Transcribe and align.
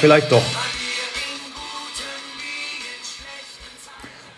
Vielleicht 0.00 0.30
doch. 0.30 0.42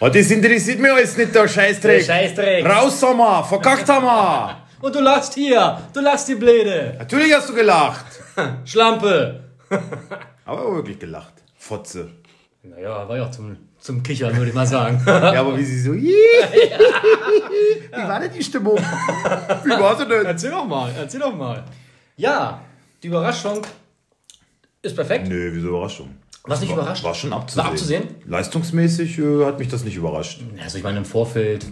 Oh, 0.01 0.09
das 0.09 0.31
interessiert 0.31 0.79
mich 0.79 0.93
alles 0.93 1.17
nicht, 1.17 1.35
der 1.35 1.49
Scheißdreck. 1.49 2.07
Der 2.07 2.13
Scheißdreck. 2.13 2.65
Raus, 2.65 3.01
Sommer, 3.01 3.43
verkackt 3.43 3.89
haben 3.89 4.05
wir. 4.07 4.57
Und 4.81 4.95
du 4.95 5.01
lachst 5.01 5.35
hier. 5.35 5.83
Du 5.93 6.01
lachst 6.01 6.29
die 6.29 6.37
Bläde. 6.37 6.95
Natürlich 6.99 7.35
hast 7.35 7.49
du 7.49 7.55
gelacht. 7.55 8.07
Schlampe. 8.65 9.43
Aber 10.45 10.77
wirklich 10.77 11.01
gelacht. 11.01 11.35
Fotze. 11.59 12.11
Naja, 12.63 13.09
war 13.09 13.17
ja 13.17 13.25
auch 13.25 13.31
zum, 13.33 13.57
zum 13.81 14.03
Kichern, 14.03 14.37
würde 14.37 14.51
ich 14.51 14.55
mal 14.55 14.67
sagen. 14.67 15.03
Ja, 15.07 15.41
aber 15.41 15.57
wie 15.57 15.65
sie 15.65 15.81
so. 15.81 15.93
Wie 15.95 16.13
war 17.93 18.21
denn 18.21 18.33
die 18.33 18.43
Stimmung? 18.43 18.79
Wie 18.79 19.71
war 19.71 19.97
sie 19.97 20.07
denn? 20.07 20.27
Erzähl 20.27 20.51
doch 20.51 20.65
mal, 20.67 20.91
erzähl 20.99 21.21
doch 21.21 21.35
mal. 21.35 21.65
Ja, 22.17 22.61
die 23.03 23.09
Überraschung 23.09 23.63
ist 24.83 24.97
perfekt. 24.97 25.29
Nö, 25.29 25.51
wieso 25.53 25.69
Überraschung? 25.69 26.11
Was 26.45 26.61
nicht 26.61 26.71
war, 26.71 26.79
überrascht? 26.79 27.05
War 27.05 27.15
schon 27.15 27.33
abzusehen. 27.33 27.65
War 27.65 27.73
abzusehen? 27.73 28.05
Leistungsmäßig 28.27 29.19
äh, 29.19 29.45
hat 29.45 29.59
mich 29.59 29.69
das 29.69 29.85
nicht 29.85 29.97
überrascht. 29.97 30.41
Also 30.63 30.79
ich 30.79 30.85
meine, 30.85 30.99
im 30.99 31.05
Vorfeld 31.05 31.67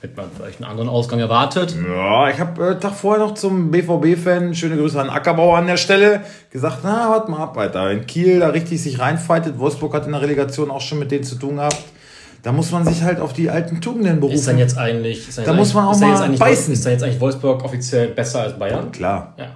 hätte 0.00 0.16
man 0.16 0.26
vielleicht 0.36 0.60
einen 0.60 0.70
anderen 0.70 0.88
Ausgang 0.88 1.20
erwartet. 1.20 1.76
Ja, 1.86 2.28
ich 2.28 2.38
habe 2.40 2.70
äh, 2.70 2.78
Tag 2.80 2.94
vorher 2.94 3.24
noch 3.24 3.34
zum 3.34 3.70
BVB-Fan, 3.70 4.54
schöne 4.54 4.76
Grüße 4.76 5.00
an 5.00 5.10
Ackerbauer 5.10 5.58
an 5.58 5.66
der 5.66 5.76
Stelle, 5.76 6.22
gesagt, 6.50 6.78
na, 6.82 7.10
warte 7.10 7.30
mal 7.30 7.38
ab, 7.38 7.56
Alter. 7.56 7.90
In 7.90 8.06
Kiel 8.06 8.40
da 8.40 8.48
richtig 8.48 8.82
sich 8.82 8.98
reinfightet. 8.98 9.58
Wolfsburg 9.58 9.94
hat 9.94 10.06
in 10.06 10.12
der 10.12 10.22
Relegation 10.22 10.70
auch 10.70 10.80
schon 10.80 10.98
mit 10.98 11.10
denen 11.10 11.24
zu 11.24 11.36
tun 11.36 11.56
gehabt. 11.56 11.82
Da 12.42 12.52
muss 12.52 12.70
man 12.70 12.84
sich 12.84 13.02
halt 13.02 13.20
auf 13.20 13.32
die 13.32 13.50
alten 13.50 13.80
Tugenden 13.80 14.20
berufen. 14.20 14.36
Ist 14.36 14.46
dann 14.48 14.58
jetzt 14.58 14.78
eigentlich... 14.78 15.28
Ist 15.28 15.38
dann 15.38 15.44
Da 15.44 15.50
jetzt 15.50 15.58
muss 15.58 15.74
man 15.74 15.86
auch 15.86 15.92
ist 15.92 16.00
dann 16.00 16.10
jetzt 16.10 16.38
mal 16.40 16.48
beißen. 16.48 16.72
Ist 16.72 16.84
dann 16.84 16.92
jetzt 16.92 17.02
eigentlich 17.02 17.20
Wolfsburg 17.20 17.64
offiziell 17.64 18.08
besser 18.08 18.42
als 18.42 18.58
Bayern? 18.58 18.92
Klar, 18.92 19.34
Ja. 19.36 19.46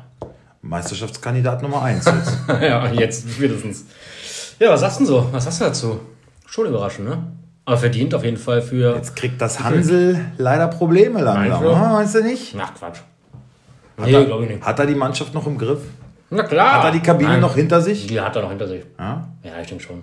Meisterschaftskandidat 0.62 1.62
Nummer 1.62 1.82
1 1.82 2.04
jetzt. 2.04 2.38
ja, 2.48 2.86
jetzt 2.92 3.28
spätestens. 3.30 3.84
Ja, 4.58 4.70
was 4.70 4.80
sagst 4.80 5.00
du 5.00 5.04
denn 5.04 5.06
so? 5.12 5.28
Was 5.32 5.46
hast 5.46 5.60
du 5.60 5.64
dazu? 5.64 6.00
Schon 6.46 6.66
überraschend, 6.66 7.08
ne? 7.08 7.18
Aber 7.64 7.76
verdient 7.76 8.14
auf 8.14 8.24
jeden 8.24 8.36
Fall 8.36 8.62
für... 8.62 8.94
Jetzt 8.96 9.14
kriegt 9.16 9.40
das 9.40 9.60
Hansel 9.60 10.20
leider 10.38 10.68
Probleme 10.68 11.20
langsam. 11.20 11.48
Meinst 11.50 11.62
du? 11.64 11.70
Ah, 11.70 11.92
Meinst 11.92 12.14
du 12.14 12.22
nicht? 12.22 12.56
Ach, 12.58 12.74
Quatsch. 12.74 12.98
Hat, 13.98 14.06
Nee, 14.06 14.12
er, 14.12 14.24
glaube 14.24 14.44
ich 14.44 14.50
nicht. 14.50 14.62
hat 14.64 14.78
er 14.78 14.86
die 14.86 14.94
Mannschaft 14.94 15.34
noch 15.34 15.46
im 15.46 15.58
Griff? 15.58 15.80
Na 16.30 16.42
klar. 16.44 16.78
Hat 16.78 16.84
er 16.86 16.90
die 16.92 17.00
Kabine 17.00 17.30
Nein. 17.30 17.40
noch 17.40 17.54
hinter 17.54 17.80
sich? 17.80 18.06
Die 18.06 18.20
hat 18.20 18.34
er 18.36 18.42
noch 18.42 18.50
hinter 18.50 18.66
sich. 18.66 18.82
Ja? 18.98 19.28
Ja, 19.42 19.50
ich 19.60 19.68
denke 19.68 19.84
schon. 19.84 20.02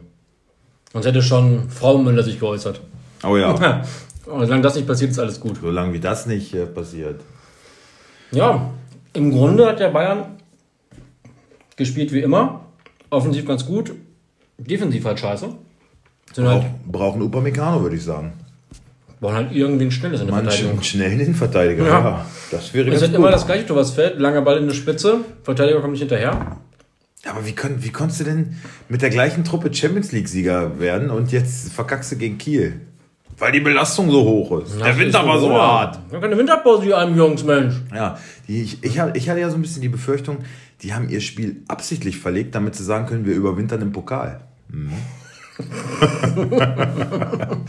Sonst 0.93 1.05
hätte 1.05 1.21
schon 1.21 1.69
Frau 1.69 1.97
Müller 1.97 2.23
sich 2.23 2.39
geäußert. 2.39 2.81
Oh 3.23 3.35
ja, 3.35 3.81
solange 4.25 4.61
das 4.61 4.75
nicht 4.75 4.87
passiert, 4.87 5.11
ist 5.11 5.19
alles 5.19 5.39
gut. 5.39 5.57
solange 5.61 5.91
wie 5.93 5.99
das 5.99 6.25
nicht 6.25 6.53
äh, 6.53 6.65
passiert. 6.65 7.21
Ja, 8.31 8.69
im 9.13 9.31
Grunde 9.31 9.65
hat 9.67 9.79
der 9.79 9.89
Bayern 9.89 10.37
gespielt 11.79 12.13
wie 12.13 12.19
immer. 12.19 12.65
Offensiv 13.09 13.47
ganz 13.47 13.65
gut. 13.65 13.93
Defensiv 14.59 15.03
halt 15.05 15.19
scheiße. 15.19 15.49
Sind 16.33 16.47
halt, 16.47 16.61
Brauch, 16.85 17.13
brauchen 17.13 17.21
Upamecano, 17.23 17.81
würde 17.81 17.95
ich 17.95 18.03
sagen. 18.03 18.33
brauchen 19.19 19.35
halt 19.35 19.51
irgendwen 19.51 19.89
Schnelles 19.89 20.21
in 20.21 20.27
der 20.27 20.35
Einen 20.35 20.47
Verteidigung. 20.49 20.79
sch- 20.79 20.83
schnellen 20.83 21.19
Innenverteidiger. 21.19 21.85
Ja. 21.87 21.99
Ja. 21.99 22.25
das 22.51 22.71
wäre 22.73 22.91
Es 22.91 23.01
ist 23.01 23.15
immer 23.15 23.31
das 23.31 23.47
gleiche, 23.47 23.75
was 23.75 23.91
fällt. 23.91 24.19
Langer 24.19 24.43
Ball 24.43 24.59
in 24.59 24.67
der 24.67 24.75
Spitze. 24.75 25.21
Verteidiger 25.43 25.79
kommt 25.81 25.93
nicht 25.93 26.01
hinterher. 26.01 26.57
Aber 27.25 27.45
wie, 27.45 27.51
können, 27.53 27.83
wie 27.83 27.89
konntest 27.89 28.19
du 28.21 28.23
denn 28.25 28.55
mit 28.87 29.01
der 29.01 29.09
gleichen 29.09 29.43
Truppe 29.43 29.73
Champions 29.73 30.11
League-Sieger 30.11 30.79
werden 30.79 31.09
und 31.09 31.31
jetzt 31.31 31.73
verkackst 31.73 32.11
du 32.11 32.15
gegen 32.17 32.37
Kiel? 32.37 32.81
Weil 33.37 33.51
die 33.53 33.59
Belastung 33.61 34.11
so 34.11 34.21
hoch 34.23 34.61
ist. 34.61 34.79
der 34.79 34.97
Winter 34.97 35.25
war 35.25 35.39
so 35.39 35.51
hart. 35.53 35.97
Ja, 36.11 36.19
keine 36.19 36.37
Winterpause, 36.37 36.83
die 36.83 36.93
einem 36.93 37.17
Jungs, 37.17 37.43
Mensch. 37.43 37.73
Ja, 37.95 38.17
die, 38.47 38.61
ich, 38.63 38.83
ich, 38.83 38.99
ich 39.13 39.29
hatte 39.29 39.39
ja 39.39 39.49
so 39.49 39.55
ein 39.55 39.61
bisschen 39.61 39.81
die 39.81 39.87
Befürchtung, 39.89 40.39
die 40.81 40.93
haben 40.93 41.09
ihr 41.09 41.21
Spiel 41.21 41.63
absichtlich 41.67 42.19
verlegt, 42.19 42.55
damit 42.55 42.75
sie 42.75 42.83
sagen 42.83 43.05
können, 43.05 43.25
wir 43.25 43.35
überwintern 43.35 43.81
im 43.81 43.91
Pokal. 43.91 44.41
Mhm. 44.69 44.93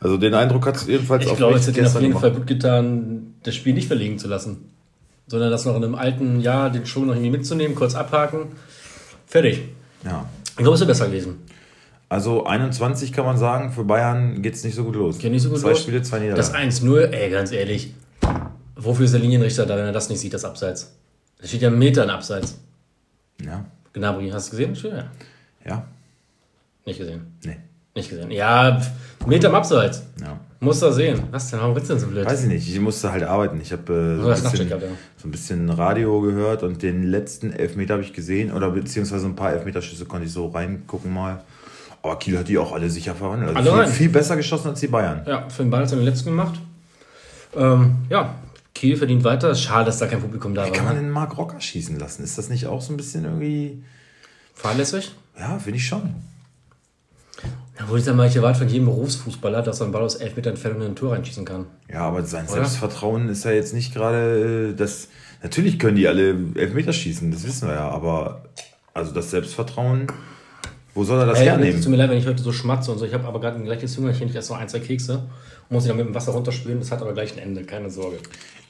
also 0.00 0.18
den 0.18 0.34
Eindruck 0.34 0.66
hat 0.66 0.76
es 0.76 0.86
jedenfalls 0.86 1.24
Ich 1.24 1.30
auf 1.30 1.38
glaube, 1.38 1.56
es 1.56 1.66
hätte 1.66 1.80
ihnen 1.80 1.88
auf 1.88 1.94
jeden 1.94 2.08
gemacht. 2.08 2.20
Fall 2.20 2.32
gut 2.32 2.46
getan, 2.46 3.34
das 3.42 3.54
Spiel 3.54 3.72
nicht 3.72 3.88
verlegen 3.88 4.18
zu 4.18 4.28
lassen. 4.28 4.70
Sondern 5.28 5.50
das 5.50 5.64
noch 5.64 5.74
in 5.76 5.82
einem 5.82 5.94
alten 5.94 6.40
Jahr, 6.40 6.70
den 6.70 6.86
Schwung 6.86 7.06
noch 7.06 7.14
irgendwie 7.14 7.30
mitzunehmen, 7.30 7.74
kurz 7.74 7.94
abhaken. 7.94 8.48
Fertig. 9.26 9.62
Ja. 10.04 10.28
Ich 10.50 10.56
glaube, 10.56 10.74
es 10.74 10.80
wäre 10.80 10.88
besser 10.88 11.06
gewesen. 11.06 11.38
Also 12.08 12.46
21 12.46 13.12
kann 13.12 13.24
man 13.24 13.36
sagen, 13.36 13.72
für 13.72 13.82
Bayern 13.82 14.42
geht 14.42 14.54
es 14.54 14.62
nicht 14.62 14.76
so 14.76 14.84
gut 14.84 14.94
los. 14.94 15.18
Geht 15.18 15.32
nicht 15.32 15.42
so 15.42 15.48
gut 15.48 15.58
zwei 15.58 15.70
los. 15.70 15.80
Spiele, 15.80 16.02
zwei 16.02 16.18
Das 16.28 16.52
Niederlagen. 16.52 16.70
1-0, 16.70 17.10
ey, 17.10 17.30
ganz 17.30 17.50
ehrlich. 17.50 17.94
Wofür 18.76 19.06
ist 19.06 19.14
der 19.14 19.20
Linienrichter 19.20 19.66
da, 19.66 19.76
wenn 19.76 19.86
er 19.86 19.92
das 19.92 20.08
nicht 20.08 20.20
sieht, 20.20 20.34
das 20.34 20.44
Abseits? 20.44 20.94
Da 21.40 21.46
steht 21.46 21.62
ja 21.62 21.68
ein 21.68 21.78
Meter 21.78 22.04
in 22.04 22.10
Abseits. 22.10 22.58
Ja. 23.40 23.64
Gnabry, 23.92 24.30
hast 24.30 24.52
du 24.52 24.56
gesehen? 24.56 24.74
Ja. 24.92 25.04
Ja. 25.64 25.86
Nicht 26.84 26.98
gesehen. 26.98 27.26
Nee. 27.44 27.56
Nicht 27.94 28.10
gesehen. 28.10 28.30
Ja, 28.30 28.80
Meter 29.26 29.48
im 29.48 29.54
Abseits. 29.54 30.02
Ja. 30.20 30.38
Muss 30.60 30.80
er 30.82 30.92
sehen. 30.92 31.22
Was 31.30 31.50
denn? 31.50 31.60
Warum 31.60 31.74
du 31.74 31.80
denn 31.80 31.98
so 31.98 32.06
blöd? 32.06 32.24
Weiß 32.26 32.42
ich 32.42 32.48
nicht, 32.48 32.68
ich 32.68 32.80
musste 32.80 33.12
halt 33.12 33.24
arbeiten. 33.24 33.60
Ich 33.60 33.72
habe 33.72 33.92
äh, 33.92 34.22
so, 34.22 34.28
ein 34.28 34.50
bisschen- 34.52 34.68
gehabt, 34.68 34.82
ja. 34.82 34.88
so 35.16 35.28
ein 35.28 35.30
bisschen 35.30 35.68
Radio 35.70 36.20
gehört 36.20 36.62
und 36.62 36.82
den 36.82 37.02
letzten 37.04 37.52
Elfmeter 37.52 37.94
habe 37.94 38.02
ich 38.02 38.12
gesehen 38.12 38.52
oder 38.52 38.70
beziehungsweise 38.70 39.26
ein 39.26 39.36
paar 39.36 39.52
Elfmeterschüsse 39.52 40.06
konnte 40.06 40.26
ich 40.26 40.32
so 40.32 40.46
reingucken 40.48 41.12
mal. 41.12 41.42
Aber 42.02 42.18
Kiel 42.18 42.38
hat 42.38 42.48
die 42.48 42.56
auch 42.56 42.72
alle 42.72 42.88
sicher 42.88 43.14
verwandelt. 43.14 43.56
Also 43.56 43.74
viel, 43.76 43.86
viel 43.86 44.08
besser 44.10 44.36
geschossen 44.36 44.68
als 44.68 44.80
die 44.80 44.86
Bayern. 44.86 45.22
Ja, 45.26 45.48
Finn 45.48 45.70
Ball 45.70 45.82
hat 45.82 45.88
seinen 45.88 46.02
letzten 46.04 46.30
gemacht. 46.30 46.54
Ähm, 47.56 47.96
ja, 48.08 48.34
Kiel 48.76 48.96
verdient 48.96 49.24
weiter. 49.24 49.54
Schade, 49.54 49.86
dass 49.86 49.98
da 49.98 50.06
kein 50.06 50.20
Publikum 50.20 50.54
da 50.54 50.66
Wie 50.66 50.70
kann 50.70 50.84
man 50.84 50.94
war. 50.94 51.02
den 51.02 51.10
Marc 51.10 51.36
Rocker 51.36 51.60
schießen 51.60 51.98
lassen? 51.98 52.22
Ist 52.22 52.38
das 52.38 52.48
nicht 52.48 52.66
auch 52.66 52.80
so 52.82 52.92
ein 52.92 52.96
bisschen 52.96 53.24
irgendwie. 53.24 53.82
Fahrlässig. 54.54 55.12
Ja, 55.38 55.58
finde 55.58 55.78
ich 55.78 55.86
schon. 55.86 56.14
Ja, 57.78 57.88
wo 57.88 57.96
ich 57.96 58.04
dann 58.04 58.16
mal, 58.16 58.26
ich 58.28 58.36
erwarte 58.36 58.60
von 58.60 58.68
jedem 58.68 58.86
Berufsfußballer, 58.86 59.62
dass 59.62 59.80
er 59.80 59.84
einen 59.84 59.92
Ball 59.92 60.02
aus 60.02 60.16
elf 60.16 60.36
Meter 60.36 60.50
Entfernung 60.50 60.80
in 60.80 60.88
ein 60.88 60.96
Tor 60.96 61.12
reinschießen 61.12 61.44
kann. 61.44 61.66
Ja, 61.92 62.00
aber 62.00 62.24
sein 62.24 62.44
Oder? 62.46 62.54
Selbstvertrauen 62.54 63.28
ist 63.28 63.44
ja 63.44 63.50
jetzt 63.50 63.74
nicht 63.74 63.92
gerade 63.92 64.70
äh, 64.70 64.74
das. 64.74 65.08
Natürlich 65.42 65.78
können 65.78 65.96
die 65.96 66.08
alle 66.08 66.34
Elfmeter 66.54 66.92
schießen, 66.92 67.30
das 67.30 67.46
wissen 67.46 67.68
wir 67.68 67.74
ja, 67.74 67.88
aber 67.90 68.46
also 68.94 69.12
das 69.12 69.30
Selbstvertrauen, 69.30 70.06
wo 70.96 71.04
soll 71.04 71.20
er 71.20 71.26
das 71.26 71.38
Ey, 71.38 71.44
es 71.46 71.50
hernehmen? 71.52 71.80
tut 71.80 71.90
mir 71.90 71.96
leid, 71.98 72.10
wenn 72.10 72.18
ich 72.18 72.26
heute 72.26 72.42
so 72.42 72.50
schmatze 72.52 72.90
und 72.90 72.98
so. 72.98 73.04
Ich 73.04 73.14
habe 73.14 73.24
aber 73.28 73.38
gerade 73.40 73.56
ein 73.58 73.64
gleiches 73.64 73.96
Hüngerchen, 73.96 74.28
ich 74.28 74.34
esse 74.34 74.52
noch 74.52 74.60
ein, 74.60 74.68
zwei 74.68 74.80
Kekse 74.80 75.18
und 75.68 75.74
muss 75.74 75.84
sie 75.84 75.88
dann 75.88 75.98
mit 75.98 76.06
dem 76.06 76.14
Wasser 76.14 76.32
runterspülen. 76.32 76.80
Das 76.80 76.90
hat 76.90 77.00
aber 77.02 77.12
gleich 77.12 77.32
ein 77.34 77.38
Ende, 77.38 77.62
keine 77.62 77.88
Sorge. 77.90 78.16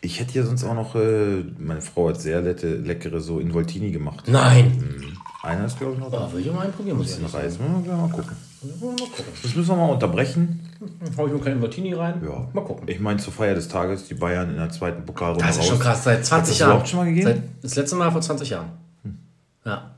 Ich 0.03 0.21
hätte 0.21 0.35
ja 0.39 0.45
sonst 0.45 0.63
auch 0.65 0.75
noch, 0.75 0.95
äh, 0.95 1.43
meine 1.59 1.81
Frau 1.81 2.11
hat 2.11 2.21
sehr 2.21 2.43
lette, 2.43 2.77
leckere 2.77 3.21
so 3.21 3.41
Involtini 3.41 3.91
gemacht. 3.91 4.25
Nein! 4.29 4.95
Einer 5.43 5.65
ist, 5.67 5.79
glaube 5.79 5.95
ich, 5.95 5.99
noch 6.01 6.11
da. 6.11 6.29
Oh, 6.29 6.35
will 6.35 6.41
ich 6.45 6.53
mal 6.53 6.63
einen 6.63 6.73
probieren, 6.73 6.99
muss 6.99 7.11
ich 7.13 7.19
ehrlich 7.19 7.33
Reis. 7.35 7.59
Mal, 7.61 7.69
mal 7.97 8.09
gucken. 8.09 8.37
Mal 8.81 8.97
gucken. 8.97 9.25
Das 9.43 9.55
müssen 9.55 9.69
wir 9.69 9.77
mal 9.77 9.91
unterbrechen. 9.93 10.61
Hau 11.17 11.27
ich 11.29 11.33
mir 11.33 11.39
keinen 11.39 11.61
Martini 11.61 11.95
rein? 11.95 12.21
Ja. 12.25 12.49
Mal 12.53 12.65
gucken. 12.65 12.89
Ich 12.89 12.99
meine, 12.99 13.19
zur 13.21 13.33
Feier 13.33 13.55
des 13.55 13.69
Tages, 13.69 14.09
die 14.09 14.15
Bayern 14.15 14.51
in 14.51 14.57
der 14.57 14.71
zweiten 14.71 15.05
Pokalrunde 15.05 15.45
Das 15.45 15.55
ist 15.57 15.61
raus. 15.63 15.69
schon 15.69 15.79
krass, 15.79 16.03
seit 16.05 16.27
20 16.27 16.33
Hat 16.33 16.49
das 16.51 16.59
Jahren. 16.59 16.71
überhaupt 16.71 16.89
schon 16.89 16.99
mal 16.99 17.05
gegeben? 17.07 17.27
Seit, 17.29 17.43
das 17.63 17.77
letzte 17.77 17.97
Mal 17.97 18.11
vor 18.11 18.21
20 18.21 18.51
Jahren. 18.51 18.67
Ja. 19.65 19.96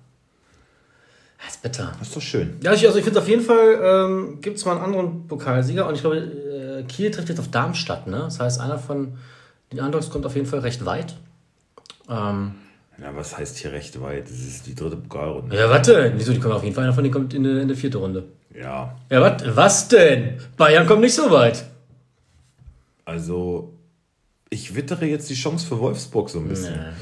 Das 1.48 1.54
ist 1.56 1.62
bitter. 1.62 1.92
Das 1.98 2.08
ist 2.08 2.16
doch 2.16 2.20
schön. 2.20 2.58
Ja, 2.62 2.74
ich, 2.74 2.86
also 2.86 2.98
ich 2.98 3.04
finde 3.04 3.20
auf 3.20 3.26
jeden 3.28 3.40
Fall, 3.42 3.80
ähm, 3.82 4.38
gibt 4.42 4.58
es 4.58 4.66
mal 4.66 4.72
einen 4.72 4.82
anderen 4.84 5.26
Pokalsieger 5.26 5.88
und 5.88 5.94
ich 5.94 6.02
glaube, 6.02 6.18
äh, 6.18 6.82
Kiel 6.82 7.10
trifft 7.10 7.30
jetzt 7.30 7.38
auf 7.38 7.48
Darmstadt, 7.50 8.06
ne? 8.06 8.18
Das 8.18 8.38
heißt, 8.38 8.60
einer 8.60 8.78
von 8.78 9.16
den 9.72 9.78
Underdogs 9.80 10.10
kommt 10.10 10.26
auf 10.26 10.34
jeden 10.34 10.46
Fall 10.46 10.58
recht 10.58 10.84
weit. 10.84 11.14
Ähm, 12.10 12.54
Ja, 13.00 13.16
was 13.16 13.38
heißt 13.38 13.56
hier 13.56 13.72
recht 13.72 13.98
weit? 14.02 14.24
Das 14.24 14.38
ist 14.38 14.66
die 14.66 14.74
dritte 14.74 14.96
Pokalrunde. 14.96 15.56
ja, 15.56 15.70
warte, 15.70 16.12
wieso, 16.16 16.32
die 16.34 16.38
kommen 16.38 16.52
auf 16.54 16.62
jeden 16.64 16.74
Fall, 16.74 16.84
einer 16.84 16.92
von 16.92 17.02
denen 17.02 17.14
kommt 17.14 17.32
in 17.32 17.44
die, 17.44 17.50
in 17.62 17.68
die 17.68 17.74
vierte 17.74 17.96
Runde. 17.96 18.24
Ja, 18.54 18.94
Ja, 19.08 19.20
wat, 19.22 19.56
was 19.56 19.88
denn? 19.88 20.38
Bayern 20.58 20.86
kommt 20.86 21.00
nicht 21.00 21.14
so 21.14 21.30
weit. 21.30 21.64
also 23.06 23.72
ich 24.50 24.74
wittere 24.74 25.06
jetzt 25.06 25.28
die 25.30 25.34
Chance 25.34 25.66
für 25.66 25.78
Wolfsburg 25.78 26.28
so 26.30 26.40
ein 26.40 26.48
bisschen. 26.48 26.74
Nee. 26.74 26.92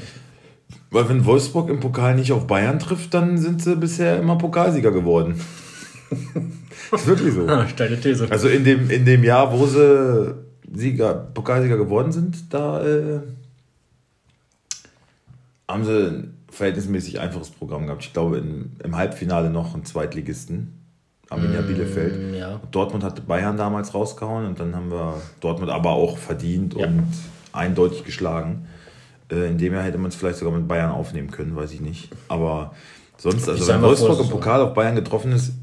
Weil 0.89 1.09
wenn 1.09 1.25
Wolfsburg 1.25 1.69
im 1.69 1.79
Pokal 1.79 2.15
nicht 2.15 2.31
auf 2.31 2.47
Bayern 2.47 2.79
trifft, 2.79 3.13
dann 3.13 3.37
sind 3.37 3.61
sie 3.61 3.75
bisher 3.75 4.19
immer 4.19 4.37
Pokalsieger 4.37 4.91
geworden. 4.91 5.39
ist 6.91 7.07
wirklich 7.07 7.33
so. 7.33 7.45
Ah, 7.47 7.67
steile 7.67 7.99
These. 7.99 8.27
Also 8.31 8.47
in 8.47 8.63
dem, 8.63 8.89
in 8.89 9.03
dem 9.05 9.23
Jahr, 9.23 9.51
wo 9.51 9.65
sie 9.65 10.35
Sieger, 10.73 11.13
Pokalsieger 11.33 11.77
geworden 11.77 12.11
sind, 12.11 12.53
da 12.53 12.85
äh, 12.85 13.19
haben 15.67 15.83
sie 15.83 16.07
ein 16.07 16.33
verhältnismäßig 16.49 17.19
einfaches 17.19 17.49
Programm 17.49 17.85
gehabt. 17.85 18.03
Ich 18.05 18.13
glaube, 18.13 18.37
in, 18.37 18.71
im 18.83 18.95
Halbfinale 18.95 19.49
noch 19.49 19.73
einen 19.73 19.85
Zweitligisten, 19.85 20.73
Arminia 21.29 21.61
Bielefeld. 21.61 22.35
ja. 22.35 22.61
Dortmund 22.71 23.03
hatte 23.03 23.21
Bayern 23.21 23.57
damals 23.57 23.93
rausgehauen 23.93 24.45
und 24.45 24.59
dann 24.59 24.73
haben 24.75 24.89
wir 24.89 25.21
Dortmund 25.41 25.69
aber 25.71 25.91
auch 25.91 26.17
verdient 26.17 26.73
Ja. 26.75 26.87
und 26.87 27.03
eindeutig 27.51 28.05
geschlagen. 28.05 28.67
Äh, 29.31 29.49
in 29.49 29.57
dem 29.57 29.73
Jahr 29.73 29.83
hätte 29.83 29.97
man 29.97 30.09
es 30.09 30.15
vielleicht 30.15 30.39
sogar 30.39 30.57
mit 30.57 30.67
Bayern 30.67 30.91
aufnehmen 30.91 31.31
können, 31.31 31.55
weiß 31.55 31.73
ich 31.73 31.81
nicht. 31.81 32.09
Aber 32.27 32.73
sonst, 33.17 33.47
also 33.47 33.63
sag 33.63 33.75
wenn 33.75 33.81
mal 33.81 33.87
Wolfsburg 33.89 34.19
im 34.19 34.29
Pokal 34.29 34.61
auf 34.61 34.73
Bayern 34.73 34.95
getroffen 34.95 35.31
ist, 35.31 35.53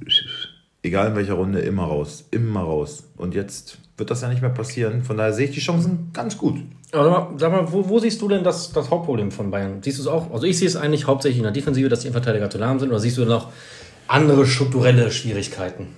egal 0.83 1.09
in 1.09 1.17
welcher 1.17 1.35
Runde, 1.35 1.61
immer 1.61 1.85
raus. 1.85 2.25
Immer 2.31 2.61
raus. 2.61 3.05
Und 3.17 3.35
jetzt 3.35 3.79
wird 3.97 4.11
das 4.11 4.23
ja 4.23 4.29
nicht 4.29 4.43
mehr 4.43 4.51
passieren. 4.51 5.03
Von 5.03 5.17
daher 5.17 5.33
sehe 5.33 5.47
ich 5.47 5.55
die 5.55 5.61
Chancen 5.61 6.11
ganz 6.13 6.37
gut. 6.37 6.57
Aber 6.93 7.33
sag 7.37 7.51
mal, 7.51 7.73
wo, 7.73 7.89
wo 7.89 7.99
siehst 7.99 8.21
du 8.21 8.29
denn 8.29 8.45
das, 8.45 8.73
das 8.73 8.91
Hauptproblem 8.91 9.31
von 9.31 9.51
Bayern? 9.51 9.83
Siehst 9.83 9.99
du 9.99 10.03
es 10.03 10.09
auch? 10.09 10.33
Also 10.33 10.47
ich 10.47 10.59
sehe 10.59 10.69
es 10.69 10.77
eigentlich 10.77 11.07
hauptsächlich 11.07 11.39
in 11.39 11.45
der 11.45 11.53
Defensive, 11.53 11.89
dass 11.89 12.01
die 12.01 12.09
Innenverteidiger 12.09 12.51
zu 12.51 12.59
lahm 12.59 12.79
sind, 12.79 12.91
oder 12.91 13.01
siehst 13.01 13.19
du 13.19 13.25
noch 13.25 13.51
andere 14.07 14.47
strukturelle 14.47 15.11
Schwierigkeiten? 15.11 15.89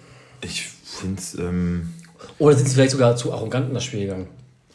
Ich 0.42 0.68
finde 0.84 1.18
es. 1.18 1.34
Ähm 1.38 1.94
oder 2.38 2.54
sind 2.56 2.68
sie 2.68 2.74
vielleicht 2.74 2.92
sogar 2.92 3.16
zu 3.16 3.32
arrogant 3.32 3.68
in 3.68 3.74
das 3.74 3.84
Spiel 3.84 4.00
gegangen? 4.00 4.28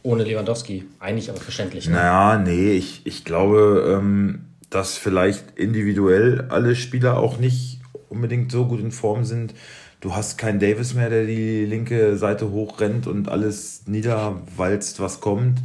Ohne 0.03 0.23
Lewandowski. 0.23 0.85
Eigentlich 0.99 1.29
aber 1.29 1.39
verständlich. 1.39 1.87
Ne? 1.87 1.95
Naja, 1.95 2.39
nee, 2.39 2.71
ich, 2.71 3.01
ich 3.05 3.23
glaube, 3.23 3.97
ähm, 3.99 4.45
dass 4.69 4.97
vielleicht 4.97 5.57
individuell 5.57 6.47
alle 6.49 6.75
Spieler 6.75 7.17
auch 7.17 7.37
nicht 7.37 7.79
unbedingt 8.09 8.51
so 8.51 8.65
gut 8.65 8.79
in 8.79 8.91
Form 8.91 9.23
sind. 9.23 9.53
Du 9.99 10.15
hast 10.15 10.37
keinen 10.37 10.59
Davis 10.59 10.95
mehr, 10.95 11.09
der 11.09 11.25
die 11.25 11.65
linke 11.65 12.17
Seite 12.17 12.49
hochrennt 12.49 13.05
und 13.05 13.29
alles 13.29 13.83
niederwalzt, 13.85 14.99
was 14.99 15.21
kommt. 15.21 15.59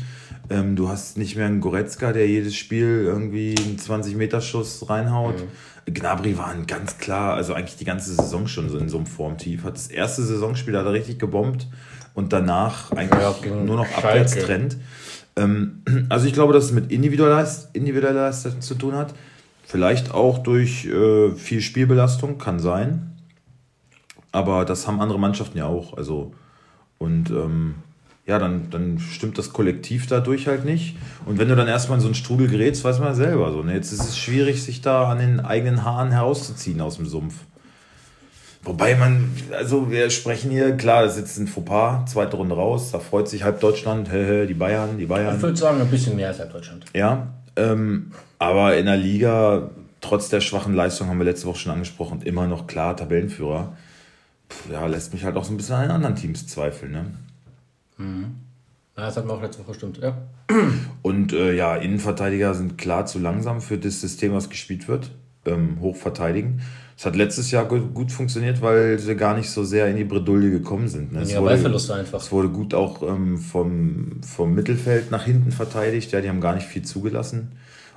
Ähm, 0.50 0.76
du 0.76 0.88
hast 0.88 1.16
nicht 1.16 1.36
mehr 1.36 1.46
einen 1.46 1.60
Goretzka, 1.60 2.12
der 2.12 2.28
jedes 2.28 2.54
Spiel 2.54 3.02
irgendwie 3.04 3.54
einen 3.56 3.78
20-Meter-Schuss 3.78 4.88
reinhaut. 4.90 5.36
Mhm. 5.36 5.94
Gnabry 5.94 6.36
war 6.36 6.48
ein 6.48 6.66
ganz 6.66 6.98
klar, 6.98 7.34
also 7.34 7.54
eigentlich 7.54 7.76
die 7.76 7.84
ganze 7.84 8.14
Saison 8.14 8.46
schon 8.46 8.68
so 8.68 8.76
in 8.76 8.88
so 8.88 8.98
einem 8.98 9.06
Formtief. 9.06 9.64
Hat 9.64 9.74
das 9.74 9.86
erste 9.86 10.22
Saisonspiel 10.22 10.76
hat 10.76 10.84
er 10.84 10.92
richtig 10.92 11.18
gebombt 11.18 11.68
und 12.16 12.32
danach 12.32 12.90
eigentlich 12.92 13.22
ja, 13.22 13.54
nur 13.54 13.76
noch 13.76 13.96
Abwärtstrend. 13.96 14.78
Ähm, 15.36 15.82
also 16.08 16.26
ich 16.26 16.32
glaube, 16.32 16.52
dass 16.52 16.64
es 16.64 16.72
mit 16.72 16.90
individueller, 16.90 17.46
individueller 17.74 18.22
Leistung 18.22 18.60
zu 18.60 18.74
tun 18.74 18.94
hat. 18.94 19.14
Vielleicht 19.64 20.12
auch 20.12 20.38
durch 20.38 20.86
äh, 20.86 21.30
viel 21.32 21.60
Spielbelastung, 21.60 22.38
kann 22.38 22.58
sein. 22.58 23.12
Aber 24.32 24.64
das 24.64 24.86
haben 24.86 25.00
andere 25.00 25.18
Mannschaften 25.18 25.58
ja 25.58 25.66
auch. 25.66 25.96
Also, 25.96 26.32
und 26.98 27.30
ähm, 27.30 27.74
ja, 28.26 28.38
dann, 28.38 28.70
dann 28.70 28.98
stimmt 28.98 29.36
das 29.36 29.52
Kollektiv 29.52 30.06
dadurch 30.06 30.46
halt 30.46 30.64
nicht. 30.64 30.96
Und 31.26 31.38
wenn 31.38 31.48
du 31.48 31.56
dann 31.56 31.68
erstmal 31.68 31.98
in 31.98 32.02
so 32.02 32.08
einen 32.08 32.14
Strudel 32.14 32.48
gerätst, 32.48 32.82
weiß 32.82 32.98
man 32.98 33.08
ja 33.08 33.14
selber 33.14 33.52
so. 33.52 33.62
Ne? 33.62 33.74
Jetzt 33.74 33.92
ist 33.92 34.00
es 34.00 34.16
schwierig, 34.18 34.62
sich 34.62 34.80
da 34.80 35.10
an 35.10 35.18
den 35.18 35.40
eigenen 35.40 35.84
Haaren 35.84 36.12
herauszuziehen 36.12 36.80
aus 36.80 36.96
dem 36.96 37.06
Sumpf. 37.06 37.34
Wobei 38.66 38.96
man, 38.96 39.30
also 39.52 39.92
wir 39.92 40.10
sprechen 40.10 40.50
hier, 40.50 40.76
klar, 40.76 41.04
ist 41.04 41.16
jetzt 41.16 41.38
ein 41.38 41.46
Fauxpas, 41.46 42.10
zweite 42.10 42.36
Runde 42.36 42.56
raus, 42.56 42.90
da 42.90 42.98
freut 42.98 43.28
sich 43.28 43.44
halb 43.44 43.60
Deutschland, 43.60 44.10
die 44.12 44.54
Bayern, 44.54 44.98
die 44.98 45.06
Bayern. 45.06 45.36
Ich 45.36 45.42
würde 45.42 45.56
sagen, 45.56 45.80
ein 45.80 45.88
bisschen 45.88 46.16
mehr 46.16 46.28
als 46.28 46.40
halb 46.40 46.52
Deutschland. 46.52 46.84
Ja, 46.92 47.28
ähm, 47.54 48.10
aber 48.40 48.76
in 48.76 48.86
der 48.86 48.96
Liga, 48.96 49.70
trotz 50.00 50.30
der 50.30 50.40
schwachen 50.40 50.74
Leistung, 50.74 51.06
haben 51.06 51.18
wir 51.18 51.24
letzte 51.24 51.46
Woche 51.46 51.58
schon 51.60 51.72
angesprochen, 51.72 52.22
immer 52.22 52.48
noch 52.48 52.66
klar 52.66 52.96
Tabellenführer. 52.96 53.76
Puh, 54.48 54.72
ja, 54.72 54.84
lässt 54.86 55.12
mich 55.12 55.22
halt 55.22 55.36
auch 55.36 55.44
so 55.44 55.52
ein 55.52 55.56
bisschen 55.56 55.76
an 55.76 55.82
den 55.82 55.90
anderen 55.92 56.16
Teams 56.16 56.48
zweifeln, 56.48 56.90
ne? 56.90 57.04
Mhm. 57.98 58.34
Ja, 58.96 59.06
das 59.06 59.16
hat 59.16 59.26
man 59.26 59.36
auch 59.36 59.42
letzte 59.42 59.64
Woche 59.64 59.74
stimmt, 59.74 59.98
ja. 59.98 60.18
Und 61.02 61.32
äh, 61.32 61.52
ja, 61.54 61.76
Innenverteidiger 61.76 62.52
sind 62.54 62.78
klar 62.78 63.06
zu 63.06 63.20
langsam 63.20 63.60
für 63.60 63.78
das 63.78 64.00
System, 64.00 64.32
was 64.32 64.50
gespielt 64.50 64.88
wird. 64.88 65.12
Ähm, 65.46 65.78
hoch 65.80 65.96
verteidigen. 65.96 66.60
Es 66.98 67.04
hat 67.04 67.14
letztes 67.14 67.50
Jahr 67.50 67.66
gut 67.66 68.10
funktioniert, 68.10 68.62
weil 68.62 68.98
sie 68.98 69.14
gar 69.16 69.36
nicht 69.36 69.50
so 69.50 69.64
sehr 69.64 69.86
in 69.88 69.96
die 69.96 70.04
Bredouille 70.04 70.50
gekommen 70.50 70.88
sind. 70.88 71.12
Ne? 71.12 71.24
Ja, 71.24 71.42
Ballverluste 71.42 71.94
einfach. 71.94 72.22
Es 72.22 72.32
wurde 72.32 72.48
gut 72.48 72.72
auch 72.72 73.02
ähm, 73.02 73.36
vom, 73.36 74.22
vom 74.22 74.54
Mittelfeld 74.54 75.10
nach 75.10 75.24
hinten 75.24 75.52
verteidigt. 75.52 76.10
Ja, 76.12 76.22
die 76.22 76.30
haben 76.30 76.40
gar 76.40 76.54
nicht 76.54 76.66
viel 76.66 76.82
zugelassen. 76.82 77.52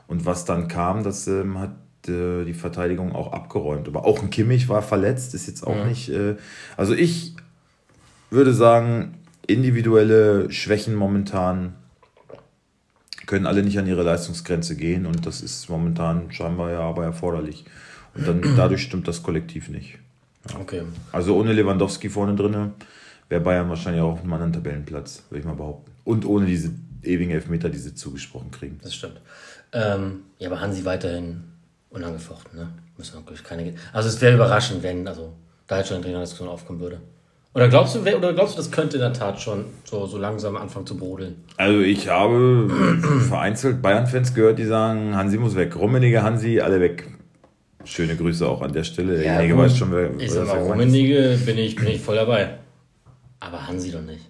Und 0.07 0.25
was 0.25 0.43
dann 0.43 0.67
kam, 0.67 1.03
das 1.05 1.27
ähm, 1.27 1.59
hat 1.59 1.71
äh, 2.09 2.43
die 2.43 2.53
Verteidigung 2.53 3.15
auch 3.15 3.31
abgeräumt. 3.31 3.87
Aber 3.87 4.03
auch 4.03 4.21
ein 4.21 4.29
Kimmich 4.29 4.67
war 4.67 4.81
verletzt, 4.81 5.33
ist 5.33 5.47
jetzt 5.47 5.65
auch 5.65 5.77
ja. 5.77 5.85
nicht. 5.85 6.09
Äh, 6.09 6.35
also 6.75 6.93
ich 6.93 7.35
würde 8.31 8.53
sagen, 8.53 9.13
individuelle 9.47 10.51
Schwächen 10.51 10.93
momentan 10.93 11.73
können 13.29 13.45
alle 13.45 13.61
nicht 13.61 13.77
an 13.77 13.85
ihre 13.85 14.01
Leistungsgrenze 14.01 14.75
gehen 14.75 15.05
und 15.05 15.27
das 15.27 15.41
ist 15.41 15.69
momentan 15.69 16.31
scheinbar 16.31 16.71
ja 16.71 16.79
aber 16.79 17.03
erforderlich. 17.03 17.63
Und 18.15 18.27
dann 18.27 18.41
dadurch 18.57 18.81
stimmt 18.81 19.07
das 19.07 19.21
Kollektiv 19.21 19.69
nicht. 19.69 19.99
Ja. 20.49 20.59
Okay. 20.59 20.81
Also 21.11 21.35
ohne 21.35 21.53
Lewandowski 21.53 22.09
vorne 22.09 22.35
drin 22.35 22.71
wäre 23.29 23.41
Bayern 23.41 23.69
wahrscheinlich 23.69 24.01
auch 24.01 24.13
auf 24.13 24.21
einem 24.21 24.33
anderen 24.33 24.53
Tabellenplatz, 24.53 25.21
würde 25.29 25.41
ich 25.41 25.45
mal 25.45 25.53
behaupten. 25.53 25.91
Und 26.05 26.25
ohne 26.25 26.47
diese 26.47 26.71
ewigen 27.03 27.29
Elfmeter, 27.29 27.69
die 27.69 27.77
sie 27.77 27.93
zugesprochen 27.93 28.49
kriegen. 28.49 28.79
Das 28.81 28.95
stimmt. 28.95 29.21
Ähm, 29.73 30.21
ja, 30.39 30.49
aber 30.49 30.59
Hansi 30.59 30.83
weiterhin 30.83 31.43
unangefochten, 31.91 32.57
ne? 32.59 32.69
Müssen 32.97 33.13
wirklich 33.13 33.43
keine. 33.43 33.75
Also 33.93 34.09
es 34.09 34.19
wäre 34.21 34.33
überraschend, 34.33 34.81
wenn 34.81 35.07
also 35.07 35.33
da 35.67 35.77
jetzt 35.77 35.89
schon 35.89 35.97
eine 35.97 36.03
Trainerdiskussion 36.03 36.49
aufkommen 36.49 36.79
würde. 36.79 36.99
Oder 37.55 37.67
glaubst 37.67 37.95
du, 37.95 38.01
oder 38.01 38.33
glaubst 38.33 38.53
du, 38.53 38.57
das 38.57 38.69
könnte 38.69 38.97
in 38.97 39.01
der 39.01 39.13
Tat 39.13 39.41
schon 39.41 39.65
so, 39.83 40.05
so 40.05 40.17
langsam 40.17 40.55
anfangen 40.55 40.85
zu 40.85 40.95
brodeln? 40.95 41.43
Also 41.57 41.79
ich 41.79 42.07
habe 42.07 42.69
vereinzelt 43.27 43.81
Bayern-Fans 43.81 44.35
gehört, 44.35 44.59
die 44.59 44.65
sagen, 44.65 45.15
Hansi 45.15 45.37
muss 45.37 45.55
weg. 45.55 45.75
Rummenigge, 45.75 46.21
Hansi, 46.21 46.59
alle 46.59 46.79
weg. 46.79 47.07
Schöne 47.85 48.15
Grüße 48.15 48.47
auch 48.47 48.61
an 48.61 48.71
der 48.71 48.83
Stelle. 48.83 49.17
Derjenige 49.17 49.55
ja, 49.55 49.57
weiß 49.57 49.77
schon, 49.77 49.91
wer. 49.91 50.11
Ich 50.19 50.31
sag 50.31 50.45
mal, 50.45 50.59
Rummenigge 50.59 51.39
bin 51.43 51.57
ich, 51.57 51.75
bin 51.75 51.87
ich 51.87 52.01
voll 52.01 52.17
dabei. 52.17 52.59
Aber 53.39 53.67
Hansi 53.67 53.91
doch 53.91 54.01
nicht. 54.01 54.29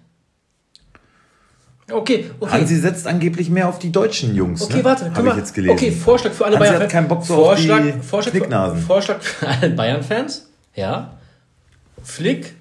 Okay, 1.90 2.30
okay. 2.38 2.52
Hansi 2.52 2.76
setzt 2.76 3.06
angeblich 3.06 3.50
mehr 3.50 3.68
auf 3.68 3.78
die 3.80 3.92
deutschen 3.92 4.34
Jungs. 4.34 4.62
Okay, 4.62 4.78
ne? 4.78 4.84
warte, 4.84 5.14
habe 5.14 5.28
ich 5.28 5.36
jetzt 5.36 5.54
gelesen. 5.54 5.72
Okay, 5.72 5.90
Vorschlag 5.90 6.32
für 6.32 6.46
alle 6.46 6.56
Bayern-Fans. 6.56 6.92
keinen 6.92 7.08
Bock 7.08 7.24
so 7.24 7.34
Vorschlag, 7.34 7.80
auf 7.80 7.84
die 7.84 8.00
Vorschlag, 8.00 8.32
Vorschlag, 8.32 8.76
Vorschlag 8.78 9.20
für 9.20 9.48
alle 9.48 9.70
Bayern-Fans. 9.70 10.48
Ja. 10.74 11.18
Flick 12.02 12.54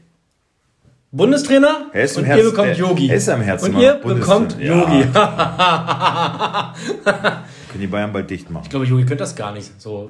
Bundestrainer 1.12 1.88
er 1.92 2.04
ist 2.04 2.18
und 2.18 2.26
Herz, 2.26 2.38
ihr 2.38 2.50
bekommt 2.52 2.78
Yogi. 2.78 3.10
Er 3.10 3.16
ist 3.16 3.30
am 3.30 3.42
Herzen. 3.42 3.74
Und 3.74 3.82
ihr 3.82 3.94
bekommt 3.96 4.60
Yogi. 4.60 5.06
Ja. 5.14 6.74
Können 7.70 7.82
die 7.82 7.88
Bayern 7.88 8.12
bald 8.14 8.30
dicht 8.30 8.50
machen. 8.50 8.64
Ich 8.66 8.70
glaube, 8.70 8.86
Yogi 8.86 9.06
könnte 9.06 9.24
das 9.24 9.36
gar 9.36 9.54
nicht 9.54 9.80
so 9.80 10.08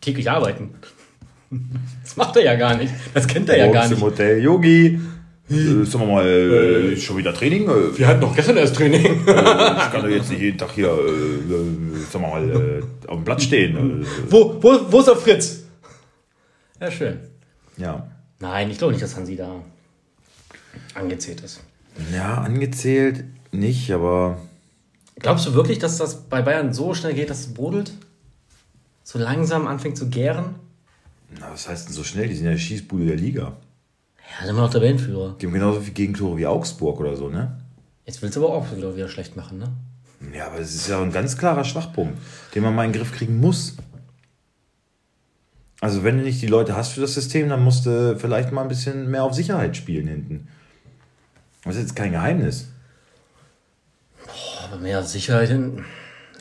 täglich 0.00 0.30
arbeiten. 0.30 0.74
Das 2.02 2.14
macht 2.14 2.36
er 2.36 2.44
ja 2.44 2.56
gar 2.56 2.76
nicht. 2.76 2.92
Das 3.14 3.26
kennt 3.26 3.48
er 3.48 3.56
ja 3.56 3.72
gar 3.72 3.88
nicht. 3.88 3.96
im 3.96 4.02
Hotel. 4.02 4.42
Yogi, 4.42 5.00
äh, 5.50 5.84
sagen 5.84 6.06
wir 6.06 6.12
mal, 6.12 6.26
äh, 6.26 6.94
schon 6.98 7.16
wieder 7.16 7.32
Training? 7.32 7.66
Äh, 7.66 7.98
wir 7.98 8.06
hatten 8.06 8.20
doch 8.20 8.36
gestern 8.36 8.58
erst 8.58 8.76
Training. 8.76 9.02
äh, 9.02 9.30
ich 9.30 9.90
kann 9.90 10.02
doch 10.02 10.08
jetzt 10.10 10.28
nicht 10.28 10.42
jeden 10.42 10.58
Tag 10.58 10.72
hier, 10.72 10.88
äh, 10.88 10.90
äh 10.90 12.00
sagen 12.10 12.24
wir 12.24 12.28
mal, 12.28 12.50
äh, 12.50 13.08
auf 13.08 13.16
dem 13.16 13.24
Platz 13.24 13.44
stehen. 13.44 14.06
wo, 14.28 14.58
wo, 14.60 14.78
wo 14.90 14.98
ist 14.98 15.08
der 15.08 15.16
Fritz? 15.16 15.64
Ja, 16.82 16.90
schön. 16.90 17.18
Ja. 17.78 18.06
Nein, 18.40 18.70
ich 18.70 18.76
glaube 18.76 18.92
nicht, 18.92 19.02
dass 19.02 19.16
Hansi 19.16 19.36
da 19.36 19.62
angezählt 20.94 21.40
ist. 21.40 21.60
Ja, 22.12 22.38
angezählt 22.38 23.24
nicht, 23.52 23.92
aber. 23.92 24.38
Glaubst 25.16 25.46
du 25.46 25.54
wirklich, 25.54 25.78
dass 25.78 25.96
das 25.98 26.22
bei 26.22 26.42
Bayern 26.42 26.72
so 26.72 26.94
schnell 26.94 27.14
geht, 27.14 27.30
dass 27.30 27.40
es 27.40 27.54
brodelt? 27.54 27.92
So 29.02 29.18
langsam 29.18 29.66
anfängt 29.66 29.96
zu 29.96 30.08
gären? 30.08 30.54
Na, 31.40 31.50
was 31.50 31.68
heißt 31.68 31.88
denn 31.88 31.94
so 31.94 32.04
schnell? 32.04 32.28
Die 32.28 32.34
sind 32.34 32.46
ja 32.46 32.52
die 32.52 32.58
Schießbude 32.58 33.06
der 33.06 33.16
Liga. 33.16 33.56
Ja, 34.18 34.46
sind 34.46 34.56
wir 34.56 34.62
noch 34.62 34.70
der 34.70 34.82
Weltführer. 34.82 35.36
Die 35.40 35.46
haben 35.46 35.54
genauso 35.54 35.80
viele 35.80 35.94
Gegentore 35.94 36.36
wie 36.36 36.46
Augsburg 36.46 37.00
oder 37.00 37.16
so, 37.16 37.28
ne? 37.28 37.58
Jetzt 38.06 38.22
willst 38.22 38.36
du 38.36 38.46
aber 38.46 38.54
auch 38.54 38.76
wieder, 38.76 38.94
wieder 38.96 39.08
schlecht 39.08 39.36
machen, 39.36 39.58
ne? 39.58 39.72
Ja, 40.34 40.46
aber 40.46 40.58
es 40.58 40.74
ist 40.74 40.88
ja 40.88 41.00
ein 41.00 41.12
ganz 41.12 41.36
klarer 41.36 41.64
Schwachpunkt, 41.64 42.18
den 42.54 42.62
man 42.62 42.74
mal 42.74 42.84
in 42.84 42.92
den 42.92 43.00
Griff 43.00 43.12
kriegen 43.12 43.38
muss. 43.38 43.76
Also, 45.80 46.02
wenn 46.02 46.18
du 46.18 46.24
nicht 46.24 46.42
die 46.42 46.48
Leute 46.48 46.74
hast 46.76 46.92
für 46.92 47.00
das 47.00 47.14
System, 47.14 47.48
dann 47.48 47.62
musst 47.62 47.86
du 47.86 48.16
vielleicht 48.18 48.50
mal 48.50 48.62
ein 48.62 48.68
bisschen 48.68 49.10
mehr 49.10 49.22
auf 49.22 49.34
Sicherheit 49.34 49.76
spielen 49.76 50.08
hinten. 50.08 50.48
Das 51.68 51.76
ist 51.76 51.82
jetzt 51.90 51.96
kein 51.96 52.12
Geheimnis. 52.12 52.68
Boah, 54.24 54.64
aber 54.64 54.76
mehr 54.78 55.02
Sicherheit 55.02 55.48
hin. 55.48 55.84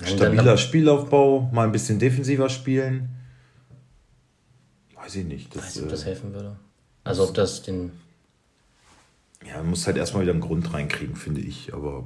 Stabiler 0.03 0.57
Spielaufbau, 0.57 1.49
mal 1.51 1.65
ein 1.65 1.71
bisschen 1.71 1.99
defensiver 1.99 2.49
spielen. 2.49 3.09
Weiß 4.95 5.15
ich 5.15 5.25
nicht. 5.25 5.55
Das, 5.55 5.63
Weiß 5.63 5.75
nicht, 5.75 5.85
ob 5.85 5.89
das 5.89 6.03
äh, 6.03 6.05
helfen 6.05 6.33
würde. 6.33 6.55
Also 7.03 7.23
ob 7.23 7.33
das 7.33 7.61
den. 7.63 7.91
Ja, 9.47 9.57
man 9.57 9.71
muss 9.71 9.87
halt 9.87 9.97
erstmal 9.97 10.23
wieder 10.23 10.33
einen 10.33 10.41
Grund 10.41 10.73
reinkriegen, 10.73 11.15
finde 11.15 11.41
ich. 11.41 11.73
Aber. 11.73 12.05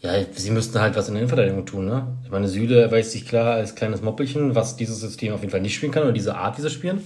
Ja, 0.00 0.12
sie 0.32 0.50
müssten 0.50 0.78
halt 0.78 0.94
was 0.94 1.08
in 1.08 1.14
der 1.14 1.22
Innenverteidigung 1.22 1.66
tun, 1.66 1.86
ne? 1.86 2.16
Ich 2.24 2.30
meine, 2.30 2.48
Süle 2.48 2.80
erweist 2.80 3.12
sich 3.12 3.26
klar 3.26 3.54
als 3.54 3.74
kleines 3.74 4.02
Moppelchen, 4.02 4.54
was 4.54 4.76
dieses 4.76 5.00
System 5.00 5.32
auf 5.32 5.40
jeden 5.40 5.50
Fall 5.50 5.60
nicht 5.60 5.74
spielen 5.74 5.90
kann 5.90 6.04
oder 6.04 6.12
diese 6.12 6.36
Art, 6.36 6.58
wie 6.58 6.62
sie 6.62 6.70
spielen. 6.70 7.02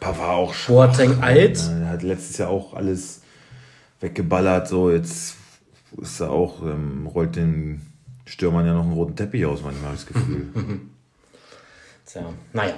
Pavard 0.00 0.36
auch 0.36 0.54
schon. 0.54 0.74
Boateng 0.74 1.22
alt. 1.22 1.58
Er 1.58 1.88
hat 1.88 2.02
letztes 2.02 2.38
Jahr 2.38 2.50
auch 2.50 2.74
alles 2.74 3.21
weggeballert. 4.02 4.68
So, 4.68 4.90
jetzt 4.90 5.36
ist 6.00 6.20
er 6.20 6.30
auch, 6.30 6.62
ähm, 6.62 7.06
rollt 7.06 7.36
den 7.36 7.80
Stürmern 8.26 8.66
ja 8.66 8.74
noch 8.74 8.84
einen 8.84 8.92
roten 8.92 9.16
Teppich 9.16 9.46
aus, 9.46 9.62
manchmal 9.62 9.86
habe 9.90 9.94
ich 9.96 10.04
das 10.04 10.14
Gefühl. 10.14 10.48
Tja, 12.06 12.24
naja. 12.52 12.74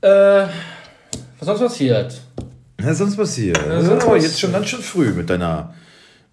Äh, 0.00 0.48
was 1.38 1.46
sonst 1.46 1.60
passiert? 1.60 2.20
Was 2.78 2.98
sonst 2.98 3.16
passiert? 3.16 3.58
Ja, 3.58 3.82
sonst 3.82 4.06
oh, 4.06 4.14
jetzt 4.14 4.40
schon 4.40 4.52
ganz 4.52 4.68
schön 4.68 4.80
früh 4.80 5.12
mit 5.12 5.28
deiner 5.28 5.74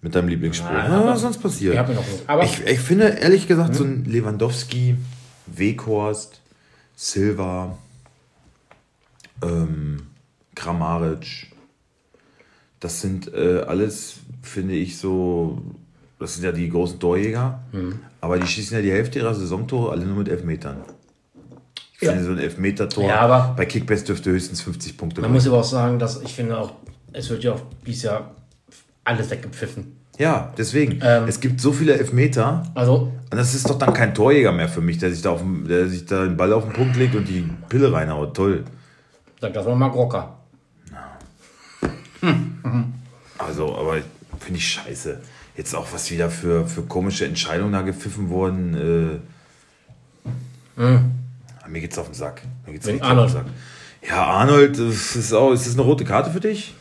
mit 0.00 0.14
deinem 0.14 0.28
Lieblingsspiel. 0.28 0.70
Ja, 0.70 1.04
was 1.04 1.20
sonst 1.20 1.38
passiert? 1.38 1.74
Ich, 1.74 1.94
noch 1.94 2.04
aber 2.26 2.44
ich, 2.44 2.64
ich 2.64 2.78
finde 2.78 3.08
ehrlich 3.08 3.48
gesagt, 3.48 3.70
hm? 3.70 3.74
so 3.74 3.84
ein 3.84 4.04
Lewandowski, 4.04 4.96
Weghorst, 5.46 6.40
Silva, 6.94 7.76
ähm, 9.42 10.06
Kramaric, 10.54 11.48
Das 12.80 13.00
sind 13.00 13.32
äh, 13.34 13.64
alles, 13.66 14.16
finde 14.42 14.74
ich, 14.74 14.98
so. 14.98 15.60
Das 16.18 16.34
sind 16.34 16.44
ja 16.44 16.52
die 16.52 16.68
großen 16.68 16.98
Torjäger. 16.98 17.60
Mhm. 17.72 18.00
Aber 18.20 18.38
die 18.38 18.46
schießen 18.46 18.76
ja 18.76 18.82
die 18.82 18.90
Hälfte 18.90 19.20
ihrer 19.20 19.34
Saisontore 19.34 19.92
alle 19.92 20.04
nur 20.04 20.16
mit 20.16 20.28
Elfmetern. 20.28 20.78
Ich 21.94 22.02
ja. 22.02 22.12
finde 22.12 22.24
so 22.24 22.32
ein 22.32 22.38
Elfmeter-Tor 22.38 23.04
ja, 23.04 23.54
bei 23.56 23.66
Kickbase 23.66 24.04
dürfte 24.04 24.30
höchstens 24.30 24.60
50 24.62 24.96
Punkte 24.96 25.20
Man 25.20 25.30
bringen. 25.30 25.34
muss 25.34 25.46
aber 25.48 25.58
auch 25.58 25.64
sagen, 25.64 25.98
dass 25.98 26.22
ich 26.22 26.32
finde 26.32 26.58
auch, 26.58 26.72
es 27.12 27.28
wird 27.30 27.44
ja 27.44 27.54
auch 27.54 27.62
dieses 27.84 28.04
Jahr 28.04 28.34
alles 29.04 29.30
weggepfiffen. 29.30 29.96
Ja, 30.18 30.52
deswegen. 30.58 31.00
Ähm, 31.02 31.24
es 31.28 31.40
gibt 31.40 31.60
so 31.60 31.72
viele 31.72 31.96
Elfmeter. 31.96 32.64
Also. 32.74 33.12
Und 33.30 33.36
das 33.36 33.54
ist 33.54 33.68
doch 33.68 33.78
dann 33.78 33.92
kein 33.94 34.14
Torjäger 34.14 34.52
mehr 34.52 34.68
für 34.68 34.80
mich, 34.80 34.98
der 34.98 35.10
sich 35.10 35.22
da, 35.22 35.30
auf, 35.30 35.42
der 35.68 35.88
sich 35.88 36.06
da 36.06 36.24
den 36.24 36.36
Ball 36.36 36.52
auf 36.52 36.64
den 36.64 36.72
Punkt 36.72 36.96
legt 36.96 37.14
und 37.14 37.28
die 37.28 37.48
Pille 37.68 37.92
reinhaut. 37.92 38.34
Toll. 38.34 38.64
Sag 39.40 39.52
das 39.54 39.66
mal 39.66 39.76
Mark 39.76 39.94
Also, 43.38 43.76
aber 43.76 43.98
finde 44.40 44.58
ich 44.58 44.66
scheiße. 44.66 45.20
Jetzt 45.56 45.74
auch 45.74 45.86
was 45.92 46.10
wieder 46.10 46.28
für, 46.28 46.66
für 46.66 46.82
komische 46.82 47.24
Entscheidungen 47.24 47.72
da 47.72 47.82
gepfiffen 47.82 48.30
wurden. 48.30 49.22
Äh, 50.76 50.80
mhm. 50.82 51.12
Mir 51.68 51.80
geht's 51.80 51.96
auf 51.98 52.06
den 52.06 52.14
Sack. 52.14 52.42
Mir 52.66 52.72
geht's 52.72 52.86
Wegen 52.86 53.00
Arnold. 53.00 53.26
Auf 53.28 53.32
den 53.32 53.44
Sack. 53.44 53.52
Ja, 54.08 54.24
Arnold, 54.24 54.78
das 54.78 55.16
ist, 55.16 55.32
auch, 55.32 55.52
ist 55.52 55.66
das 55.66 55.74
eine 55.74 55.82
rote 55.82 56.04
Karte 56.04 56.30
für 56.30 56.40
dich? 56.40 56.74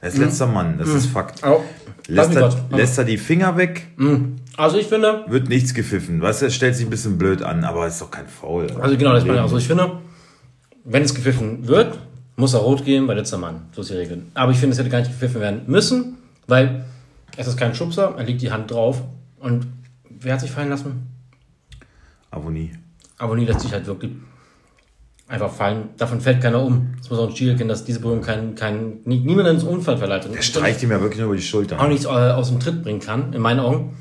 Er 0.00 0.08
ist 0.08 0.18
mhm. 0.18 0.24
letzter 0.24 0.46
Mann, 0.46 0.78
das 0.78 0.88
mhm. 0.88 0.96
ist 0.96 1.06
Fakt. 1.06 1.42
Oh. 1.44 1.62
Lässt, 2.08 2.36
er, 2.36 2.54
lässt 2.70 2.98
er 2.98 3.04
die 3.04 3.18
Finger 3.18 3.56
weg? 3.56 3.88
Mhm. 3.96 4.36
Also 4.56 4.78
ich 4.78 4.86
finde. 4.86 5.24
Wird 5.28 5.48
nichts 5.48 5.74
gepfiffen. 5.74 6.22
Weißt 6.22 6.40
du, 6.40 6.46
er 6.46 6.50
stellt 6.50 6.76
sich 6.76 6.86
ein 6.86 6.90
bisschen 6.90 7.18
blöd 7.18 7.42
an, 7.42 7.64
aber 7.64 7.86
ist 7.86 8.00
doch 8.00 8.10
kein 8.10 8.28
Foul. 8.28 8.70
Also 8.80 8.96
genau, 8.96 9.12
das 9.12 9.24
meine 9.24 9.38
ich 9.38 9.44
auch 9.44 9.48
so. 9.48 9.58
Ich 9.58 9.66
finde, 9.66 10.00
wenn 10.84 11.02
es 11.02 11.14
gepfiffen 11.14 11.66
wird, 11.66 11.98
muss 12.36 12.54
er 12.54 12.60
rot 12.60 12.84
gehen, 12.84 13.08
weil 13.08 13.16
letzter 13.16 13.38
Mann. 13.38 13.62
So 13.72 13.80
ist 13.80 13.90
die 13.90 13.94
Regel. 13.94 14.22
Aber 14.34 14.52
ich 14.52 14.58
finde, 14.58 14.74
es 14.74 14.78
hätte 14.78 14.90
gar 14.90 15.00
nicht 15.00 15.10
gepfiffen 15.10 15.40
werden 15.40 15.62
müssen, 15.66 16.18
weil 16.46 16.84
es 17.36 17.46
ist 17.46 17.56
kein 17.56 17.74
Schubser, 17.74 18.14
er 18.16 18.24
liegt 18.24 18.42
die 18.42 18.52
Hand 18.52 18.70
drauf. 18.70 19.02
Und 19.40 19.66
wer 20.08 20.34
hat 20.34 20.40
sich 20.40 20.50
fallen 20.50 20.70
lassen? 20.70 21.08
Avoni. 22.30 22.72
Avoni 23.18 23.44
lässt 23.44 23.60
sich 23.60 23.72
halt 23.72 23.86
wirklich 23.86 24.12
einfach 25.28 25.50
fallen. 25.50 25.90
Davon 25.96 26.20
fällt 26.20 26.40
keiner 26.42 26.62
um. 26.62 26.94
Das 26.98 27.10
muss 27.10 27.18
auch 27.18 27.28
ein 27.28 27.36
Spiel 27.36 27.56
kennen, 27.56 27.68
dass 27.68 27.84
diese 27.84 28.00
Berührung 28.00 28.22
kein, 28.22 28.54
kein, 28.54 29.00
niemand 29.04 29.48
ins 29.48 29.64
Unfall 29.64 29.98
verleitet. 29.98 30.34
Der 30.34 30.42
streicht 30.42 30.82
ihm 30.82 30.90
ja 30.90 31.00
wirklich 31.00 31.18
nur 31.18 31.26
über 31.26 31.36
die 31.36 31.42
Schulter. 31.42 31.80
Auch 31.80 31.88
nichts 31.88 32.04
äh, 32.04 32.08
aus 32.08 32.48
dem 32.48 32.60
Tritt 32.60 32.82
bringen 32.82 33.00
kann, 33.00 33.32
in 33.32 33.40
meinen 33.40 33.60
Augen. 33.60 33.96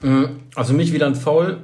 Mm, 0.00 0.24
also 0.54 0.72
mich 0.72 0.92
wieder 0.92 1.06
ein 1.06 1.14
Foul. 1.14 1.58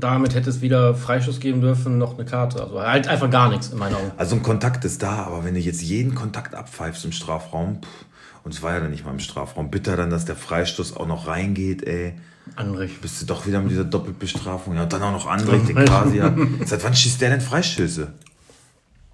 Damit 0.00 0.34
hätte 0.34 0.50
es 0.50 0.60
weder 0.60 0.94
Freischuss 0.94 1.40
geben 1.40 1.60
dürfen, 1.60 1.98
noch 1.98 2.14
eine 2.14 2.24
Karte. 2.24 2.62
Also 2.62 2.80
halt 2.80 3.08
einfach 3.08 3.30
gar 3.30 3.48
nichts 3.50 3.68
in 3.68 3.78
meinen 3.78 3.94
Augen. 3.94 4.10
Also 4.16 4.36
ein 4.36 4.42
Kontakt 4.42 4.84
ist 4.84 5.02
da, 5.02 5.24
aber 5.24 5.44
wenn 5.44 5.54
du 5.54 5.60
jetzt 5.60 5.82
jeden 5.82 6.14
Kontakt 6.14 6.54
abpfeifst 6.54 7.04
im 7.04 7.12
Strafraum, 7.12 7.82
pff, 7.82 8.04
und 8.44 8.54
es 8.54 8.62
war 8.62 8.74
ja 8.74 8.80
dann 8.80 8.90
nicht 8.90 9.04
mal 9.04 9.10
im 9.10 9.18
Strafraum, 9.18 9.70
bitter 9.70 9.96
dann, 9.96 10.10
dass 10.10 10.24
der 10.24 10.36
Freistoß 10.36 10.96
auch 10.96 11.06
noch 11.06 11.26
reingeht, 11.26 11.82
ey. 11.86 12.14
Andrich. 12.54 13.00
Bist 13.00 13.20
du 13.20 13.26
doch 13.26 13.46
wieder 13.46 13.60
mit 13.60 13.72
dieser 13.72 13.84
Doppelbestrafung. 13.84 14.76
Ja, 14.76 14.84
und 14.84 14.92
dann 14.92 15.02
auch 15.02 15.10
noch 15.10 15.26
Andrich, 15.26 15.64
den 15.64 15.76
quasi 15.84 16.18
hat. 16.18 16.34
Seit 16.64 16.84
wann 16.84 16.94
schießt 16.94 17.20
der 17.20 17.30
denn 17.30 17.40
Freistöße? 17.40 18.12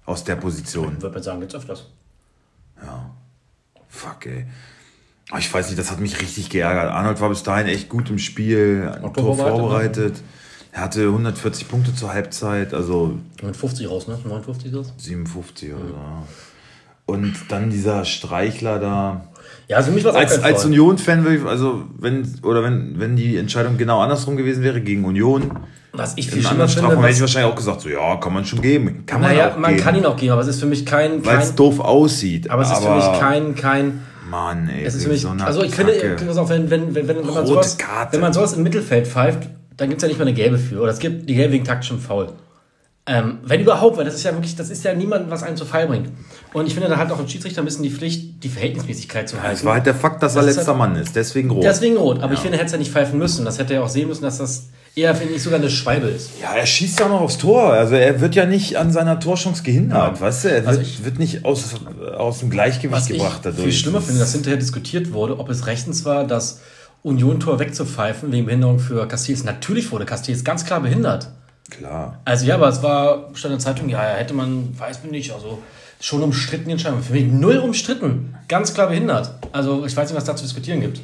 Aus 0.05 0.23
der 0.23 0.35
Position. 0.35 0.93
Ich 0.97 1.01
würde 1.01 1.15
mal 1.15 1.23
sagen, 1.23 1.41
jetzt 1.41 1.55
öfters. 1.55 1.87
Ja. 2.83 3.09
Fuck, 3.89 4.27
ey. 4.27 4.45
Aber 5.29 5.39
ich 5.39 5.51
weiß 5.51 5.67
nicht, 5.67 5.79
das 5.79 5.89
hat 5.89 5.99
mich 5.99 6.21
richtig 6.21 6.49
geärgert. 6.49 6.91
Arnold 6.91 7.19
war 7.21 7.29
bis 7.29 7.41
dahin 7.41 7.67
echt 7.67 7.89
gut 7.89 8.09
im 8.09 8.19
Spiel, 8.19 8.91
ein 8.93 9.13
Tor 9.13 9.35
vorbereitet. 9.35 10.21
Er 10.73 10.81
hatte 10.81 11.05
140 11.05 11.67
Punkte 11.67 11.93
zur 11.93 12.11
Halbzeit, 12.11 12.73
also. 12.73 13.19
Mit 13.43 13.55
50 13.55 13.89
raus, 13.89 14.07
ne? 14.07 14.17
59 14.25 14.73
ist 14.73 14.75
das? 14.75 15.05
57 15.05 15.69
mhm. 15.69 15.75
oder 15.75 15.83
so. 15.87 15.95
Und 17.05 17.35
dann 17.49 17.69
dieser 17.69 18.05
Streichler 18.05 18.79
da. 18.79 19.27
Ja, 19.67 19.77
also 19.77 19.91
mich 19.91 20.03
war 20.03 20.15
als, 20.15 20.41
als 20.41 20.65
Union-Fan 20.65 21.23
würde 21.23 21.37
ich, 21.37 21.45
also 21.45 21.83
wenn, 21.99 22.39
oder 22.43 22.63
wenn, 22.63 22.99
wenn 22.99 23.15
die 23.15 23.37
Entscheidung 23.37 23.77
genau 23.77 23.99
andersrum 23.99 24.35
gewesen 24.35 24.63
wäre, 24.63 24.81
gegen 24.81 25.05
Union, 25.05 25.51
was 25.91 26.13
ich 26.15 26.31
viel 26.31 26.41
schlimmer 26.41 26.67
finde, 26.67 26.97
hätte 26.97 27.09
ich 27.09 27.21
wahrscheinlich 27.21 27.51
auch 27.51 27.55
gesagt, 27.55 27.81
so 27.81 27.89
ja, 27.89 28.15
kann 28.15 28.33
man 28.33 28.45
schon 28.45 28.61
geben. 28.61 29.03
Kann 29.05 29.21
man 29.21 29.31
naja, 29.31 29.55
man 29.57 29.73
geben. 29.73 29.83
kann 29.83 29.95
ihn 29.95 30.05
auch 30.05 30.15
geben, 30.15 30.31
aber 30.31 30.41
es 30.41 30.47
ist 30.47 30.59
für 30.59 30.65
mich 30.65 30.85
kein. 30.85 31.21
kein 31.21 31.25
Weil 31.25 31.39
es 31.39 31.53
doof 31.53 31.81
aussieht. 31.81 32.49
Aber 32.49 32.63
es 32.63 32.71
ist 32.71 32.83
für 32.83 32.95
mich 32.95 33.19
kein, 33.19 33.55
kein. 33.55 34.01
Mann, 34.29 34.69
ey. 34.69 34.85
Es 34.85 34.95
ist 34.95 35.03
für 35.03 35.09
mich, 35.09 35.21
so 35.21 35.29
also 35.29 35.61
ich 35.63 35.71
Kacke. 35.71 36.17
finde, 36.17 36.41
auch, 36.41 36.49
wenn, 36.49 36.69
wenn, 36.71 36.95
wenn, 36.95 37.07
wenn, 37.07 37.17
wenn, 37.17 37.33
man 37.33 37.45
sowas, 37.45 37.77
wenn 38.09 38.21
man 38.21 38.33
sowas 38.33 38.53
im 38.53 38.63
Mittelfeld 38.63 39.07
pfeift, 39.07 39.49
dann 39.77 39.89
gibt 39.89 40.01
es 40.01 40.03
ja 40.03 40.07
nicht 40.07 40.17
mal 40.17 40.27
eine 40.27 40.33
gelbe 40.33 40.57
für. 40.57 40.81
Oder 40.81 40.91
es 40.91 40.99
gibt 40.99 41.29
die 41.29 41.35
gelbe 41.35 41.53
wegen 41.53 41.65
taktischem 41.65 41.99
Foul. 41.99 42.29
Ähm, 43.05 43.39
wenn 43.43 43.59
überhaupt, 43.59 43.97
weil 43.97 44.05
das 44.05 44.15
ist 44.15 44.23
ja 44.23 44.31
wirklich, 44.31 44.55
das 44.55 44.69
ist 44.69 44.85
ja 44.85 44.93
niemand, 44.93 45.29
was 45.29 45.43
einen 45.43 45.57
zu 45.57 45.65
Fall 45.65 45.87
bringt. 45.87 46.09
Und 46.53 46.67
ich 46.67 46.73
finde, 46.73 46.87
da 46.87 46.97
hat 46.97 47.11
auch 47.11 47.19
ein 47.19 47.27
Schiedsrichter 47.27 47.61
ein 47.61 47.65
bisschen 47.65 47.83
die 47.83 47.89
Pflicht, 47.89 48.41
die 48.41 48.47
Verhältnismäßigkeit 48.47 49.27
zu 49.27 49.41
halten. 49.41 49.57
Es 49.57 49.65
war 49.65 49.73
halt 49.73 49.85
der 49.85 49.95
Fakt, 49.95 50.23
dass 50.23 50.35
das 50.35 50.43
er 50.43 50.47
letzter 50.47 50.67
halt, 50.67 50.77
Mann 50.77 50.95
ist, 50.95 51.13
deswegen 51.13 51.51
rot. 51.51 51.65
Deswegen 51.65 51.97
rot, 51.97 52.19
aber 52.19 52.27
ja. 52.27 52.33
ich 52.33 52.39
finde, 52.39 52.57
er 52.57 52.59
hätte 52.59 52.67
es 52.67 52.71
ja 52.71 52.77
nicht 52.77 52.91
pfeifen 52.91 53.19
müssen. 53.19 53.43
Das 53.43 53.59
hätte 53.59 53.73
er 53.73 53.83
auch 53.83 53.89
sehen 53.89 54.07
müssen, 54.07 54.21
dass 54.21 54.37
das 54.37 54.67
eher, 54.95 55.13
finde 55.15 55.33
ich, 55.33 55.43
sogar 55.43 55.59
eine 55.59 55.69
Schwalbe 55.69 56.07
ist. 56.07 56.29
Ja, 56.41 56.53
er 56.53 56.65
schießt 56.65 57.01
ja 57.01 57.07
auch 57.07 57.09
noch 57.09 57.21
aufs 57.21 57.37
Tor. 57.37 57.73
Also 57.73 57.95
er 57.95 58.21
wird 58.21 58.35
ja 58.35 58.45
nicht 58.45 58.77
an 58.77 58.93
seiner 58.93 59.19
Torchance 59.19 59.63
gehindert, 59.63 60.15
ja. 60.15 60.21
weißt 60.21 60.45
du? 60.45 60.47
Er 60.49 60.67
also 60.67 60.79
wird, 60.79 60.87
ich, 60.87 61.03
wird, 61.03 61.19
nicht 61.19 61.43
aus, 61.43 61.75
aus 62.17 62.39
dem 62.39 62.49
Gleichgewicht 62.49 63.07
gebracht 63.07 63.41
dadurch. 63.43 63.63
Viel 63.63 63.73
schlimmer 63.73 64.01
finde, 64.01 64.21
dass 64.21 64.31
hinterher 64.31 64.57
diskutiert 64.57 65.11
wurde, 65.11 65.39
ob 65.39 65.49
es 65.49 65.67
rechtens 65.67 66.05
war, 66.05 66.25
das 66.25 66.61
Union-Tor 67.03 67.59
wegzupfeifen 67.59 68.31
wegen 68.31 68.45
Behinderung 68.45 68.79
für 68.79 69.07
Castells. 69.07 69.43
Natürlich 69.43 69.91
wurde 69.91 70.05
Castells 70.05 70.43
ganz 70.43 70.65
klar 70.65 70.79
behindert. 70.79 71.29
Klar. 71.69 72.19
Also 72.25 72.45
ja, 72.45 72.55
aber 72.55 72.69
es 72.69 72.81
war, 72.81 73.29
stand 73.33 73.53
in 73.53 73.59
der 73.59 73.59
Zeitung, 73.59 73.89
ja, 73.89 74.01
hätte 74.01 74.33
man, 74.33 74.77
weiß 74.77 75.03
man 75.03 75.11
nicht, 75.11 75.31
also 75.33 75.61
schon 75.99 76.21
umstritten 76.21 76.65
die 76.65 76.71
Entscheidung. 76.71 77.01
Für 77.01 77.13
mich 77.13 77.25
null 77.25 77.57
umstritten. 77.57 78.35
Ganz 78.47 78.73
klar 78.73 78.87
behindert. 78.87 79.33
Also 79.51 79.85
ich 79.85 79.95
weiß 79.95 80.09
nicht, 80.09 80.17
was 80.17 80.25
da 80.25 80.35
zu 80.35 80.43
diskutieren 80.43 80.81
gibt. 80.81 81.01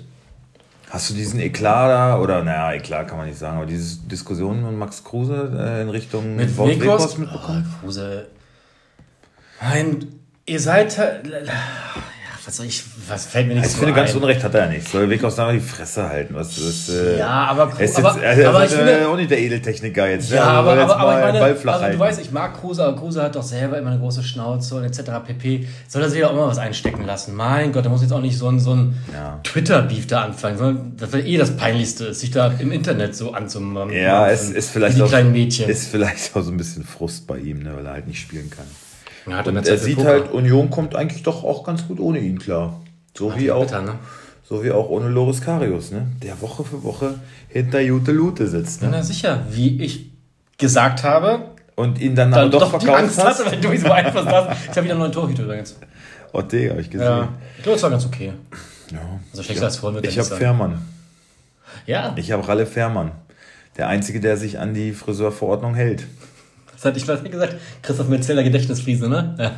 Hast 0.90 1.10
du 1.10 1.14
diesen 1.14 1.40
Eklat 1.40 1.90
da, 1.90 2.20
oder 2.20 2.44
naja, 2.44 2.74
Eklat 2.74 3.08
kann 3.08 3.18
man 3.18 3.28
nicht 3.28 3.38
sagen, 3.38 3.58
aber 3.58 3.68
diese 3.68 4.00
Diskussion 4.08 4.64
mit 4.64 4.74
Max 4.74 5.04
Kruse 5.04 5.52
äh, 5.56 5.82
in 5.84 5.90
Richtung 5.90 6.36
mit 6.36 6.58
Wolf 6.58 7.18
mitbekommen? 7.18 7.66
Oh, 7.72 7.80
Kruse. 7.82 8.28
Nein, 9.62 10.08
ihr 10.46 10.60
seid 10.60 10.98
was 12.50 12.58
soll 12.58 12.66
ich, 12.66 12.84
was 13.08 13.26
fällt 13.28 13.48
mir 13.48 13.54
nicht 13.54 13.64
also 13.64 13.78
so 13.78 13.82
Ich 13.82 13.86
finde, 13.86 14.02
ganz 14.02 14.16
Unrecht 14.16 14.44
hat 14.44 14.56
er 14.56 14.68
nicht. 14.68 14.88
Soll 14.88 15.08
Weg 15.08 15.24
aus 15.24 15.36
die 15.36 15.60
Fresse 15.60 16.10
halten. 16.10 16.34
Was, 16.34 16.60
was, 16.60 16.90
äh, 16.90 17.20
ja, 17.20 17.46
aber, 17.46 17.72
er 17.78 17.86
ist 17.86 17.96
jetzt, 17.96 18.00
aber, 18.00 18.20
er 18.20 18.50
aber 18.50 18.66
ist 18.66 18.72
ich 18.72 18.78
finde, 18.78 19.08
auch 19.08 19.16
nicht 19.16 19.30
der 19.30 19.40
Edeltechniker 19.40 20.10
jetzt. 20.10 20.32
Ja, 20.32 20.36
ja 20.38 20.44
aber, 20.46 20.72
aber, 20.72 20.98
aber 20.98 21.16
ich 21.16 21.64
meine, 21.64 21.74
also, 21.74 21.92
du 21.92 22.00
weißt, 22.00 22.22
ich 22.22 22.32
mag 22.32 22.60
Kruse, 22.60 22.84
aber 22.84 22.98
Kruse 22.98 23.22
hat 23.22 23.36
doch 23.36 23.44
selber 23.44 23.78
immer 23.78 23.92
eine 23.92 24.00
große 24.00 24.24
Schnauze 24.24 24.76
und 24.76 24.84
etc. 24.84 25.12
pp. 25.28 25.68
Soll 25.88 26.02
er 26.02 26.10
sich 26.10 26.26
auch 26.26 26.32
immer 26.32 26.48
was 26.48 26.58
einstecken 26.58 27.06
lassen? 27.06 27.36
Mein 27.36 27.72
Gott, 27.72 27.86
da 27.86 27.90
muss 27.90 28.02
jetzt 28.02 28.14
auch 28.14 28.22
nicht 28.22 28.38
so 28.38 28.48
ein, 28.48 28.60
so 28.60 28.74
ein 28.74 28.96
ja. 29.14 29.40
Twitter-Beef 29.44 30.08
da 30.08 30.24
anfangen, 30.24 30.58
sondern 30.58 30.94
das 30.98 31.14
wäre 31.14 31.28
eh 31.28 31.38
das 31.38 31.56
Peinlichste 31.56 32.06
ist, 32.06 32.20
sich 32.20 32.32
da 32.32 32.52
im 32.58 32.72
Internet 32.72 33.16
so 33.16 33.32
anzumachen. 33.34 33.94
Ja, 33.94 34.28
es 34.28 34.50
ist 34.50 34.72
vielleicht 34.72 34.98
die 34.98 35.04
auch, 35.04 35.10
kleinen 35.10 35.32
Mädchen. 35.32 35.70
ist 35.70 35.88
vielleicht 35.88 36.36
auch 36.36 36.42
so 36.42 36.50
ein 36.50 36.58
bisschen 36.58 36.84
Frust 36.84 37.28
bei 37.28 37.38
ihm, 37.38 37.62
ne, 37.62 37.76
weil 37.76 37.86
er 37.86 37.94
halt 37.94 38.08
nicht 38.08 38.20
spielen 38.20 38.50
kann. 38.50 38.66
Ja, 39.30 39.42
und 39.42 39.68
er 39.68 39.78
sieht 39.78 40.04
halt, 40.04 40.32
Union 40.32 40.70
kommt 40.70 40.96
eigentlich 40.96 41.24
doch 41.24 41.44
auch 41.44 41.64
ganz 41.64 41.88
gut 41.88 42.00
ohne 42.00 42.20
ihn 42.20 42.40
klar. 42.40 42.82
So 43.18 43.38
wie, 43.38 43.52
auch, 43.52 43.62
bitter, 43.62 43.82
ne? 43.82 43.96
so 44.44 44.64
wie 44.64 44.72
auch 44.72 44.90
ohne 44.90 45.10
Loris 45.10 45.42
Karius, 45.42 45.92
ne? 45.92 46.08
der 46.24 46.40
Woche 46.42 46.64
für 46.64 46.84
Woche 46.84 47.16
hinter 47.48 47.82
Jute 47.82 48.12
Lute 48.12 48.48
sitzt. 48.48 48.82
Ne? 48.82 48.90
Na 48.92 49.04
sicher, 49.04 49.46
wie 49.50 49.82
ich 49.82 50.12
gesagt 50.58 51.04
habe. 51.04 51.42
Und 51.76 52.00
ihn 52.02 52.14
dann, 52.14 52.30
dann 52.32 52.52
doch, 52.52 52.60
doch 52.60 52.72
verkauft 52.72 53.00
Angst 53.00 53.24
hast. 53.24 53.40
Hatte, 53.40 53.52
wenn 53.52 53.62
du 53.62 53.78
so 53.78 53.90
einfach 53.90 54.26
hast. 54.26 54.58
Ich 54.64 54.70
habe 54.70 54.84
wieder 54.84 54.96
einen 54.96 55.00
neuen 55.00 55.12
Torhüter 55.14 55.44
übrigens. 55.44 55.78
Oh, 56.34 56.42
den 56.42 56.72
habe 56.72 56.82
ich 56.82 56.90
gesehen. 56.90 57.08
Ja. 57.08 57.30
Ich 57.56 57.64
glaube, 57.64 57.78
es 57.78 57.84
war 57.84 57.90
ganz 57.90 58.06
okay. 58.06 58.34
Ja. 58.92 59.00
Also 59.32 59.44
schlechter 59.44 59.66
als 59.66 59.78
vorhin 59.78 59.96
wird 59.96 60.08
Ich 60.08 60.20
habe 60.20 60.36
Fährmann. 60.36 60.82
Ja. 61.86 62.14
Ich 62.18 62.32
habe 62.32 62.46
Ralle 62.46 62.66
Fährmann. 62.66 63.12
Der 63.78 63.88
Einzige, 63.88 64.20
der 64.20 64.36
sich 64.36 64.60
an 64.60 64.74
die 64.74 64.92
Friseurverordnung 64.92 65.74
hält. 65.74 66.06
Das 66.80 66.86
hatte 66.86 66.98
ich 66.98 67.08
was 67.10 67.22
gesagt. 67.22 67.58
Christoph 67.82 68.08
Metzeler 68.08 68.42
Gedächtnisfriese, 68.42 69.10
ne? 69.10 69.36
Ja. 69.38 69.52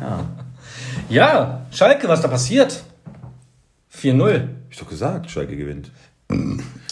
ja. 0.00 0.28
Ja, 1.08 1.66
Schalke, 1.70 2.06
was 2.08 2.20
da 2.20 2.28
passiert? 2.28 2.84
4-0. 3.96 4.48
Ich 4.68 4.76
doch 4.76 4.86
gesagt, 4.86 5.30
Schalke 5.30 5.56
gewinnt. 5.56 5.90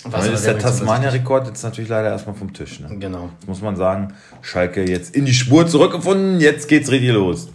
Was 0.04 0.28
ist 0.28 0.46
der 0.46 0.58
Tasmania-Rekord 0.58 1.46
jetzt 1.46 1.62
natürlich 1.62 1.90
leider 1.90 2.08
erstmal 2.08 2.34
vom 2.34 2.54
Tisch. 2.54 2.80
Ne? 2.80 2.96
Genau. 2.98 3.28
Jetzt 3.38 3.48
muss 3.48 3.60
man 3.60 3.76
sagen, 3.76 4.14
Schalke 4.40 4.88
jetzt 4.88 5.14
in 5.14 5.26
die 5.26 5.34
Spur 5.34 5.66
zurückgefunden, 5.66 6.40
jetzt 6.40 6.66
geht's 6.66 6.90
richtig 6.90 7.12
los. 7.12 7.48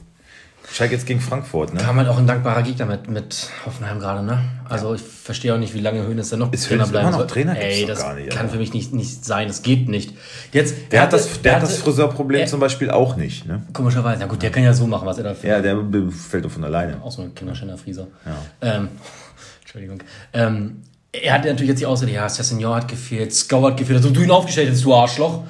Schalke 0.75 0.93
jetzt 0.93 1.05
gegen 1.05 1.21
Frankfurt, 1.21 1.73
ne? 1.73 1.79
Kam 1.79 1.95
halt 1.95 2.09
auch 2.09 2.17
ein 2.17 2.27
dankbarer 2.27 2.61
Gegner 2.61 2.85
mit, 2.85 3.09
mit 3.09 3.49
Hoffenheim 3.65 3.97
gerade, 3.97 4.25
ne? 4.25 4.39
Also 4.67 4.89
ja. 4.89 4.95
ich 4.95 5.01
verstehe 5.01 5.53
auch 5.53 5.57
nicht, 5.57 5.73
wie 5.73 5.79
lange 5.79 6.05
Höhnes 6.05 6.31
denn 6.31 6.39
noch 6.39 6.51
ist 6.51 6.67
Trainer 6.67 6.85
bleiben 6.85 7.07
immer 7.07 7.19
noch 7.19 7.27
Trainer? 7.27 7.57
Ey, 7.57 7.85
das 7.85 8.05
nicht, 8.15 8.31
kann 8.31 8.49
für 8.49 8.57
mich 8.57 8.73
nicht, 8.73 8.93
nicht 8.93 9.23
sein, 9.23 9.47
das 9.47 9.61
geht 9.61 9.87
nicht. 9.87 10.11
Jetzt, 10.51 10.91
der, 10.91 11.03
hat 11.03 11.13
das, 11.13 11.41
der, 11.41 11.55
hat 11.55 11.63
das 11.63 11.77
Friseurproblem 11.77 12.45
zum 12.47 12.59
Beispiel 12.59 12.89
auch 12.89 13.15
nicht, 13.15 13.45
ne? 13.45 13.63
Komischerweise, 13.71 14.19
na 14.19 14.27
gut, 14.27 14.43
der 14.43 14.51
kann 14.51 14.63
ja 14.63 14.73
so 14.73 14.85
machen, 14.85 15.05
was 15.05 15.17
er 15.17 15.23
da 15.23 15.35
Ja, 15.43 15.61
der 15.61 15.81
fällt 16.11 16.43
doch 16.43 16.51
von 16.51 16.65
alleine. 16.65 17.01
Auch 17.01 17.11
so 17.11 17.21
ein 17.21 17.33
Kinderschänder 17.33 17.77
Frieser. 17.77 18.07
Ja. 18.25 18.75
Ähm, 18.75 18.89
Entschuldigung. 19.61 20.03
Ähm, 20.33 20.81
er 21.13 21.35
hat 21.35 21.45
natürlich 21.45 21.69
jetzt 21.69 21.79
die 21.79 21.85
Ausrede, 21.85 22.11
ja, 22.11 22.27
Senior 22.27 22.75
hat 22.75 22.89
gefehlt, 22.89 23.33
Scout 23.33 23.65
hat 23.65 23.77
gefehlt, 23.77 23.95
also 23.99 24.09
du 24.09 24.21
ihn 24.21 24.31
aufgestellt 24.31 24.67
hättest, 24.67 24.83
du 24.83 24.93
Arschloch. 24.93 25.45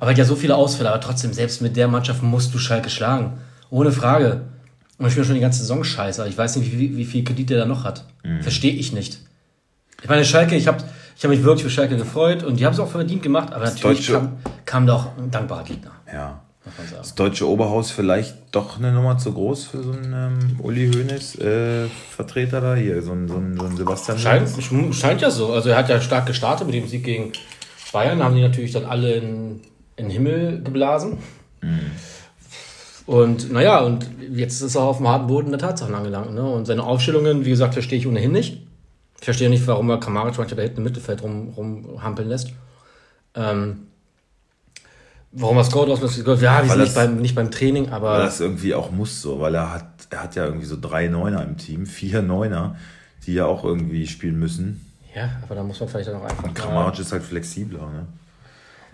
Aber 0.00 0.08
er 0.08 0.10
hat 0.10 0.18
ja 0.18 0.26
so 0.26 0.36
viele 0.36 0.54
Ausfälle, 0.54 0.90
aber 0.90 1.00
trotzdem, 1.00 1.32
selbst 1.32 1.62
mit 1.62 1.78
der 1.78 1.88
Mannschaft 1.88 2.22
musst 2.22 2.52
du 2.52 2.58
Schalke 2.58 2.90
schlagen. 2.90 3.38
Ohne 3.70 3.90
Frage. 3.90 4.42
Und 4.98 5.06
ich 5.06 5.12
spiele 5.12 5.26
schon 5.26 5.34
die 5.34 5.40
ganze 5.40 5.60
Saison 5.60 5.84
scheiße. 5.84 6.26
Ich 6.28 6.38
weiß 6.38 6.56
nicht, 6.56 6.72
wie, 6.72 6.96
wie, 6.96 7.04
viel 7.04 7.22
Kredit 7.22 7.50
der 7.50 7.58
da 7.58 7.66
noch 7.66 7.84
hat. 7.84 8.04
Mhm. 8.24 8.42
Verstehe 8.42 8.72
ich 8.72 8.92
nicht. 8.92 9.20
Ich 10.02 10.08
meine, 10.08 10.24
Schalke, 10.24 10.54
ich 10.54 10.66
habe 10.66 10.82
ich 11.16 11.24
hab 11.24 11.30
mich 11.30 11.42
wirklich 11.42 11.64
für 11.64 11.70
Schalke 11.70 11.96
gefreut 11.96 12.42
und 12.42 12.60
die 12.60 12.66
haben 12.66 12.74
es 12.74 12.80
auch 12.80 12.90
verdient 12.90 13.22
gemacht, 13.22 13.52
aber 13.52 13.64
das 13.64 13.74
natürlich 13.74 14.06
kam, 14.06 14.36
kam 14.64 14.86
doch 14.86 15.16
ein 15.16 15.30
dankbarer 15.30 15.64
Gegner. 15.64 15.92
Ja. 16.12 16.42
Das 16.96 17.14
deutsche 17.14 17.48
Oberhaus 17.48 17.92
vielleicht 17.92 18.34
doch 18.50 18.78
eine 18.78 18.90
Nummer 18.90 19.18
zu 19.18 19.32
groß 19.32 19.66
für 19.66 19.82
so 19.84 19.92
einen 19.92 20.12
ähm, 20.12 20.60
Uli 20.60 20.90
Hoeneß 20.92 21.36
äh, 21.36 21.86
Vertreter 22.10 22.60
da 22.60 22.74
hier, 22.74 23.00
so 23.02 23.12
ein, 23.12 23.28
so 23.28 23.36
ein, 23.36 23.56
so 23.56 23.66
ein 23.66 23.76
Sebastian. 23.76 24.18
Scheint, 24.18 24.48
scheint 24.92 25.20
ja 25.20 25.30
so. 25.30 25.52
Also 25.52 25.68
er 25.68 25.76
hat 25.76 25.88
ja 25.88 26.00
stark 26.00 26.26
gestartet 26.26 26.66
mit 26.66 26.74
dem 26.74 26.88
Sieg 26.88 27.04
gegen 27.04 27.32
Bayern, 27.92 28.22
haben 28.22 28.34
die 28.34 28.42
natürlich 28.42 28.72
dann 28.72 28.84
alle 28.84 29.14
in, 29.14 29.60
in 29.94 30.06
den 30.06 30.10
Himmel 30.10 30.62
geblasen. 30.62 31.18
Mhm. 31.62 31.92
Und 33.06 33.52
naja, 33.52 33.80
und 33.80 34.08
jetzt 34.32 34.60
ist 34.60 34.74
er 34.74 34.82
auf 34.82 34.96
dem 34.96 35.06
harten 35.06 35.28
Boden 35.28 35.50
der 35.50 35.60
Tatsachen 35.60 35.94
angelangt. 35.94 36.34
Ne? 36.34 36.42
Und 36.42 36.66
seine 36.66 36.82
Aufstellungen, 36.82 37.44
wie 37.44 37.50
gesagt, 37.50 37.74
verstehe 37.74 37.98
ich 37.98 38.06
ohnehin 38.06 38.32
nicht. 38.32 38.66
Ich 39.18 39.24
verstehe 39.24 39.48
nicht, 39.48 39.66
warum 39.66 39.88
er 39.90 40.00
Kamaric 40.00 40.36
manchmal 40.36 40.56
da 40.56 40.62
hinten 40.62 40.78
im 40.78 40.84
Mittelfeld 40.84 41.22
rum, 41.22 41.54
rumhampeln 41.56 42.28
lässt. 42.28 42.52
Ähm, 43.34 43.86
warum 45.32 45.56
er 45.56 45.64
Scout 45.64 45.90
auslässt, 45.90 46.18
ja, 46.40 46.64
wie 46.64 46.78
nicht 46.78 46.94
beim, 46.94 47.16
nicht 47.18 47.34
beim 47.34 47.50
Training, 47.50 47.90
aber. 47.90 48.12
Weil 48.12 48.24
das 48.24 48.40
irgendwie 48.40 48.74
auch 48.74 48.90
muss 48.90 49.22
so, 49.22 49.40
weil 49.40 49.54
er 49.54 49.72
hat, 49.72 49.86
er 50.10 50.22
hat 50.24 50.34
ja 50.34 50.44
irgendwie 50.44 50.66
so 50.66 50.76
drei 50.80 51.08
Neuner 51.08 51.42
im 51.44 51.56
Team, 51.56 51.86
vier 51.86 52.22
Neuner, 52.22 52.76
die 53.24 53.34
ja 53.34 53.46
auch 53.46 53.64
irgendwie 53.64 54.06
spielen 54.06 54.38
müssen. 54.38 54.84
Ja, 55.14 55.30
aber 55.42 55.54
da 55.54 55.62
muss 55.62 55.80
man 55.80 55.88
vielleicht 55.88 56.08
dann 56.08 56.16
auch 56.16 56.24
einfach. 56.24 56.44
Und 56.44 56.54
Kramaric 56.54 56.98
ist 56.98 57.12
halt 57.12 57.22
flexibler, 57.22 57.90
ne? 57.90 58.06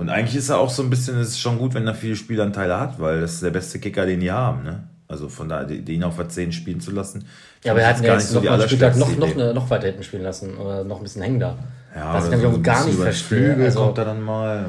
Und 0.03 0.09
eigentlich 0.09 0.37
ist 0.37 0.49
er 0.49 0.59
auch 0.59 0.69
so 0.69 0.83
ein 0.83 0.91
bisschen, 0.91 1.17
es 1.19 1.29
ist 1.29 1.41
schon 1.41 1.59
gut, 1.59 1.75
wenn 1.75 1.87
er 1.87 1.95
viele 1.95 2.17
Spielanteile 2.17 2.79
hat, 2.79 2.99
weil 3.01 3.21
das 3.21 3.35
ist 3.35 3.43
der 3.45 3.51
beste 3.51 3.79
Kicker, 3.79 4.05
den 4.05 4.19
die 4.19 4.33
haben, 4.33 4.65
ne? 4.65 4.83
Also 5.07 5.29
von 5.29 5.49
da, 5.49 5.63
den 5.63 6.03
auf 6.03 6.17
der 6.17 6.53
spielen 6.53 6.81
zu 6.81 6.91
lassen. 6.91 7.25
Ja, 7.63 7.73
aber 7.73 7.83
er 7.83 7.89
hat 7.91 7.99
ihn 7.99 8.05
jetzt 8.05 8.35
noch 8.35 8.43
mal 8.43 8.61
Spieltag 8.63 8.97
noch, 8.97 9.17
noch, 9.17 9.31
eine, 9.31 9.55
noch 9.55 9.71
weiter 9.71 9.87
hinten 9.87 10.03
spielen 10.03 10.25
lassen 10.25 10.57
oder 10.57 10.83
noch 10.83 10.97
ein 10.97 11.03
bisschen 11.05 11.23
hängen 11.23 11.39
da. 11.39 11.57
Ja, 11.95 12.15
das 12.15 12.31
kann 12.31 12.41
ich 12.41 12.47
auch 12.47 12.63
gar 12.63 12.85
nicht 12.85 12.99
verstehen. 12.99 13.61
Also, 13.61 13.81
kommt 13.81 13.99
er 13.99 14.07
dann 14.07 14.23
mal. 14.23 14.65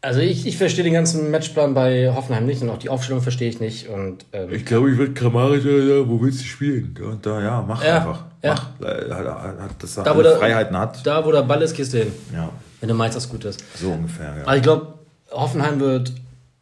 Also 0.00 0.20
ich, 0.20 0.46
ich 0.46 0.56
verstehe 0.56 0.84
den 0.84 0.94
ganzen 0.94 1.30
Matchplan 1.30 1.74
bei 1.74 2.12
Hoffenheim 2.14 2.46
nicht 2.46 2.62
und 2.62 2.70
auch 2.70 2.78
die 2.78 2.88
Aufstellung 2.88 3.20
verstehe 3.22 3.48
ich 3.48 3.60
nicht. 3.60 3.88
Und, 3.88 4.24
ähm, 4.32 4.52
ich 4.52 4.64
glaube, 4.64 4.90
ich 4.90 4.98
würde 4.98 5.12
Kramaric, 5.12 5.64
ja, 5.64 6.08
wo 6.08 6.20
willst 6.22 6.40
du 6.40 6.44
spielen? 6.44 6.96
Da, 6.98 7.18
da 7.20 7.42
ja, 7.42 7.64
mach 7.66 7.84
ja, 7.84 7.98
einfach. 7.98 8.24
Ja. 8.42 8.54
Mach, 8.54 8.66
hat, 8.80 9.82
dass 9.82 9.96
er 9.98 10.04
da, 10.04 10.12
alle 10.12 10.36
Freiheiten 10.38 10.78
hat. 10.78 11.06
Da, 11.06 11.24
wo 11.24 11.30
der 11.30 11.42
Ball 11.42 11.60
ist, 11.62 11.76
gehst 11.76 11.92
du 11.92 11.98
hin. 11.98 12.12
Ja. 12.32 12.50
Wenn 12.82 12.88
du 12.88 12.96
meinst, 12.96 13.16
dass 13.16 13.28
gut 13.28 13.44
ist. 13.44 13.62
So 13.78 13.92
ungefähr, 13.92 14.38
ja. 14.38 14.42
Also 14.42 14.56
ich 14.56 14.62
glaube, 14.64 14.98
Hoffenheim 15.30 15.78
wird 15.78 16.12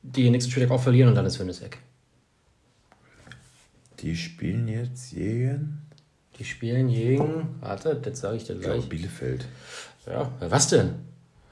die 0.02 0.28
nächste 0.28 0.50
Spieltag 0.50 0.70
auch 0.70 0.82
verlieren 0.82 1.08
und 1.08 1.14
dann 1.14 1.24
ist 1.24 1.38
Hönes 1.38 1.62
weg. 1.62 1.78
Die 4.00 4.14
spielen 4.14 4.68
jetzt 4.68 5.14
gegen... 5.14 5.80
Die 6.38 6.44
spielen 6.44 6.88
gegen... 6.88 7.56
Warte, 7.60 7.94
das 7.94 8.20
sage 8.20 8.36
ich 8.36 8.44
dir 8.44 8.56
gleich. 8.56 8.80
Ich 8.80 8.88
Bielefeld. 8.90 9.46
Ja, 10.06 10.30
was 10.40 10.68
denn? 10.68 10.90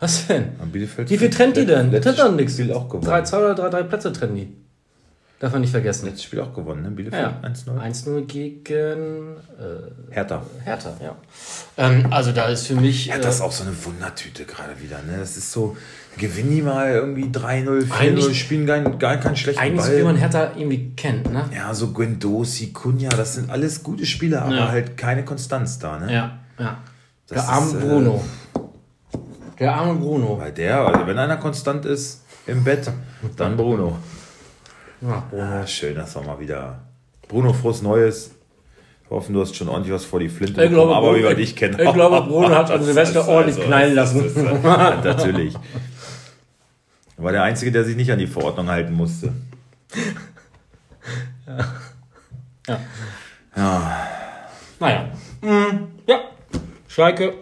Was 0.00 0.26
denn? 0.26 0.50
Am 0.60 0.70
Bielefeld 0.70 1.08
Wie 1.08 1.16
viel 1.16 1.30
trennt 1.30 1.56
die 1.56 1.64
denn? 1.64 1.90
Trennt 1.90 2.18
dann 2.18 2.36
nichts. 2.36 2.52
Spiel 2.52 2.70
auch 2.74 2.90
gewonnen. 2.90 3.06
Drei, 3.06 3.22
zwei 3.22 3.38
oder 3.38 3.54
drei, 3.54 3.70
drei 3.70 3.84
Plätze 3.84 4.12
trennen 4.12 4.36
die. 4.36 4.54
Darf 5.40 5.52
man 5.52 5.60
nicht 5.60 5.70
vergessen. 5.70 6.06
Letztes 6.06 6.24
Spiel 6.24 6.40
auch 6.40 6.52
gewonnen, 6.52 6.82
ne? 6.82 6.90
Bielefeld 6.90 7.22
ja. 7.42 7.48
1-0. 7.48 7.78
1-0 7.78 8.26
gegen 8.26 9.36
äh, 9.56 10.12
Hertha. 10.12 10.42
Hertha, 10.64 10.96
ja. 11.00 11.14
Ähm, 11.76 12.06
also 12.10 12.32
da 12.32 12.46
ist 12.46 12.66
für 12.66 12.74
mich. 12.74 13.06
Ja, 13.06 13.18
das 13.18 13.36
ist 13.36 13.40
äh, 13.40 13.44
auch 13.44 13.52
so 13.52 13.62
eine 13.62 13.72
Wundertüte 13.84 14.44
gerade 14.44 14.80
wieder. 14.82 15.00
Ne? 15.02 15.16
Das 15.16 15.36
ist 15.36 15.52
so, 15.52 15.76
gewinnen 16.16 16.50
die 16.50 16.62
mal 16.62 16.90
irgendwie 16.90 17.26
3-0, 17.26 17.86
4-0, 17.86 18.34
spielen 18.34 18.66
gar, 18.66 18.80
gar 18.80 19.18
keinen 19.18 19.36
schlechten 19.36 19.62
eigentlich 19.62 19.76
Ball. 19.76 19.90
Eigentlich 19.90 20.00
so, 20.00 20.00
wie 20.00 20.12
man 20.12 20.16
Hertha 20.16 20.52
irgendwie 20.56 20.92
kennt, 20.96 21.32
ne? 21.32 21.44
Ja, 21.54 21.72
so 21.72 21.92
Guendouzi, 21.92 22.72
Kunja, 22.72 23.10
das 23.10 23.34
sind 23.34 23.48
alles 23.48 23.84
gute 23.84 24.06
Spieler, 24.06 24.42
aber 24.42 24.56
ja. 24.56 24.68
halt 24.68 24.96
keine 24.96 25.24
Konstanz 25.24 25.78
da, 25.78 26.00
ne? 26.00 26.12
Ja, 26.12 26.38
ja. 26.58 26.78
Das 27.28 27.46
Der 27.46 27.54
arme 27.54 27.72
Bruno. 27.74 28.24
Äh, 28.56 28.60
der 29.60 29.74
arme 29.74 29.94
Bruno. 30.00 30.38
Weil 30.40 30.52
der, 30.52 30.80
also 30.80 31.06
wenn 31.06 31.18
einer 31.18 31.36
konstant 31.36 31.84
ist 31.84 32.24
im 32.46 32.64
Bett, 32.64 32.90
dann 33.36 33.56
Bruno. 33.56 33.98
Ja, 35.00 35.24
Bruno. 35.30 35.42
Ah, 35.42 35.66
schön, 35.66 35.94
dass 35.94 36.14
wir 36.14 36.22
mal 36.22 36.38
wieder. 36.40 36.80
Bruno, 37.28 37.52
frohes 37.52 37.82
Neues. 37.82 38.32
Wir 39.08 39.16
hoffen, 39.16 39.32
du 39.32 39.40
hast 39.40 39.56
schon 39.56 39.68
ordentlich 39.68 39.94
was 39.94 40.04
vor 40.04 40.20
die 40.20 40.28
Flinte 40.28 40.62
ich 40.62 40.70
glaube, 40.70 40.94
aber 40.94 41.08
Bruno, 41.08 41.18
wie 41.18 41.22
wir 41.22 41.34
dich 41.34 41.56
kennen. 41.56 41.78
Ich 41.78 41.92
glaube, 41.92 42.20
Bruno 42.26 42.50
hat 42.50 42.70
an 42.70 42.82
Silvester 42.82 43.26
ordentlich 43.26 43.56
also, 43.56 43.68
knallen 43.68 43.94
lassen. 43.94 44.24
Ist, 44.24 44.36
ja, 44.36 45.00
natürlich. 45.04 45.54
Er 47.16 47.24
war 47.24 47.32
der 47.32 47.42
Einzige, 47.42 47.72
der 47.72 47.84
sich 47.84 47.96
nicht 47.96 48.12
an 48.12 48.18
die 48.18 48.26
Verordnung 48.26 48.68
halten 48.68 48.92
musste. 48.92 49.32
Ja. 51.46 51.58
Ja. 52.68 52.80
ja. 53.56 54.08
Naja. 54.78 55.08
Mhm. 55.40 55.88
Ja. 56.06 56.20
Schalke 56.86 57.34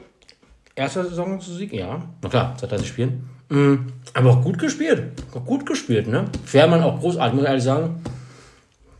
Erster 0.76 1.04
Saison 1.04 1.40
zu 1.40 1.54
Sieg, 1.54 1.72
ja. 1.72 2.02
Na 2.22 2.28
klar, 2.28 2.54
seit 2.60 2.70
30 2.70 2.86
Spielen. 2.86 3.30
Mhm. 3.48 3.86
Aber 4.14 4.30
auch 4.30 4.42
gut 4.42 4.58
gespielt. 4.58 5.02
Auch 5.34 5.44
gut 5.44 5.66
gespielt, 5.66 6.08
ne? 6.08 6.24
Fährmann 6.44 6.82
auch 6.82 6.98
großartig, 7.00 7.34
muss 7.34 7.42
ich 7.42 7.48
ehrlich 7.48 7.64
sagen. 7.64 8.00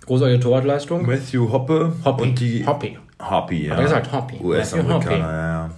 Großartige 0.05 0.41
Torwartleistung. 0.41 1.07
Matthew 1.07 1.51
Hoppe 1.51 1.93
Hoppy. 2.05 2.23
und 2.23 2.41
die. 2.41 2.67
Hoppy. 2.67 2.99
Hoppy, 3.19 3.67
ja. 3.67 3.73
Hat 3.73 3.79
er 3.79 3.85
gesagt, 3.85 4.13
Hoppy. 4.13 4.37
US-Amerikaner, 4.43 5.33
ja. 5.33 5.71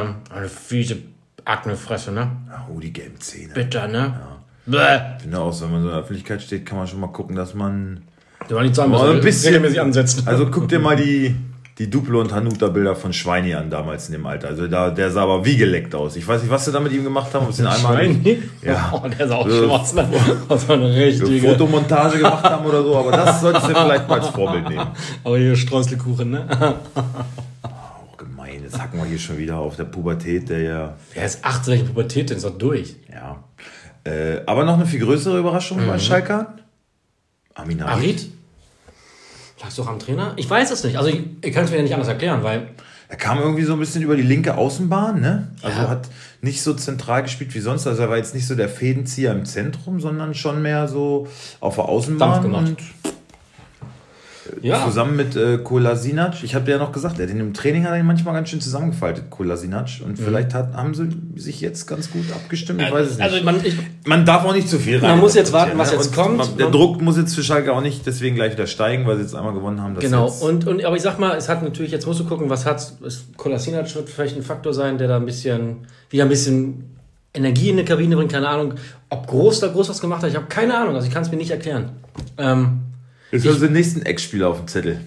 Ähm, 0.00 0.14
eine 0.34 0.48
fiese 0.48 0.98
Aknefresse, 1.44 2.12
ne? 2.12 2.30
Oh, 2.74 2.78
die 2.78 2.92
gelben 2.92 3.20
Zähne. 3.20 3.52
Bitter, 3.52 3.88
ne? 3.88 4.20
Ja. 4.66 5.16
Ich 5.16 5.22
finde 5.22 5.40
auch, 5.40 5.60
wenn 5.60 5.70
man 5.70 5.82
so 5.82 5.88
in 5.88 5.92
der 5.94 6.02
Öffentlichkeit 6.02 6.42
steht, 6.42 6.66
kann 6.66 6.78
man 6.78 6.86
schon 6.86 7.00
mal 7.00 7.08
gucken, 7.08 7.34
dass 7.36 7.54
man. 7.54 8.02
Du 8.48 8.54
war 8.54 8.62
nicht 8.62 8.74
sagen, 8.74 8.92
dass 8.92 9.02
ein 9.02 9.20
bisschen 9.20 9.48
regelmäßig 9.48 9.80
ansetzt. 9.80 10.28
Also 10.28 10.50
guck 10.50 10.68
dir 10.68 10.78
mal 10.78 10.96
die 10.96 11.34
die 11.78 11.88
Duplo 11.88 12.20
und 12.20 12.32
Hanuta-Bilder 12.32 12.96
von 12.96 13.12
Schweini 13.12 13.54
an 13.54 13.70
damals 13.70 14.08
in 14.08 14.12
dem 14.12 14.26
Alter. 14.26 14.48
Also 14.48 14.66
da, 14.66 14.90
der 14.90 15.12
sah 15.12 15.22
aber 15.22 15.44
wie 15.44 15.56
geleckt 15.56 15.94
aus. 15.94 16.16
Ich 16.16 16.26
weiß 16.26 16.42
nicht, 16.42 16.50
was 16.50 16.64
sie 16.64 16.72
da 16.72 16.80
mit 16.80 16.92
ihm 16.92 17.04
gemacht 17.04 17.32
haben. 17.32 17.46
Ob 17.46 17.52
sie 17.52 17.62
ihn 17.62 17.68
einmal 17.68 17.96
Schweini? 17.96 18.42
Ja. 18.62 18.92
Oh, 18.98 19.06
der 19.06 19.28
sah 19.28 19.36
auch 19.36 19.46
schlimm 19.46 19.70
aus. 19.70 19.94
Ne? 19.94 20.08
So 20.48 20.72
eine 20.72 20.92
richtige... 20.94 21.50
Fotomontage 21.50 22.18
gemacht 22.18 22.42
haben 22.42 22.66
oder 22.66 22.82
so. 22.82 22.96
Aber 22.96 23.12
das 23.12 23.40
solltest 23.40 23.68
du 23.68 23.74
vielleicht 23.74 24.08
mal 24.08 24.18
als 24.20 24.28
Vorbild 24.28 24.68
nehmen. 24.68 24.88
Aber 25.22 25.38
hier 25.38 25.54
Streuselkuchen, 25.54 26.30
ne? 26.30 26.76
Auch 27.62 28.16
gemein. 28.16 28.62
Jetzt 28.64 28.80
hacken 28.80 28.98
wir 28.98 29.06
hier 29.06 29.18
schon 29.18 29.38
wieder 29.38 29.58
auf 29.58 29.76
der 29.76 29.84
Pubertät, 29.84 30.48
der 30.48 30.60
ja... 30.60 30.96
Wer 31.14 31.24
ist 31.24 31.44
18, 31.44 31.72
welche 31.72 31.84
Pubertät 31.84 32.30
denn? 32.30 32.38
Ist 32.38 32.46
doch 32.46 32.58
durch. 32.58 32.96
Ja. 33.12 33.44
Äh, 34.02 34.40
aber 34.46 34.64
noch 34.64 34.74
eine 34.74 34.86
viel 34.86 35.00
größere 35.00 35.38
Überraschung 35.38 35.80
mhm. 35.80 35.86
bei 35.86 35.98
Schalke. 36.00 36.46
Amin 37.54 37.82
Arid? 37.82 38.28
Lag 39.60 39.68
es 39.68 39.76
doch 39.76 39.88
am 39.88 39.98
Trainer? 39.98 40.34
Ich 40.36 40.48
weiß 40.48 40.70
es 40.70 40.84
nicht. 40.84 40.96
Also 40.96 41.10
ich, 41.10 41.20
ich 41.42 41.52
kann 41.52 41.64
es 41.64 41.70
mir 41.70 41.78
ja 41.78 41.82
nicht 41.82 41.94
anders 41.94 42.08
erklären, 42.08 42.42
weil. 42.42 42.68
Er 43.10 43.16
kam 43.16 43.38
irgendwie 43.38 43.64
so 43.64 43.72
ein 43.72 43.78
bisschen 43.78 44.02
über 44.02 44.16
die 44.16 44.22
linke 44.22 44.56
Außenbahn, 44.56 45.20
ne? 45.20 45.48
Also 45.62 45.80
ja. 45.80 45.88
hat 45.88 46.08
nicht 46.42 46.62
so 46.62 46.74
zentral 46.74 47.22
gespielt 47.22 47.54
wie 47.54 47.60
sonst. 47.60 47.86
Also 47.86 48.02
er 48.02 48.10
war 48.10 48.18
jetzt 48.18 48.34
nicht 48.34 48.46
so 48.46 48.54
der 48.54 48.68
Fädenzieher 48.68 49.32
im 49.32 49.46
Zentrum, 49.46 49.98
sondern 49.98 50.34
schon 50.34 50.60
mehr 50.60 50.88
so 50.88 51.26
auf 51.60 51.76
der 51.76 51.86
Außenbahn. 51.86 52.30
Dampf 52.30 52.42
gemacht. 52.42 52.68
Und 52.68 53.14
ja. 54.62 54.84
Zusammen 54.84 55.16
mit 55.16 55.36
äh, 55.36 55.58
Kolasinac. 55.58 56.42
Ich 56.42 56.54
habe 56.54 56.70
ja 56.70 56.78
noch 56.78 56.92
gesagt, 56.92 57.18
er 57.18 57.26
den 57.26 57.40
im 57.40 57.54
Training 57.54 57.84
hat 57.84 57.94
er 57.94 58.02
manchmal 58.02 58.34
ganz 58.34 58.48
schön 58.48 58.60
zusammengefaltet, 58.60 59.30
Kolasinac. 59.30 60.00
Und 60.04 60.18
mhm. 60.18 60.24
vielleicht 60.24 60.54
hat, 60.54 60.74
haben 60.74 60.94
sie 60.94 61.08
sich 61.36 61.60
jetzt 61.60 61.86
ganz 61.86 62.10
gut 62.10 62.24
abgestimmt. 62.32 62.82
Ich 62.82 62.92
weiß 62.92 63.06
es 63.06 63.18
nicht. 63.18 63.24
Also 63.24 63.44
man, 63.44 63.64
ich, 63.64 63.76
man 64.06 64.24
darf 64.24 64.44
auch 64.44 64.54
nicht 64.54 64.68
zu 64.68 64.78
viel 64.78 64.98
rein. 64.98 65.10
Man 65.10 65.20
muss 65.20 65.34
jetzt 65.34 65.52
warten, 65.52 65.78
was 65.78 65.90
ne? 65.90 65.98
jetzt 65.98 66.14
kommt. 66.14 66.38
Man, 66.38 66.56
der 66.56 66.70
Druck 66.70 67.00
muss 67.00 67.16
jetzt 67.16 67.34
für 67.34 67.42
Schalke 67.42 67.72
auch 67.72 67.82
nicht 67.82 68.06
deswegen 68.06 68.36
gleich 68.36 68.52
wieder 68.52 68.66
steigen, 68.66 69.06
weil 69.06 69.16
sie 69.16 69.22
jetzt 69.22 69.34
einmal 69.34 69.54
gewonnen 69.54 69.82
haben. 69.82 69.96
Genau. 69.98 70.28
Und, 70.28 70.66
und, 70.66 70.84
aber 70.84 70.96
ich 70.96 71.02
sag 71.02 71.18
mal, 71.18 71.36
es 71.36 71.48
hat 71.48 71.62
natürlich, 71.62 71.92
jetzt 71.92 72.06
musst 72.06 72.20
du 72.20 72.24
gucken, 72.24 72.50
was 72.50 72.66
hat 72.66 72.92
Kolasinac 73.36 73.94
wird 73.94 74.08
vielleicht 74.08 74.36
ein 74.36 74.42
Faktor 74.42 74.74
sein, 74.74 74.98
der 74.98 75.08
da 75.08 75.16
ein 75.16 75.26
bisschen, 75.26 75.86
wieder 76.10 76.24
ein 76.24 76.28
bisschen 76.28 76.96
Energie 77.34 77.70
in 77.70 77.76
die 77.76 77.84
Kabine 77.84 78.16
bringt, 78.16 78.32
keine 78.32 78.48
Ahnung. 78.48 78.74
Ob 79.10 79.26
groß 79.26 79.60
da 79.60 79.68
groß 79.68 79.88
was 79.88 80.00
gemacht 80.00 80.22
hat, 80.22 80.30
ich 80.30 80.36
habe 80.36 80.46
keine 80.46 80.76
Ahnung, 80.76 80.94
also 80.94 81.06
ich 81.06 81.12
kann 81.12 81.22
es 81.22 81.30
mir 81.30 81.36
nicht 81.36 81.50
erklären. 81.50 81.90
Ähm, 82.36 82.80
Jetzt 83.30 83.46
haben 83.46 83.54
sie 83.54 83.60
den 83.60 83.72
nächsten 83.72 84.02
Ex-Spieler 84.02 84.48
auf 84.48 84.58
dem 84.58 84.68
Zettel. 84.68 85.00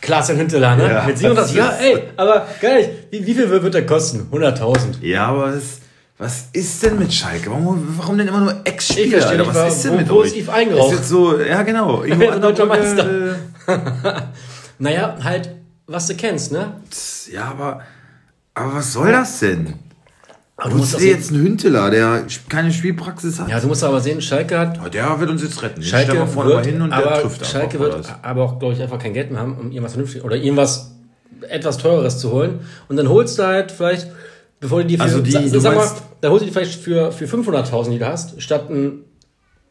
Klaas 0.00 0.30
Hinteler, 0.30 0.76
ne? 0.76 0.90
Ja, 0.90 1.04
Mit 1.04 1.18
37. 1.18 1.56
Ja, 1.56 1.70
ey, 1.72 2.02
aber 2.16 2.46
geil. 2.60 3.04
Wie, 3.10 3.26
wie 3.26 3.34
viel 3.34 3.50
wird 3.50 3.74
der 3.74 3.84
kosten? 3.86 4.28
100.000. 4.32 5.02
Ja, 5.02 5.26
aber 5.26 5.54
was, 5.54 5.80
was 6.16 6.48
ist 6.52 6.82
denn 6.82 6.98
mit 6.98 7.12
Schalke? 7.12 7.50
Warum, 7.50 7.86
warum 7.98 8.18
denn 8.18 8.28
immer 8.28 8.40
nur 8.40 8.60
Ex-Spieler? 8.64 9.32
Ich 9.32 9.54
was 9.54 9.76
ist 9.76 9.84
denn 9.84 9.92
wo, 9.92 9.96
mit 9.96 10.08
wo 10.08 10.14
euch? 10.20 10.36
Ist 10.36 10.92
jetzt 10.92 11.08
so, 11.08 11.38
ja 11.38 11.62
genau. 11.62 12.02
Irgendwo 12.04 12.38
deutscher 12.38 12.66
Meister. 12.66 13.36
naja, 14.78 15.16
halt, 15.22 15.50
was 15.86 16.06
du 16.06 16.14
kennst, 16.14 16.50
ne? 16.52 16.72
Ja, 17.30 17.44
aber, 17.46 17.82
aber 18.54 18.74
was 18.76 18.92
soll 18.92 19.12
das 19.12 19.38
denn? 19.40 19.74
Aber 20.60 20.70
du 20.70 20.76
musst 20.76 21.00
du 21.00 21.04
jetzt 21.04 21.30
einen 21.30 21.42
Hünteler, 21.42 21.90
der 21.90 22.24
keine 22.50 22.70
Spielpraxis 22.70 23.40
hat? 23.40 23.48
Ja, 23.48 23.58
du 23.60 23.66
musst 23.66 23.82
aber 23.82 24.00
sehen, 24.00 24.20
Schalke 24.20 24.58
hat. 24.58 24.76
Ja, 24.76 24.88
der 24.90 25.20
wird 25.20 25.30
uns 25.30 25.42
jetzt 25.42 25.62
retten. 25.62 25.82
Schalke 25.82 26.12
wir 26.12 26.26
vorne 26.26 26.50
wird, 26.50 26.64
mal 26.64 26.70
hin 26.70 26.82
und 26.82 26.92
aber 26.92 27.10
der 27.10 27.22
trifft 27.22 27.46
Schalke 27.46 27.80
wird 27.80 27.94
alles. 27.94 28.08
aber 28.20 28.44
auch, 28.44 28.58
glaube 28.58 28.74
ich, 28.74 28.82
einfach 28.82 28.98
kein 28.98 29.14
Geld 29.14 29.30
mehr 29.30 29.40
haben, 29.40 29.56
um 29.56 29.70
irgendwas 29.70 29.92
vernünftig 29.92 30.22
oder 30.22 30.36
irgendwas 30.36 30.92
etwas 31.48 31.78
teureres 31.78 32.18
zu 32.18 32.30
holen. 32.30 32.60
Und 32.88 32.96
dann 32.96 33.08
holst 33.08 33.38
du 33.38 33.44
halt 33.44 33.72
vielleicht, 33.72 34.08
bevor 34.60 34.82
du 34.82 34.88
die 34.88 34.96
für, 34.98 35.02
also 35.02 35.22
die, 35.22 35.30
sag, 35.30 35.60
sag 35.62 35.74
mal, 35.74 35.88
da 36.20 36.28
holst 36.28 36.42
du 36.42 36.46
die 36.46 36.52
vielleicht 36.52 36.78
für, 36.78 37.10
für 37.10 37.24
500.000, 37.24 37.90
die 37.90 37.98
du 37.98 38.06
hast, 38.06 38.42
statt 38.42 38.68
einen 38.68 39.04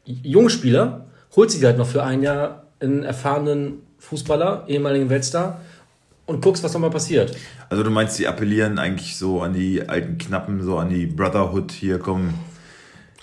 Jungspieler, 0.06 1.06
holst 1.36 1.56
du 1.56 1.60
die 1.60 1.66
halt 1.68 1.78
noch 1.78 1.88
für 1.88 2.04
ein 2.04 2.24
Jahr 2.24 2.64
einen 2.80 3.04
erfahrenen 3.04 3.84
Fußballer, 4.00 4.64
ehemaligen 4.68 5.10
Weltstar, 5.10 5.62
und 6.30 6.42
guckst, 6.42 6.64
was 6.64 6.74
nochmal 6.74 6.92
passiert. 6.92 7.36
Also 7.70 7.84
du 7.84 7.90
meinst, 7.90 8.20
die 8.20 8.28
appellieren 8.28 8.78
eigentlich 8.78 9.18
so 9.18 9.42
an 9.42 9.54
die 9.54 9.90
alten 9.90 10.20
Knappen, 10.20 10.62
so 10.64 10.78
an 10.78 10.90
die 10.90 11.08
Brotherhood 11.08 11.72
hier, 11.72 11.98
kommen. 11.98 12.36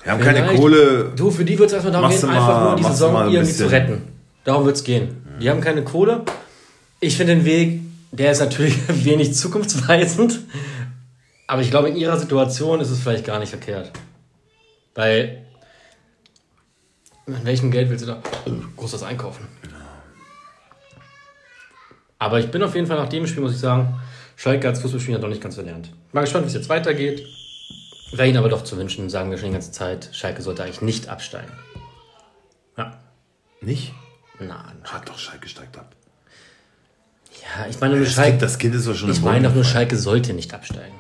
Wir 0.02 0.12
haben 0.12 0.20
Vielleicht. 0.20 0.44
keine 0.44 0.58
Kohle. 0.58 1.12
Du, 1.14 1.30
für 1.30 1.44
die 1.44 1.58
wird 1.58 1.68
es 1.68 1.74
erstmal 1.74 1.92
darum 1.92 2.10
gehen, 2.10 2.28
einfach 2.28 2.62
nur 2.64 2.76
die 2.76 2.82
Saison 2.82 3.14
irgendwie 3.14 3.38
bisschen. 3.38 3.56
zu 3.56 3.70
retten. 3.70 4.02
Darum 4.44 4.64
wird 4.64 4.76
es 4.76 4.84
gehen. 4.84 5.22
Die 5.40 5.48
haben 5.48 5.60
keine 5.60 5.84
Kohle. 5.84 6.22
Ich 6.98 7.16
finde 7.16 7.36
den 7.36 7.44
Weg, 7.44 7.80
der 8.10 8.32
ist 8.32 8.40
natürlich 8.40 8.76
wenig 9.04 9.34
zukunftsweisend. 9.34 10.40
Aber 11.46 11.62
ich 11.62 11.70
glaube, 11.70 11.88
in 11.88 11.96
ihrer 11.96 12.18
Situation 12.18 12.80
ist 12.80 12.90
es 12.90 12.98
vielleicht 12.98 13.24
gar 13.24 13.38
nicht 13.38 13.50
verkehrt. 13.50 13.92
Weil, 14.96 15.46
mit 17.26 17.44
welchem 17.44 17.70
Geld 17.70 17.88
willst 17.88 18.04
du 18.04 18.08
da 18.08 18.22
groß 18.76 18.90
das 18.90 19.04
einkaufen? 19.04 19.46
Aber 22.18 22.38
ich 22.38 22.50
bin 22.50 22.62
auf 22.62 22.74
jeden 22.74 22.86
Fall 22.86 22.96
nach 22.96 23.08
dem 23.08 23.26
Spiel, 23.26 23.42
muss 23.42 23.52
ich 23.52 23.58
sagen, 23.58 24.00
Schalke 24.36 24.68
als 24.68 24.80
Fußballspieler 24.80 25.18
noch 25.18 25.28
nicht 25.28 25.42
ganz 25.42 25.54
verlernt. 25.54 25.90
Mal 26.12 26.22
gespannt, 26.22 26.44
wie 26.44 26.48
es 26.48 26.54
jetzt 26.54 26.68
weitergeht. 26.68 27.26
Wäre 28.12 28.28
ihnen 28.28 28.38
aber 28.38 28.48
doch 28.48 28.62
zu 28.62 28.76
wünschen, 28.76 29.10
sagen 29.10 29.30
wir 29.30 29.38
schon 29.38 29.48
die 29.48 29.54
ganze 29.54 29.72
Zeit, 29.72 30.10
Schalke 30.12 30.42
sollte 30.42 30.62
eigentlich 30.62 30.82
nicht 30.82 31.08
absteigen. 31.08 31.52
Ja. 32.76 32.98
Nicht? 33.60 33.92
Nein. 34.38 34.76
Hat 34.84 35.08
doch 35.08 35.18
Schalke 35.18 35.48
steigt 35.48 35.76
ab. 35.78 35.94
Ja, 37.42 37.66
ich 37.68 37.80
meine 37.80 37.96
nur 37.96 38.06
Schalke. 38.06 38.38
das 38.38 38.58
Kind 38.58 38.74
ist 38.74 38.86
doch 38.86 38.94
schon 38.94 39.10
Ich 39.10 39.22
meine 39.22 39.48
doch 39.48 39.54
nur, 39.54 39.64
Schalke 39.64 39.96
sollte 39.96 40.32
nicht 40.32 40.54
absteigen. 40.54 40.94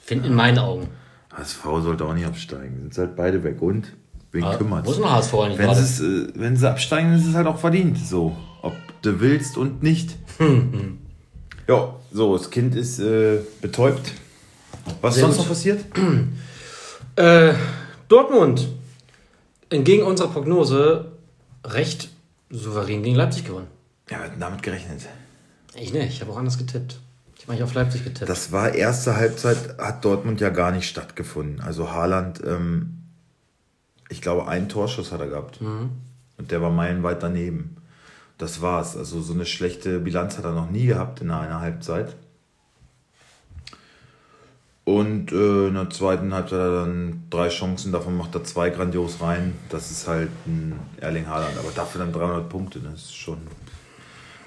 Find 0.00 0.26
in 0.26 0.34
meinen 0.34 0.58
Augen. 0.58 0.88
HSV 1.36 1.62
sollte 1.82 2.04
auch 2.04 2.14
nicht 2.14 2.26
absteigen. 2.26 2.90
Sind 2.90 3.06
halt 3.06 3.16
beide 3.16 3.42
weg 3.44 3.60
und 3.62 3.92
wen 4.32 4.44
ah, 4.44 4.56
kümmert 4.56 4.86
Wo 4.86 4.90
ist 4.90 4.98
denn 4.98 5.10
HSV 5.10 5.34
eigentlich 5.34 5.58
wenn, 5.58 5.70
es, 5.70 6.00
äh, 6.00 6.28
wenn 6.34 6.56
sie 6.56 6.68
absteigen, 6.68 7.14
ist 7.14 7.26
es 7.26 7.34
halt 7.34 7.46
auch 7.46 7.58
verdient. 7.58 7.98
So, 7.98 8.36
ob 8.62 8.74
du 9.02 9.20
willst 9.20 9.56
und 9.56 9.82
nicht. 9.82 10.16
ja, 11.68 11.94
so, 12.12 12.36
das 12.36 12.50
Kind 12.50 12.74
ist 12.74 12.98
äh, 12.98 13.40
betäubt. 13.60 14.12
Was 15.00 15.14
Sehr 15.14 15.28
ist 15.28 15.36
sonst 15.36 15.36
gut. 15.36 15.44
noch 15.44 15.48
passiert? 15.48 15.84
äh, 17.16 17.54
Dortmund, 18.08 18.68
entgegen 19.68 20.04
unserer 20.04 20.28
Prognose, 20.28 21.12
recht 21.64 22.10
souverän 22.50 23.02
gegen 23.02 23.16
Leipzig 23.16 23.44
gewonnen. 23.44 23.68
Ja, 24.10 24.18
wir 24.18 24.24
hatten 24.26 24.40
damit 24.40 24.62
gerechnet. 24.62 25.02
Ich 25.74 25.92
nicht, 25.92 26.08
ich 26.08 26.20
habe 26.20 26.32
auch 26.32 26.36
anders 26.36 26.58
getippt. 26.58 27.00
Ich 27.38 27.48
habe 27.48 27.64
auf 27.64 27.74
Leipzig 27.74 28.04
getippt. 28.04 28.28
Das 28.28 28.52
war 28.52 28.74
erste 28.74 29.16
Halbzeit, 29.16 29.78
hat 29.78 30.04
Dortmund 30.04 30.40
ja 30.40 30.50
gar 30.50 30.70
nicht 30.70 30.88
stattgefunden. 30.88 31.60
Also 31.60 31.90
Haaland, 31.90 32.40
ähm, 32.44 32.98
ich 34.08 34.20
glaube, 34.20 34.46
einen 34.46 34.68
Torschuss 34.68 35.10
hat 35.10 35.20
er 35.20 35.28
gehabt. 35.28 35.60
Mhm. 35.60 35.90
Und 36.38 36.50
der 36.50 36.62
war 36.62 36.70
meilenweit 36.70 37.22
daneben. 37.22 37.76
Das 38.38 38.60
war's. 38.60 38.96
Also 38.96 39.20
so 39.20 39.32
eine 39.32 39.46
schlechte 39.46 39.98
Bilanz 40.00 40.38
hat 40.38 40.44
er 40.44 40.52
noch 40.52 40.70
nie 40.70 40.86
gehabt 40.86 41.20
in 41.20 41.30
einer 41.30 41.60
Halbzeit. 41.60 42.16
Und 44.84 45.30
äh, 45.30 45.68
in 45.68 45.74
der 45.74 45.90
zweiten 45.90 46.34
Halbzeit 46.34 46.58
hat 46.58 46.66
er 46.66 46.84
dann 46.84 47.22
drei 47.30 47.48
Chancen, 47.48 47.92
davon 47.92 48.16
macht 48.16 48.34
er 48.34 48.42
zwei 48.42 48.70
grandios 48.70 49.20
rein. 49.20 49.54
Das 49.68 49.90
ist 49.92 50.08
halt 50.08 50.30
ein 50.46 50.78
Erling 51.00 51.28
Haaland. 51.28 51.56
Aber 51.58 51.70
dafür 51.70 52.00
dann 52.00 52.12
300 52.12 52.48
Punkte, 52.48 52.80
das 52.80 52.94
ist 52.94 53.14
schon. 53.14 53.38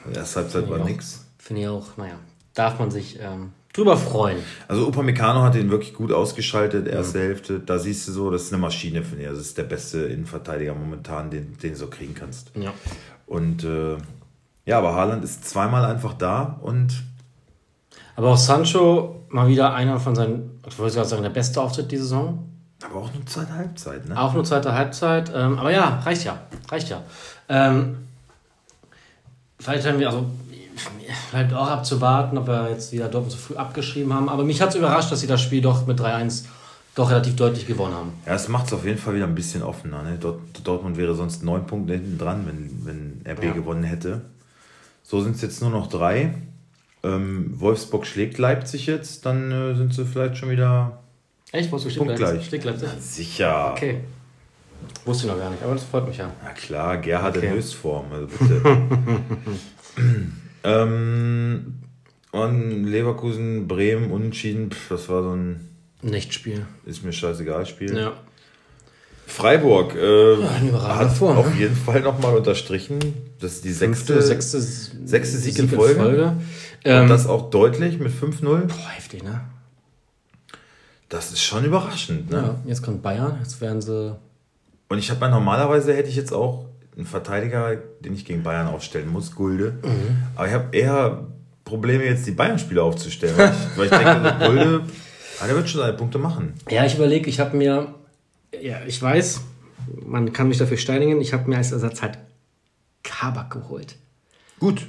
Also 0.06 0.20
erste 0.20 0.40
Halbzeit 0.42 0.70
war 0.70 0.80
nichts. 0.80 1.26
Finde 1.38 1.62
ich 1.62 1.68
auch, 1.68 1.96
naja, 1.96 2.20
darf 2.54 2.80
man 2.80 2.92
sich 2.92 3.20
ähm, 3.22 3.54
drüber 3.76 3.98
freuen. 3.98 4.38
Also 4.68 4.88
Upamecano 4.88 5.42
hat 5.42 5.56
ihn 5.56 5.70
wirklich 5.70 5.94
gut 5.94 6.12
ausgeschaltet, 6.12 6.88
erste 6.88 7.18
mhm. 7.18 7.24
Hälfte. 7.24 7.60
Da 7.60 7.78
siehst 7.78 8.08
du 8.08 8.12
so, 8.12 8.32
das 8.32 8.44
ist 8.44 8.54
eine 8.54 8.62
Maschine, 8.62 9.04
finde 9.04 9.24
ich. 9.24 9.30
Das 9.30 9.40
ist 9.40 9.58
der 9.58 9.64
beste 9.64 10.00
Innenverteidiger 10.00 10.74
momentan, 10.74 11.30
den, 11.30 11.58
den 11.58 11.72
du 11.72 11.78
so 11.78 11.88
kriegen 11.88 12.14
kannst. 12.14 12.52
Ja. 12.56 12.74
Und 13.28 13.64
äh, 13.64 13.98
ja, 14.66 14.78
aber 14.78 14.96
Haaland 14.96 15.24
ist 15.24 15.48
zweimal 15.48 15.86
einfach 15.86 16.14
da 16.14 16.60
und. 16.62 17.04
Aber 18.16 18.30
auch 18.30 18.38
Sancho 18.38 19.26
mal 19.30 19.48
wieder 19.48 19.74
einer 19.74 20.00
von 20.00 20.16
seinen, 20.16 20.62
ich 20.68 20.78
würde 20.80 20.92
sagen, 20.92 21.24
der 21.24 21.30
beste 21.30 21.62
Auftritt 21.62 21.92
die 21.92 21.98
Saison. 21.98 22.50
Aber 22.84 23.02
auch 23.02 23.14
nur 23.14 23.26
zweite 23.26 23.54
Halbzeit, 23.54 24.08
ne? 24.08 24.20
Auch 24.20 24.34
nur 24.34 24.44
zweite 24.44 24.74
Halbzeit. 24.74 25.32
Ähm, 25.36 25.60
aber 25.60 25.72
ja, 25.72 26.00
reicht 26.06 26.24
ja. 26.24 26.40
Reicht 26.70 26.90
ja. 26.90 27.04
Ähm, 27.50 27.98
vielleicht 29.60 29.86
haben 29.88 30.00
wir, 30.00 30.08
also 30.08 30.26
bleibt 31.32 31.54
auch 31.54 31.68
abzuwarten, 31.68 32.38
ob 32.38 32.48
wir 32.48 32.70
jetzt 32.70 32.92
wieder 32.92 33.08
Dortmund 33.08 33.32
so 33.32 33.38
früh 33.38 33.56
abgeschrieben 33.56 34.14
haben. 34.14 34.30
Aber 34.30 34.44
mich 34.44 34.62
hat 34.62 34.70
es 34.70 34.76
überrascht, 34.76 35.12
dass 35.12 35.22
sie 35.22 35.28
das 35.28 35.42
Spiel 35.42 35.62
doch 35.62 35.86
mit 35.88 36.00
3-1 36.00 36.46
doch 36.96 37.10
relativ 37.12 37.36
deutlich 37.36 37.68
gewonnen 37.68 37.94
haben. 37.94 38.14
Ja, 38.26 38.34
es 38.34 38.48
macht 38.48 38.68
es 38.68 38.74
auf 38.74 38.86
jeden 38.86 38.98
Fall 38.98 39.16
wieder 39.16 39.26
ein 39.26 39.36
bisschen 39.36 39.64
offener. 39.64 40.02
Ne? 40.02 40.18
Dortmund 40.64 40.98
wäre 40.98 41.14
sonst 41.14 41.44
neun 41.44 41.66
Punkte 41.66 41.94
hinten 41.94 42.18
dran, 42.18 42.46
wenn, 42.48 42.86
wenn 42.86 43.32
RB 43.32 43.44
ja. 43.44 43.52
gewonnen 43.52 43.84
hätte. 43.84 44.22
So 45.04 45.22
sind 45.22 45.36
es 45.36 45.42
jetzt 45.42 45.62
nur 45.62 45.72
noch 45.72 45.88
drei. 45.88 46.34
Ähm, 47.04 47.54
Wolfsburg 47.60 48.06
schlägt 48.06 48.38
Leipzig 48.38 48.88
jetzt, 48.88 49.26
dann 49.26 49.52
äh, 49.52 49.76
sind 49.76 49.94
sie 49.94 50.06
vielleicht 50.06 50.38
schon 50.38 50.50
wieder 50.50 51.00
Echt? 51.52 51.72
Wolfsburg 51.72 51.94
schlägt 51.94 52.20
Leipzig? 52.20 52.48
Schlägt 52.48 52.64
Leipzig? 52.66 52.88
Ja, 52.88 53.00
sicher. 53.00 53.72
Okay. 53.72 54.00
Wusste 55.06 55.28
ich 55.28 55.32
noch 55.32 55.40
gar 55.40 55.50
nicht, 55.50 55.64
aber 55.64 55.74
das 55.74 55.84
freut 55.84 56.08
mich 56.08 56.18
ja. 56.18 56.32
Na 56.44 56.52
klar, 56.52 56.98
Gerhard 56.98 57.38
okay. 57.38 57.48
in 57.48 57.54
Höchstform, 57.54 58.06
also 58.12 58.28
bitte. 58.28 58.78
ähm, 60.66 61.76
und 62.32 62.86
Leverkusen, 62.86 63.68
Bremen, 63.68 64.12
Unentschieden, 64.12 64.72
pff, 64.72 64.90
das 64.90 65.08
war 65.08 65.24
so 65.24 65.36
ein 65.36 65.70
Nichtspiel. 66.02 66.66
Ist 66.86 67.04
mir 67.04 67.14
scheißegal, 67.14 67.66
Spiel. 67.66 67.98
Ja. 67.98 68.14
Freiburg 69.28 69.96
äh, 69.96 70.40
ja, 70.40 70.98
hat 70.98 71.12
Form, 71.12 71.38
auf 71.38 71.54
ne? 71.54 71.60
jeden 71.62 71.76
Fall 71.76 72.02
nochmal 72.02 72.36
unterstrichen. 72.36 73.00
Das 73.40 73.54
ist 73.54 73.66
die 73.66 73.72
sechste, 73.72 74.14
Fünfte, 74.14 74.28
sechste, 74.28 74.62
sechste 74.62 75.38
Sieg, 75.38 75.56
Sieg 75.56 75.64
in 75.64 75.70
Folge. 75.70 76.00
Folge. 76.00 76.26
Und 76.28 76.38
ähm, 76.84 77.10
das 77.10 77.26
auch 77.26 77.50
deutlich 77.50 77.98
mit 78.00 78.12
5-0. 78.12 78.42
Boah, 78.44 78.90
heftig, 78.96 79.24
ne? 79.24 79.42
Das 81.10 81.32
ist 81.32 81.42
schon 81.42 81.66
überraschend, 81.66 82.30
ne? 82.30 82.38
Ja, 82.38 82.56
jetzt 82.70 82.84
kommt 82.84 83.02
Bayern, 83.02 83.38
jetzt 83.42 83.62
werden 83.62 83.82
sie. 83.82 84.16
Und 84.90 85.00
ich 85.00 85.10
habe 85.10 85.20
mal 85.20 85.30
normalerweise 85.30 85.94
hätte 85.94 86.10
ich 86.10 86.16
jetzt 86.16 86.34
auch 86.34 86.66
einen 86.96 87.06
Verteidiger, 87.06 87.76
den 88.00 88.14
ich 88.14 88.26
gegen 88.26 88.44
Bayern 88.44 88.68
aufstellen 88.68 89.10
muss, 89.10 89.36
Gulde. 89.36 89.80
Mhm. 89.84 90.24
Aber 90.36 90.48
ich 90.48 90.54
habe 90.54 90.78
eher 90.78 91.28
Probleme, 91.64 92.06
jetzt 92.06 92.26
die 92.28 92.32
Bayern-Spieler 92.32 92.84
aufzustellen. 92.84 93.38
Weil 93.38 93.52
ich, 93.52 93.78
weil 93.78 93.86
ich 93.86 93.92
denke, 93.92 94.46
Gulde 94.46 94.82
aber 95.40 95.48
der 95.48 95.56
wird 95.58 95.70
schon 95.70 95.82
seine 95.82 95.94
Punkte 95.94 96.18
machen. 96.18 96.54
Ja, 96.70 96.86
ich 96.86 96.96
überlege, 96.96 97.30
ich 97.30 97.40
habe 97.40 97.58
mir, 97.58 97.94
ja, 98.62 98.80
ich 98.86 99.02
weiß, 99.02 99.42
man 100.06 100.34
kann 100.34 100.48
mich 100.48 100.58
dafür 100.58 100.78
steinigen, 100.78 101.20
ich 101.22 101.34
habe 101.34 101.50
mir 101.50 101.58
als 101.58 101.72
Ersatz 101.72 102.02
halt 102.02 102.18
Kabak 103.04 103.52
geholt. 103.52 103.96
Gut. 104.60 104.86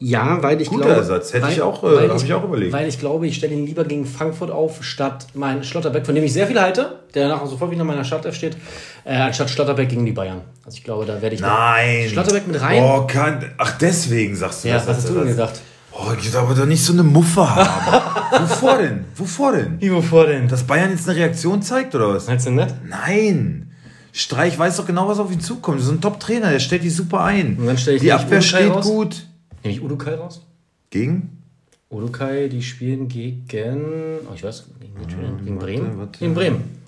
Ja, 0.00 0.42
weil 0.42 0.60
ich 0.60 0.68
Guter 0.68 0.86
glaube. 0.86 1.00
Ersatz, 1.00 1.32
hätte 1.32 1.46
weil, 1.46 1.52
ich 1.52 1.62
auch, 1.62 1.82
äh, 1.84 2.08
habe 2.08 2.22
ich 2.22 2.32
auch 2.34 2.44
überlegt. 2.44 2.72
Weil 2.72 2.88
ich 2.88 2.98
glaube, 2.98 3.26
ich 3.26 3.36
stelle 3.36 3.54
ihn 3.54 3.64
lieber 3.64 3.84
gegen 3.84 4.04
Frankfurt 4.04 4.50
auf, 4.50 4.82
statt 4.84 5.28
mein 5.34 5.62
Schlotterbeck, 5.62 6.04
von 6.04 6.14
dem 6.14 6.24
ich 6.24 6.32
sehr 6.32 6.46
viel 6.46 6.60
halte, 6.60 6.98
der 7.14 7.28
nachher 7.28 7.46
sofort 7.46 7.70
wieder 7.70 7.82
in 7.82 7.86
meiner 7.86 8.04
Startelf 8.04 8.34
steht, 8.34 8.56
äh, 9.04 9.14
anstatt 9.14 9.50
Schlotterbeck 9.50 9.88
gegen 9.88 10.04
die 10.04 10.12
Bayern. 10.12 10.40
Also 10.64 10.78
ich 10.78 10.84
glaube, 10.84 11.06
da 11.06 11.22
werde 11.22 11.36
ich. 11.36 11.40
Nein! 11.40 12.08
Schlotterbeck 12.08 12.46
mit 12.46 12.60
rein. 12.60 12.82
Oh, 12.82 13.06
kann, 13.06 13.52
ach, 13.56 13.78
deswegen 13.78 14.34
sagst 14.34 14.64
du 14.64 14.68
ja, 14.68 14.74
das. 14.74 14.84
Ja, 14.84 14.90
was 14.90 14.96
hast 14.96 15.08
du 15.08 15.14
denn 15.14 15.28
gesagt? 15.28 15.60
Oh, 15.92 16.10
ich 16.18 16.24
würde 16.26 16.38
aber 16.40 16.54
doch 16.54 16.66
nicht 16.66 16.84
so 16.84 16.92
eine 16.92 17.04
Muffe 17.04 17.54
haben. 17.54 18.42
wovor 18.48 18.78
denn? 18.78 19.04
Wovor 19.14 19.52
denn? 19.52 19.80
Wie 19.80 19.92
wovor 19.92 20.26
denn? 20.26 20.48
Dass 20.48 20.64
Bayern 20.64 20.90
jetzt 20.90 21.08
eine 21.08 21.18
Reaktion 21.18 21.62
zeigt 21.62 21.94
oder 21.94 22.08
was? 22.08 22.26
Meinst 22.26 22.46
du 22.46 22.50
nicht? 22.50 22.74
Nein. 22.84 23.70
Streich 24.12 24.58
weiß 24.58 24.76
doch 24.76 24.86
genau, 24.86 25.08
was 25.08 25.20
auf 25.20 25.30
ihn 25.30 25.40
zukommt. 25.40 25.78
Das 25.78 25.86
ist 25.86 25.92
ein 25.92 26.00
Top-Trainer, 26.00 26.50
der 26.50 26.58
stellt 26.58 26.82
die 26.82 26.90
super 26.90 27.22
ein. 27.22 27.56
Und 27.58 27.66
dann 27.66 27.78
stelle 27.78 27.96
ich 27.96 28.02
die 28.02 28.12
Abwehr 28.12 28.42
steht 28.42 28.70
raus? 28.70 28.84
gut. 28.84 29.24
Nehme 29.64 29.76
ich 29.76 29.82
Udukai 29.82 30.14
raus? 30.14 30.42
Gegen? 30.90 31.42
Udukai, 31.88 32.48
die 32.48 32.62
spielen 32.62 33.08
gegen. 33.08 34.18
Oh, 34.30 34.34
ich 34.34 34.44
weiß, 34.44 34.66
gegen, 34.78 34.94
hm, 34.94 35.44
gegen 35.44 35.58
Bremen? 35.58 35.98
Warte. 35.98 36.18
Gegen 36.18 36.34
Bremen. 36.34 36.78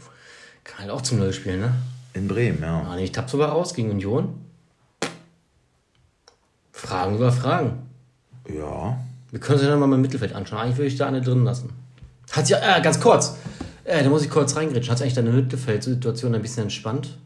Kann 0.63 0.81
halt 0.81 0.91
auch 0.91 1.01
zum 1.01 1.19
Null 1.19 1.33
spielen, 1.33 1.61
ne? 1.61 1.73
In 2.13 2.29
Bremen, 2.29 2.61
ja. 2.61 2.83
Ah, 2.83 2.99
ich 2.99 3.13
tapp 3.13 3.31
sogar 3.31 3.51
raus 3.51 3.73
gegen 3.73 3.91
Union. 3.91 4.35
Fragen 6.71 7.17
über 7.17 7.33
Fragen. 7.33 7.79
Ja. 8.49 8.99
Wir 9.31 9.41
können 9.41 9.59
uns 9.59 9.67
ja 9.67 9.75
mal 9.75 9.93
im 9.93 10.01
Mittelfeld 10.03 10.35
anschauen. 10.35 10.59
Eigentlich 10.59 10.77
würde 10.77 10.89
ich 10.89 10.97
da 10.97 11.07
eine 11.07 11.23
drin 11.23 11.45
lassen. 11.45 11.71
Hat 12.33 12.47
sich, 12.47 12.57
äh, 12.57 12.81
ganz 12.83 13.01
kurz. 13.01 13.39
Äh, 13.85 14.03
da 14.03 14.11
muss 14.11 14.23
ich 14.23 14.31
kurz 14.31 14.55
reingrätschen. 14.55 14.91
Hat 14.91 14.99
sich 14.99 15.05
eigentlich 15.07 15.15
deine 15.15 15.31
Mittelfeldsituation 15.31 16.35
ein 16.35 16.43
bisschen 16.43 16.65
entspannt? 16.65 17.17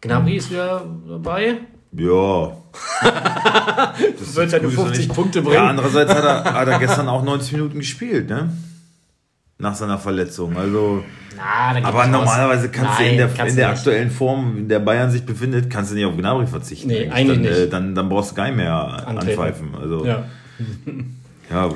Gnabry 0.00 0.36
ist 0.36 0.50
wieder 0.50 0.86
dabei. 1.08 1.58
Ja. 1.92 2.56
das 4.18 4.36
wird 4.36 4.52
ja 4.52 4.60
nur 4.60 4.70
50 4.70 5.08
Punkte 5.08 5.42
bringen. 5.42 5.54
Ja, 5.54 5.68
andererseits 5.68 6.14
hat 6.14 6.24
er, 6.24 6.44
hat 6.54 6.68
er 6.68 6.78
gestern 6.78 7.08
auch 7.08 7.22
90 7.22 7.52
Minuten 7.52 7.78
gespielt, 7.78 8.28
ne? 8.28 8.52
Nach 9.58 9.74
seiner 9.74 9.98
Verletzung. 9.98 10.56
Also. 10.56 11.04
Na, 11.36 11.86
aber 11.86 12.06
normalerweise 12.06 12.70
kannst 12.70 12.98
Nein, 12.98 13.16
du 13.16 13.24
in 13.24 13.34
der, 13.36 13.46
in 13.46 13.56
der 13.56 13.68
aktuellen 13.70 14.10
Form, 14.10 14.58
in 14.58 14.68
der 14.68 14.78
Bayern 14.78 15.10
sich 15.10 15.24
befindet, 15.24 15.70
kannst 15.70 15.90
du 15.90 15.96
nicht 15.96 16.06
auf 16.06 16.16
Gnabry 16.16 16.46
verzichten. 16.46 16.88
Nee, 16.88 17.10
eigentlich, 17.10 17.26
dann, 17.26 17.40
nicht. 17.40 17.58
Äh, 17.58 17.68
dann, 17.68 17.94
dann 17.94 18.08
brauchst 18.08 18.32
du 18.32 18.34
gar 18.36 18.46
nicht 18.46 18.56
mehr 18.56 18.74
Antreten. 18.74 19.18
anpfeifen. 19.18 19.74
Also, 19.80 20.04
ja. 20.06 20.24
ja, 21.50 21.70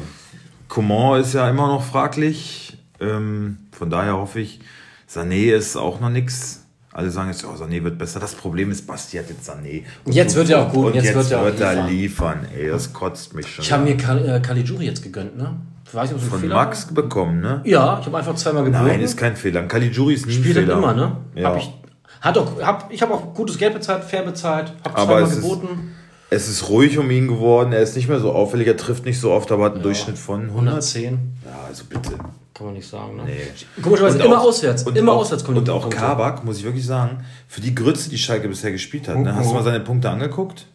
Coman 0.69 1.21
ist 1.21 1.35
ja 1.35 1.49
immer 1.49 1.69
noch 1.69 1.85
fraglich. 1.85 2.79
Ähm, 3.01 3.59
von 3.73 3.91
daher 3.91 4.17
hoffe 4.17 4.41
ich, 4.41 4.61
Sané 5.09 5.55
ist 5.55 5.77
auch 5.77 6.01
noch 6.01 6.11
nichts. 6.11 6.64
Alle 6.95 7.11
sagen 7.11 7.29
jetzt, 7.29 7.45
oh, 7.45 7.51
Sané 7.61 7.83
wird 7.83 7.99
besser. 7.99 8.21
Das 8.21 8.37
Problem 8.37 8.71
ist, 8.71 8.87
Basti 8.87 9.17
hat 9.17 9.29
jetzt 9.29 9.51
Sané. 9.51 9.83
Und 10.05 10.15
jetzt 10.15 10.37
wird 10.37 10.49
er 10.49 10.61
auch 10.63 10.73
gut. 10.73 10.87
Und 10.87 10.95
jetzt, 10.95 11.07
jetzt 11.07 11.17
wird, 11.17 11.33
er, 11.33 11.45
wird 11.45 11.61
er 11.61 11.89
liefern. 11.89 12.47
Ey, 12.57 12.69
das 12.69 12.93
kotzt 12.93 13.35
mich 13.35 13.49
schon. 13.49 13.65
Ich 13.65 13.73
habe 13.73 13.83
mir 13.83 13.97
Kal 13.97 14.29
äh, 14.29 14.41
Caligiuri 14.41 14.87
jetzt 14.87 15.03
gegönnt, 15.03 15.37
ne? 15.37 15.57
Weiß 15.93 16.13
nicht, 16.13 16.25
Von 16.25 16.41
Fehler 16.41 16.55
Max 16.55 16.87
war. 16.87 16.95
bekommen, 16.95 17.41
ne? 17.41 17.61
Ja, 17.65 17.99
ich 18.01 18.07
habe 18.07 18.17
einfach 18.17 18.37
zweimal 18.37 18.65
geboten. 18.65 18.87
Nein, 18.87 19.01
ist 19.01 19.17
kein 19.17 19.35
Fehler. 19.37 19.65
Caligiuri 19.65 20.15
ist 20.15 20.27
nie 20.27 20.35
Spielt 20.35 20.57
ein 20.57 20.65
Fehler. 20.67 20.79
immer, 20.79 20.95
ne? 20.95 21.17
Ja. 21.35 21.49
Hab 21.49 21.59
ich 21.59 21.73
hat 22.21 22.39
auch, 22.39 22.63
hab, 22.63 22.93
ich 22.93 23.03
habe 23.03 23.13
auch 23.13 23.35
gutes 23.35 23.59
Geld 23.59 23.75
bezahlt, 23.75 24.05
fair 24.05 24.23
bezahlt, 24.23 24.73
habe 24.85 24.95
zweimal 24.95 25.29
geboten. 25.29 25.95
Ist, 26.31 26.49
es 26.49 26.49
ist 26.49 26.69
ruhig 26.69 26.97
um 26.97 27.11
ihn 27.11 27.27
geworden, 27.27 27.73
er 27.73 27.83
ist 27.83 27.97
nicht 27.97 28.09
mehr 28.09 28.21
so 28.21 28.33
auffällig, 28.33 28.69
er 28.69 28.77
trifft 28.77 29.05
nicht 29.05 29.21
so 29.21 29.33
oft, 29.33 29.51
aber 29.51 29.65
hat 29.65 29.73
einen 29.73 29.81
ja. 29.81 29.85
Durchschnitt 29.85 30.17
von 30.17 30.43
100. 30.43 30.57
110. 30.59 31.19
Ja, 31.45 31.67
also 31.69 31.85
bitte. 31.85 32.13
Kann 32.55 32.67
man 32.67 32.77
nicht 32.77 32.89
sagen, 32.89 33.17
ne? 33.17 33.25
Nee. 33.25 33.83
Komischerweise 33.83 34.23
immer 34.23 34.41
auch, 34.41 34.47
auswärts. 34.47 34.85
Und 34.85 34.97
immer 34.97 35.13
auch, 35.13 35.23
auswärts 35.23 35.45
kommt 35.45 35.59
Und 35.59 35.69
auch 35.69 35.83
Punkte. 35.83 35.99
Kabak, 35.99 36.45
muss 36.45 36.59
ich 36.59 36.65
wirklich 36.65 36.87
sagen, 36.87 37.25
für 37.49 37.61
die 37.61 37.75
Grütze, 37.75 38.09
die 38.09 38.19
Schalke 38.19 38.49
bisher 38.49 38.71
gespielt 38.71 39.09
hat, 39.09 39.19
ne? 39.19 39.35
hast 39.35 39.51
du 39.51 39.55
mal 39.55 39.65
seine 39.65 39.81
Punkte 39.81 40.09
angeguckt? 40.09 40.67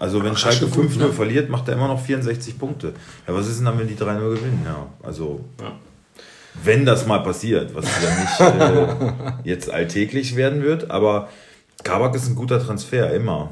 Also 0.00 0.24
wenn 0.24 0.32
Ach, 0.32 0.38
Schalke 0.38 0.66
5-0 0.66 0.98
ne? 0.98 1.12
verliert, 1.12 1.48
macht 1.48 1.68
er 1.68 1.74
immer 1.74 1.86
noch 1.86 2.00
64 2.00 2.58
Punkte. 2.58 2.92
Ja, 3.28 3.34
was 3.34 3.46
ist 3.46 3.58
denn 3.58 3.66
dann, 3.66 3.78
wenn 3.78 3.86
die 3.86 3.94
3-0 3.94 4.34
gewinnen? 4.34 4.62
Ja, 4.64 4.86
also 5.00 5.44
ja. 5.60 5.70
wenn 6.64 6.84
das 6.84 7.06
mal 7.06 7.20
passiert, 7.20 7.72
was 7.72 7.84
ja 8.02 8.20
nicht 8.20 8.40
äh, 8.40 9.32
jetzt 9.48 9.70
alltäglich 9.70 10.34
werden 10.34 10.64
wird, 10.64 10.90
aber 10.90 11.28
Kabak 11.84 12.16
ist 12.16 12.28
ein 12.28 12.34
guter 12.34 12.58
Transfer, 12.58 13.14
immer. 13.14 13.50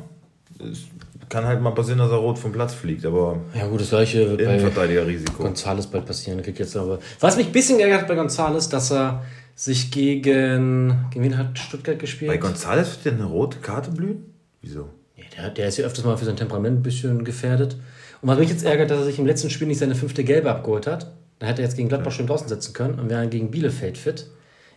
Es 0.59 0.87
kann 1.31 1.47
halt 1.47 1.63
mal 1.63 1.71
passieren, 1.71 2.01
dass 2.01 2.11
er 2.11 2.19
rot 2.19 2.39
vom 2.39 2.53
Platz 2.53 2.75
fliegt, 2.75 3.07
aber. 3.07 3.41
Ja, 3.55 3.67
gut, 3.69 3.81
das 3.81 3.89
gleiche 3.89 4.29
wird 4.29 4.45
bei 4.45 4.59
Verteidigerrisiko. 4.59 5.45
Gonzales 5.45 5.87
bald 5.87 6.05
passieren. 6.05 6.43
Kriegt 6.43 6.59
jetzt 6.59 6.77
aber. 6.77 6.99
Was 7.21 7.37
mich 7.37 7.47
ein 7.47 7.53
bisschen 7.53 7.79
geärgert 7.79 8.03
hat 8.03 8.09
bei 8.09 8.17
Gonzales, 8.17 8.69
dass 8.69 8.93
er 8.93 9.23
sich 9.55 9.91
gegen. 9.91 11.07
Gegen 11.11 11.25
wen 11.25 11.39
hat 11.39 11.59
Stuttgart 11.59 11.99
gespielt? 11.99 12.31
Bei 12.31 12.37
Gonzales 12.37 12.91
wird 12.91 13.05
der 13.07 13.13
eine 13.13 13.25
rote 13.25 13.59
Karte 13.59 13.93
blühen? 13.93 14.35
Wieso? 14.61 14.91
Ja, 15.17 15.25
der, 15.37 15.51
der 15.51 15.69
ist 15.69 15.79
ja 15.79 15.87
öfters 15.87 16.05
mal 16.05 16.17
für 16.17 16.25
sein 16.25 16.37
Temperament 16.37 16.81
ein 16.81 16.83
bisschen 16.83 17.25
gefährdet. 17.25 17.77
Und 18.21 18.29
was 18.29 18.39
mich 18.39 18.51
jetzt 18.51 18.65
ärgert, 18.65 18.91
dass 18.91 18.99
er 18.99 19.05
sich 19.05 19.19
im 19.19 19.27
letzten 19.27 19.49
Spiel 19.49 19.69
nicht 19.69 19.79
seine 19.79 19.95
fünfte 19.95 20.25
Gelbe 20.25 20.51
abgeholt 20.51 20.87
hat. 20.87 21.13
Dann 21.39 21.49
hätte 21.49 21.63
er 21.63 21.69
jetzt 21.69 21.77
gegen 21.77 21.89
Gladbach 21.89 22.11
ja. 22.11 22.19
schon 22.19 22.27
draußen 22.27 22.49
setzen 22.49 22.75
können 22.75 22.99
und 22.99 23.09
wäre 23.09 23.27
gegen 23.29 23.51
Bielefeld 23.51 23.97
fit. 23.97 24.27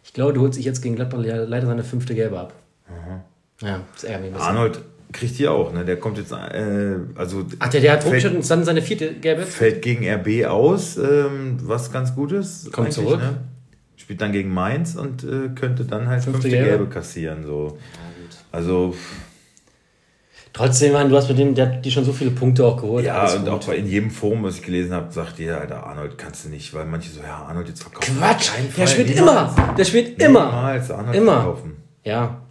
Ich 0.04 0.14
glaube, 0.14 0.34
du 0.34 0.42
holst 0.42 0.56
sich 0.56 0.66
jetzt 0.66 0.82
gegen 0.82 0.96
Gladbach 0.96 1.20
leider 1.20 1.66
seine 1.66 1.84
fünfte 1.84 2.16
Gelbe 2.16 2.40
ab. 2.40 2.54
Aha. 2.88 3.24
Ja, 3.62 3.82
das 3.94 4.04
ärgert 4.06 4.22
mich 4.22 4.30
ein 4.30 4.34
bisschen. 4.34 4.50
Arnold 4.50 4.82
kriegt 5.12 5.38
die 5.38 5.48
auch, 5.48 5.74
ne? 5.74 5.86
Der 5.86 5.98
kommt 5.98 6.18
jetzt, 6.18 6.32
äh, 6.32 6.96
also. 7.16 7.46
Ach, 7.60 7.70
der, 7.70 7.82
der 7.82 7.94
hat 7.94 8.04
fällt, 8.04 8.26
und 8.26 8.50
dann 8.50 8.64
seine 8.64 8.82
vierte 8.82 9.14
gelbe? 9.14 9.44
Fällt 9.44 9.82
gegen 9.82 10.08
RB 10.08 10.46
aus, 10.46 10.98
ähm, 10.98 11.58
was 11.62 11.92
ganz 11.92 12.16
gut 12.16 12.32
ist. 12.32 12.72
Kommt 12.72 12.94
zurück. 12.94 13.20
Ne? 13.20 13.38
Spielt 13.96 14.22
dann 14.22 14.32
gegen 14.32 14.54
Mainz 14.54 14.96
und 14.96 15.24
äh, 15.24 15.50
könnte 15.56 15.86
dann 15.86 16.08
halt 16.08 16.24
fünfte, 16.24 16.42
fünfte 16.44 16.50
gelbe. 16.50 16.78
gelbe 16.78 16.86
kassieren, 16.88 17.46
so. 17.46 17.78
Ja, 17.78 18.00
also. 18.52 18.96
Trotzdem, 20.54 20.94
man, 20.94 21.10
du 21.10 21.18
hast 21.18 21.30
mit 21.30 21.40
dem, 21.40 21.56
der 21.56 21.68
hat 21.68 21.86
die 21.86 21.90
schon 21.90 22.06
so 22.06 22.14
viele 22.14 22.30
Punkte 22.30 22.64
auch 22.64 22.80
geholt. 22.80 23.04
Ja, 23.04 23.26
und 23.34 23.46
gut. 23.46 23.50
auch 23.50 23.70
in 23.70 23.88
jedem 23.88 24.12
Forum, 24.12 24.44
was 24.44 24.58
ich 24.58 24.62
gelesen 24.62 24.94
habe, 24.94 25.12
sagt 25.12 25.40
jeder, 25.40 25.60
Alter, 25.60 25.84
Arnold 25.84 26.16
kannst 26.20 26.46
du 26.46 26.50
nicht, 26.50 26.72
weil 26.76 26.86
manche 26.86 27.10
so, 27.10 27.22
ja, 27.22 27.44
Arnold 27.48 27.70
jetzt 27.70 27.82
verkaufen. 27.82 28.18
Quatsch! 28.20 28.52
Der 28.78 28.86
spielt 28.86 29.18
immer! 29.18 29.74
Der 29.76 29.84
spielt 29.84 30.22
immer! 30.22 30.46
Niemals 30.46 30.92
Arnold 30.92 31.16
immer. 31.16 31.42
verkaufen. 31.42 31.78
Ja, 32.04 32.44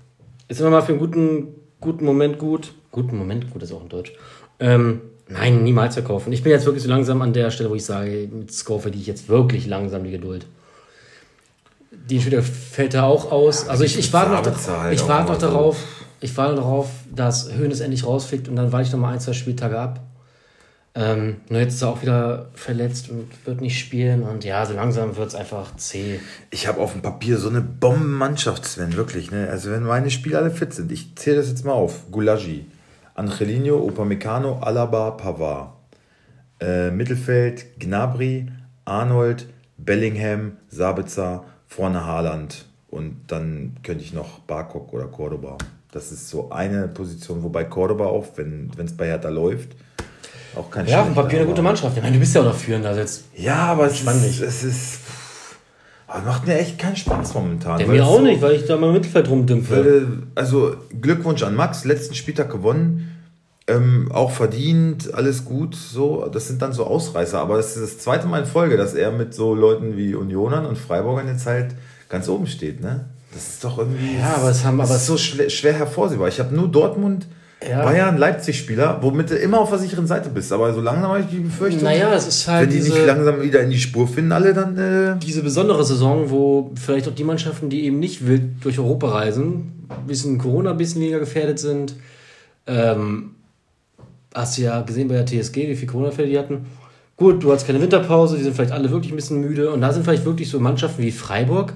ist 0.49 0.61
immer 0.61 0.71
mal 0.71 0.83
für 0.83 0.93
einen 0.93 0.99
guten, 0.99 1.49
guten 1.83 2.07
Moment 2.07 2.39
gut. 2.39 2.73
Guten 2.91 3.19
Moment 3.19 3.51
gut 3.51 3.63
ist 3.63 3.73
auch 3.73 3.83
in 3.83 3.91
Deutsch. 3.91 4.13
Ähm, 4.59 5.03
nein, 5.29 5.63
niemals 5.63 5.95
verkaufen. 5.95 6.33
Ich 6.33 6.43
bin 6.43 6.53
jetzt 6.53 6.65
wirklich 6.65 6.83
so 6.83 6.89
langsam 6.89 7.21
an 7.21 7.35
der 7.35 7.51
Stelle, 7.51 7.69
wo 7.69 7.75
ich 7.75 7.85
sage, 7.85 8.29
mit 8.33 8.53
Score 8.53 8.81
verdiene 8.81 9.03
ich 9.03 9.09
jetzt 9.09 9.29
wirklich 9.29 9.67
langsam 9.67 10.05
die 10.05 10.11
Geduld. 10.11 10.47
Die 11.91 12.21
Spieler 12.21 12.43
fällt 12.43 12.95
da 12.95 13.05
auch 13.05 13.31
aus. 13.31 13.69
Also 13.69 13.85
ich, 13.85 13.99
ich 13.99 14.13
warte 14.13 14.33
noch, 14.33 14.91
ich 14.91 15.07
warte 15.07 15.33
noch 15.33 15.39
darauf, 15.39 15.77
ich 16.21 16.35
warte 16.37 16.57
darauf, 16.57 16.89
dass 17.15 17.53
Höhnes 17.53 17.81
endlich 17.81 18.07
rausfliegt 18.07 18.49
und 18.49 18.57
dann 18.57 18.73
warte 18.73 18.87
ich 18.87 18.93
noch 18.93 19.01
mal 19.01 19.13
ein, 19.13 19.21
zwei 19.21 19.35
Spieltage 19.35 19.79
ab. 19.79 20.01
Ähm, 20.95 21.37
nur 21.49 21.61
jetzt 21.61 21.75
ist 21.75 21.83
er 21.83 21.89
auch 21.89 22.03
wieder 22.03 22.51
verletzt 22.55 23.09
und 23.09 23.29
wird 23.47 23.63
nicht 23.63 23.79
spielen. 23.79 24.23
Und 24.23 24.45
ja, 24.45 24.65
so 24.67 24.75
langsam 24.75 25.17
wird 25.17 25.29
es 25.29 25.35
einfach 25.35 25.75
zäh. 25.77 26.21
Ich 26.51 26.67
habe 26.67 26.81
auf 26.81 26.93
dem 26.93 27.01
Papier 27.01 27.39
so 27.39 27.49
eine 27.49 27.63
Bombenmannschaft, 27.63 28.65
Sven, 28.67 28.95
wirklich. 28.97 29.31
Ne? 29.31 29.49
Also, 29.49 29.71
wenn 29.71 29.85
meine 29.85 30.11
Spieler 30.11 30.41
alle 30.41 30.51
fit 30.51 30.75
sind, 30.75 30.93
ich 30.93 31.17
zähle 31.17 31.37
das 31.37 31.49
jetzt 31.49 31.65
mal 31.65 31.73
auf: 31.73 32.11
Gulagi, 32.11 32.67
Angelino, 33.15 33.79
Upamecano, 33.79 34.59
Alaba, 34.59 35.13
Pavard. 35.13 35.73
Äh, 36.61 36.91
Mittelfeld: 36.91 37.81
Gnabry, 37.81 38.49
Arnold, 38.85 39.47
Bellingham, 39.79 40.59
Sabitzer, 40.69 41.45
vorne 41.67 42.05
Haaland. 42.05 42.67
Und 42.91 43.23
dann 43.29 43.77
könnte 43.83 44.05
ich 44.05 44.13
noch 44.13 44.41
Barkok 44.41 44.93
oder 44.93 45.07
Cordoba. 45.07 45.57
Das 45.91 46.13
ist 46.13 46.29
so 46.29 46.51
eine 46.51 46.89
Position, 46.89 47.43
wobei 47.43 47.65
Cordoba 47.65 48.07
auch, 48.07 48.27
wenn 48.37 48.71
es 48.77 48.95
bei 48.95 49.07
Hertha 49.07 49.31
läuft, 49.31 49.75
auch 50.57 50.71
kein 50.71 50.87
Ja, 50.87 51.03
auf 51.03 51.15
Papier 51.15 51.41
eine 51.41 51.49
gute 51.49 51.63
Mannschaft. 51.63 51.97
Ich 51.97 52.03
meine, 52.03 52.15
du 52.15 52.21
bist 52.21 52.35
ja 52.35 52.43
auch 52.43 52.47
noch 52.47 52.57
führender. 52.57 52.91
Also 52.91 53.01
jetzt 53.01 53.25
ja, 53.37 53.57
aber 53.57 53.87
es 53.87 54.03
ist, 54.03 54.41
es 54.41 54.65
ist. 54.65 54.99
Aber 56.07 56.27
macht 56.27 56.47
mir 56.47 56.59
echt 56.59 56.79
keinen 56.79 56.97
Spaß 56.97 57.35
momentan. 57.35 57.79
Der 57.79 57.89
mir 57.89 58.05
auch 58.05 58.19
so, 58.19 58.23
nicht, 58.23 58.43
weil 58.43 58.53
ich 58.53 58.67
da 58.67 58.77
mal 58.77 58.89
im 58.89 58.95
Mittelfeld 58.95 59.31
rumdümpfe. 59.31 60.25
also 60.35 60.77
Glückwunsch 61.01 61.43
an 61.43 61.55
Max, 61.55 61.85
letzten 61.85 62.15
Spieltag 62.15 62.51
gewonnen. 62.51 63.09
Ähm, 63.69 64.11
auch 64.13 64.33
verdient, 64.33 65.15
alles 65.15 65.45
gut, 65.45 65.77
so, 65.77 66.27
das 66.27 66.49
sind 66.49 66.61
dann 66.61 66.73
so 66.73 66.85
Ausreißer, 66.85 67.39
aber 67.39 67.59
das 67.59 67.77
ist 67.77 67.83
das 67.83 67.99
zweite 67.99 68.27
Mal 68.27 68.41
in 68.41 68.47
Folge, 68.47 68.77
dass 68.77 68.93
er 68.95 69.13
mit 69.13 69.35
so 69.35 69.55
Leuten 69.55 69.97
wie 69.97 70.17
Unionern 70.17 70.67
und 70.67 70.77
Freiburgern 70.77 71.29
jetzt 71.29 71.47
halt 71.47 71.77
ganz 72.09 72.29
oben 72.29 72.49
steht, 72.49 72.81
ne? 72.81 73.07
Das 73.33 73.49
ist 73.49 73.65
doch 73.65 73.79
irgendwie. 73.79 74.19
Ja, 74.19 74.35
aber 74.37 74.51
es 74.51 74.65
haben 74.65 74.81
aber. 74.81 74.99
so 74.99 75.17
schwer, 75.17 75.49
schwer 75.49 75.73
hervorsehbar. 75.73 76.29
Ich 76.29 76.39
habe 76.41 76.55
nur 76.55 76.69
Dortmund 76.69 77.27
ja. 77.69 77.85
Bayern, 77.85 78.17
Leipzig-Spieler, 78.17 78.99
womit 79.01 79.31
du 79.31 79.37
immer 79.37 79.61
auf 79.61 79.71
der 79.71 79.79
sicheren 79.79 80.07
Seite 80.07 80.29
bist. 80.31 80.53
Aber 80.53 80.73
so 80.73 80.81
langsam 80.81 81.11
habe 81.11 81.21
ich 81.21 81.27
die 81.27 81.39
Befürchtung, 81.39 81.85
naja, 81.85 82.13
es 82.15 82.27
ist 82.27 82.49
halt 82.49 82.63
wenn 82.63 82.71
die 82.71 82.83
diese, 82.83 82.95
nicht 82.95 83.07
langsam 83.07 83.43
wieder 83.43 83.61
in 83.61 83.71
die 83.71 83.79
Spur 83.79 84.09
finden, 84.09 84.33
alle 84.33 84.55
dann. 84.55 84.79
Äh 84.79 85.19
diese 85.19 85.43
besondere 85.43 85.85
Saison, 85.85 86.31
wo 86.31 86.73
vielleicht 86.75 87.09
auch 87.09 87.15
die 87.15 87.25
Mannschaften, 87.25 87.71
die 87.71 87.85
eben 87.85 87.99
nicht 87.99 88.27
wild 88.27 88.65
durch 88.65 88.79
Europa 88.79 89.09
reisen, 89.09 89.87
ein 89.89 90.07
bisschen 90.07 90.39
Corona 90.39 90.71
ein 90.71 90.77
bisschen 90.77 91.01
weniger 91.01 91.19
gefährdet 91.19 91.59
sind. 91.59 91.95
Ähm, 92.67 93.33
hast 94.35 94.59
du 94.59 94.63
ja 94.63 94.81
gesehen 94.83 95.09
bei 95.09 95.15
der 95.15 95.27
TSG, 95.27 95.69
wie 95.69 95.77
viel 95.77 95.89
Corona-Fälle 95.89 96.29
die 96.29 96.39
hatten. 96.39 96.67
Gut, 97.17 97.43
du 97.43 97.53
hast 97.53 97.67
keine 97.67 97.81
Winterpause, 97.81 98.37
die 98.37 98.43
sind 98.43 98.55
vielleicht 98.55 98.73
alle 98.73 98.91
wirklich 98.91 99.13
ein 99.13 99.17
bisschen 99.17 99.41
müde. 99.41 99.71
Und 99.71 99.81
da 99.81 99.93
sind 99.93 100.05
vielleicht 100.05 100.25
wirklich 100.25 100.49
so 100.49 100.59
Mannschaften 100.59 101.03
wie 101.03 101.13
Freiburg, 101.13 101.75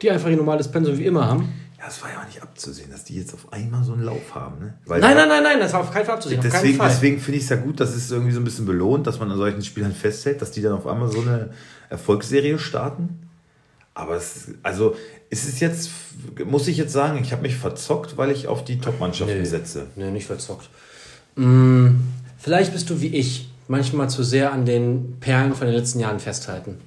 die 0.00 0.10
einfach 0.10 0.30
ihr 0.30 0.36
normales 0.36 0.68
Pensum 0.68 0.98
wie 0.98 1.06
immer 1.06 1.28
haben 1.28 1.48
ja, 1.82 1.88
es 1.88 2.00
war 2.00 2.12
ja 2.12 2.20
auch 2.20 2.26
nicht 2.26 2.40
abzusehen, 2.40 2.90
dass 2.92 3.02
die 3.02 3.16
jetzt 3.16 3.34
auf 3.34 3.52
einmal 3.52 3.82
so 3.82 3.92
einen 3.92 4.04
Lauf 4.04 4.36
haben. 4.36 4.60
Ne? 4.60 4.74
Weil 4.86 5.00
nein, 5.00 5.16
nein, 5.16 5.28
nein, 5.28 5.42
nein, 5.42 5.58
das 5.58 5.72
war 5.72 5.80
auf 5.80 5.90
keinen 5.90 6.04
Fall 6.04 6.14
abzusehen. 6.14 6.40
Deswegen, 6.40 6.78
deswegen 6.78 7.18
finde 7.18 7.38
ich 7.38 7.44
es 7.44 7.50
ja 7.50 7.56
gut, 7.56 7.80
dass 7.80 7.92
es 7.94 8.08
irgendwie 8.10 8.30
so 8.30 8.40
ein 8.40 8.44
bisschen 8.44 8.66
belohnt, 8.66 9.06
dass 9.08 9.18
man 9.18 9.28
an 9.32 9.36
solchen 9.36 9.62
Spielern 9.62 9.92
festhält, 9.92 10.40
dass 10.40 10.52
die 10.52 10.62
dann 10.62 10.74
auf 10.74 10.86
einmal 10.86 11.10
so 11.10 11.20
eine 11.20 11.50
Erfolgsserie 11.90 12.60
starten. 12.60 13.28
Aber 13.94 14.14
es, 14.14 14.52
also, 14.62 14.94
ist 15.28 15.48
es 15.48 15.58
jetzt, 15.58 15.90
muss 16.46 16.68
ich 16.68 16.76
jetzt 16.76 16.92
sagen, 16.92 17.18
ich 17.20 17.32
habe 17.32 17.42
mich 17.42 17.56
verzockt, 17.56 18.16
weil 18.16 18.30
ich 18.30 18.46
auf 18.46 18.64
die 18.64 18.78
Top-Mannschaften 18.78 19.38
nee, 19.38 19.44
setze. 19.44 19.86
Nee, 19.96 20.12
nicht 20.12 20.26
verzockt. 20.26 20.70
Hm, 21.34 22.00
vielleicht 22.38 22.72
bist 22.72 22.90
du 22.90 23.00
wie 23.00 23.08
ich, 23.08 23.50
manchmal 23.66 24.08
zu 24.08 24.22
sehr 24.22 24.52
an 24.52 24.66
den 24.66 25.16
Perlen 25.18 25.52
von 25.54 25.66
den 25.66 25.74
letzten 25.74 25.98
Jahren 25.98 26.20
festhalten 26.20 26.78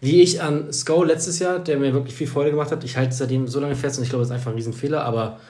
wie 0.00 0.22
ich 0.22 0.42
an 0.42 0.72
Sko 0.72 1.02
letztes 1.02 1.38
Jahr, 1.38 1.58
der 1.58 1.78
mir 1.78 1.92
wirklich 1.92 2.14
viel 2.14 2.26
Freude 2.26 2.50
gemacht 2.50 2.70
hat. 2.70 2.84
Ich 2.84 2.96
halte 2.96 3.14
seitdem 3.14 3.48
so 3.48 3.60
lange 3.60 3.74
fest 3.74 3.98
und 3.98 4.04
ich 4.04 4.10
glaube, 4.10 4.22
das 4.22 4.30
ist 4.30 4.34
einfach 4.34 4.52
ein 4.52 4.56
Riesenfehler, 4.56 5.02
aber 5.02 5.40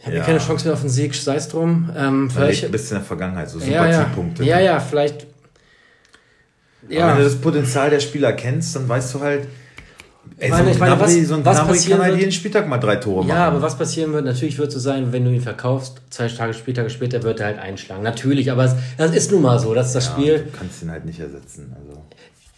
ich 0.00 0.06
habe 0.06 0.16
ja. 0.16 0.24
keine 0.24 0.38
Chance 0.38 0.64
mehr 0.64 0.74
auf 0.74 0.80
den 0.80 0.88
Sieg, 0.88 1.14
sei 1.14 1.36
es 1.36 1.48
drum. 1.48 1.90
Ähm, 1.96 2.30
vielleicht 2.30 2.64
ein 2.64 2.72
bisschen 2.72 2.96
in 2.96 3.02
der 3.02 3.06
Vergangenheit, 3.06 3.50
so 3.50 3.58
Sympathiepunkte. 3.58 4.44
Ja, 4.44 4.58
ja, 4.58 4.72
ja, 4.72 4.80
vielleicht. 4.80 5.26
Ja. 6.88 7.04
Aber 7.04 7.12
wenn 7.12 7.18
du 7.18 7.24
das 7.24 7.36
Potenzial 7.36 7.90
der 7.90 8.00
Spieler 8.00 8.32
kennst, 8.32 8.74
dann 8.74 8.88
weißt 8.88 9.14
du 9.14 9.20
halt, 9.20 9.46
Ey, 10.38 10.48
ich 10.48 10.52
meine, 10.52 10.74
so 10.74 10.84
ein 10.84 10.96
Gnabry, 10.96 11.24
so 11.24 11.34
ein 11.34 11.44
was 11.44 11.58
Gnabry 11.58 11.78
kann 11.78 12.02
halt 12.02 12.18
jeden 12.18 12.32
Spieltag 12.32 12.66
mal 12.66 12.78
drei 12.78 12.96
Tore 12.96 13.24
machen. 13.24 13.28
Ja, 13.28 13.46
aber 13.46 13.60
was 13.60 13.76
passieren 13.76 14.12
wird, 14.12 14.24
natürlich 14.24 14.58
wird 14.58 14.68
es 14.68 14.74
so 14.74 14.80
sein, 14.80 15.12
wenn 15.12 15.24
du 15.24 15.30
ihn 15.30 15.40
verkaufst, 15.40 16.00
zwei 16.08 16.28
Tage, 16.28 16.54
Spieltage 16.54 16.88
später 16.88 17.22
wird 17.22 17.40
er 17.40 17.46
halt 17.46 17.58
einschlagen. 17.58 18.02
Natürlich, 18.02 18.50
aber 18.50 18.64
es, 18.64 18.74
das 18.96 19.14
ist 19.14 19.32
nun 19.32 19.42
mal 19.42 19.58
so, 19.58 19.74
das 19.74 19.88
ist 19.88 19.96
das 19.96 20.06
ja, 20.06 20.12
Spiel. 20.12 20.38
Du 20.50 20.58
kannst 20.58 20.82
ihn 20.82 20.90
halt 20.90 21.04
nicht 21.04 21.20
ersetzen. 21.20 21.74
Also 21.78 22.02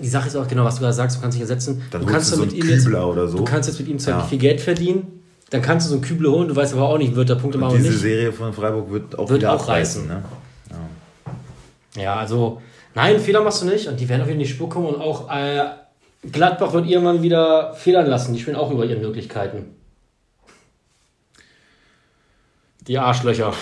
die 0.02 0.08
Sache 0.08 0.28
ist 0.28 0.36
auch 0.36 0.48
genau, 0.48 0.64
was 0.64 0.74
du 0.74 0.80
gerade 0.80 0.94
sagst, 0.94 1.16
du 1.16 1.20
kannst 1.20 1.36
dich 1.36 1.42
ersetzen. 1.42 1.82
Dann 1.90 2.02
du 2.02 2.06
kannst 2.06 2.32
du 2.32 2.36
so 2.36 2.42
mit 2.42 2.52
ihm 2.52 2.68
jetzt, 2.68 2.84
so. 2.84 3.38
Du 3.38 3.44
kannst 3.44 3.68
jetzt 3.68 3.78
mit 3.78 3.88
ihm 3.88 3.98
zwar 3.98 4.18
ja. 4.18 4.24
viel 4.24 4.38
Geld 4.38 4.60
verdienen, 4.60 5.22
dann 5.50 5.62
kannst 5.62 5.86
du 5.86 5.90
so 5.90 5.96
einen 5.96 6.04
Kübler 6.04 6.30
holen, 6.30 6.48
du 6.48 6.56
weißt 6.56 6.74
aber 6.74 6.88
auch 6.88 6.98
nicht, 6.98 7.14
wird 7.14 7.28
der 7.28 7.36
Punkte 7.36 7.58
machen 7.58 7.72
oder 7.72 7.80
nicht. 7.80 7.92
Diese 7.92 8.00
Serie 8.00 8.32
von 8.32 8.52
Freiburg 8.52 8.90
wird 8.90 9.18
auch, 9.18 9.28
wird 9.28 9.44
auch 9.44 9.68
reißen. 9.68 10.06
Ne? 10.06 10.22
Ja. 11.96 12.02
ja. 12.02 12.14
also, 12.16 12.60
nein, 12.94 13.20
Fehler 13.20 13.42
machst 13.42 13.62
du 13.62 13.66
nicht 13.66 13.86
und 13.86 14.00
die 14.00 14.08
werden 14.08 14.22
auf 14.22 14.28
jeden 14.28 14.40
Fall 14.40 14.42
in 14.42 14.48
die 14.48 14.54
Spur 14.54 14.68
kommen 14.68 14.86
und 14.86 15.00
auch 15.00 15.30
äh, 15.30 15.64
Gladbach 16.30 16.72
wird 16.72 16.86
irgendwann 16.86 17.22
wieder 17.22 17.74
federn 17.74 18.06
lassen. 18.06 18.32
Die 18.32 18.40
spielen 18.40 18.56
auch 18.56 18.70
über 18.70 18.84
ihre 18.84 19.00
Möglichkeiten. 19.00 19.76
Die 22.86 22.98
Arschlöcher. 22.98 23.52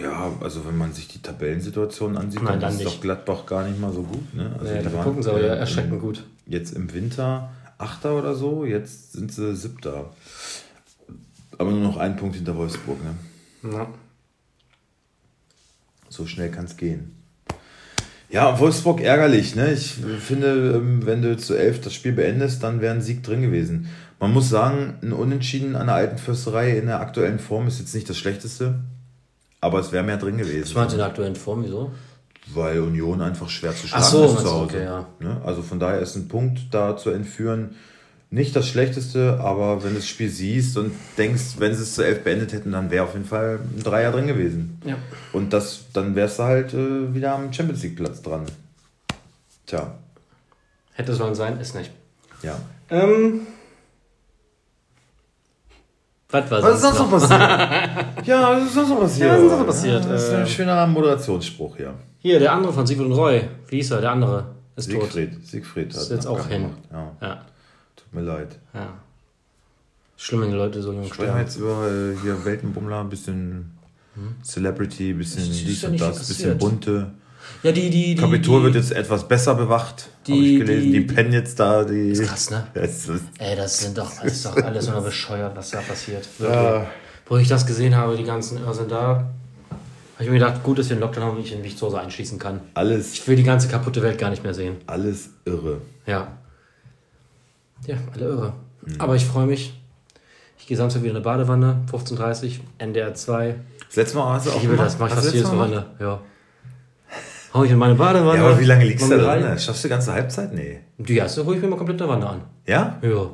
Ja, 0.00 0.32
also 0.40 0.66
wenn 0.66 0.76
man 0.76 0.92
sich 0.92 1.08
die 1.08 1.20
Tabellensituation 1.20 2.16
ansieht, 2.16 2.42
Nein, 2.42 2.54
dann, 2.54 2.60
dann 2.60 2.72
ist 2.72 2.78
nicht. 2.78 2.86
doch 2.88 3.00
Gladbach 3.00 3.46
gar 3.46 3.66
nicht 3.66 3.80
mal 3.80 3.92
so 3.92 4.02
gut. 4.02 4.34
Ne? 4.34 4.54
Also 4.58 4.72
nee, 4.72 4.82
die 4.82 4.88
gucken 4.88 5.22
sie 5.22 5.30
aber 5.30 5.40
äh, 5.40 5.58
erschreckend 5.58 6.00
gut. 6.00 6.24
Jetzt 6.46 6.74
im 6.74 6.92
Winter 6.92 7.50
Achter 7.78 8.18
oder 8.18 8.34
so, 8.34 8.64
jetzt 8.64 9.12
sind 9.12 9.32
sie 9.32 9.54
Siebter. 9.54 10.10
Aber 11.58 11.70
nur 11.70 11.80
noch 11.80 11.98
ein 11.98 12.16
Punkt 12.16 12.36
hinter 12.36 12.56
Wolfsburg, 12.56 12.98
ne? 13.04 13.70
Ja. 13.72 13.88
So 16.08 16.26
schnell 16.26 16.50
kann 16.50 16.64
es 16.64 16.76
gehen. 16.76 17.12
Ja, 18.28 18.58
Wolfsburg 18.58 19.00
ärgerlich. 19.02 19.54
Ne? 19.54 19.72
Ich 19.72 19.94
finde, 20.20 20.74
ähm, 20.76 21.06
wenn 21.06 21.22
du 21.22 21.36
zu 21.36 21.54
elf 21.54 21.80
das 21.80 21.94
Spiel 21.94 22.12
beendest, 22.12 22.62
dann 22.62 22.80
wäre 22.80 22.94
ein 22.94 23.02
Sieg 23.02 23.22
drin 23.22 23.42
gewesen. 23.42 23.88
Man 24.18 24.32
muss 24.32 24.48
sagen, 24.48 24.94
ein 25.02 25.12
Unentschieden 25.12 25.76
an 25.76 25.86
der 25.86 25.96
alten 25.96 26.18
Fürsterei 26.18 26.78
in 26.78 26.86
der 26.86 27.00
aktuellen 27.00 27.38
Form 27.38 27.66
ist 27.68 27.78
jetzt 27.78 27.94
nicht 27.94 28.08
das 28.08 28.16
Schlechteste. 28.18 28.80
Aber 29.60 29.80
es 29.80 29.92
wäre 29.92 30.04
mehr 30.04 30.16
drin 30.16 30.38
gewesen. 30.38 30.64
Was 30.64 30.74
meinst 30.74 30.92
du 30.92 30.96
in 30.96 30.98
der 30.98 31.06
aktuellen 31.08 31.36
Form? 31.36 31.64
Wieso? 31.64 31.90
Weil 32.54 32.80
Union 32.80 33.20
einfach 33.22 33.48
schwer 33.48 33.74
zu 33.74 33.88
schlagen 33.88 34.04
Ach 34.04 34.08
so, 34.08 34.24
ist 34.24 34.38
zu 34.38 34.50
Hause. 34.50 34.64
Okay, 34.64 34.84
ja. 34.84 35.06
Ne? 35.18 35.40
Also 35.44 35.62
von 35.62 35.80
daher 35.80 36.00
ist 36.00 36.14
ein 36.16 36.28
Punkt 36.28 36.60
da 36.70 36.96
zu 36.96 37.10
entführen 37.10 37.74
nicht 38.30 38.56
das 38.56 38.68
Schlechteste, 38.68 39.38
aber 39.40 39.84
wenn 39.84 39.90
du 39.90 39.96
das 39.96 40.08
Spiel 40.08 40.28
siehst 40.28 40.76
und 40.76 40.92
denkst, 41.16 41.54
wenn 41.58 41.74
sie 41.74 41.82
es 41.82 41.94
zu 41.94 42.02
elf 42.02 42.24
beendet 42.24 42.52
hätten, 42.52 42.72
dann 42.72 42.90
wäre 42.90 43.04
auf 43.04 43.14
jeden 43.14 43.24
Fall 43.24 43.60
ein 43.76 43.82
Dreier 43.82 44.10
drin 44.10 44.26
gewesen. 44.26 44.80
Ja. 44.84 44.96
Und 45.32 45.52
das, 45.52 45.86
dann 45.92 46.14
wärst 46.16 46.40
du 46.40 46.42
halt 46.42 46.74
äh, 46.74 47.14
wieder 47.14 47.34
am 47.34 47.52
Champions 47.52 47.82
League 47.82 47.96
Platz 47.96 48.22
dran. 48.22 48.46
Tja. 49.66 49.94
Hätte 50.92 51.14
sollen 51.14 51.34
sein, 51.34 51.60
ist 51.60 51.74
nicht. 51.74 51.92
Ja. 52.42 52.58
Ähm, 52.90 53.46
was 56.28 56.50
war 56.50 56.62
was 56.62 56.74
ist 56.74 56.82
sonst 56.82 56.98
noch 56.98 57.10
passiert? 57.10 57.40
ja, 58.26 58.50
was 58.50 58.64
ist 58.64 58.74
sonst 58.74 58.88
noch 58.88 59.00
passiert? 59.00 59.28
Ja, 59.28 59.34
was 59.34 59.42
ist 59.42 59.48
sonst 59.48 59.58
noch 59.58 59.66
passiert? 59.66 60.04
Ja, 60.04 60.10
das 60.10 60.22
ist 60.24 60.32
ein 60.32 60.40
ähm, 60.40 60.46
schöner 60.46 60.86
Moderationsspruch 60.86 61.76
hier. 61.76 61.94
Hier, 62.18 62.38
der 62.40 62.52
andere 62.52 62.72
von 62.72 62.86
Siegfried 62.86 63.06
und 63.06 63.12
Roy. 63.12 63.48
Wie 63.68 63.76
hieß 63.76 63.92
er? 63.92 64.00
Der 64.00 64.10
andere 64.10 64.46
ist 64.74 64.90
Siegfried. 64.90 65.34
tot. 65.34 65.46
Siegfried 65.46 65.94
hat 65.94 66.02
ist 66.02 66.10
jetzt 66.10 66.26
auch 66.26 66.46
hin. 66.48 66.70
Ja. 66.92 67.12
ja. 67.20 67.44
Tut 67.94 68.12
mir 68.12 68.22
leid. 68.22 68.58
Ja. 68.74 68.94
Schlimm, 70.16 70.42
wenn 70.42 70.50
die 70.50 70.56
Leute 70.56 70.82
so 70.82 70.92
jung 70.92 71.12
sterben. 71.12 71.38
jetzt 71.38 71.56
über 71.56 71.88
äh, 71.88 72.16
hier 72.22 72.44
Weltenbummler, 72.44 73.00
ein 73.00 73.10
bisschen 73.10 73.78
hm? 74.14 74.36
Celebrity, 74.42 75.10
ein 75.10 75.18
bisschen 75.18 75.44
dies 75.44 75.84
und 75.84 76.00
das, 76.00 76.16
ein 76.16 76.26
bisschen 76.26 76.58
bunte. 76.58 77.12
Ja, 77.62 77.72
die, 77.72 77.90
die, 77.90 78.14
die. 78.14 78.20
Kapitol 78.20 78.62
wird 78.62 78.74
jetzt 78.74 78.92
etwas 78.92 79.26
besser 79.26 79.54
bewacht, 79.54 80.08
habe 80.28 80.38
ich 80.38 80.58
gelesen. 80.60 80.92
Die, 80.92 80.92
die, 80.92 81.00
pennen 81.00 81.32
jetzt 81.32 81.58
da. 81.58 81.84
Die, 81.84 82.10
ist 82.10 82.22
krass, 82.22 82.50
ne? 82.50 82.66
Das 82.74 83.08
ist, 83.08 83.24
Ey, 83.38 83.56
das 83.56 83.80
sind 83.80 83.98
doch, 83.98 84.10
das 84.22 84.32
ist 84.32 84.46
doch 84.46 84.56
alles 84.56 84.86
immer 84.88 85.00
bescheuert, 85.00 85.56
was 85.56 85.70
da 85.70 85.80
passiert. 85.80 86.28
Ja. 86.38 86.86
Wo 87.26 87.36
ich 87.36 87.48
das 87.48 87.66
gesehen 87.66 87.96
habe, 87.96 88.16
die 88.16 88.24
ganzen 88.24 88.58
sind 88.72 88.90
da. 88.90 89.30
Habe 90.14 90.24
ich 90.24 90.30
mir 90.30 90.38
gedacht, 90.38 90.62
gut, 90.62 90.78
dass 90.78 90.88
wir 90.88 90.96
den 90.96 91.00
Lockdown 91.00 91.24
haben 91.24 91.36
und 91.36 91.44
ich 91.44 91.52
in 91.52 91.80
Hause 91.80 92.00
einschließen 92.00 92.38
kann. 92.38 92.60
Alles. 92.72 93.12
Ich 93.12 93.28
will 93.28 93.36
die 93.36 93.42
ganze 93.42 93.68
kaputte 93.68 94.02
Welt 94.02 94.18
gar 94.18 94.30
nicht 94.30 94.42
mehr 94.42 94.54
sehen. 94.54 94.76
Alles 94.86 95.30
irre. 95.44 95.82
Ja. 96.06 96.28
Ja, 97.86 97.96
alle 98.14 98.24
irre. 98.24 98.52
Mhm. 98.80 98.94
Aber 98.98 99.14
ich 99.16 99.26
freue 99.26 99.46
mich. 99.46 99.74
Ich 100.58 100.66
gehe 100.66 100.76
Samstag 100.76 101.02
wieder 101.02 101.10
in 101.10 101.16
eine 101.16 101.24
Badewanne, 101.24 101.84
15.30 101.92 102.44
Uhr, 102.44 102.50
NDR 102.78 103.14
2. 103.14 103.56
Das 103.86 103.96
letzte 103.96 104.16
Mal 104.16 104.32
hast 104.32 104.46
du 104.46 104.50
auch 104.50 104.56
Ich 104.56 104.62
liebe 104.62 104.76
das, 104.76 104.98
mache 104.98 105.10
ich 105.10 105.14
fast 105.14 105.34
jedes 105.34 105.50
Wochenende. 105.50 105.86
Ja. 106.00 106.20
Hau 107.56 107.64
ich 107.64 107.70
in 107.70 107.78
meine 107.78 107.94
Badewanne. 107.94 108.38
Ja, 108.38 108.46
aber 108.46 108.60
wie 108.60 108.64
lange 108.64 108.84
liegst 108.84 109.10
du 109.10 109.16
da 109.16 109.36
drin? 109.36 109.58
Schaffst 109.58 109.82
du 109.82 109.88
die 109.88 109.92
ganze 109.92 110.12
Halbzeit? 110.12 110.52
Nee. 110.52 110.80
Die 110.98 111.16
erste 111.16 111.44
hole 111.44 111.56
ich 111.56 111.62
mir 111.62 111.68
mal 111.68 111.76
komplett 111.76 112.00
in 112.00 112.06
der 112.06 112.08
Wanne 112.08 112.28
an. 112.28 112.42
Ja? 112.66 112.98
Ja. 113.02 113.30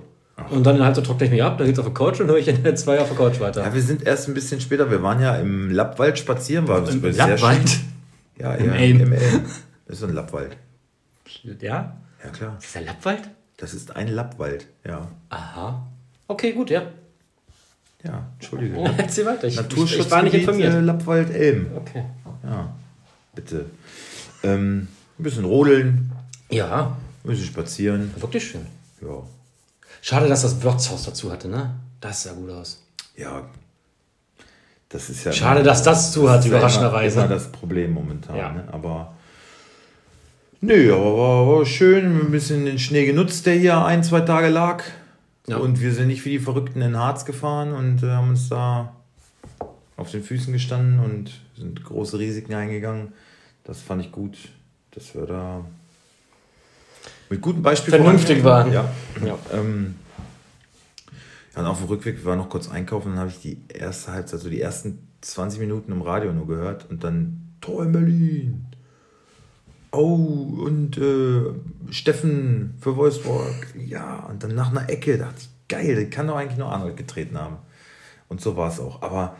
Und 0.50 0.64
dann 0.64 0.74
in 0.74 0.78
der 0.78 0.86
Halbzeit 0.86 1.06
trockne 1.06 1.26
ich 1.26 1.32
mich 1.32 1.42
ab, 1.42 1.58
dann 1.58 1.66
geht's 1.66 1.78
auf 1.78 1.84
der 1.84 1.94
Couch 1.94 2.20
und 2.20 2.28
höre 2.28 2.38
ich 2.38 2.48
in 2.48 2.62
der 2.62 2.74
2 2.74 3.00
auf 3.00 3.08
der 3.08 3.16
Couch 3.16 3.40
weiter. 3.40 3.62
Ja, 3.62 3.74
wir 3.74 3.82
sind 3.82 4.06
erst 4.06 4.28
ein 4.28 4.34
bisschen 4.34 4.60
später. 4.60 4.90
Wir 4.90 5.02
waren 5.02 5.20
ja 5.20 5.36
im 5.36 5.70
Lappwald 5.70 6.18
spazieren. 6.18 6.68
War 6.68 6.88
Im 6.88 7.02
Lappwald? 7.02 7.80
Ja, 8.38 8.54
Im 8.54 8.66
ja, 8.66 8.72
Elm. 8.72 9.00
im 9.00 9.12
Elm. 9.12 9.44
Das 9.86 9.98
ist 9.98 10.04
ein 10.04 10.14
Lappwald. 10.14 10.56
Ja? 11.60 11.96
Ja, 12.24 12.30
klar. 12.30 12.56
Ist 12.58 12.68
das 12.68 12.76
ein 12.76 12.86
Lappwald? 12.86 13.22
Das 13.56 13.74
ist 13.74 13.94
ein 13.94 14.08
Lappwald, 14.08 14.66
ja. 14.86 15.06
Aha. 15.28 15.86
Okay, 16.28 16.52
gut, 16.52 16.70
ja. 16.70 16.82
Ja, 18.04 18.26
Entschuldige. 18.38 18.76
Oh, 18.76 18.88
erzähl 18.96 19.26
weiter. 19.26 19.46
Ich, 19.46 19.56
Naturschutzgebiet 19.56 20.06
ich 20.06 20.10
war 20.10 20.22
nicht 20.22 20.34
informiert. 20.34 20.74
Äh, 20.74 20.80
Lappwald 20.80 21.30
Elm. 21.30 21.66
Okay. 21.76 22.04
Ja, 22.42 22.74
bitte. 23.34 23.66
Ähm, 24.42 24.88
ein 25.18 25.22
bisschen 25.22 25.44
rodeln. 25.44 26.10
Ja. 26.50 26.96
Ein 27.24 27.28
bisschen 27.28 27.46
spazieren. 27.46 28.12
Wirklich 28.18 28.44
schön. 28.44 28.66
Ja. 29.00 29.22
Schade, 30.00 30.28
dass 30.28 30.42
das 30.42 30.62
Wirtshaus 30.62 31.04
dazu 31.04 31.30
hatte, 31.30 31.48
ne? 31.48 31.74
Das 32.00 32.24
sah 32.24 32.32
gut 32.32 32.50
aus. 32.50 32.82
Ja. 33.16 33.48
Das 34.88 35.08
ist 35.08 35.24
ja. 35.24 35.32
Schade, 35.32 35.62
dass 35.62 35.82
das 35.82 36.12
zu 36.12 36.30
hat, 36.30 36.44
überraschenderweise. 36.44 37.20
Das 37.28 37.42
ist 37.42 37.52
das 37.52 37.52
Problem 37.52 37.92
momentan, 37.92 38.36
ja. 38.36 38.52
ne? 38.52 38.68
Aber 38.72 39.14
Nö, 40.64 40.94
aber 40.94 41.18
war, 41.18 41.48
war 41.48 41.66
schön, 41.66 42.20
ein 42.20 42.30
bisschen 42.30 42.64
den 42.64 42.78
Schnee 42.78 43.04
genutzt, 43.04 43.46
der 43.46 43.54
hier 43.54 43.84
ein, 43.84 44.04
zwei 44.04 44.20
Tage 44.20 44.48
lag. 44.48 44.84
Ja. 45.48 45.56
Und 45.56 45.80
wir 45.80 45.92
sind 45.92 46.06
nicht 46.06 46.24
wie 46.24 46.30
die 46.30 46.38
Verrückten 46.38 46.80
in 46.82 46.96
Harz 46.96 47.24
gefahren 47.24 47.72
und 47.72 48.04
äh, 48.04 48.10
haben 48.10 48.28
uns 48.28 48.48
da 48.48 48.94
auf 49.96 50.12
den 50.12 50.22
Füßen 50.22 50.52
gestanden 50.52 51.00
und 51.00 51.32
sind 51.58 51.82
große 51.82 52.16
Risiken 52.16 52.54
eingegangen. 52.54 53.12
Das 53.64 53.80
fand 53.80 54.04
ich 54.04 54.12
gut, 54.12 54.36
dass 54.92 55.14
wir 55.14 55.26
da 55.26 55.64
mit 57.30 57.40
gutem 57.40 57.62
Beispiel 57.62 57.94
vernünftig 57.94 58.44
waren. 58.44 58.72
Ja. 58.72 58.90
ja. 59.24 59.38
Ähm, 59.52 59.94
ja, 61.54 61.62
und 61.62 61.66
auf 61.66 61.78
dem 61.78 61.88
Rückweg, 61.88 62.24
waren 62.24 62.38
noch 62.38 62.48
kurz 62.48 62.68
einkaufen, 62.68 63.12
dann 63.12 63.20
habe 63.20 63.30
ich 63.30 63.40
die 63.40 63.58
erste 63.68 64.12
Halbzeit, 64.12 64.34
also 64.34 64.50
die 64.50 64.60
ersten 64.60 65.06
20 65.20 65.60
Minuten 65.60 65.92
im 65.92 66.02
Radio 66.02 66.32
nur 66.32 66.46
gehört 66.46 66.90
und 66.90 67.04
dann 67.04 67.54
Tor 67.60 67.84
in 67.84 67.92
Berlin 67.92 68.66
oh, 69.92 70.58
und 70.64 70.98
äh, 70.98 71.92
Steffen 71.92 72.74
für 72.80 72.96
Wolfsburg, 72.96 73.74
ja, 73.78 74.26
und 74.28 74.42
dann 74.42 74.54
nach 74.54 74.70
einer 74.70 74.88
Ecke 74.90 75.18
dachte 75.18 75.36
ich, 75.38 75.48
geil, 75.68 75.94
der 75.94 76.10
kann 76.10 76.26
doch 76.26 76.36
eigentlich 76.36 76.58
nur 76.58 76.72
Arnold 76.72 76.96
getreten 76.96 77.38
haben. 77.38 77.58
Und 78.28 78.40
so 78.40 78.56
war 78.56 78.68
es 78.68 78.80
auch. 78.80 79.02
Aber 79.02 79.36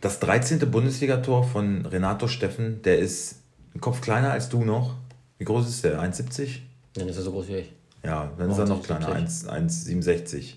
das 0.00 0.20
13. 0.20 0.70
Bundesligator 0.70 1.44
von 1.44 1.86
Renato 1.86 2.28
Steffen, 2.28 2.82
der 2.82 2.98
ist 2.98 3.39
ein 3.74 3.80
Kopf 3.80 4.00
kleiner 4.00 4.32
als 4.32 4.48
du 4.48 4.64
noch. 4.64 4.94
Wie 5.38 5.44
groß 5.44 5.68
ist 5.68 5.84
der? 5.84 6.02
1,70? 6.02 6.58
Dann 6.94 7.08
ist 7.08 7.16
er 7.16 7.22
so 7.22 7.32
groß 7.32 7.48
wie 7.48 7.56
ich. 7.56 7.72
Ja, 8.04 8.30
dann 8.38 8.50
ist 8.50 8.58
er 8.58 8.66
noch 8.66 8.82
kleiner, 8.82 9.08
1,67. 9.08 10.54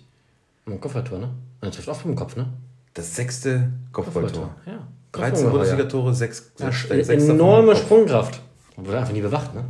Ein 0.65 0.79
Kopfballtor, 0.79 1.19
ne? 1.19 1.29
Er 1.61 1.71
trifft 1.71 1.89
auch 1.89 1.95
vom 1.95 2.15
Kopf, 2.15 2.35
ne? 2.35 2.47
Das 2.93 3.15
sechste 3.15 3.69
Kopfballtor. 3.91 4.43
Kopfballtor. 4.43 4.73
Ja. 4.73 4.87
13 5.11 5.49
Bundesligatore, 5.49 6.13
sechs, 6.13 6.51
ja, 6.57 6.71
sechs, 6.71 7.09
enorme 7.09 7.75
Sprungkraft. 7.75 8.41
Und 8.75 8.87
wurde 8.87 8.99
einfach 8.99 9.13
nie 9.13 9.21
bewacht, 9.21 9.53
ne? 9.53 9.65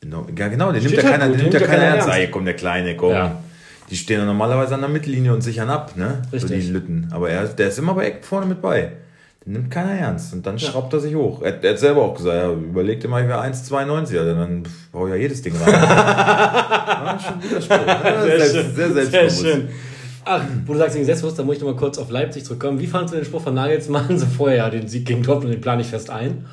Genau, 0.00 0.26
ja, 0.36 0.48
genau, 0.48 0.72
den 0.72 0.82
nimmt 0.82 0.96
ja 0.96 1.02
keiner, 1.02 1.28
den 1.28 1.36
nimmt 1.36 1.54
ja 1.54 1.60
keiner 1.60 1.84
ernst. 1.84 2.08
Ey, 2.08 2.28
komm, 2.28 2.44
der 2.44 2.54
Kleine, 2.54 2.96
komm. 2.96 3.12
Ja. 3.12 3.40
Die 3.88 3.96
stehen 3.96 4.18
ja 4.18 4.24
normalerweise 4.24 4.74
an 4.74 4.80
der 4.80 4.88
Mittellinie 4.88 5.32
und 5.32 5.42
sichern 5.42 5.70
ab, 5.70 5.96
ne? 5.96 6.22
Richtig. 6.32 6.42
So 6.42 6.48
die 6.48 6.72
Lütten. 6.72 7.08
Aber 7.12 7.30
er, 7.30 7.46
der 7.46 7.68
ist 7.68 7.78
immer 7.78 7.94
bei 7.94 8.06
Eck 8.06 8.24
vorne 8.24 8.46
mit 8.46 8.60
bei. 8.60 8.92
Nimmt 9.44 9.70
keiner 9.70 9.92
ernst. 9.92 10.32
Und 10.32 10.46
dann 10.46 10.56
ja. 10.56 10.70
schraubt 10.70 10.92
er 10.92 11.00
sich 11.00 11.14
hoch. 11.14 11.42
Er, 11.42 11.62
er 11.62 11.70
hat 11.70 11.78
selber 11.78 12.02
auch 12.02 12.14
gesagt, 12.14 12.36
ja, 12.36 12.52
überleg 12.52 13.00
dir 13.00 13.08
mal, 13.08 13.22
ich 13.22 13.28
wäre 13.28 13.42
1,92, 13.42 14.18
also 14.18 14.34
dann 14.34 14.62
brauche 14.92 15.08
ich 15.08 15.14
ja 15.14 15.20
jedes 15.20 15.42
Ding 15.42 15.54
rein. 15.56 15.72
ja, 15.72 17.18
schon 17.18 17.34
ein 17.34 17.40
guter 17.40 17.60
Spruch. 17.60 17.86
Ja, 17.86 18.22
sehr, 18.22 18.38
selbst, 18.38 18.76
sehr. 18.76 19.04
Sehr 19.06 19.30
schön. 19.30 19.68
Ach, 20.24 20.42
wo 20.66 20.72
du 20.72 20.78
sagst, 20.78 20.94
gegen 20.94 21.04
Selbstbewusst, 21.04 21.38
da 21.38 21.42
muss 21.42 21.56
ich 21.56 21.62
noch 21.62 21.70
mal 21.70 21.76
kurz 21.76 21.98
auf 21.98 22.08
Leipzig 22.10 22.44
zurückkommen. 22.44 22.78
Wie 22.78 22.86
fandest 22.86 23.14
du 23.14 23.18
den 23.18 23.24
Spruch 23.24 23.42
von 23.42 23.54
Nagelsmann 23.54 24.18
so 24.18 24.26
vorher, 24.26 24.58
ja, 24.58 24.70
den 24.70 24.86
Sieg 24.86 25.06
gegen 25.06 25.22
Dortmund, 25.22 25.52
den 25.52 25.60
plane 25.60 25.82
ich 25.82 25.88
fest 25.88 26.10
ein? 26.10 26.44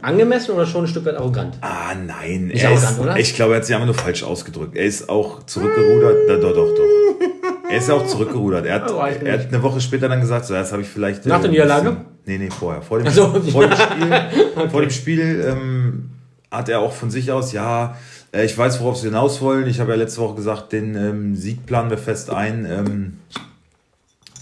Angemessen 0.00 0.52
oder 0.52 0.66
schon 0.66 0.84
ein 0.84 0.88
Stück 0.88 1.04
weit 1.04 1.16
arrogant? 1.16 1.58
Ah, 1.62 1.94
nein. 1.94 2.50
Ist 2.50 2.62
er 2.62 2.70
arrogant, 2.70 2.92
ist, 2.92 3.00
oder? 3.00 3.16
Ich 3.18 3.34
glaube, 3.34 3.54
er 3.54 3.56
hat 3.56 3.66
sich 3.66 3.74
einfach 3.74 3.86
nur 3.86 3.96
falsch 3.96 4.22
ausgedrückt. 4.22 4.76
Er 4.76 4.84
ist 4.84 5.08
auch 5.08 5.44
zurückgerudert. 5.44 6.28
Da, 6.28 6.36
doch, 6.36 6.54
doch, 6.54 6.74
doch. 6.74 7.68
Er 7.68 7.78
ist 7.78 7.90
auch 7.90 8.06
zurückgerudert. 8.06 8.66
Er 8.66 8.76
hat, 8.76 8.90
oh, 8.92 9.00
er 9.00 9.32
hat 9.32 9.48
eine 9.48 9.62
Woche 9.62 9.80
später 9.80 10.08
dann 10.08 10.20
gesagt, 10.20 10.46
so, 10.46 10.54
das 10.54 10.72
habe 10.72 10.82
ich 10.82 10.88
vielleicht. 10.88 11.26
Nach 11.26 11.38
äh, 11.38 11.42
der 11.42 11.50
Niederlage? 11.50 11.96
Nee, 12.30 12.38
nee, 12.38 12.50
vorher. 12.50 12.80
Vor 12.80 12.98
dem, 12.98 13.08
also, 13.08 13.40
vor 13.42 13.66
dem 13.66 13.76
Spiel, 13.76 14.12
okay. 14.54 14.68
vor 14.70 14.80
dem 14.82 14.90
Spiel 14.90 15.44
ähm, 15.48 16.10
hat 16.48 16.68
er 16.68 16.78
auch 16.78 16.92
von 16.92 17.10
sich 17.10 17.32
aus, 17.32 17.50
ja, 17.50 17.96
äh, 18.32 18.44
ich 18.44 18.56
weiß, 18.56 18.80
worauf 18.80 18.96
sie 18.96 19.08
hinaus 19.08 19.40
wollen. 19.40 19.66
Ich 19.66 19.80
habe 19.80 19.90
ja 19.90 19.96
letzte 19.96 20.20
Woche 20.20 20.36
gesagt, 20.36 20.70
den 20.70 20.94
ähm, 20.94 21.34
Sieg 21.34 21.66
planen 21.66 21.90
wir 21.90 21.98
fest 21.98 22.30
ein. 22.30 22.66
Ähm, 22.70 23.18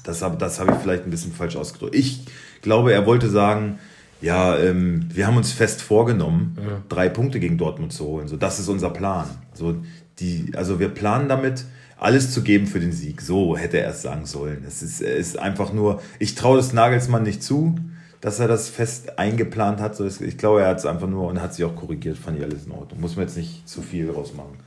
das 0.04 0.20
habe 0.20 0.36
das 0.36 0.60
hab 0.60 0.70
ich 0.70 0.76
vielleicht 0.76 1.04
ein 1.04 1.10
bisschen 1.10 1.32
falsch 1.32 1.56
ausgedrückt. 1.56 1.94
Ich 1.94 2.26
glaube, 2.60 2.92
er 2.92 3.06
wollte 3.06 3.30
sagen, 3.30 3.78
ja, 4.20 4.58
ähm, 4.58 5.08
wir 5.10 5.26
haben 5.26 5.38
uns 5.38 5.52
fest 5.52 5.80
vorgenommen, 5.80 6.58
ja. 6.60 6.82
drei 6.90 7.08
Punkte 7.08 7.40
gegen 7.40 7.56
Dortmund 7.56 7.94
zu 7.94 8.04
holen. 8.04 8.28
So, 8.28 8.36
das 8.36 8.58
ist 8.58 8.68
unser 8.68 8.90
Plan. 8.90 9.30
So, 9.54 9.76
die, 10.18 10.52
also 10.54 10.78
wir 10.78 10.90
planen 10.90 11.30
damit, 11.30 11.64
alles 11.98 12.32
zu 12.32 12.42
geben 12.42 12.66
für 12.66 12.80
den 12.80 12.92
Sieg. 12.92 13.20
So 13.20 13.56
hätte 13.56 13.80
er 13.80 13.90
es 13.90 14.02
sagen 14.02 14.24
sollen. 14.26 14.64
Es 14.66 14.82
ist, 14.82 15.00
ist 15.00 15.38
einfach 15.38 15.72
nur, 15.72 16.00
ich 16.18 16.34
traue 16.34 16.56
das 16.56 16.72
Nagelsmann 16.72 17.24
nicht 17.24 17.42
zu, 17.42 17.76
dass 18.20 18.38
er 18.38 18.48
das 18.48 18.68
fest 18.68 19.18
eingeplant 19.18 19.80
hat. 19.80 19.96
So, 19.96 20.06
ich 20.06 20.38
glaube, 20.38 20.62
er 20.62 20.68
hat 20.68 20.78
es 20.78 20.86
einfach 20.86 21.08
nur 21.08 21.28
und 21.28 21.40
hat 21.40 21.54
sich 21.54 21.64
auch 21.64 21.74
korrigiert, 21.74 22.16
fand 22.16 22.38
ich 22.38 22.44
alles 22.44 22.66
in 22.66 22.72
Ordnung. 22.72 23.00
Muss 23.00 23.16
man 23.16 23.26
jetzt 23.26 23.36
nicht 23.36 23.68
zu 23.68 23.82
viel 23.82 24.06
draus 24.06 24.32
machen. 24.34 24.58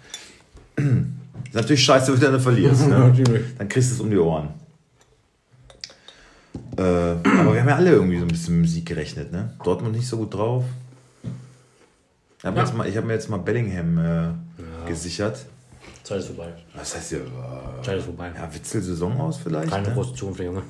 ist 1.45 1.55
natürlich 1.55 1.83
scheiße, 1.83 2.21
wenn 2.21 2.31
du 2.33 2.39
verlierst. 2.39 2.87
Ne? 2.87 3.13
Dann 3.57 3.69
kriegst 3.69 3.91
du 3.91 3.95
es 3.95 4.01
um 4.01 4.09
die 4.09 4.17
Ohren. 4.17 4.49
Äh, 6.77 6.81
aber 6.81 7.53
wir 7.53 7.61
haben 7.61 7.69
ja 7.69 7.75
alle 7.75 7.91
irgendwie 7.91 8.17
so 8.17 8.25
ein 8.25 8.29
bisschen 8.29 8.55
mit 8.55 8.69
Musik 8.69 8.85
gerechnet, 8.85 9.31
ne? 9.31 9.53
Dortmund 9.63 9.95
nicht 9.95 10.07
so 10.07 10.17
gut 10.17 10.33
drauf. 10.33 10.63
Ich 12.39 12.45
habe 12.45 12.57
ja. 12.57 12.65
hab 12.65 13.05
mir 13.05 13.13
jetzt 13.13 13.29
mal 13.29 13.37
Bellingham 13.37 13.97
äh, 13.97 14.01
ja. 14.03 14.33
gesichert. 14.87 15.45
Zeit 16.03 16.19
ist 16.19 16.27
vorbei. 16.27 16.53
Was 16.75 16.95
heißt 16.95 17.09
hier? 17.09 17.19
Äh, 17.19 17.83
Zeit 17.83 17.97
ist 17.97 18.05
vorbei. 18.05 18.31
Ja, 18.35 18.53
Witzel 18.53 18.81
Saison 18.81 19.19
aus 19.19 19.37
vielleicht? 19.37 19.69
Keine 19.69 19.87
ne? 19.87 19.93
große 19.93 20.15
Zukunft, 20.15 20.39
der 20.39 20.47
Junge. 20.47 20.63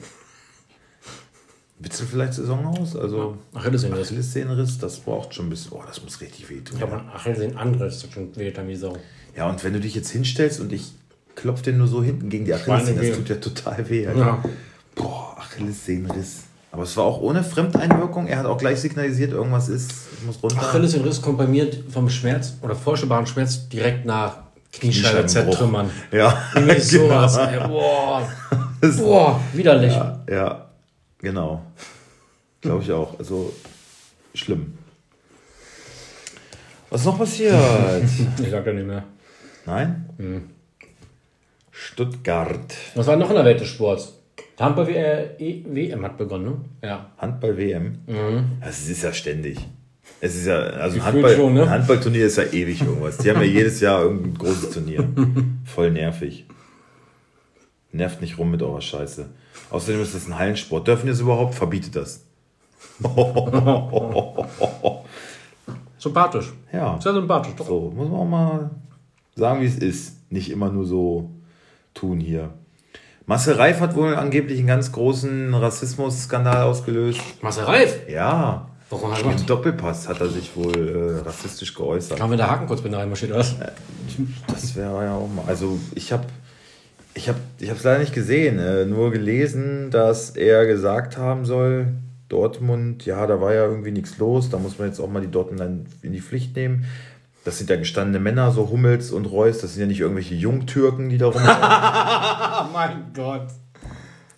Witzel 1.79 2.05
vielleicht 2.05 2.33
Saison 2.33 2.65
aus? 2.65 2.95
Also 2.95 3.37
ja. 3.53 3.59
Achillessehnenriss. 3.59 4.07
Achillessehnenriss, 4.07 4.77
das 4.77 4.99
braucht 4.99 5.33
schon 5.33 5.47
ein 5.47 5.49
bisschen. 5.49 5.71
Oh, 5.73 5.81
das 5.85 6.03
muss 6.03 6.21
richtig 6.21 6.49
wehtun. 6.49 6.77
Ich 6.77 6.81
habe 6.83 6.91
ja. 6.93 7.11
Achillessehnenanriss, 7.13 8.01
das 8.01 8.11
schon 8.11 8.35
weht 8.35 8.57
dann 8.57 8.67
wie 8.67 8.75
Sau. 8.75 8.95
Ja, 9.35 9.49
und 9.49 9.63
wenn 9.63 9.73
du 9.73 9.79
dich 9.79 9.95
jetzt 9.95 10.09
hinstellst 10.09 10.59
und 10.59 10.71
ich 10.73 10.93
klopfe 11.35 11.63
den 11.63 11.77
nur 11.77 11.87
so 11.87 12.03
hinten 12.03 12.29
gegen 12.29 12.45
die 12.45 12.53
Achillessehne, 12.53 13.01
das 13.01 13.17
tut 13.17 13.29
ja 13.29 13.35
total 13.37 13.89
weh. 13.89 14.03
Ja. 14.03 14.43
Boah, 14.95 15.37
Achillessehnenriss. 15.39 16.43
Aber 16.73 16.83
es 16.83 16.95
war 16.95 17.03
auch 17.03 17.19
ohne 17.19 17.43
Fremdeinwirkung. 17.43 18.27
Er 18.27 18.39
hat 18.39 18.45
auch 18.45 18.57
gleich 18.57 18.79
signalisiert, 18.79 19.31
irgendwas 19.31 19.67
ist, 19.67 19.91
ich 20.19 20.25
muss 20.25 20.41
runter. 20.41 20.61
Achillessehnenriss 20.61 21.21
kommt 21.21 21.37
bei 21.37 21.47
mir 21.47 21.69
vom 21.89 22.09
Schmerz 22.09 22.53
oder 22.61 22.75
vorstellbaren 22.75 23.25
Schmerz 23.25 23.67
direkt 23.69 24.05
nach 24.05 24.43
Kniescheibe 24.71 25.25
zertrümmern. 25.25 25.89
Ja. 26.11 26.41
Irgendwie 26.55 26.79
sowas. 26.79 27.37
genau. 27.51 27.67
boah. 27.67 28.29
boah, 28.97 29.41
widerlich. 29.53 29.93
Ja, 29.93 30.23
ja. 30.29 30.69
genau. 31.19 31.63
Glaube 32.61 32.83
ich 32.83 32.91
auch. 32.91 33.17
Also 33.19 33.53
schlimm. 34.33 34.77
Was 36.89 37.01
ist 37.01 37.07
noch 37.07 37.17
passiert? 37.17 37.55
ich 38.43 38.49
sag 38.49 38.65
ja 38.65 38.73
nicht 38.73 38.87
mehr. 38.87 39.03
Nein? 39.65 40.09
Hm. 40.17 40.49
Stuttgart. 41.71 42.75
Was 42.95 43.07
war 43.07 43.15
noch 43.15 43.29
in 43.29 43.35
der 43.35 43.45
Welt 43.45 43.59
des 43.61 43.69
Sports? 43.69 44.13
Handball-WM 44.59 46.03
hat 46.05 46.17
begonnen, 46.17 46.45
ne? 46.45 46.87
Ja. 46.87 47.11
Handball-WM? 47.17 47.97
Mhm. 48.05 48.43
Das 48.61 48.87
ist 48.87 49.03
ja 49.03 49.11
ständig. 49.11 49.57
Es 50.23 50.35
ist 50.35 50.45
ja, 50.45 50.55
also 50.55 50.97
ein 50.97 51.05
Handball, 51.05 51.35
schon, 51.35 51.55
ne? 51.55 51.67
Handballturnier 51.67 52.27
ist 52.27 52.37
ja 52.37 52.43
ewig 52.43 52.79
irgendwas. 52.79 53.17
Die 53.17 53.31
haben 53.31 53.41
ja 53.41 53.47
jedes 53.47 53.79
Jahr 53.79 54.03
irgendein 54.03 54.35
großes 54.35 54.69
Turnier. 54.69 55.03
Voll 55.65 55.89
nervig. 55.89 56.45
Nervt 57.91 58.21
nicht 58.21 58.37
rum 58.37 58.51
mit 58.51 58.61
eurer 58.61 58.81
Scheiße. 58.81 59.25
Außerdem 59.71 59.99
ist 59.99 60.13
das 60.13 60.27
ein 60.27 60.37
Hallensport. 60.37 60.87
Dürfen 60.87 61.07
die 61.07 61.11
das 61.11 61.21
überhaupt? 61.21 61.55
Verbietet 61.55 61.95
das. 61.95 62.23
sympathisch. 65.97 66.53
Ja. 66.71 67.01
Sehr 67.01 67.13
sympathisch, 67.13 67.55
doch. 67.57 67.65
So, 67.65 67.91
muss 67.95 68.07
man 68.07 68.19
auch 68.19 68.25
mal 68.25 68.69
sagen, 69.35 69.61
wie 69.61 69.65
es 69.65 69.79
ist. 69.79 70.31
Nicht 70.31 70.51
immer 70.51 70.69
nur 70.69 70.85
so 70.85 71.31
tun 71.95 72.19
hier. 72.19 72.51
Marcel 73.25 73.55
Reif 73.55 73.79
hat 73.79 73.95
wohl 73.95 74.13
angeblich 74.13 74.59
einen 74.59 74.67
ganz 74.67 74.91
großen 74.91 75.55
Rassismus-Skandal 75.55 76.61
ausgelöst. 76.61 77.21
Marcel 77.41 77.63
Reif? 77.63 78.07
Ja. 78.07 78.67
Warum 78.91 79.13
hat 79.13 79.23
er 79.23 79.31
Im 79.31 79.45
Doppelpass 79.45 80.09
hat 80.09 80.19
er 80.19 80.27
sich 80.27 80.53
wohl 80.55 80.75
äh, 80.75 81.19
rassistisch 81.25 81.73
geäußert. 81.73 82.19
Kann 82.19 82.29
wir 82.29 82.35
da 82.35 82.49
Haken 82.49 82.67
kurz 82.67 82.83
reinmarschiert, 82.83 83.31
oder 83.31 83.39
was? 83.39 83.53
Äh, 83.53 83.71
das 84.47 84.75
wäre 84.75 85.05
ja 85.05 85.15
auch 85.15 85.29
mal. 85.29 85.45
Also 85.47 85.79
ich 85.95 86.11
habe 86.11 86.25
ich 87.13 87.29
habe 87.29 87.39
ich 87.59 87.69
es 87.69 87.83
leider 87.83 87.99
nicht 87.99 88.13
gesehen, 88.13 88.59
äh, 88.59 88.85
nur 88.85 89.11
gelesen, 89.11 89.91
dass 89.91 90.31
er 90.31 90.65
gesagt 90.65 91.17
haben 91.17 91.45
soll, 91.45 91.87
Dortmund, 92.27 93.05
ja, 93.05 93.25
da 93.27 93.39
war 93.39 93.53
ja 93.53 93.65
irgendwie 93.65 93.91
nichts 93.91 94.17
los, 94.17 94.49
da 94.49 94.57
muss 94.57 94.77
man 94.77 94.89
jetzt 94.89 94.99
auch 94.99 95.09
mal 95.09 95.21
die 95.21 95.31
Dortmund 95.31 95.87
in 96.01 96.11
die 96.11 96.21
Pflicht 96.21 96.55
nehmen. 96.57 96.85
Das 97.45 97.57
sind 97.57 97.69
ja 97.69 97.77
gestandene 97.77 98.19
Männer, 98.19 98.51
so 98.51 98.69
Hummels 98.69 99.11
und 99.11 99.25
Reus, 99.25 99.59
das 99.59 99.73
sind 99.73 99.81
ja 99.81 99.87
nicht 99.87 100.01
irgendwelche 100.01 100.35
Jungtürken, 100.35 101.09
die 101.09 101.17
da 101.17 101.27
rumlaufen. 101.27 102.71
mein 102.73 103.13
Gott. 103.13 103.47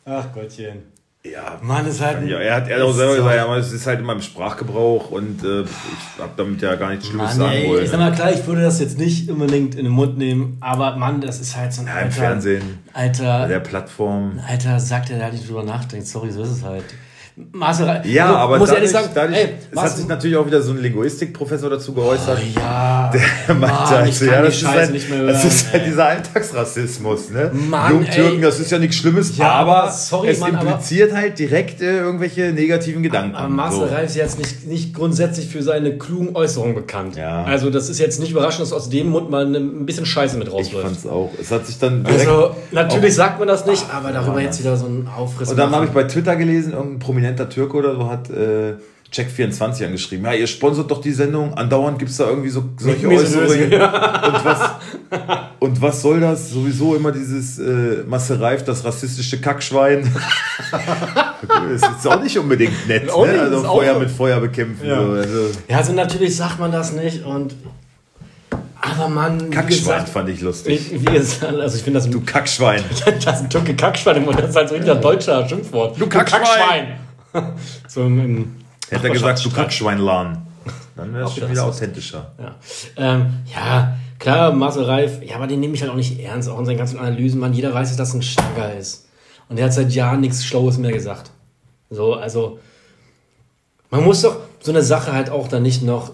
Ach 0.05 0.31
Gottchen. 0.31 0.92
Ja, 1.25 1.57
Mann, 1.61 1.87
ist 1.87 2.01
halt. 2.01 2.27
Ja, 2.27 2.37
er 2.37 2.55
hat, 2.55 2.67
er 2.67 2.75
hat 2.75 2.83
auch 2.83 2.91
selber 2.91 3.15
gesagt, 3.15 3.35
ja, 3.35 3.57
es 3.57 3.71
ist 3.71 3.87
halt 3.87 3.99
in 3.99 4.05
meinem 4.05 4.21
Sprachgebrauch 4.21 5.09
und 5.09 5.41
äh, 5.41 5.61
ich 5.61 6.19
habe 6.19 6.33
damit 6.35 6.61
ja 6.61 6.75
gar 6.75 6.89
nichts 6.89 7.07
Schlimmes 7.07 7.37
Mann, 7.37 7.51
sagen 7.51 7.69
wollen. 7.69 7.85
Ich 7.85 7.89
sag 7.89 7.99
mal, 7.99 8.11
klar, 8.11 8.33
ich 8.33 8.45
würde 8.45 8.61
das 8.61 8.81
jetzt 8.81 8.97
nicht 8.97 9.29
unbedingt 9.29 9.75
in 9.75 9.85
den 9.85 9.93
Mund 9.93 10.17
nehmen, 10.17 10.57
aber 10.59 10.97
Mann, 10.97 11.21
das 11.21 11.39
ist 11.39 11.55
halt 11.55 11.71
so 11.71 11.81
ein 11.81 11.87
ja, 11.87 11.93
alter. 11.93 12.05
Im 12.07 12.11
Fernsehen. 12.11 12.79
Alter. 12.91 13.47
Der 13.47 13.61
Plattform. 13.61 14.37
Alter, 14.45 14.81
sagt 14.81 15.11
er, 15.11 15.15
der 15.15 15.25
halt 15.25 15.35
nicht 15.35 15.47
drüber 15.47 15.63
nachdenkt. 15.63 16.07
Sorry, 16.07 16.29
so 16.29 16.43
ist 16.43 16.49
es 16.49 16.63
halt. 16.63 16.83
Maße 17.35 18.01
Ja, 18.05 18.25
also, 18.25 18.37
aber 18.37 18.57
muss 18.59 18.69
dadurch, 18.69 18.91
sagen, 18.91 19.09
dadurch, 19.13 19.37
ey, 19.37 19.49
es 19.71 19.81
hat 19.81 19.97
sich 19.97 20.07
natürlich 20.07 20.37
auch 20.37 20.45
wieder 20.45 20.61
so 20.61 20.71
ein 20.71 20.77
Linguistikprofessor 20.77 21.69
dazu 21.69 21.93
geäußert. 21.93 22.39
Oh, 22.39 22.59
ja. 22.59 23.11
Der 23.47 23.55
meinte 23.55 23.75
Mann, 23.75 24.03
also, 24.03 24.25
ja, 24.25 24.41
das 24.43 24.55
ist, 24.55 24.67
halt, 24.67 24.93
das 24.93 25.45
ist 25.45 25.73
halt 25.73 25.85
dieser 25.87 26.05
Alltagsrassismus, 26.05 27.31
ne? 27.31 27.49
Mann, 27.51 27.91
Jungtürken, 27.91 28.41
das 28.41 28.59
ist 28.59 28.71
ja 28.71 28.77
nichts 28.77 28.97
Schlimmes, 28.97 29.35
ja, 29.35 29.51
aber 29.51 29.91
sorry, 29.91 30.29
es 30.29 30.39
Mann, 30.39 30.53
impliziert 30.53 31.11
aber, 31.11 31.21
halt 31.21 31.39
direkt 31.39 31.81
äh, 31.81 31.97
irgendwelche 31.97 32.51
negativen 32.51 33.01
Gedanken. 33.01 33.35
Aber 33.35 33.49
Marcel 33.49 33.87
so. 33.87 33.95
Reif 33.95 34.05
ist 34.05 34.15
jetzt 34.15 34.37
nicht, 34.37 34.67
nicht 34.67 34.93
grundsätzlich 34.93 35.47
für 35.47 35.63
seine 35.63 35.97
klugen 35.97 36.35
Äußerungen 36.35 36.75
bekannt. 36.75 37.15
Ja. 37.15 37.45
Also 37.45 37.71
das 37.71 37.89
ist 37.89 37.99
jetzt 37.99 38.19
nicht 38.19 38.31
überraschend, 38.31 38.61
dass 38.61 38.73
aus 38.73 38.89
dem 38.89 39.09
Mund 39.09 39.31
mal 39.31 39.43
ein 39.45 39.87
bisschen 39.87 40.05
Scheiße 40.05 40.37
mit 40.37 40.51
rausläuft. 40.51 40.73
Ich 40.73 41.01
fand's 41.01 41.07
auch. 41.07 41.31
Es 41.41 41.49
hat 41.49 41.65
sich 41.65 41.79
dann 41.79 42.05
Also 42.05 42.55
natürlich 42.71 43.15
sagt 43.15 43.39
man 43.39 43.47
das 43.47 43.65
nicht, 43.65 43.85
aber 43.91 44.11
darüber 44.11 44.39
jetzt 44.39 44.59
wieder 44.59 44.77
so 44.77 44.85
ein 44.85 45.07
Aufriss. 45.07 45.49
Und 45.49 45.57
dann 45.57 45.71
habe 45.71 45.85
ich 45.85 45.91
bei 45.91 46.03
Twitter 46.03 46.35
gelesen, 46.35 46.73
irgendein 46.73 46.99
prominenter 47.23 47.49
Türke 47.49 47.77
oder 47.77 47.95
so 47.95 48.09
hat 48.09 48.29
äh, 48.29 48.75
Check24 49.13 49.85
angeschrieben. 49.85 50.25
Ja, 50.25 50.33
ihr 50.33 50.47
sponsert 50.47 50.89
doch 50.89 50.99
die 50.99 51.11
Sendung. 51.11 51.53
Andauernd 51.53 51.99
gibt 51.99 52.11
es 52.11 52.17
da 52.17 52.27
irgendwie 52.27 52.49
so 52.49 52.63
solche 52.77 53.07
Äußerungen. 53.07 53.73
und, 53.73 54.45
was, 54.45 54.71
und 55.59 55.81
was 55.81 56.01
soll 56.01 56.19
das? 56.19 56.49
Sowieso 56.49 56.95
immer 56.95 57.11
dieses 57.11 57.59
äh, 57.59 58.03
Masse 58.07 58.39
Reif, 58.39 58.63
das 58.63 58.83
rassistische 58.83 59.39
Kackschwein. 59.39 60.03
das 60.71 61.97
ist 61.97 62.07
auch 62.07 62.21
nicht 62.21 62.37
unbedingt 62.37 62.87
nett. 62.87 63.05
Ne? 63.05 63.11
Also 63.11 63.63
Feuer 63.63 63.99
mit 63.99 64.09
Feuer 64.09 64.39
bekämpfen. 64.39 64.87
Ja. 64.87 65.05
So. 65.05 65.11
Also. 65.11 65.51
ja, 65.67 65.77
also 65.77 65.93
natürlich 65.93 66.35
sagt 66.35 66.59
man 66.59 66.71
das 66.71 66.93
nicht 66.93 67.23
und 67.23 67.55
aber 68.83 69.07
man. 69.07 69.49
Kackschwein 69.49 70.05
fand 70.05 70.29
ich 70.29 70.41
lustig. 70.41 70.91
Wie, 70.91 71.07
wie 71.07 71.15
ist, 71.15 71.43
also 71.43 71.77
ich 71.77 71.83
finde 71.83 71.99
das. 71.99 72.09
Du 72.09 72.19
Kackschwein. 72.19 72.83
das 73.05 73.15
ist 73.15 73.43
ein 73.43 73.49
Türke 73.49 73.75
Kackschwein 73.75 74.25
das 74.25 74.49
ist 74.49 74.55
halt 74.55 74.69
so 74.69 74.75
ein 74.75 75.01
deutscher 75.01 75.47
Schimpfwort. 75.47 75.99
Du 75.99 76.07
Kackschwein. 76.07 76.41
Du 76.41 76.47
Kackschwein. 76.47 76.87
so 77.87 78.03
im, 78.03 78.55
Hätte 78.89 79.07
er 79.07 79.13
gesagt, 79.13 79.43
du 79.43 79.49
Kackschweinladen. 79.49 80.37
Dann 80.95 81.13
wäre 81.13 81.25
es 81.25 81.35
schon 81.35 81.49
wieder 81.49 81.65
authentischer. 81.65 82.31
Ja. 82.37 82.55
Ähm, 82.97 83.33
ja, 83.53 83.97
klar, 84.19 84.53
Marcel 84.53 84.83
Reif, 84.83 85.23
ja, 85.23 85.35
aber 85.35 85.47
den 85.47 85.59
nehme 85.59 85.73
ich 85.73 85.81
halt 85.81 85.91
auch 85.91 85.95
nicht 85.95 86.19
ernst, 86.19 86.49
auch 86.49 86.59
in 86.59 86.65
seinen 86.65 86.77
ganzen 86.77 86.99
Analysen, 86.99 87.39
man, 87.39 87.53
jeder 87.53 87.73
weiß, 87.73 87.89
dass 87.89 87.97
das 87.97 88.13
ein 88.13 88.21
Stagger 88.21 88.75
ist. 88.75 89.07
Und 89.49 89.57
der 89.57 89.65
hat 89.65 89.73
seit 89.73 89.91
Jahren 89.91 90.21
nichts 90.21 90.45
Schlaues 90.45 90.77
mehr 90.77 90.91
gesagt. 90.91 91.31
So, 91.89 92.13
also, 92.13 92.59
man 93.89 94.03
muss 94.03 94.21
doch 94.21 94.37
so 94.59 94.71
eine 94.71 94.81
Sache 94.81 95.11
halt 95.11 95.29
auch 95.29 95.47
dann 95.47 95.63
nicht 95.63 95.83
noch, 95.83 96.11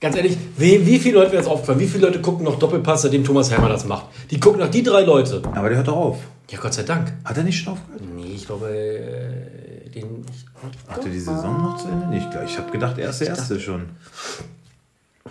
ganz 0.00 0.16
ehrlich, 0.16 0.36
wie, 0.56 0.84
wie 0.86 0.98
viele 0.98 1.16
Leute 1.16 1.32
werden 1.32 1.42
jetzt 1.42 1.50
aufgefallen, 1.50 1.80
wie 1.80 1.86
viele 1.86 2.06
Leute 2.06 2.20
gucken 2.20 2.44
noch 2.44 2.58
Doppelpass, 2.58 3.02
seitdem 3.02 3.24
Thomas 3.24 3.50
Hermann 3.50 3.70
das 3.70 3.84
macht? 3.84 4.06
Die 4.30 4.40
gucken 4.40 4.60
noch 4.60 4.70
die 4.70 4.82
drei 4.82 5.02
Leute. 5.02 5.42
Aber 5.54 5.68
der 5.68 5.78
hört 5.78 5.88
doch 5.88 5.96
auf. 5.96 6.18
Ja, 6.50 6.58
Gott 6.58 6.74
sei 6.74 6.82
Dank. 6.82 7.12
Hat 7.24 7.36
er 7.36 7.44
nicht 7.44 7.62
schon 7.62 7.74
aufgehört? 7.74 8.02
Nee, 8.16 8.32
ich 8.34 8.46
glaube, 8.46 8.68
äh, 8.68 9.59
den 9.94 10.24
ich. 10.30 10.46
Hatte 10.88 11.10
die 11.10 11.20
Saison 11.20 11.62
noch 11.62 11.78
zu 11.78 11.88
Ende? 11.88 12.08
Nicht 12.08 12.28
Ich 12.44 12.58
habe 12.58 12.70
gedacht, 12.70 12.98
er 12.98 13.10
ist 13.10 13.20
der 13.20 13.28
erste 13.28 13.60
schon. 13.60 13.90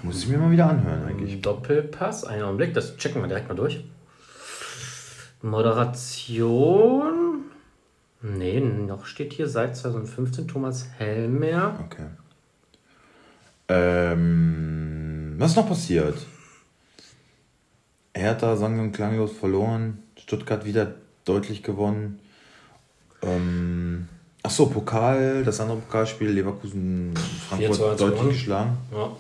Muss 0.03 0.24
ich 0.24 0.30
mir 0.30 0.38
mal 0.38 0.51
wieder 0.51 0.70
anhören 0.70 1.05
eigentlich. 1.05 1.41
Doppelpass, 1.41 2.24
einen 2.24 2.43
Augenblick, 2.43 2.74
das 2.74 2.95
checken 2.97 3.22
wir 3.22 3.28
direkt 3.28 3.49
mal 3.49 3.55
durch. 3.55 3.84
Moderation. 5.41 7.43
Nee, 8.22 8.60
noch 8.60 9.05
steht 9.05 9.34
hier 9.34 9.47
seit 9.47 9.78
2015 9.78 10.47
Thomas 10.47 10.88
Hellmer. 10.97 11.80
Okay. 11.86 12.07
Ähm, 13.70 15.36
was 15.38 15.51
ist 15.51 15.57
noch 15.57 15.68
passiert? 15.68 16.18
Hertha 18.14 18.57
sang 18.57 18.80
und 18.80 18.91
klanglos 18.91 19.32
verloren. 19.32 20.03
Stuttgart 20.18 20.66
wieder 20.66 20.95
deutlich 21.24 21.64
gewonnen. 21.64 22.20
Ähm, 23.22 24.10
Ach 24.50 24.52
so, 24.52 24.66
Pokal, 24.66 25.43
das 25.43 25.60
andere 25.60 25.78
Pokalspiel, 25.78 26.32
Leverkusen, 26.32 27.14
Frankfurt 27.47 28.00
deutlich 28.00 28.30
geschlagen. 28.30 28.78
Ja. 28.91 29.12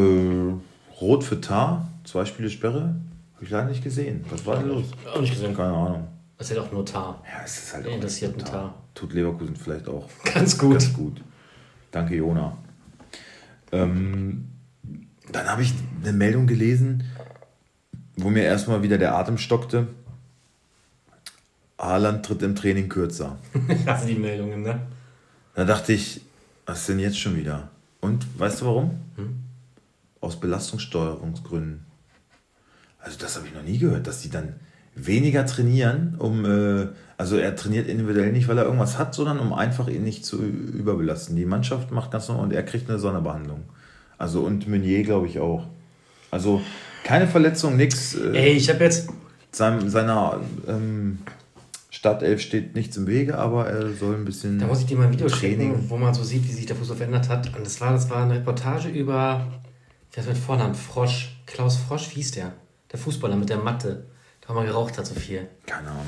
Äh, 0.00 0.54
Rot 1.00 1.22
für 1.22 1.40
Tar, 1.40 1.88
zwei 2.02 2.24
Spiele 2.24 2.50
Sperre, 2.50 2.96
habe 3.36 3.44
ich 3.44 3.50
leider 3.50 3.68
nicht 3.68 3.84
gesehen. 3.84 4.24
Was 4.30 4.44
war 4.46 4.56
denn 4.56 4.66
los? 4.66 4.86
Auch 5.14 5.20
nicht 5.20 5.32
gesehen. 5.32 5.56
Keine 5.56 5.72
Ahnung. 5.72 6.08
Das 6.38 6.50
ist 6.50 6.56
ja 6.56 6.60
doch 6.60 6.72
nur 6.72 6.84
Tar. 6.84 7.22
Ja, 7.24 7.44
es 7.44 7.56
ist 7.56 7.72
halt 7.72 7.86
auch 7.86 7.92
interessiert 7.92 8.36
Tar. 8.40 8.50
Tar. 8.50 8.74
Tut 8.96 9.12
Leverkusen 9.12 9.54
vielleicht 9.54 9.86
auch. 9.88 10.08
Ganz 10.34 10.58
gut. 10.58 10.72
Ganz 10.72 10.92
gut. 10.92 11.22
Danke, 11.92 12.16
Jona. 12.16 12.58
Ähm, 13.70 14.48
dann 15.30 15.46
habe 15.48 15.62
ich 15.62 15.72
eine 16.02 16.12
Meldung 16.12 16.48
gelesen, 16.48 17.04
wo 18.16 18.28
mir 18.28 18.42
erstmal 18.42 18.82
wieder 18.82 18.98
der 18.98 19.14
Atem 19.14 19.38
stockte. 19.38 19.86
Haaland 21.80 22.24
tritt 22.24 22.42
im 22.42 22.54
Training 22.54 22.88
kürzer. 22.88 23.38
Hast 23.86 24.08
die 24.08 24.14
Meldungen, 24.14 24.62
ne? 24.62 24.80
Da 25.54 25.64
dachte 25.64 25.92
ich, 25.92 26.20
was 26.66 26.86
denn 26.86 26.98
jetzt 26.98 27.18
schon 27.18 27.36
wieder? 27.36 27.70
Und 28.00 28.26
weißt 28.38 28.60
du 28.60 28.66
warum? 28.66 28.90
Hm? 29.16 29.40
Aus 30.20 30.38
Belastungssteuerungsgründen. 30.38 31.84
Also 33.00 33.18
das 33.18 33.36
habe 33.36 33.46
ich 33.46 33.54
noch 33.54 33.62
nie 33.62 33.78
gehört, 33.78 34.06
dass 34.06 34.20
die 34.20 34.30
dann 34.30 34.54
weniger 34.94 35.46
trainieren, 35.46 36.16
um 36.18 36.44
äh, 36.44 36.88
also 37.16 37.36
er 37.36 37.56
trainiert 37.56 37.88
individuell 37.88 38.32
nicht, 38.32 38.48
weil 38.48 38.58
er 38.58 38.64
irgendwas 38.64 38.98
hat, 38.98 39.14
sondern 39.14 39.38
um 39.38 39.52
einfach 39.52 39.88
ihn 39.88 40.04
nicht 40.04 40.24
zu 40.24 40.42
überbelasten. 40.42 41.36
Die 41.36 41.46
Mannschaft 41.46 41.90
macht 41.90 42.10
ganz 42.10 42.28
normal 42.28 42.44
und 42.44 42.52
er 42.52 42.62
kriegt 42.62 42.90
eine 42.90 42.98
Sonderbehandlung. 42.98 43.62
Also 44.18 44.40
und 44.40 44.68
Meunier 44.68 45.02
glaube 45.02 45.26
ich 45.26 45.38
auch. 45.38 45.66
Also 46.30 46.60
Keine 47.04 47.26
Verletzung, 47.26 47.76
nix. 47.76 48.14
Äh, 48.14 48.36
Ey, 48.36 48.52
ich 48.52 48.68
habe 48.68 48.84
jetzt. 48.84 49.08
Seinem, 49.52 49.88
seiner 49.88 50.38
ähm, 50.68 51.18
Startelf 51.90 52.40
steht 52.40 52.74
nichts 52.74 52.96
im 52.96 53.06
Wege, 53.06 53.36
aber 53.36 53.66
er 53.68 53.92
soll 53.92 54.14
ein 54.14 54.24
bisschen. 54.24 54.58
Da 54.58 54.66
muss 54.66 54.80
ich 54.80 54.86
dir 54.86 54.96
mal 54.96 55.06
ein 55.06 55.12
Video 55.12 55.26
Training. 55.28 55.72
schicken, 55.74 55.90
wo 55.90 55.96
man 55.96 56.14
so 56.14 56.22
sieht, 56.22 56.46
wie 56.48 56.52
sich 56.52 56.66
der 56.66 56.76
Fußball 56.76 56.96
verändert 56.96 57.28
hat. 57.28 57.54
Und 57.56 57.66
das 57.66 57.80
war, 57.80 57.92
das 57.92 58.08
war 58.08 58.22
eine 58.22 58.34
Reportage 58.34 58.88
über. 58.88 59.46
Wer 60.12 60.22
ist 60.22 60.28
mit 60.28 60.38
Vornamen? 60.38 60.74
Frosch. 60.74 61.36
Klaus 61.46 61.76
Frosch, 61.76 62.10
wie 62.10 62.16
hieß 62.16 62.32
der? 62.32 62.52
Der 62.92 62.98
Fußballer 62.98 63.36
mit 63.36 63.48
der 63.48 63.58
Matte. 63.58 64.06
Da 64.46 64.54
man 64.54 64.66
geraucht 64.66 64.98
hat, 64.98 65.06
so 65.06 65.14
viel. 65.14 65.48
Keine 65.66 65.88
Ahnung. 65.90 66.06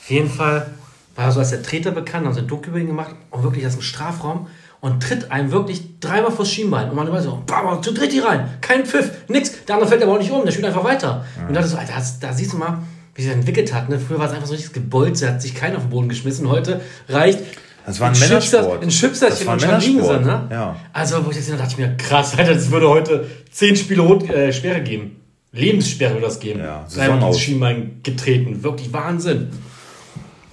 Auf 0.00 0.10
jeden 0.10 0.28
Fall 0.30 0.70
war 1.14 1.26
er 1.26 1.32
so 1.32 1.40
als 1.40 1.50
der 1.50 1.62
Treter 1.62 1.90
bekannt, 1.90 2.26
haben 2.26 2.34
sie 2.34 2.40
ein 2.40 2.48
Doku 2.48 2.70
über 2.70 2.78
ihn 2.78 2.86
gemacht 2.86 3.14
und 3.30 3.42
wirklich 3.42 3.66
aus 3.66 3.72
dem 3.72 3.82
Strafraum 3.82 4.46
und 4.80 5.02
tritt 5.02 5.30
einem 5.30 5.52
wirklich 5.52 6.00
dreimal 6.00 6.32
vors 6.32 6.50
Schienbein. 6.50 6.90
Und 6.90 6.96
man 6.96 7.06
immer 7.06 7.22
so, 7.22 7.42
bam, 7.46 7.80
du 7.82 7.92
tritt 7.92 8.12
die 8.12 8.18
rein. 8.18 8.48
Kein 8.60 8.84
Pfiff, 8.84 9.28
nix. 9.28 9.64
Der 9.66 9.76
andere 9.76 9.88
fällt 9.88 10.02
aber 10.02 10.12
auch 10.12 10.18
nicht 10.18 10.30
um, 10.30 10.44
der 10.44 10.52
spielt 10.52 10.66
einfach 10.66 10.84
weiter. 10.84 11.24
Ja. 11.38 11.46
Und 11.46 11.54
da, 11.54 11.62
so, 11.62 11.76
Alter, 11.76 12.02
da 12.20 12.32
siehst 12.32 12.52
du 12.52 12.56
mal, 12.56 12.82
wie 13.14 13.22
sich 13.22 13.30
das 13.30 13.38
entwickelt 13.38 13.72
hat. 13.72 13.88
Ne? 13.88 13.98
Früher 13.98 14.18
war 14.18 14.26
es 14.26 14.32
einfach 14.32 14.46
so 14.46 14.54
richtig 14.54 14.72
gebolzt, 14.72 15.26
hat 15.26 15.42
sich 15.42 15.54
keiner 15.54 15.76
auf 15.76 15.84
den 15.84 15.90
Boden 15.90 16.08
geschmissen. 16.08 16.48
Heute 16.48 16.80
reicht. 17.08 17.40
Das 17.84 17.98
war 18.00 18.10
ein 18.10 18.18
Männersport. 18.18 18.82
Ein 18.82 18.90
Schipserchen 18.90 19.48
und 19.48 19.60
schon 19.60 19.80
liegen 19.80 20.02
sie, 20.04 20.20
ne? 20.20 20.48
Ja. 20.50 20.76
Also, 20.92 21.16
wo 21.16 21.30
ich 21.30 21.36
das 21.36 21.46
gesehen 21.46 21.58
dachte 21.58 21.72
ich 21.72 21.78
mir, 21.78 21.96
krass, 21.96 22.34
Alter, 22.38 22.54
das 22.54 22.70
würde 22.70 22.88
heute 22.88 23.26
zehn 23.50 23.74
Spiele 23.76 24.02
Rot, 24.02 24.28
äh, 24.30 24.52
Sperre 24.52 24.82
geben. 24.82 25.16
Lebenssperre 25.52 26.14
würde 26.14 26.26
das 26.26 26.40
geben. 26.40 26.60
Ja, 26.60 26.86
Dreimal 26.94 27.28
ins 27.28 27.40
Schienbein 27.40 28.00
getreten. 28.02 28.62
Wirklich 28.62 28.92
Wahnsinn. 28.92 29.50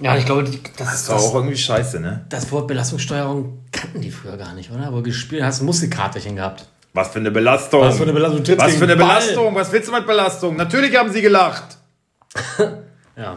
Ja, 0.00 0.16
ich 0.16 0.24
glaube, 0.24 0.44
das, 0.44 0.60
das 0.76 1.08
war 1.08 1.16
auch 1.18 1.34
irgendwie 1.34 1.56
scheiße, 1.56 2.00
ne? 2.00 2.24
Das 2.30 2.50
Wort 2.50 2.66
Belastungssteuerung 2.66 3.58
kannten 3.70 4.00
die 4.00 4.10
früher 4.10 4.36
gar 4.36 4.54
nicht, 4.54 4.70
oder? 4.70 4.86
Aber 4.86 5.02
gespielt 5.02 5.42
hast 5.42 5.60
du 5.60 5.64
Muskelkarterchen 5.64 6.36
gehabt. 6.36 6.66
Was 6.92 7.10
für 7.10 7.20
eine 7.20 7.30
Belastung. 7.30 7.82
Was 7.82 7.96
für 7.96 8.02
eine 8.02 8.12
Belastung. 8.12 8.58
Was 8.58 8.74
für 8.74 8.84
eine 8.84 8.96
Belastung. 8.96 9.54
Was 9.54 9.72
willst 9.72 9.88
du 9.88 9.92
mit 9.92 10.06
Belastung? 10.06 10.56
Natürlich 10.56 10.96
haben 10.96 11.12
sie 11.12 11.22
gelacht. 11.22 11.76
ja. 13.16 13.34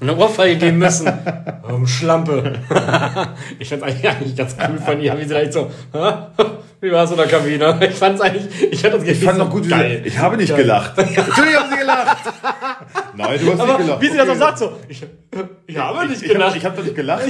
eine 0.00 0.16
Ohrfeige 0.16 0.58
geben 0.58 0.78
müssen. 0.78 1.10
Um, 1.62 1.86
Schlampe. 1.86 2.58
ich 3.58 3.68
fand's 3.68 3.84
eigentlich, 3.84 4.08
eigentlich 4.08 4.36
ganz 4.36 4.56
cool 4.68 4.78
von 4.78 5.00
ihr, 5.00 5.16
wie 5.18 5.24
sie 5.24 5.34
da 5.34 5.52
so, 5.52 5.70
wie 6.80 6.92
war 6.92 7.04
es 7.04 7.10
in 7.10 7.16
der 7.16 7.26
Kabine? 7.26 7.78
Ich 7.88 7.94
fand's 7.94 8.20
eigentlich, 8.20 8.72
ich 8.72 8.84
hatte 8.84 8.96
das 8.96 9.04
Gefühl, 9.04 9.22
ich 9.22 9.24
fand 9.24 9.38
noch 9.38 9.50
gut, 9.50 9.68
geil. 9.68 10.02
ich 10.04 10.18
habe 10.18 10.36
nicht 10.36 10.54
gelacht. 10.54 10.96
Natürlich 10.96 11.56
haben 11.56 11.70
sie 11.70 11.78
gelacht. 11.78 12.32
Nein, 13.16 13.40
du 13.40 13.52
hast 13.52 13.60
Aber 13.60 13.78
nicht 13.78 13.86
gelacht. 13.86 14.02
Wie 14.02 14.10
sie 14.10 14.16
das 14.16 14.28
auch 14.28 14.36
sagt, 14.36 14.58
so, 14.58 14.72
ich, 14.88 15.02
ich 15.66 15.78
habe 15.78 16.06
nicht 16.06 16.22
ich, 16.22 16.28
gelacht. 16.28 16.56
Ich 16.56 16.64
habe 16.64 16.76
hab 16.76 16.76
doch 16.76 16.84
nicht 16.84 16.96
gelacht. 16.96 17.24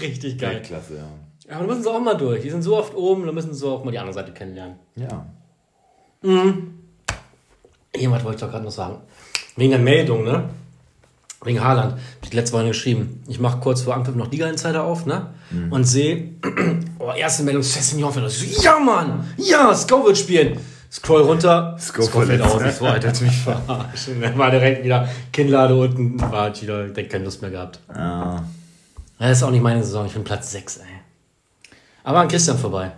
Richtig 0.00 0.38
geil. 0.38 0.54
Ja, 0.54 0.60
klasse, 0.60 0.96
ja. 0.96 1.54
Aber 1.54 1.64
da 1.64 1.66
müssen 1.66 1.82
sie 1.82 1.90
auch 1.90 2.00
mal 2.00 2.14
durch. 2.14 2.42
Die 2.42 2.50
sind 2.50 2.62
so 2.62 2.76
oft 2.76 2.94
oben, 2.94 3.26
da 3.26 3.32
müssen 3.32 3.52
sie 3.52 3.66
auch 3.66 3.84
mal 3.84 3.90
die 3.90 3.98
andere 3.98 4.14
Seite 4.14 4.32
kennenlernen. 4.32 4.76
Ja. 4.94 5.26
Mhm. 6.22 6.79
Jemand 8.00 8.24
wollte 8.24 8.36
ich 8.36 8.40
doch 8.40 8.50
gerade 8.50 8.64
noch 8.64 8.72
sagen. 8.72 8.96
Wegen 9.56 9.70
der 9.70 9.80
Meldung, 9.80 10.24
ne? 10.24 10.48
Wegen 11.44 11.62
Haaland. 11.62 11.92
Hab 11.92 12.00
ich 12.22 12.32
letzte 12.32 12.56
Woche 12.56 12.68
geschrieben. 12.68 13.22
Ich 13.28 13.40
mache 13.40 13.60
kurz 13.60 13.82
vor 13.82 13.94
Anpfiff 13.94 14.14
noch 14.14 14.30
Liga 14.30 14.48
Insider 14.48 14.84
auf, 14.84 15.06
ne? 15.06 15.28
Mhm. 15.50 15.72
Und 15.72 15.84
sehe, 15.84 16.30
oh, 16.98 17.12
erste 17.12 17.42
Meldung, 17.42 17.62
Sessignon 17.62 18.08
aus. 18.24 18.38
So, 18.38 18.62
ja, 18.62 18.78
Mann! 18.78 19.24
Ja, 19.36 19.74
Sko 19.74 20.04
wird 20.04 20.18
spielen. 20.18 20.58
Scroll 20.92 21.22
runter, 21.22 21.76
Sko, 21.78 22.02
fällt 22.02 22.42
aus. 22.42 22.62
Ich 22.62 22.72
so, 22.74 22.84
Alter, 22.84 23.12
mich 23.22 23.36
verarschen. 23.36 24.20
Dann 24.20 24.36
war 24.36 24.50
direkt 24.50 24.84
wieder 24.84 25.08
Kinnlade 25.32 25.76
unten, 25.76 26.20
war 26.20 26.60
wieder, 26.60 26.88
direkt 26.88 27.12
keine 27.12 27.24
Lust 27.24 27.40
mehr 27.42 27.52
gehabt. 27.52 27.78
Ja. 27.94 28.44
Das 29.18 29.38
ist 29.38 29.42
auch 29.44 29.52
nicht 29.52 29.62
meine 29.62 29.84
Saison, 29.84 30.06
ich 30.06 30.14
bin 30.14 30.24
Platz 30.24 30.50
6, 30.50 30.78
ey. 30.78 30.84
Aber 32.02 32.20
an 32.20 32.28
Christian 32.28 32.58
vorbei. 32.58 32.90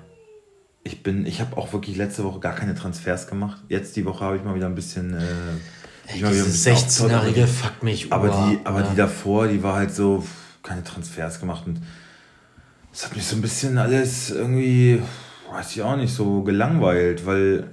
Ich 0.85 1.03
bin, 1.03 1.27
ich 1.27 1.41
habe 1.41 1.57
auch 1.57 1.73
wirklich 1.73 1.97
letzte 1.97 2.25
Woche 2.25 2.41
gar 2.41 2.55
keine 2.55 2.75
Transfers 2.75 3.29
gemacht. 3.29 3.63
Jetzt 3.69 3.95
die 3.97 4.05
Woche 4.05 4.25
habe 4.25 4.37
ich 4.37 4.43
mal 4.43 4.55
wieder 4.55 4.67
ein 4.67 4.75
bisschen. 4.75 5.15
Äh, 5.15 6.15
ich 6.15 6.23
mal 6.23 6.33
wieder 6.33 6.45
ein 6.45 6.51
16-jährige 6.51 7.47
fuck 7.47 7.83
mich 7.83 8.13
Aber 8.13 8.29
die, 8.29 8.59
aber 8.65 8.81
ja. 8.81 8.91
die 8.91 8.97
davor, 8.97 9.47
die 9.47 9.63
war 9.63 9.77
halt 9.77 9.95
so 9.95 10.25
keine 10.63 10.83
Transfers 10.83 11.41
gemacht 11.41 11.65
und 11.67 11.81
das 12.91 13.07
hat 13.07 13.17
mich 13.17 13.25
so 13.25 13.37
ein 13.37 13.43
bisschen 13.43 13.79
alles 13.79 14.31
irgendwie, 14.31 15.01
weiß 15.51 15.75
ich 15.75 15.83
auch 15.83 15.97
nicht, 15.97 16.13
so 16.13 16.43
gelangweilt, 16.43 17.25
weil 17.25 17.69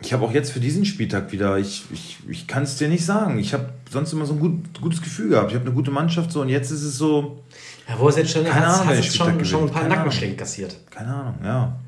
ich 0.00 0.12
habe 0.12 0.24
auch 0.24 0.32
jetzt 0.32 0.52
für 0.52 0.60
diesen 0.60 0.84
Spieltag 0.84 1.32
wieder, 1.32 1.58
ich, 1.58 1.84
ich, 1.92 2.18
ich 2.28 2.46
kann 2.46 2.62
es 2.62 2.76
dir 2.76 2.88
nicht 2.88 3.04
sagen. 3.04 3.38
Ich 3.38 3.52
habe 3.52 3.68
sonst 3.90 4.12
immer 4.12 4.24
so 4.24 4.34
ein 4.34 4.40
gut, 4.40 4.80
gutes 4.80 5.02
Gefühl 5.02 5.30
gehabt. 5.30 5.50
Ich 5.50 5.54
habe 5.54 5.66
eine 5.66 5.74
gute 5.74 5.90
Mannschaft 5.90 6.32
so 6.32 6.40
und 6.40 6.48
jetzt 6.48 6.70
ist 6.70 6.82
es 6.82 6.96
so. 6.96 7.44
Ja, 7.88 7.98
wo 7.98 8.08
ist 8.08 8.16
jetzt 8.18 8.32
schon, 8.32 8.44
keine 8.44 8.66
Ahnung, 8.66 8.88
hast 8.88 9.14
schon, 9.14 9.44
schon 9.44 9.64
ein 9.64 9.70
paar 9.70 9.86
Nackenschläge 9.86 10.34
kassiert. 10.34 10.78
Keine 10.90 11.14
Ahnung, 11.14 11.34
ja. 11.44 11.78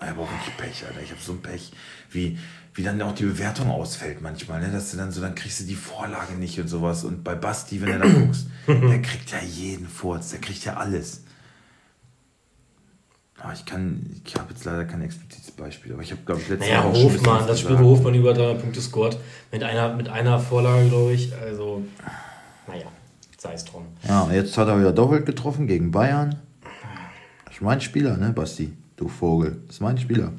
Ich 0.00 0.06
habe 0.06 0.20
auch 0.20 0.30
wirklich 0.30 0.56
Pech, 0.56 0.86
Alter. 0.86 1.02
Ich 1.02 1.10
habe 1.10 1.20
so 1.20 1.32
ein 1.32 1.42
Pech, 1.42 1.72
wie, 2.10 2.38
wie 2.74 2.82
dann 2.84 3.02
auch 3.02 3.14
die 3.14 3.24
Bewertung 3.24 3.70
ausfällt 3.70 4.22
manchmal, 4.22 4.60
ne? 4.60 4.70
Dass 4.70 4.92
du 4.92 4.96
dann 4.96 5.10
so, 5.10 5.20
dann 5.20 5.34
kriegst 5.34 5.60
du 5.60 5.64
die 5.64 5.74
Vorlage 5.74 6.34
nicht 6.34 6.60
und 6.60 6.68
sowas. 6.68 7.04
Und 7.04 7.24
bei 7.24 7.34
Basti, 7.34 7.80
wenn 7.82 7.92
du 7.92 7.98
da 7.98 8.08
guckst, 8.08 8.46
der 8.68 9.02
kriegt 9.02 9.30
ja 9.32 9.40
jeden 9.40 9.88
Furz, 9.88 10.30
der 10.30 10.40
kriegt 10.40 10.64
ja 10.64 10.74
alles. 10.74 11.22
Aber 13.40 13.52
ich 13.52 13.64
kann, 13.64 14.20
ich 14.24 14.34
habe 14.34 14.52
jetzt 14.52 14.64
leider 14.64 14.84
kein 14.84 15.02
explizites 15.02 15.50
Beispiel, 15.52 15.92
aber 15.92 16.02
ich 16.02 16.10
habe, 16.10 16.22
glaube 16.24 16.40
ich, 16.40 16.48
letztes 16.48 16.68
naja, 16.68 16.82
Mal. 16.82 16.92
Naja, 16.92 17.04
Hofmann, 17.04 17.46
das 17.46 17.60
Spiel, 17.60 17.78
wo 17.78 17.84
Hofmann 17.90 18.14
über 18.14 18.34
300 18.34 18.60
Punkte 18.60 18.80
scored, 18.80 19.18
mit 19.52 19.62
einer, 19.62 19.94
mit 19.94 20.08
einer 20.08 20.40
Vorlage, 20.40 20.88
glaube 20.88 21.12
ich. 21.12 21.32
Also, 21.34 21.84
naja, 22.66 22.86
sei 23.36 23.54
es 23.54 23.64
drum. 23.64 23.86
Ja, 24.06 24.30
jetzt 24.32 24.56
hat 24.58 24.68
er 24.68 24.78
wieder 24.78 24.92
doppelt 24.92 25.26
getroffen 25.26 25.66
gegen 25.66 25.90
Bayern. 25.90 26.36
Das 27.44 27.54
ist 27.54 27.62
mein 27.62 27.80
Spieler, 27.80 28.16
ne, 28.16 28.32
Basti? 28.32 28.72
Du 28.98 29.08
Vogel. 29.08 29.56
Das 29.66 29.76
ist 29.76 29.80
mein 29.80 29.96
Spieler. 29.96 30.32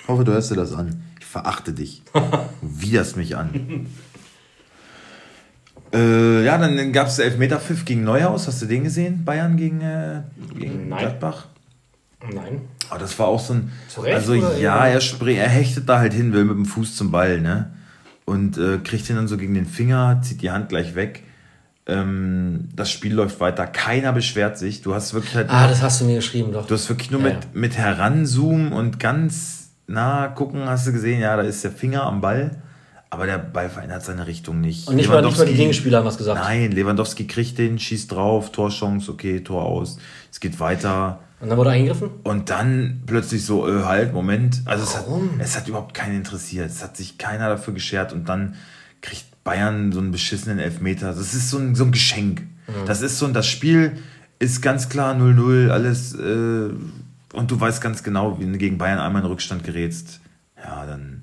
Ich 0.00 0.08
hoffe, 0.08 0.24
du 0.24 0.32
hörst 0.32 0.50
dir 0.50 0.54
das 0.54 0.72
an. 0.72 1.02
Ich 1.18 1.26
verachte 1.26 1.72
dich. 1.72 2.02
Widerst 2.62 3.16
mich 3.16 3.36
an. 3.36 3.88
Äh, 5.92 6.44
ja, 6.44 6.58
dann 6.58 6.92
gab 6.92 7.08
es 7.08 7.18
Elfmeter-Pfiff 7.18 7.84
gegen 7.84 8.04
Neuhaus. 8.04 8.46
Hast 8.46 8.62
du 8.62 8.66
den 8.66 8.84
gesehen? 8.84 9.24
Bayern 9.24 9.56
gegen, 9.56 9.80
äh, 9.80 10.22
gegen 10.56 10.88
Nein. 10.88 11.00
Gladbach? 11.00 11.46
Nein. 12.32 12.62
Aber 12.88 13.00
das 13.00 13.18
war 13.18 13.26
auch 13.26 13.40
so 13.40 13.54
ein. 13.54 13.72
Zurecht, 13.88 14.14
also 14.14 14.34
ja, 14.34 14.86
er, 14.86 15.00
er 15.00 15.48
hechtet 15.48 15.88
da 15.88 15.98
halt 15.98 16.14
hin, 16.14 16.32
will 16.32 16.44
mit 16.44 16.56
dem 16.56 16.66
Fuß 16.66 16.96
zum 16.96 17.10
Ball, 17.10 17.40
ne? 17.40 17.72
Und 18.24 18.58
äh, 18.58 18.78
kriegt 18.78 19.10
ihn 19.10 19.16
dann 19.16 19.28
so 19.28 19.36
gegen 19.36 19.54
den 19.54 19.66
Finger, 19.66 20.20
zieht 20.22 20.42
die 20.42 20.50
Hand 20.50 20.68
gleich 20.68 20.94
weg. 20.94 21.24
Ähm, 21.88 22.68
das 22.76 22.90
Spiel 22.90 23.14
läuft 23.14 23.40
weiter, 23.40 23.66
keiner 23.66 24.12
beschwert 24.12 24.58
sich. 24.58 24.82
Du 24.82 24.94
hast 24.94 25.14
wirklich 25.14 25.34
halt. 25.34 25.48
Ah, 25.48 25.66
das 25.66 25.82
hast 25.82 26.00
du 26.00 26.04
mir 26.04 26.16
geschrieben, 26.16 26.52
doch. 26.52 26.66
Du 26.66 26.74
hast 26.74 26.88
wirklich 26.88 27.10
nur 27.10 27.20
ja, 27.22 27.28
mit, 27.28 27.44
ja. 27.44 27.50
mit 27.54 27.78
heranzoomen 27.78 28.72
und 28.72 29.00
ganz 29.00 29.70
nah 29.86 30.28
gucken, 30.28 30.68
hast 30.68 30.86
du 30.86 30.92
gesehen, 30.92 31.20
ja, 31.20 31.36
da 31.36 31.42
ist 31.42 31.64
der 31.64 31.72
Finger 31.72 32.04
am 32.04 32.20
Ball. 32.20 32.62
Aber 33.10 33.24
der 33.24 33.38
Ball 33.38 33.70
verändert 33.70 34.04
seine 34.04 34.26
Richtung 34.26 34.60
nicht. 34.60 34.86
Und 34.86 34.96
nicht 34.96 35.08
mal, 35.08 35.22
nicht 35.22 35.38
mal 35.38 35.46
die 35.46 35.54
Gegenspieler 35.54 35.98
haben 35.98 36.04
was 36.04 36.18
gesagt. 36.18 36.40
Nein, 36.40 36.72
Lewandowski 36.72 37.26
kriegt 37.26 37.56
den, 37.56 37.78
schießt 37.78 38.12
drauf, 38.12 38.52
Torchance, 38.52 39.10
okay, 39.10 39.40
Tor 39.40 39.64
aus. 39.64 39.96
Es 40.30 40.40
geht 40.40 40.60
weiter. 40.60 41.20
Und 41.40 41.48
dann 41.48 41.56
wurde 41.56 41.70
eingegriffen? 41.70 42.10
Und 42.24 42.50
dann 42.50 43.02
plötzlich 43.06 43.46
so, 43.46 43.66
äh, 43.66 43.84
halt, 43.84 44.12
Moment. 44.12 44.60
Also 44.66 44.84
es 44.84 44.94
hat, 44.94 45.06
es 45.38 45.56
hat 45.56 45.68
überhaupt 45.68 45.94
keinen 45.94 46.16
interessiert. 46.16 46.68
Es 46.68 46.82
hat 46.82 46.98
sich 46.98 47.16
keiner 47.16 47.48
dafür 47.48 47.72
geschert. 47.72 48.12
Und 48.12 48.28
dann 48.28 48.56
kriegt 49.00 49.24
Bayern 49.48 49.92
so 49.92 50.00
einen 50.00 50.12
beschissenen 50.12 50.58
Elfmeter. 50.58 51.14
Das 51.14 51.32
ist 51.32 51.48
so 51.48 51.56
ein, 51.56 51.74
so 51.74 51.84
ein 51.84 51.90
Geschenk. 51.90 52.42
Mhm. 52.42 52.86
Das 52.86 53.00
ist 53.00 53.18
so, 53.18 53.26
das 53.28 53.46
Spiel 53.46 53.96
ist 54.38 54.60
ganz 54.60 54.90
klar 54.90 55.14
0-0, 55.14 55.70
alles, 55.70 56.14
äh, 56.14 56.68
und 57.32 57.50
du 57.50 57.58
weißt 57.58 57.80
ganz 57.80 58.02
genau, 58.02 58.38
wie 58.38 58.44
du 58.44 58.58
gegen 58.58 58.76
Bayern 58.76 58.98
einmal 58.98 59.22
in 59.22 59.28
Rückstand 59.28 59.64
gerätst. 59.64 60.20
Ja, 60.62 60.84
dann, 60.84 61.22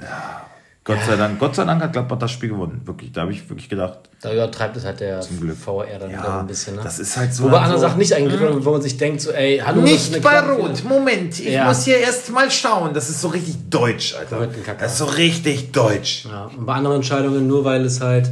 ja, 0.00 0.46
Gott 0.88 1.04
sei 1.06 1.16
Dank, 1.16 1.38
Gott 1.38 1.54
sei 1.54 1.64
Dank 1.66 1.82
hat 1.82 1.92
Gladbach 1.92 2.18
das 2.18 2.30
Spiel 2.30 2.48
gewonnen. 2.48 2.80
Wirklich, 2.86 3.12
da 3.12 3.20
habe 3.20 3.32
ich 3.32 3.46
wirklich 3.50 3.68
gedacht. 3.68 3.98
Da 4.22 4.32
übertreibt 4.32 4.74
es 4.78 4.86
halt 4.86 5.00
der 5.00 5.22
VR 5.22 5.98
dann 5.98 6.10
ja, 6.10 6.18
wieder 6.18 6.40
ein 6.40 6.46
bisschen. 6.46 6.76
Ne? 6.76 6.80
Das 6.82 6.98
ist 6.98 7.14
halt 7.14 7.34
so. 7.34 7.44
Wo 7.44 7.50
bei 7.50 7.60
anderen 7.60 7.82
Sachen 7.82 7.98
nicht 7.98 8.14
eingegriffen, 8.14 8.64
wo 8.64 8.70
man 8.70 8.80
sich 8.80 8.96
denkt, 8.96 9.20
so, 9.20 9.30
ey, 9.30 9.58
hallo. 9.58 9.82
Nicht 9.82 10.22
bei 10.22 10.40
Rot, 10.40 10.82
Moment, 10.84 11.38
ich 11.40 11.52
ja. 11.52 11.66
muss 11.66 11.84
hier 11.84 11.98
erst 11.98 12.30
mal 12.30 12.50
schauen. 12.50 12.94
Das 12.94 13.10
ist 13.10 13.20
so 13.20 13.28
richtig 13.28 13.68
deutsch, 13.68 14.14
Alter. 14.14 14.48
Das 14.80 14.92
ist 14.92 14.98
so 14.98 15.04
richtig 15.04 15.72
deutsch. 15.72 16.24
Ja, 16.24 16.46
und 16.56 16.64
bei 16.64 16.72
anderen 16.72 16.96
Entscheidungen, 16.96 17.46
nur 17.46 17.66
weil 17.66 17.84
es 17.84 18.00
halt 18.00 18.30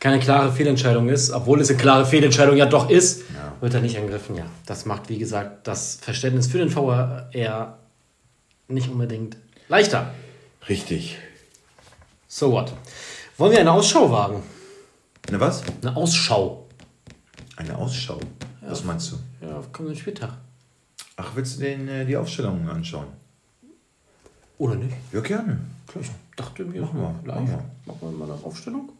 keine 0.00 0.18
klare 0.18 0.52
Fehlentscheidung 0.52 1.10
ist, 1.10 1.30
obwohl 1.30 1.60
es 1.60 1.68
eine 1.68 1.76
klare 1.76 2.06
Fehlentscheidung 2.06 2.56
ja 2.56 2.64
doch 2.64 2.88
ist, 2.88 3.20
ja. 3.34 3.52
wird 3.60 3.74
er 3.74 3.82
nicht 3.82 3.98
angegriffen. 3.98 4.34
Ja, 4.34 4.46
das 4.64 4.86
macht, 4.86 5.10
wie 5.10 5.18
gesagt, 5.18 5.66
das 5.66 5.98
Verständnis 6.00 6.46
für 6.46 6.56
den 6.56 6.70
VR 6.70 7.76
nicht 8.68 8.90
unbedingt 8.90 9.36
leichter. 9.68 10.10
Richtig. 10.70 11.18
So 12.38 12.52
what? 12.52 12.70
Wollen 13.38 13.52
wir 13.52 13.60
eine 13.60 13.72
Ausschau 13.72 14.10
wagen? 14.10 14.42
Eine 15.26 15.40
was? 15.40 15.62
Eine 15.80 15.96
Ausschau. 15.96 16.66
Eine 17.56 17.74
Ausschau? 17.74 18.20
Ja. 18.60 18.72
Was 18.72 18.84
meinst 18.84 19.10
du? 19.10 19.16
Ja, 19.40 19.56
auf 19.56 19.72
kommenden 19.72 19.98
Spieltag. 19.98 20.34
Ach, 21.16 21.30
willst 21.34 21.56
du 21.56 21.64
den, 21.64 21.88
äh, 21.88 22.04
die 22.04 22.14
Aufstellung 22.14 22.68
anschauen? 22.68 23.06
Oder 24.58 24.74
nicht? 24.74 24.94
Ja, 25.14 25.20
gerne. 25.22 25.60
Klar, 25.86 26.04
ich 26.04 26.10
dachte 26.36 26.66
mir, 26.66 26.82
machen 26.82 27.00
wir. 27.00 27.14
Live. 27.24 27.48
Machen 27.86 27.98
wir 28.02 28.10
mal 28.10 28.30
eine 28.30 28.44
Aufstellung. 28.44 28.90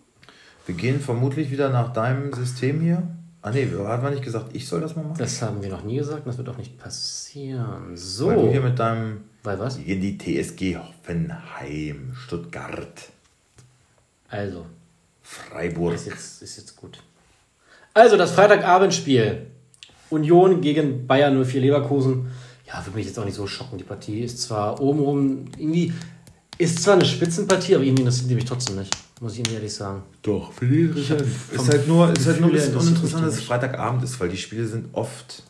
Wir 0.64 0.74
gehen 0.74 0.98
vermutlich 0.98 1.50
wieder 1.50 1.68
nach 1.68 1.92
deinem 1.92 2.32
System 2.32 2.80
hier. 2.80 3.02
Ah 3.42 3.50
nee, 3.50 3.68
hat 3.86 4.02
man 4.02 4.14
nicht 4.14 4.24
gesagt, 4.24 4.56
ich 4.56 4.66
soll 4.66 4.80
das 4.80 4.96
mal 4.96 5.02
machen? 5.02 5.18
Das 5.18 5.42
haben 5.42 5.62
wir 5.62 5.68
noch 5.68 5.84
nie 5.84 5.96
gesagt, 5.96 6.26
das 6.26 6.38
wird 6.38 6.48
auch 6.48 6.56
nicht 6.56 6.78
passieren. 6.78 7.98
So. 7.98 8.28
Weil 8.28 8.36
du 8.36 8.50
hier 8.50 8.62
mit 8.62 8.78
deinem 8.78 9.24
Weil 9.42 9.58
was? 9.58 9.76
in 9.76 10.00
die 10.00 10.16
TSG 10.16 10.78
Hoffenheim, 10.78 12.14
Stuttgart. 12.14 13.10
Also. 14.28 14.66
Freiburg. 15.22 15.94
Ist 15.94 16.06
jetzt, 16.06 16.42
ist 16.42 16.56
jetzt 16.56 16.76
gut. 16.76 16.98
Also 17.94 18.16
das 18.16 18.32
Freitagabendspiel. 18.32 19.46
Union 20.10 20.60
gegen 20.60 21.06
Bayern 21.06 21.44
04 21.44 21.60
Leverkusen. 21.60 22.28
Ja, 22.66 22.84
würde 22.84 22.96
mich 22.96 23.06
jetzt 23.06 23.18
auch 23.18 23.24
nicht 23.24 23.34
so 23.34 23.46
schocken. 23.46 23.78
Die 23.78 23.84
Partie 23.84 24.20
ist 24.20 24.40
zwar 24.42 24.80
obenrum 24.80 25.46
irgendwie, 25.56 25.92
ist 26.58 26.82
zwar 26.82 26.94
eine 26.94 27.04
Spitzenpartie, 27.04 27.74
aber 27.74 27.84
irgendwie 27.84 28.02
interessiert 28.02 28.30
die 28.30 28.34
mich 28.34 28.44
trotzdem 28.44 28.76
nicht. 28.76 28.96
Muss 29.20 29.32
ich 29.32 29.38
Ihnen 29.40 29.54
ehrlich 29.54 29.72
sagen. 29.72 30.02
Doch, 30.22 30.52
finde 30.52 30.76
ich 30.76 31.10
interessant. 31.10 31.22
Ist 31.52 31.68
halt 31.68 31.88
nur, 31.88 32.12
ist 32.12 32.26
halt 32.26 32.40
nur 32.40 32.50
ein 32.50 32.52
bisschen 32.52 32.76
uninteressant, 32.76 33.26
dass 33.26 33.34
es 33.34 33.44
Freitagabend 33.44 34.02
ist, 34.04 34.20
weil 34.20 34.28
die 34.28 34.36
Spiele 34.36 34.66
sind 34.66 34.88
oft 34.92 35.42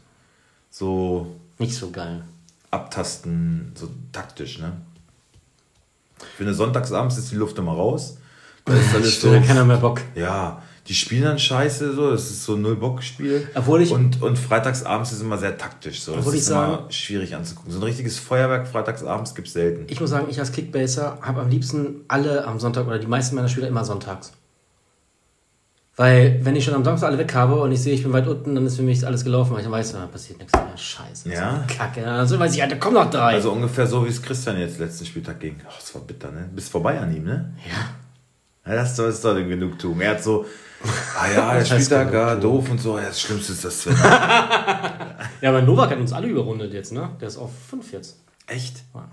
so. 0.70 1.34
Nicht 1.58 1.74
so 1.74 1.90
geil. 1.90 2.22
Abtasten, 2.70 3.72
so 3.74 3.88
taktisch, 4.12 4.58
ne? 4.58 4.72
Ich 6.18 6.36
finde, 6.36 6.54
sonntagsabends 6.54 7.18
ist 7.18 7.30
die 7.30 7.36
Luft 7.36 7.58
immer 7.58 7.72
raus. 7.72 8.18
Da 8.66 8.74
ist 8.74 8.94
alles 8.94 9.20
so. 9.20 9.30
Keiner 9.30 9.64
mehr 9.64 9.78
Bock. 9.78 10.02
Ja, 10.14 10.62
die 10.88 10.94
spielen 10.94 11.24
dann 11.24 11.38
scheiße, 11.38 11.94
so, 11.94 12.10
das 12.10 12.30
ist 12.30 12.44
so 12.44 12.54
ein 12.54 12.62
Null-Bock-Spiel. 12.62 13.48
Obwohl 13.54 13.82
ich. 13.82 13.90
Und, 13.90 14.22
und 14.22 14.38
freitagsabends 14.38 15.12
ist 15.12 15.20
immer 15.20 15.38
sehr 15.38 15.56
taktisch, 15.56 16.02
so. 16.02 16.14
Das 16.14 16.26
ist 16.26 16.46
sagen, 16.46 16.74
immer 16.74 16.92
schwierig 16.92 17.34
anzugucken. 17.34 17.72
So 17.72 17.78
ein 17.78 17.82
richtiges 17.82 18.18
Feuerwerk 18.18 18.68
freitagsabends 18.68 19.34
gibt 19.34 19.48
es 19.48 19.54
selten. 19.54 19.86
Ich 19.88 20.00
muss 20.00 20.10
sagen, 20.10 20.26
ich 20.28 20.38
als 20.38 20.52
Kickbaser 20.52 21.18
habe 21.22 21.40
am 21.40 21.48
liebsten 21.48 22.04
alle 22.06 22.46
am 22.46 22.60
Sonntag 22.60 22.86
oder 22.86 22.98
die 22.98 23.06
meisten 23.06 23.34
meiner 23.34 23.48
Spieler 23.48 23.68
immer 23.68 23.84
sonntags. 23.84 24.32
Weil, 25.98 26.40
wenn 26.44 26.54
ich 26.54 26.64
schon 26.64 26.74
am 26.74 26.84
Samstag 26.84 27.08
alle 27.08 27.18
weg 27.18 27.34
habe 27.34 27.58
und 27.62 27.72
ich 27.72 27.80
sehe, 27.80 27.94
ich 27.94 28.02
bin 28.02 28.12
weit 28.12 28.28
unten, 28.28 28.54
dann 28.54 28.66
ist 28.66 28.76
für 28.76 28.82
mich 28.82 29.04
alles 29.06 29.24
gelaufen, 29.24 29.52
weil 29.52 29.60
ich 29.60 29.64
dann 29.64 29.72
weiß, 29.72 29.92
da 29.92 30.06
passiert 30.06 30.38
nichts 30.38 30.52
mehr. 30.52 30.76
Scheiße. 30.76 31.32
Ja. 31.32 31.64
Kacke. 31.66 32.06
Also 32.06 32.38
weiß 32.38 32.54
ich, 32.54 32.62
Alter, 32.62 32.76
komm 32.76 32.94
noch 32.94 33.10
drei. 33.10 33.32
Also 33.32 33.50
ungefähr 33.50 33.86
so, 33.86 34.04
wie 34.04 34.10
es 34.10 34.20
Christian 34.20 34.58
jetzt 34.58 34.78
letzten 34.78 35.06
Spieltag 35.06 35.40
ging. 35.40 35.56
Ach, 35.66 35.80
das 35.80 35.94
war 35.94 36.02
bitter, 36.02 36.30
ne? 36.30 36.50
Bist 36.54 36.68
vorbei 36.68 37.00
an 37.00 37.16
ihm, 37.16 37.24
ne? 37.24 37.54
Ja. 37.66 38.05
Ja 38.66 38.74
das 38.74 38.98
ist 38.98 39.24
doch 39.24 39.30
eine 39.30 39.46
Genugtuung. 39.46 40.00
Er 40.00 40.10
hat 40.10 40.22
so, 40.22 40.46
Ah 41.18 41.30
ja, 41.34 41.54
der 41.54 41.64
Spieltag, 41.64 42.12
ja, 42.12 42.34
doof 42.34 42.70
und 42.70 42.80
so. 42.80 42.98
Ja, 42.98 43.06
das 43.06 43.20
Schlimmste 43.20 43.52
ist 43.52 43.64
das 43.64 43.84
ja, 45.40 45.48
aber 45.48 45.62
Novak 45.62 45.90
hat 45.90 45.98
uns 45.98 46.12
alle 46.12 46.28
überrundet 46.28 46.72
jetzt, 46.72 46.92
ne? 46.92 47.10
Der 47.20 47.28
ist 47.28 47.38
auf 47.38 47.50
5 47.70 47.92
jetzt. 47.92 48.18
Echt? 48.46 48.82
Ja. 48.94 49.08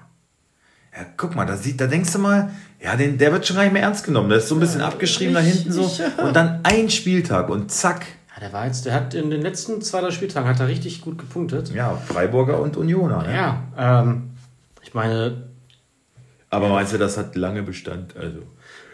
ja, 0.96 1.06
guck 1.18 1.36
mal, 1.36 1.46
da, 1.46 1.58
sieht, 1.58 1.80
da 1.80 1.88
denkst 1.88 2.12
du 2.12 2.20
mal, 2.20 2.52
ja, 2.82 2.96
den, 2.96 3.18
der 3.18 3.32
wird 3.32 3.48
schon 3.48 3.56
gar 3.56 3.64
nicht 3.64 3.74
mehr 3.74 3.84
ernst 3.84 4.06
genommen. 4.06 4.30
Der 4.30 4.40
ist 4.40 4.50
so 4.50 4.56
ein 4.56 4.60
bisschen 4.60 4.82
ja, 4.82 4.88
abgeschrieben 4.88 5.34
da 5.34 5.40
hinten 5.40 5.72
so. 5.72 5.90
Und 6.22 6.36
dann 6.36 6.60
ein 6.64 6.90
Spieltag 6.90 7.50
und 7.50 7.72
zack. 7.72 8.06
Ja, 8.36 8.42
der 8.42 8.54
war 8.54 8.66
jetzt, 8.66 8.86
der 8.86 8.94
hat 8.94 9.14
in 9.14 9.30
den 9.30 9.42
letzten 9.42 9.82
zwei, 9.82 10.02
drei 10.02 10.12
Spieltagen 10.12 10.48
hat 10.48 10.60
er 10.60 10.68
richtig 10.68 11.02
gut 11.02 11.18
gepunktet. 11.18 11.74
Ja, 11.74 11.96
Freiburger 11.96 12.60
und 12.60 12.78
Unioner. 12.78 13.24
Ne? 13.24 13.34
Ja, 13.34 13.64
ähm, 13.78 14.32
ich 14.82 14.94
meine. 14.94 15.44
Aber 16.50 16.70
meinst 16.70 16.94
du, 16.94 16.98
das 16.98 17.18
hat 17.18 17.36
lange 17.36 17.64
Bestand? 17.64 18.16
Also. 18.18 18.40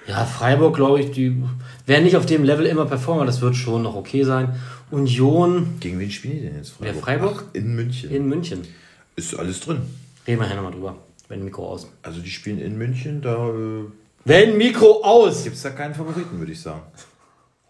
Ja, 0.09 0.25
Freiburg, 0.25 0.75
glaube 0.75 0.99
ich, 0.99 1.11
die 1.11 1.41
werden 1.85 2.03
nicht 2.03 2.17
auf 2.17 2.25
dem 2.25 2.43
Level 2.43 2.65
immer 2.65 2.87
performen, 2.87 3.27
das 3.27 3.41
wird 3.41 3.55
schon 3.55 3.83
noch 3.83 3.95
okay 3.95 4.23
sein. 4.23 4.55
Union. 4.89 5.75
Gegen 5.79 5.99
wen 5.99 6.09
spielen 6.09 6.37
die 6.37 6.41
denn 6.47 6.55
jetzt? 6.55 6.71
Freiburg? 6.71 6.95
Wer 6.95 7.03
Freiburg? 7.03 7.43
Ach, 7.47 7.55
in 7.55 7.75
München. 7.75 8.09
In 8.09 8.27
München. 8.27 8.67
Ist 9.15 9.35
alles 9.35 9.59
drin. 9.59 9.81
Reden 10.25 10.41
wir 10.41 10.47
hier 10.47 10.55
nochmal 10.55 10.71
drüber. 10.71 10.95
Wenn 11.27 11.45
Mikro 11.45 11.69
aus. 11.69 11.87
Also 12.01 12.21
die 12.21 12.31
spielen 12.31 12.59
in 12.59 12.75
München, 12.75 13.21
da. 13.21 13.49
Äh, 13.49 13.83
Wenn 14.25 14.57
Mikro 14.57 15.03
aus! 15.03 15.43
Gibt 15.43 15.57
es 15.57 15.61
da 15.61 15.69
keinen 15.69 15.93
Favoriten, 15.93 16.39
würde 16.39 16.53
ich 16.53 16.61
sagen. 16.61 16.81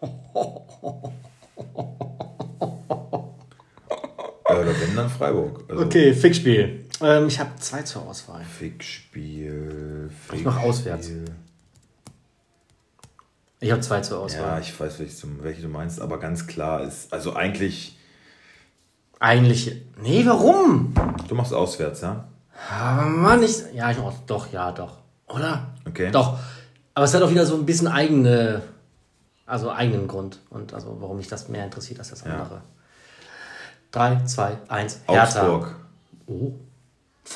Oder 0.00 1.12
wenn 4.80 4.96
dann 4.96 5.10
Freiburg. 5.10 5.62
Also 5.68 5.84
okay, 5.84 6.14
Fickspiel. 6.14 6.86
Ähm, 7.02 7.28
ich 7.28 7.38
habe 7.38 7.50
zwei 7.58 7.82
zur 7.82 8.08
Auswahl. 8.08 8.42
Fickspiel. 8.44 10.08
Fickspiel. 10.08 10.38
Ich 10.38 10.44
mache 10.44 10.60
auswärts. 10.60 11.10
Ich 13.60 13.70
habe 13.70 13.82
zwei 13.82 14.00
zur 14.00 14.20
Auswahl. 14.20 14.40
Ja, 14.40 14.58
ich 14.58 14.78
weiß, 14.78 14.98
welche 14.98 15.62
du 15.62 15.68
meinst, 15.68 16.00
aber 16.00 16.18
ganz 16.18 16.46
klar 16.46 16.82
ist, 16.82 17.12
also 17.12 17.34
eigentlich. 17.34 17.98
Eigentlich. 19.18 19.82
Nee, 20.00 20.24
warum? 20.24 20.94
Du 21.28 21.34
machst 21.34 21.52
auswärts, 21.52 22.00
ja? 22.00 22.24
Aber 22.70 23.02
Mann, 23.06 23.42
ich. 23.42 23.62
Ja, 23.74 23.90
ich 23.90 23.98
auch, 23.98 24.14
doch, 24.26 24.50
ja, 24.50 24.72
doch. 24.72 24.96
Oder? 25.28 25.74
Okay. 25.86 26.10
Doch. 26.10 26.38
Aber 26.94 27.04
es 27.04 27.14
hat 27.14 27.22
auch 27.22 27.30
wieder 27.30 27.44
so 27.44 27.54
ein 27.54 27.66
bisschen 27.66 27.88
eigene. 27.88 28.62
Also 29.44 29.70
eigenen 29.70 30.08
Grund. 30.08 30.38
Und 30.48 30.72
also 30.72 30.96
warum 31.00 31.18
mich 31.18 31.28
das 31.28 31.48
mehr 31.48 31.64
interessiert 31.64 31.98
als 31.98 32.10
das 32.10 32.22
andere. 32.22 32.62
3, 33.90 34.24
2, 34.24 34.58
1. 34.68 35.00
Augsburg. 35.06 35.74
Oh. 36.26 36.52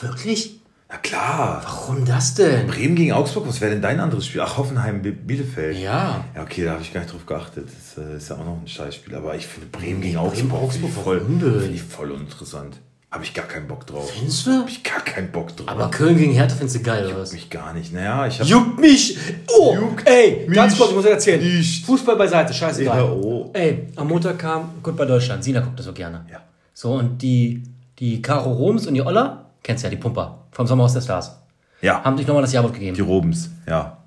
Wirklich? 0.01 0.61
Na 0.95 1.01
klar. 1.01 1.61
Warum 1.65 2.05
das 2.05 2.35
denn? 2.35 2.69
Bremen 2.69 2.95
gegen 2.95 3.13
Augsburg, 3.13 3.49
was 3.49 3.61
wäre 3.61 3.73
denn 3.73 3.83
dein 3.83 3.99
anderes 3.99 4.27
Spiel? 4.27 4.43
Ach, 4.43 4.59
Hoffenheim, 4.59 5.03
Bielefeld. 5.03 5.77
Ja. 5.77 6.25
Ja, 6.37 6.43
okay, 6.43 6.65
da 6.65 6.73
habe 6.73 6.83
ich 6.83 6.93
gar 6.93 7.01
nicht 7.01 7.13
drauf 7.13 7.27
geachtet. 7.27 7.67
Das 7.67 8.05
äh, 8.05 8.17
ist 8.17 8.31
ja 8.31 8.37
auch 8.37 8.45
noch 8.45 8.61
ein 8.63 8.69
Scheißspiel. 8.69 9.13
Aber 9.17 9.35
ich 9.35 9.45
finde 9.45 9.67
Bremen 9.71 10.01
gegen 10.01 10.15
Bremen, 10.15 10.29
Augsburg, 10.29 10.63
Augsburg 10.63 10.93
voll, 10.93 11.21
finde 11.21 11.67
ich 11.67 11.83
voll 11.83 12.13
uninteressant. 12.13 12.77
Habe 13.11 13.25
ich 13.25 13.35
gar 13.35 13.47
keinen 13.47 13.67
Bock 13.67 13.85
drauf. 13.89 14.09
Findest 14.09 14.47
du? 14.47 14.53
Habe 14.53 14.71
ich 14.71 14.85
gar 14.85 15.01
keinen 15.01 15.33
Bock 15.33 15.57
drauf. 15.57 15.69
Aber 15.69 15.91
Köln 15.91 16.17
gegen 16.17 16.33
Hertha 16.33 16.55
findest 16.55 16.77
du 16.77 16.83
geil, 16.83 17.07
oder 17.07 17.23
was? 17.23 17.33
Mich 17.33 17.51
gar 17.51 17.75
nicht. 17.75 17.93
Naja, 17.93 18.29
ich 18.29 18.39
hab 18.39 18.47
Juckt 18.47 18.79
mich! 18.79 19.19
Oh! 19.49 19.75
Juckt 19.75 20.09
ey, 20.09 20.45
mich 20.47 20.55
ganz 20.55 20.77
kurz, 20.79 20.91
ich 20.91 20.97
muss 20.97 21.05
erzählen. 21.07 21.41
Nicht. 21.41 21.85
Fußball 21.87 22.15
beiseite, 22.15 22.55
scheißegal. 22.55 22.99
Ja, 22.99 23.05
oh. 23.05 23.51
Ey, 23.53 23.89
am 23.97 24.07
Montag 24.07 24.39
kam 24.39 24.75
gut 24.81 24.97
bei 24.97 25.07
Deutschland. 25.07 25.43
Sina 25.43 25.59
guckt 25.59 25.77
das 25.77 25.87
so 25.87 25.93
gerne. 25.93 26.25
Ja. 26.31 26.41
So, 26.73 26.93
und 26.93 27.21
die, 27.21 27.65
die 27.99 28.23
Caro 28.23 28.53
Roms 28.53 28.87
und 28.87 28.95
die 28.95 29.03
Olla, 29.03 29.47
kennst 29.65 29.83
du 29.83 29.87
ja, 29.87 29.91
die 29.91 29.97
Pumper, 29.97 30.44
vom 30.55 30.67
Sommerhaus 30.67 30.95
der 30.95 31.03
Stars. 31.03 31.37
Ja. 31.83 32.03
Haben 32.03 32.17
sich 32.17 32.27
nochmal 32.27 32.43
das 32.43 32.53
Jawort 32.53 32.73
gegeben. 32.73 32.97
Die 32.97 33.03
Robens, 33.03 33.51
ja. 33.67 33.99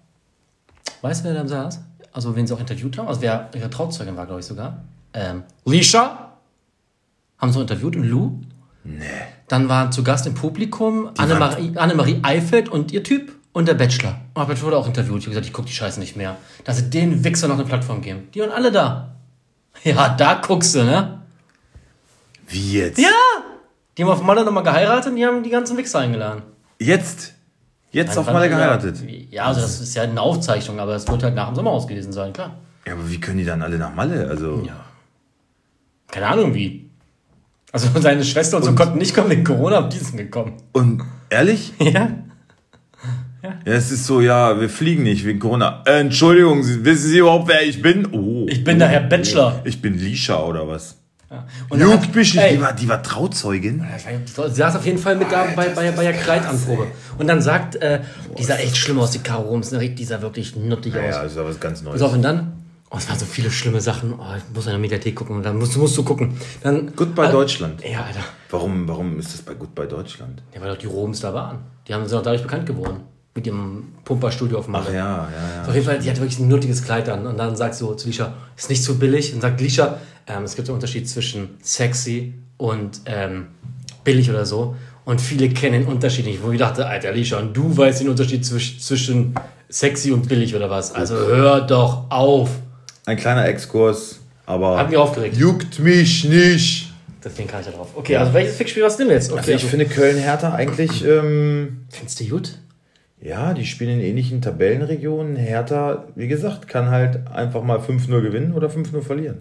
Weißt 1.01 1.23
du, 1.23 1.29
wer 1.29 1.43
da 1.43 1.47
saß? 1.47 1.79
Also, 2.11 2.35
wen 2.35 2.47
sie 2.47 2.53
auch 2.55 2.59
interviewt 2.59 2.97
haben? 2.97 3.07
Also, 3.07 3.21
wer 3.21 3.49
ihre 3.53 3.69
Trauzeugin 3.69 4.15
war, 4.17 4.25
glaube 4.25 4.39
ich 4.39 4.45
sogar. 4.47 4.83
Ähm, 5.13 5.43
Lisha 5.65 6.31
haben 7.37 7.51
sie 7.51 7.61
interviewt 7.61 7.95
und 7.95 8.03
Lou. 8.03 8.39
Nee. 8.83 9.03
Dann 9.47 9.69
waren 9.69 9.91
zu 9.91 10.03
Gast 10.03 10.25
im 10.25 10.33
Publikum 10.33 11.11
Annemarie, 11.17 11.73
Annemarie 11.75 12.19
Eifeld 12.23 12.69
und 12.69 12.91
ihr 12.91 13.03
Typ 13.03 13.33
und 13.53 13.67
der 13.67 13.75
Bachelor. 13.75 14.19
Und 14.33 14.41
der 14.41 14.53
Bachelor 14.53 14.65
wurde 14.67 14.77
auch 14.77 14.87
interviewt. 14.87 15.19
Ich 15.19 15.25
habe 15.25 15.31
gesagt, 15.31 15.45
ich 15.45 15.53
gucke 15.53 15.67
die 15.67 15.73
Scheiße 15.73 15.99
nicht 15.99 16.15
mehr. 16.15 16.37
Dass 16.63 16.77
sie 16.77 16.89
den 16.89 17.23
Wichser 17.23 17.47
noch 17.47 17.55
eine 17.55 17.65
Plattform 17.65 18.01
geben. 18.01 18.29
Die 18.33 18.39
waren 18.39 18.51
alle 18.51 18.71
da. 18.71 19.13
Ja, 19.83 20.09
da 20.09 20.33
guckst 20.35 20.73
du, 20.73 20.83
ne? 20.83 21.21
Wie 22.47 22.79
jetzt? 22.79 22.97
Ja! 22.97 23.09
Die 23.97 24.03
haben 24.03 24.11
auf 24.11 24.21
Malle 24.21 24.45
nochmal 24.45 24.63
geheiratet 24.63 25.11
und 25.11 25.15
die 25.15 25.25
haben 25.25 25.41
die 25.41 25.49
ganzen 25.49 25.75
Wichser 25.75 25.99
eingeladen. 25.99 26.43
Jetzt? 26.79 27.33
Jetzt 27.91 28.09
Nein, 28.09 28.17
auf 28.19 28.31
Malle 28.31 28.47
geheiratet? 28.47 28.97
Ja, 29.31 29.45
also 29.45 29.61
das 29.61 29.81
ist 29.81 29.95
ja 29.95 30.03
eine 30.03 30.21
Aufzeichnung, 30.21 30.79
aber 30.79 30.95
es 30.95 31.07
wird 31.07 31.23
halt 31.23 31.33
nach 31.33 31.47
dem 31.47 31.55
Sommerhaus 31.55 31.87
gewesen 31.87 32.11
sein, 32.11 32.31
klar. 32.31 32.57
Ja, 32.85 32.93
aber 32.93 33.09
wie 33.09 33.19
können 33.19 33.39
die 33.39 33.45
dann 33.45 33.61
alle 33.61 33.77
nach 33.77 33.93
Malle? 33.93 34.27
Also. 34.29 34.63
Ja. 34.65 34.85
Keine 36.09 36.27
Ahnung 36.27 36.53
wie. 36.53 36.89
Also 37.71 37.89
seine 37.99 38.23
Schwester 38.23 38.57
und, 38.57 38.63
und 38.63 38.69
so 38.69 38.75
konnten 38.75 38.99
nicht 38.99 39.15
kommen 39.15 39.31
wegen 39.31 39.43
Corona, 39.43 39.77
aber 39.77 39.89
die 39.89 39.97
sind 39.97 40.17
gekommen. 40.17 40.53
Und 40.73 41.03
ehrlich? 41.29 41.73
Ja. 41.79 42.09
Ja. 43.43 43.49
ja, 43.65 43.73
es 43.73 43.91
ist 43.91 44.07
so, 44.07 44.19
ja, 44.19 44.59
wir 44.59 44.67
fliegen 44.67 45.03
nicht 45.03 45.23
wegen 45.23 45.37
Corona. 45.37 45.83
Äh, 45.85 45.99
Entschuldigung, 45.99 46.63
wissen 46.83 47.09
Sie 47.09 47.19
überhaupt, 47.19 47.47
wer 47.47 47.63
ich 47.63 47.83
bin? 47.83 48.07
Oh. 48.11 48.47
Ich 48.49 48.63
bin 48.63 48.77
oh, 48.77 48.79
der 48.79 48.87
Herr 48.87 49.01
Bachelor. 49.01 49.61
Ich 49.63 49.79
bin 49.79 49.93
Lisha 49.93 50.43
oder 50.43 50.67
was? 50.67 50.97
Ja. 51.29 51.45
Und 51.69 51.81
Juckt 51.81 52.15
mich 52.15 52.35
nicht, 52.35 52.51
die 52.51 52.61
war, 52.61 52.73
die 52.73 52.87
war 52.87 53.03
Trauzeugin. 53.03 53.85
Sie 54.25 54.55
saß 54.55 54.77
auf 54.77 54.85
jeden 54.85 54.97
Fall 54.97 55.17
mit 55.17 55.29
da 55.31 55.45
bei, 55.55 55.69
bei, 55.69 55.91
bei 55.91 56.03
der 56.03 56.13
Kleidanprobe. 56.13 56.87
Und 57.17 57.27
dann 57.27 57.41
sagt, 57.41 57.75
äh, 57.75 57.99
die 58.37 58.43
sah 58.43 58.55
echt 58.55 58.77
schlimm 58.77 58.99
aus, 58.99 59.11
die 59.11 59.19
Caro 59.19 59.41
Rums, 59.41 59.71
ne? 59.71 59.89
die 59.89 60.05
sah 60.05 60.21
wirklich 60.21 60.55
nuttig 60.55 60.93
ja, 60.93 61.01
aus. 61.01 61.15
Ja, 61.15 61.23
das 61.23 61.35
war 61.35 61.45
was 61.45 61.59
ganz 61.59 61.81
Neues. 61.81 62.01
Auf, 62.01 62.13
und 62.13 62.21
dann, 62.21 62.53
oh, 62.89 62.95
es 62.97 63.09
waren 63.09 63.19
so 63.19 63.25
viele 63.25 63.51
schlimme 63.51 63.81
Sachen, 63.81 64.13
oh, 64.13 64.23
ich 64.37 64.43
muss 64.55 64.65
in 64.67 64.71
der 64.71 64.79
Mediathek 64.79 65.15
gucken, 65.15 65.35
und 65.35 65.43
dann 65.43 65.57
musst, 65.57 65.75
musst 65.75 65.97
du 65.97 66.03
gucken. 66.03 66.37
Dann, 66.63 66.95
Goodbye 66.95 67.27
äh, 67.27 67.31
Deutschland. 67.31 67.83
Ja, 67.83 68.05
Alter. 68.05 68.21
Warum, 68.49 68.87
warum 68.87 69.19
ist 69.19 69.33
das 69.33 69.41
bei 69.41 69.53
Goodbye 69.53 69.87
Deutschland? 69.87 70.41
Ja, 70.55 70.61
weil 70.61 70.69
doch 70.69 70.77
die 70.77 70.87
Roms 70.87 71.19
da 71.19 71.33
waren. 71.33 71.59
Die 71.87 71.93
haben 71.93 72.07
sind 72.07 72.17
auch 72.17 72.23
dadurch 72.23 72.43
bekannt 72.43 72.65
geworden. 72.65 73.01
Mit 73.37 73.45
ihrem 73.45 73.89
Pumperstudio 74.03 74.57
auf 74.57 74.67
Malle. 74.67 74.85
Ach 74.89 74.93
ja, 74.93 74.99
ja, 74.99 75.29
ja. 75.57 75.67
Auf 75.67 75.73
jeden 75.75 75.85
Fall, 75.85 75.99
die 75.99 76.09
hatte 76.09 76.21
wirklich 76.21 76.39
ein 76.39 76.47
nuttiges 76.47 76.83
Kleid 76.83 77.07
an. 77.07 77.27
Und 77.27 77.37
dann 77.37 77.55
sagt 77.55 77.75
so 77.75 77.93
zu 77.93 78.07
Lisha, 78.07 78.33
ist 78.57 78.67
nicht 78.67 78.83
zu 78.83 78.97
billig. 78.97 79.31
Und 79.31 79.41
sagt 79.41 79.61
Lisha, 79.61 79.99
ähm, 80.25 80.43
es 80.43 80.55
gibt 80.55 80.67
einen 80.67 80.73
Unterschied 80.73 81.07
zwischen 81.07 81.49
sexy 81.61 82.33
und 82.57 83.01
ähm, 83.05 83.49
billig 84.03 84.27
oder 84.31 84.43
so. 84.47 84.75
Und 85.05 85.21
viele 85.21 85.49
kennen 85.49 85.83
den 85.83 85.87
Unterschied 85.87 86.25
nicht. 86.25 86.41
Wo 86.41 86.51
ich 86.51 86.57
dachte, 86.57 86.87
Alter, 86.87 87.09
Alicia, 87.09 87.37
und 87.37 87.55
du 87.55 87.77
weißt 87.77 88.01
den 88.01 88.09
Unterschied 88.09 88.43
zwisch 88.43 88.79
zwischen 88.79 89.35
sexy 89.69 90.11
und 90.11 90.27
billig 90.27 90.55
oder 90.55 90.71
was. 90.71 90.95
Also 90.95 91.13
hör 91.13 91.61
doch 91.61 92.09
auf. 92.09 92.49
Ein 93.05 93.17
kleiner 93.17 93.45
Exkurs, 93.47 94.19
aber. 94.47 94.79
Hat 94.79 94.89
mich 94.89 94.97
aufgeregt. 94.97 95.37
Juckt 95.37 95.77
mich 95.77 96.23
nicht. 96.23 96.91
Deswegen 97.23 97.47
kann 97.47 97.59
ich 97.59 97.67
da 97.67 97.71
drauf. 97.73 97.89
Okay, 97.93 98.15
also 98.15 98.33
welches 98.33 98.55
Fixspiel 98.55 98.81
was 98.81 98.97
denn 98.97 99.11
jetzt? 99.11 99.31
Okay, 99.31 99.37
also 99.37 99.51
ich 99.51 99.55
also 99.57 99.67
finde 99.67 99.85
Köln-Hertha 99.85 100.55
eigentlich. 100.55 101.05
Ähm, 101.05 101.85
Findest 101.91 102.19
du 102.19 102.25
gut? 102.29 102.57
Ja, 103.19 103.53
die 103.53 103.65
spielen 103.65 103.99
in 103.99 104.05
ähnlichen 104.05 104.41
Tabellenregionen. 104.41 105.35
Hertha, 105.35 106.05
wie 106.15 106.27
gesagt, 106.27 106.67
kann 106.67 106.89
halt 106.89 107.27
einfach 107.27 107.63
mal 107.63 107.79
5-0 107.79 108.21
gewinnen 108.21 108.53
oder 108.53 108.67
5-0 108.67 109.01
verlieren. 109.01 109.39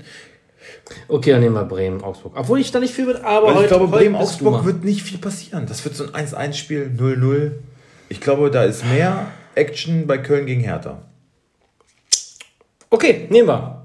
Okay, 1.09 1.31
dann 1.31 1.41
nehmen 1.41 1.55
wir 1.55 1.65
Bremen, 1.65 2.03
Augsburg. 2.03 2.33
Obwohl 2.37 2.59
ich 2.61 2.73
da 2.73 2.81
nicht 2.81 2.95
viel 2.95 3.07
mit, 3.07 3.23
aber 3.23 3.55
Weil 3.55 3.63
ich 3.63 3.69
glaube, 3.69 3.89
Bremen, 3.89 4.17
Augsburg 4.17 4.65
wird 4.65 4.83
nicht 4.85 5.03
viel 5.03 5.19
passieren. 5.19 5.67
Das 5.67 5.85
wird 5.85 5.95
so 5.95 6.11
ein 6.13 6.27
1-1-Spiel, 6.27 6.91
0-0. 6.97 7.53
Ich 8.09 8.21
glaube, 8.21 8.51
da 8.51 8.65
ist 8.65 8.85
mehr 8.85 9.27
Action 9.55 10.07
bei 10.07 10.19
Köln 10.19 10.47
gegen 10.47 10.63
Hertha. 10.63 11.03
Okay, 12.91 13.27
nehmen 13.31 13.49
wir. 13.49 13.85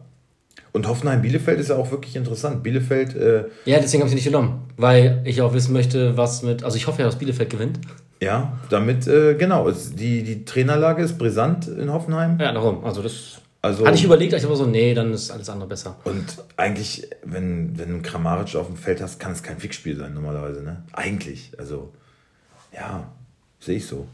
Und 0.74 0.88
Hoffenheim-Bielefeld 0.88 1.60
ist 1.60 1.70
ja 1.70 1.76
auch 1.76 1.92
wirklich 1.92 2.16
interessant. 2.16 2.64
Bielefeld. 2.64 3.16
Äh, 3.16 3.46
ja, 3.66 3.80
deswegen 3.80 4.02
habe 4.02 4.06
ich 4.06 4.12
sie 4.12 4.16
nicht 4.16 4.26
genommen. 4.26 4.70
Weil 4.78 5.22
ich 5.26 5.42
auch 5.42 5.54
wissen 5.54 5.74
möchte, 5.74 6.16
was 6.18 6.44
mit. 6.44 6.64
Also 6.64 6.78
ich 6.78 6.88
hoffe 6.88 7.02
ja, 7.02 7.06
dass 7.06 7.18
Bielefeld 7.18 7.50
gewinnt. 7.50 7.80
Ja, 8.22 8.54
damit, 8.70 9.08
äh, 9.08 9.34
genau. 9.34 9.70
Die, 9.72 10.22
die 10.22 10.46
Trainerlage 10.46 11.02
ist 11.02 11.18
brisant 11.18 11.68
in 11.68 11.92
Hoffenheim. 11.92 12.38
Ja, 12.40 12.52
darum. 12.52 12.86
Also 12.86 13.02
das. 13.02 13.40
Also, 13.64 13.86
Hatte 13.86 13.96
ich 13.96 14.04
überlegt, 14.04 14.34
ich 14.34 14.48
war 14.48 14.56
so, 14.56 14.66
nee, 14.66 14.96
dann 14.96 15.14
ist 15.14 15.30
alles 15.30 15.48
andere 15.48 15.70
besser. 15.70 15.98
Und 16.04 16.26
eigentlich, 16.58 17.08
wenn, 17.24 17.78
wenn 17.78 17.90
du 17.90 18.02
Kramaric 18.02 18.56
auf 18.56 18.66
dem 18.66 18.76
Feld 18.76 19.02
hast, 19.02 19.20
kann 19.20 19.34
es 19.34 19.44
kein 19.44 19.60
Fixspiel 19.60 19.96
sein, 19.96 20.16
normalerweise, 20.16 20.64
ne? 20.64 20.84
Eigentlich. 20.94 21.52
Also, 21.60 21.92
ja, 22.74 23.08
sehe 23.60 23.78
ich 23.78 23.86
so. 23.86 24.08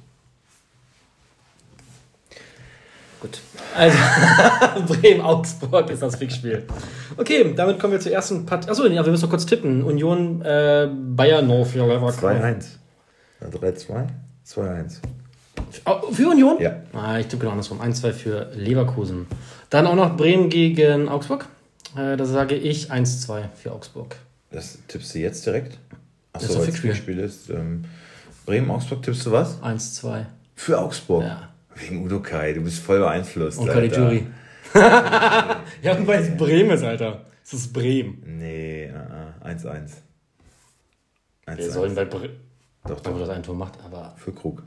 Gut. 3.21 3.39
Also, 3.73 3.97
Bremen-Augsburg 4.93 5.89
ist 5.91 6.01
das 6.01 6.17
Fixspiel. 6.17 6.63
Okay, 7.15 7.53
damit 7.55 7.79
kommen 7.79 7.93
wir 7.93 8.01
zur 8.01 8.11
ersten 8.11 8.45
Partie. 8.45 8.69
Achso, 8.69 8.85
ja, 8.85 9.05
wir 9.05 9.11
müssen 9.11 9.23
noch 9.23 9.29
kurz 9.29 9.45
tippen. 9.45 9.81
Union 9.81 10.41
äh, 10.41 10.89
Bayern 10.93 11.47
no 11.47 11.63
für 11.63 11.79
Leverkusen. 11.79 12.19
2-1. 12.19 12.65
3-2? 13.41 14.07
2-1. 14.45 14.97
Für 16.11 16.29
Union? 16.29 16.57
Ja. 16.59 16.81
Ah, 16.93 17.19
ich 17.19 17.27
tippe 17.27 17.41
genau 17.41 17.51
andersrum. 17.51 17.81
1-2 17.81 18.13
für 18.13 18.51
Leverkusen. 18.53 19.27
Dann 19.69 19.87
auch 19.87 19.95
noch 19.95 20.15
Bremen 20.15 20.49
gegen 20.49 21.09
Augsburg. 21.09 21.47
Äh, 21.95 22.17
da 22.17 22.25
sage 22.25 22.55
ich 22.55 22.91
1-2 22.91 23.49
für 23.55 23.71
Augsburg. 23.71 24.15
Das 24.51 24.79
tippst 24.87 25.13
du 25.13 25.19
jetzt 25.19 25.45
direkt? 25.45 25.77
Achso, 26.33 26.59
weil 26.59 26.69
es 26.69 26.79
Fixspiel 26.79 27.19
ist. 27.19 27.49
Ähm, 27.49 27.83
Bremen-Augsburg 28.45 29.03
tippst 29.03 29.25
du 29.25 29.31
was? 29.31 29.61
1-2. 29.61 30.25
Für 30.55 30.79
Augsburg? 30.79 31.23
Ja. 31.23 31.49
Wegen 31.75 32.03
Udo 32.03 32.21
Kai, 32.21 32.53
du 32.53 32.61
bist 32.61 32.79
voll 32.79 32.99
beeinflusst. 32.99 33.59
Und 33.59 33.67
Caligiuri. 33.67 34.27
ja, 34.73 35.95
und 35.97 36.07
weil 36.07 36.21
es 36.21 36.37
Bremen 36.37 36.71
ist, 36.71 36.83
Alter. 36.83 37.25
Es 37.43 37.53
ist 37.53 37.73
Bremen. 37.73 38.23
Nee, 38.25 38.91
1-1. 39.43 39.65
Uh, 39.65 39.69
1 41.45 41.57
Wir 41.57 41.71
sollen 41.71 41.95
bei 41.95 42.05
Bremen. 42.05 42.46
Doch, 42.87 42.99
doch. 43.01 43.19
das 43.19 43.29
ein 43.29 43.43
Tor 43.43 43.55
macht, 43.55 43.73
aber. 43.85 44.13
Für 44.17 44.31
Krug. 44.31 44.63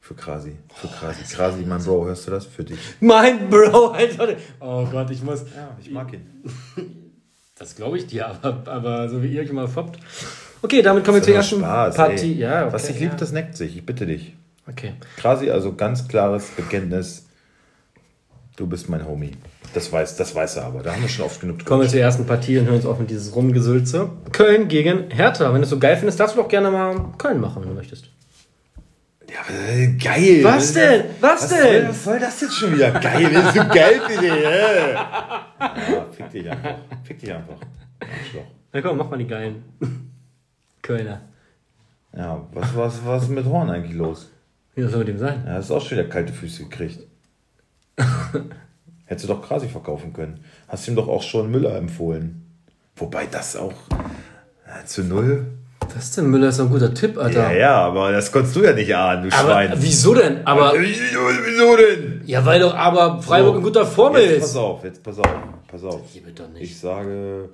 Für 0.00 0.14
Krasi. 0.14 0.56
Für 0.74 0.86
Krasi. 0.86 1.22
Oh, 1.24 1.34
Krasi, 1.34 1.62
mein 1.66 1.82
Bro, 1.82 2.04
hörst 2.04 2.26
du 2.26 2.30
das? 2.30 2.46
Für 2.46 2.62
dich. 2.62 2.78
Mein 3.00 3.50
Bro, 3.50 3.88
Alter. 3.88 4.36
Oh 4.60 4.86
Gott, 4.86 5.10
ich 5.10 5.22
muss. 5.22 5.40
Ja, 5.40 5.76
ich 5.80 5.90
mag 5.90 6.12
ihn. 6.12 6.26
Das 7.58 7.74
glaube 7.74 7.96
ich 7.96 8.06
dir, 8.06 8.26
aber, 8.26 8.70
aber 8.70 9.08
so 9.08 9.22
wie 9.22 9.28
ihr 9.28 9.40
euch 9.40 9.48
immer 9.48 9.66
foppt. 9.66 9.98
Okay, 10.60 10.82
damit 10.82 11.04
kommen 11.04 11.16
wir 11.16 11.22
zur 11.22 11.34
ersten 11.34 11.60
Spaß, 11.60 11.96
Partie. 11.96 12.34
Ja, 12.34 12.64
okay, 12.64 12.74
Was 12.74 12.90
ich 12.90 13.00
liebe, 13.00 13.12
ja. 13.12 13.16
das 13.16 13.32
neckt 13.32 13.56
sich. 13.56 13.78
Ich 13.78 13.86
bitte 13.86 14.04
dich. 14.04 14.34
Okay. 14.66 14.92
Krasi, 15.16 15.50
also 15.50 15.74
ganz 15.74 16.06
klares 16.06 16.50
Bekenntnis. 16.50 17.26
Du 18.56 18.66
bist 18.66 18.90
mein 18.90 19.06
Homie. 19.06 19.32
Das 19.74 19.92
weiß, 19.92 20.16
das 20.16 20.34
weiß 20.34 20.56
er 20.56 20.64
aber. 20.64 20.82
Da 20.82 20.92
haben 20.92 21.02
wir 21.02 21.08
schon 21.08 21.24
oft 21.24 21.40
genug 21.40 21.58
drüber. 21.58 21.68
Kommen 21.68 21.82
wir 21.82 21.88
zur 21.88 22.00
ersten 22.00 22.26
Partie 22.26 22.58
und 22.58 22.66
hören 22.66 22.76
uns 22.76 22.86
auf 22.86 22.98
mit 22.98 23.10
dieses 23.10 23.34
Rumgesülze. 23.34 24.10
Köln 24.32 24.68
gegen 24.68 25.10
Hertha. 25.10 25.52
Wenn 25.52 25.60
du 25.60 25.64
es 25.64 25.70
so 25.70 25.78
geil 25.78 25.96
findest, 25.96 26.18
darfst 26.18 26.36
du 26.36 26.42
doch 26.42 26.48
gerne 26.48 26.70
mal 26.70 27.12
Köln 27.18 27.40
machen, 27.40 27.62
wenn 27.62 27.70
du 27.70 27.74
möchtest. 27.74 28.10
Ja, 29.28 29.54
äh, 29.54 29.88
geil. 29.96 30.44
Was 30.44 30.72
denn? 30.72 31.04
Was, 31.20 31.42
was 31.42 31.48
denn? 31.48 31.58
Soll, 31.62 31.88
was 31.88 32.04
soll 32.04 32.18
das 32.20 32.40
jetzt 32.40 32.54
schon 32.54 32.74
wieder? 32.74 32.90
Geil, 32.92 33.30
das 33.32 33.46
ist 33.46 33.54
so 33.54 33.68
geil 33.68 34.00
für 34.06 34.20
dich. 34.20 34.42
Ja, 34.42 36.06
fick 36.12 36.30
dich 36.30 36.50
einfach. 36.50 36.76
Fick 37.04 37.18
dich 37.18 37.32
einfach. 37.32 37.56
Arschloch. 38.00 38.46
Na 38.72 38.82
komm, 38.82 38.96
mach 38.98 39.10
mal 39.10 39.18
die 39.18 39.26
geilen 39.26 39.64
Kölner. 40.82 41.22
Ja, 42.16 42.46
was, 42.52 42.76
was, 42.76 43.04
was 43.04 43.22
ist 43.24 43.30
mit 43.30 43.44
Horn 43.44 43.68
eigentlich 43.68 43.94
los? 43.94 44.30
Wie 44.74 44.82
soll 44.82 45.00
mit 45.00 45.08
dem 45.08 45.18
sein? 45.18 45.42
Ja, 45.46 45.54
hast 45.54 45.70
auch 45.70 45.80
schon 45.80 45.98
wieder 45.98 46.08
kalte 46.08 46.32
Füße 46.32 46.64
gekriegt. 46.64 47.00
Hättest 49.06 49.28
du 49.28 49.34
doch 49.34 49.42
Krasi 49.42 49.68
verkaufen 49.68 50.12
können. 50.12 50.44
Hast 50.68 50.86
ihm 50.88 50.96
doch 50.96 51.08
auch 51.08 51.22
schon 51.22 51.50
Müller 51.50 51.76
empfohlen. 51.76 52.44
Wobei 52.96 53.26
das 53.26 53.56
auch 53.56 53.72
ja, 54.66 54.84
zu 54.84 55.04
null. 55.04 55.46
Was 55.94 56.10
denn? 56.12 56.26
Müller 56.26 56.48
ist 56.48 56.58
ein 56.58 56.70
guter 56.70 56.92
Tipp, 56.92 57.16
Alter. 57.16 57.52
Ja, 57.52 57.56
ja, 57.56 57.74
aber 57.86 58.10
das 58.10 58.32
konntest 58.32 58.56
du 58.56 58.64
ja 58.64 58.72
nicht 58.72 58.94
ahnen, 58.94 59.28
du 59.28 59.36
aber, 59.36 59.48
Schwein. 59.48 59.72
Wieso 59.76 60.14
denn? 60.14 60.46
Aber. 60.46 60.72
Wieso, 60.76 61.20
wieso 61.44 61.76
denn? 61.76 62.22
Ja, 62.26 62.44
weil 62.44 62.60
doch 62.60 62.74
aber 62.74 63.22
Freiburg 63.22 63.52
so, 63.52 63.58
in 63.58 63.64
guter 63.64 63.86
Form 63.86 64.16
jetzt 64.16 64.30
ist. 64.30 64.40
Pass 64.40 64.56
auf, 64.56 64.84
jetzt 64.84 65.02
pass 65.02 65.18
auf, 65.18 65.30
pass 65.68 65.84
auf. 65.84 66.00
Ich 66.58 66.78
sage 66.78 67.50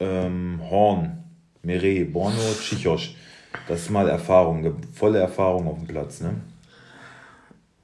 ähm, 0.00 0.60
Horn, 0.70 1.24
Meret, 1.62 2.12
Borno, 2.12 2.40
Tschichosch. 2.60 3.14
Das 3.68 3.80
ist 3.80 3.90
mal 3.90 4.08
Erfahrung, 4.08 4.82
volle 4.92 5.18
Erfahrung 5.18 5.68
auf 5.68 5.78
dem 5.78 5.86
Platz, 5.86 6.20
ne? 6.20 6.34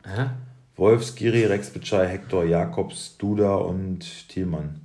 Hä? 0.05 0.27
Wolfs, 0.81 1.15
Giri, 1.15 1.45
Rex 1.45 1.69
Bitschei, 1.69 2.07
Hector, 2.07 2.43
Jakobs, 2.43 3.19
Duda 3.19 3.55
und 3.55 4.01
Thielmann. 4.31 4.81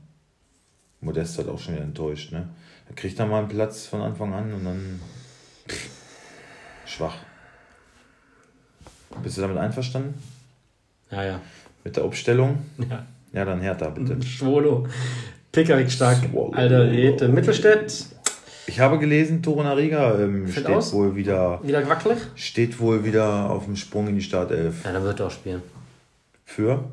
Modest 1.00 1.40
hat 1.40 1.48
auch 1.48 1.58
schon 1.58 1.76
wieder 1.76 1.86
enttäuscht, 1.86 2.34
ne? 2.34 2.50
Da 2.90 2.94
kriegt 2.94 3.18
er 3.18 3.26
mal 3.26 3.40
einen 3.40 3.48
Platz 3.48 3.86
von 3.86 4.02
Anfang 4.02 4.34
an 4.34 4.54
und 4.54 4.66
dann 4.66 5.00
pff, 5.70 5.90
schwach. 6.86 7.16
Bist 9.24 9.38
du 9.38 9.42
damit 9.42 9.56
einverstanden? 9.58 10.16
Ja, 11.12 11.24
ja. 11.24 11.42
Mit 11.86 11.96
der 11.96 12.04
Aufstellung? 12.04 12.58
Ja. 12.78 13.06
Ja, 13.32 13.46
dann 13.46 13.62
Hertha, 13.62 13.88
bitte. 13.88 14.22
Schwolo. 14.28 14.86
Pickerick 15.54 15.90
stark. 15.90 16.18
Schwolo. 16.30 16.52
Alter 16.52 16.92
Rete. 16.92 17.30
Mittelstädt. 17.30 18.08
Ich 18.68 18.82
habe 18.82 19.00
gelesen, 19.00 19.42
Torunariga 19.42 20.20
ähm, 20.20 20.52
steht 20.52 20.68
aus? 20.68 20.92
wohl 20.92 21.16
wieder. 21.16 21.62
Wieder 21.64 21.88
wackelig? 21.88 22.18
Steht 22.36 22.82
wohl 22.82 23.06
wieder 23.06 23.50
auf 23.50 23.64
dem 23.64 23.78
Sprung 23.78 24.10
in 24.10 24.16
die 24.16 24.22
Startelf. 24.22 24.84
Ja, 24.84 24.92
dann 24.92 25.04
wird 25.04 25.22
er 25.22 25.28
auch 25.28 25.32
spielen. 25.32 25.62
Für? 26.46 26.92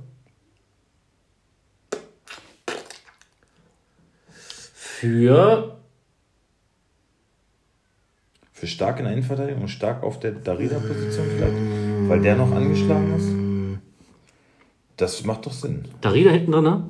Für. 4.75 5.79
Für 8.53 8.67
stark 8.67 8.99
in 8.99 9.05
der 9.05 9.13
Innenverteidigung 9.13 9.63
und 9.63 9.69
stark 9.69 10.03
auf 10.03 10.19
der 10.19 10.33
Darida-Position 10.33 11.27
vielleicht? 11.37 12.09
Weil 12.09 12.21
der 12.21 12.37
noch 12.37 12.51
angeschlagen 12.51 13.15
ist? 13.17 13.83
Das 14.97 15.25
macht 15.25 15.47
doch 15.47 15.53
Sinn. 15.53 15.85
Darida 16.01 16.31
hinten 16.31 16.53
drin, 16.53 16.65
ne? 16.65 16.85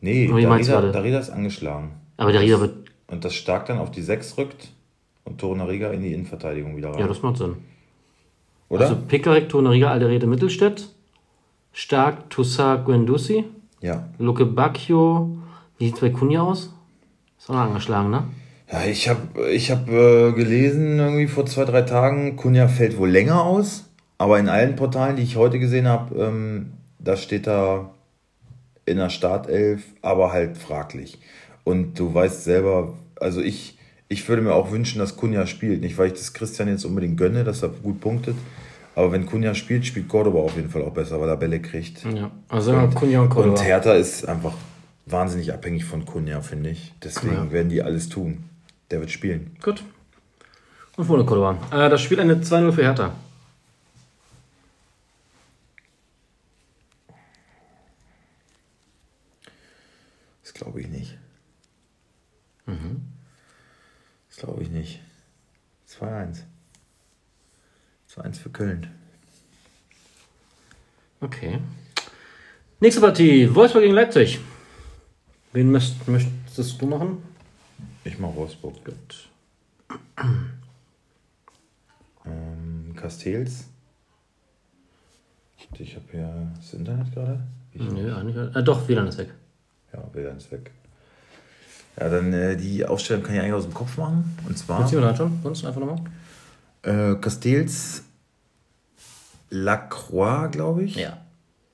Nee, 0.00 0.26
Darida, 0.28 0.90
Darida 0.90 1.18
ist 1.18 1.30
angeschlagen. 1.30 1.92
Aber 2.16 2.32
Darida 2.32 2.60
wird 2.60 2.90
und 3.06 3.24
das 3.24 3.34
stark 3.34 3.66
dann 3.66 3.78
auf 3.78 3.90
die 3.90 4.02
6 4.02 4.38
rückt 4.38 4.72
und 5.24 5.38
Torunariga 5.38 5.90
in 5.90 6.02
die 6.02 6.12
Innenverteidigung 6.12 6.76
wieder 6.76 6.90
rein. 6.90 7.00
Ja, 7.00 7.06
das 7.06 7.22
macht 7.22 7.36
Sinn. 7.36 7.56
Oder? 8.68 8.88
Also 8.88 8.96
Pickerick, 8.96 9.48
Torunariga, 9.48 9.90
Alderete, 9.90 10.26
Mittelstädt. 10.26 10.88
Stark, 11.74 12.30
Toussaint, 12.30 12.84
Guendouzi. 12.84 13.44
Ja. 13.80 14.08
Luke 14.18 14.46
Bacchio. 14.46 15.36
Wie 15.76 15.86
sieht 15.86 15.96
es 15.96 16.00
bei 16.00 16.10
Kunja 16.10 16.40
aus? 16.40 16.72
Ist 17.36 17.50
auch 17.50 17.54
noch 17.54 17.62
angeschlagen, 17.62 18.10
ne? 18.10 18.22
Ja, 18.70 18.84
ich 18.84 19.08
habe 19.08 19.50
ich 19.50 19.72
hab, 19.72 19.88
äh, 19.88 20.32
gelesen, 20.32 21.00
irgendwie 21.00 21.26
vor 21.26 21.46
zwei, 21.46 21.64
drei 21.64 21.82
Tagen, 21.82 22.36
Kunja 22.36 22.68
fällt 22.68 22.96
wohl 22.96 23.10
länger 23.10 23.42
aus. 23.42 23.90
Aber 24.18 24.38
in 24.38 24.48
allen 24.48 24.76
Portalen, 24.76 25.16
die 25.16 25.24
ich 25.24 25.36
heute 25.36 25.58
gesehen 25.58 25.88
habe, 25.88 26.14
ähm, 26.14 26.72
da 27.00 27.16
steht 27.16 27.48
da 27.48 27.90
in 28.86 28.98
der 28.98 29.10
Startelf, 29.10 29.82
aber 30.00 30.32
halt 30.32 30.56
fraglich. 30.56 31.18
Und 31.64 31.98
du 31.98 32.14
weißt 32.14 32.44
selber, 32.44 32.94
also 33.20 33.40
ich, 33.40 33.76
ich 34.08 34.28
würde 34.28 34.42
mir 34.42 34.54
auch 34.54 34.70
wünschen, 34.70 35.00
dass 35.00 35.16
Kunja 35.16 35.46
spielt. 35.48 35.80
Nicht, 35.80 35.98
weil 35.98 36.06
ich 36.06 36.12
das 36.12 36.34
Christian 36.34 36.68
jetzt 36.68 36.84
unbedingt 36.84 37.16
gönne, 37.16 37.42
dass 37.42 37.62
er 37.62 37.70
gut 37.70 38.00
punktet. 38.00 38.36
Aber 38.94 39.10
wenn 39.10 39.26
Kunja 39.26 39.54
spielt, 39.54 39.84
spielt 39.84 40.08
Cordoba 40.08 40.38
auf 40.40 40.54
jeden 40.56 40.70
Fall 40.70 40.82
auch 40.82 40.92
besser, 40.92 41.20
weil 41.20 41.28
er 41.28 41.36
Bälle 41.36 41.60
kriegt. 41.60 42.04
Ja, 42.04 42.30
also 42.48 42.72
und, 42.72 42.94
Kunja 42.94 43.20
und 43.20 43.28
Cordoba. 43.28 43.58
Und 43.58 43.64
Hertha 43.64 43.94
ist 43.94 44.28
einfach 44.28 44.54
wahnsinnig 45.06 45.52
abhängig 45.52 45.84
von 45.84 46.04
Kunja, 46.04 46.40
finde 46.40 46.70
ich. 46.70 46.92
Deswegen 47.02 47.34
ja. 47.34 47.52
werden 47.52 47.68
die 47.68 47.82
alles 47.82 48.08
tun. 48.08 48.44
Der 48.90 49.00
wird 49.00 49.10
spielen. 49.10 49.56
Gut. 49.62 49.82
Und 50.96 51.06
vorne 51.06 51.24
Cordoba. 51.24 51.58
Äh, 51.72 51.90
das 51.90 52.00
Spiel 52.00 52.20
endet 52.20 52.44
2-0 52.44 52.72
für 52.72 52.82
Hertha. 52.82 53.12
Das 60.42 60.54
glaube 60.54 60.80
ich 60.80 60.88
nicht. 60.88 61.18
Mhm. 62.66 63.02
Das 64.28 64.38
glaube 64.38 64.62
ich 64.62 64.70
nicht. 64.70 65.00
2-1. 65.88 66.42
2-1 68.16 68.34
für 68.34 68.50
Köln. 68.50 68.90
Okay. 71.20 71.58
Nächste 72.80 73.00
Partie. 73.00 73.52
Wolfsburg 73.54 73.82
gegen 73.82 73.94
Leipzig. 73.94 74.40
Wen 75.52 75.70
möchtest, 75.70 76.06
möchtest 76.06 76.82
du 76.82 76.86
machen? 76.86 77.22
Ich 78.04 78.18
mache 78.18 78.36
Wolfsburg. 78.36 78.84
Gut. 78.84 79.28
Ähm, 82.26 82.94
Castells. 82.96 83.66
Ich 85.78 85.94
habe 85.94 86.06
hier 86.10 86.52
das 86.56 86.72
Internet 86.72 87.12
gerade. 87.12 87.40
Nö, 87.74 88.14
eigentlich. 88.14 88.56
Äh, 88.56 88.62
doch, 88.62 88.88
WLAN 88.88 89.08
ist 89.08 89.18
weg. 89.18 89.28
will 90.14 90.24
ganz 90.24 90.50
weg. 90.50 90.70
Ja, 91.98 92.08
dann 92.08 92.32
äh, 92.32 92.56
die 92.56 92.84
Aufstellung 92.86 93.22
kann 93.22 93.34
ich 93.34 93.40
eigentlich 93.40 93.52
aus 93.52 93.64
dem 93.64 93.74
Kopf 93.74 93.98
machen. 93.98 94.36
Und 94.48 94.56
zwar. 94.56 94.80
Willst 94.80 94.94
du 94.94 95.16
schon? 95.16 95.38
Sonst 95.42 95.64
einfach 95.66 95.80
nochmal? 95.80 96.00
Äh, 96.84 97.14
Castells 97.16 98.02
Lacroix, 99.50 100.50
glaube 100.50 100.84
ich. 100.84 100.96
Ja. 100.96 101.18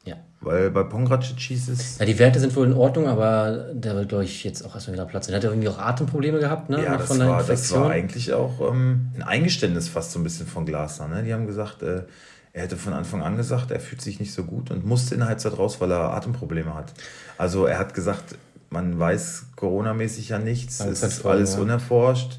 Ja. 0.05 0.17
Weil 0.41 0.71
bei 0.71 0.83
Pongracic 0.83 1.39
hieß 1.39 1.69
es. 1.69 1.99
Ja, 1.99 2.05
die 2.05 2.19
Werte 2.19 2.41
sind 2.41 2.55
wohl 2.57 2.67
in 2.67 2.73
Ordnung, 2.73 3.09
aber 3.09 3.71
der 3.73 3.95
wird, 3.95 4.09
glaube 4.09 4.25
ich, 4.25 4.45
jetzt 4.45 4.65
auch 4.65 4.75
erstmal 4.75 4.95
wieder 4.95 5.07
Platz. 5.07 5.27
Der 5.27 5.37
hat 5.37 5.45
ja 5.45 5.51
irgendwie 5.51 5.69
auch 5.69 5.79
Atemprobleme 5.79 6.39
gehabt, 6.39 6.71
ne? 6.71 6.83
Ja, 6.85 6.97
das, 6.97 7.19
war, 7.19 7.43
das 7.43 7.73
war 7.73 7.91
eigentlich 7.91 8.33
auch 8.33 8.61
ähm, 8.71 9.11
ein 9.17 9.23
Eingeständnis 9.23 9.89
fast 9.89 10.13
so 10.13 10.21
ein 10.21 10.23
bisschen 10.23 10.47
von 10.47 10.67
Glasner. 10.67 11.09
Ne? 11.09 11.23
Die 11.23 11.33
haben 11.33 11.47
gesagt, 11.47 11.83
äh, 11.83 12.03
er 12.53 12.63
hätte 12.63 12.77
von 12.77 12.93
Anfang 12.93 13.23
an 13.23 13.37
gesagt, 13.37 13.71
er 13.71 13.81
fühlt 13.81 14.01
sich 14.01 14.19
nicht 14.19 14.33
so 14.33 14.45
gut 14.45 14.71
und 14.71 14.85
musste 14.85 15.15
in 15.15 15.21
der 15.21 15.29
Halbzeit 15.29 15.57
raus, 15.57 15.81
weil 15.81 15.93
er 15.93 16.13
Atemprobleme 16.15 16.75
hat. 16.75 16.93
Also 17.39 17.67
er 17.67 17.79
hat 17.79 17.95
gesagt, 17.95 18.37
man 18.71 18.99
weiß 18.99 19.47
Corona-mäßig 19.57 20.31
ja 20.31 20.39
nichts, 20.39 20.81
es 20.81 21.03
ist 21.03 21.25
alles 21.25 21.55
ja. 21.55 21.61
unerforscht. 21.61 22.39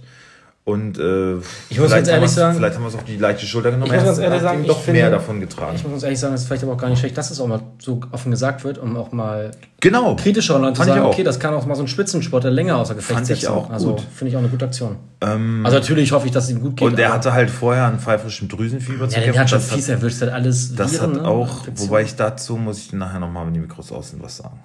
Und 0.64 1.00
äh, 1.00 1.38
ich 1.70 1.80
muss 1.80 1.90
ganz 1.90 2.08
ehrlich 2.08 2.30
sagen, 2.30 2.56
vielleicht 2.56 2.76
haben 2.76 2.84
wir 2.84 2.90
es 2.90 2.96
auf 2.96 3.04
die 3.04 3.18
leichte 3.18 3.48
Schulter 3.48 3.72
genommen. 3.72 3.92
Ich 3.92 3.98
muss 3.98 4.06
ganz 4.06 4.20
ehrlich 4.20 4.42
sagen, 4.42 4.64
doch 4.68 4.80
finde, 4.80 5.00
mehr 5.00 5.10
davon 5.10 5.40
getragen. 5.40 5.76
Ich 5.76 5.82
muss 5.82 5.92
ganz 5.94 6.04
ehrlich 6.04 6.20
sagen, 6.20 6.36
es 6.36 6.42
ist 6.42 6.48
vielleicht 6.48 6.64
aber 6.64 6.74
auch 6.74 6.78
gar 6.78 6.90
nicht 6.90 7.00
schlecht, 7.00 7.18
dass 7.18 7.32
es 7.32 7.40
auch 7.40 7.48
mal 7.48 7.62
so 7.80 8.00
offen 8.12 8.30
gesagt 8.30 8.64
wird, 8.64 8.78
um 8.78 8.96
auch 8.96 9.12
mal 9.12 9.50
genau. 9.80 10.16
kritischer 10.16 10.60
Leute 10.60 10.80
zu 10.80 10.84
sagen, 10.84 11.02
okay, 11.02 11.24
das 11.24 11.40
kann 11.40 11.56
auch 11.56 11.66
mal 11.66 11.74
so 11.74 11.82
ein 11.82 11.88
Spitzensportler 11.88 12.52
länger 12.52 12.78
außer 12.78 12.94
Gefecht 12.94 13.16
Fand 13.16 13.26
setzen. 13.26 13.40
Ich 13.40 13.48
auch 13.48 13.72
also 13.72 13.98
finde 14.14 14.30
ich 14.30 14.36
auch 14.36 14.42
eine 14.42 14.50
gute 14.50 14.66
Aktion. 14.66 14.98
Ähm, 15.22 15.66
also 15.66 15.80
natürlich 15.80 16.12
hoffe 16.12 16.28
ich, 16.28 16.32
dass 16.32 16.44
es 16.44 16.52
ihm 16.52 16.62
gut 16.62 16.78
geht. 16.78 16.88
Und 16.88 17.00
er 17.00 17.12
hatte 17.12 17.34
halt 17.34 17.50
vorher 17.50 17.88
einen 17.88 18.00
pfeifrischen 18.00 18.48
Drüsenfieber 18.48 19.06
ja, 19.06 19.10
zu 19.10 19.16
kämpfen. 19.16 19.34
Der 19.34 19.42
hat 19.42 19.50
schon 19.50 19.62
fies 19.62 19.90
erwischt, 19.90 20.22
hat 20.22 20.30
alles 20.30 20.76
Das 20.76 20.94
Viren, 20.94 21.16
hat 21.16 21.22
ne? 21.24 21.28
auch, 21.28 21.66
ne? 21.66 21.74
wobei 21.76 22.04
ich 22.04 22.16
dazu, 22.16 22.58
muss 22.58 22.78
ich 22.78 22.94
nachher 22.94 23.20
nochmal, 23.20 23.48
wenn 23.48 23.56
die 23.56 23.62
Mikros 23.62 23.92
aus 23.92 24.12
sind, 24.12 24.22
was 24.22 24.38
sagen. 24.38 24.60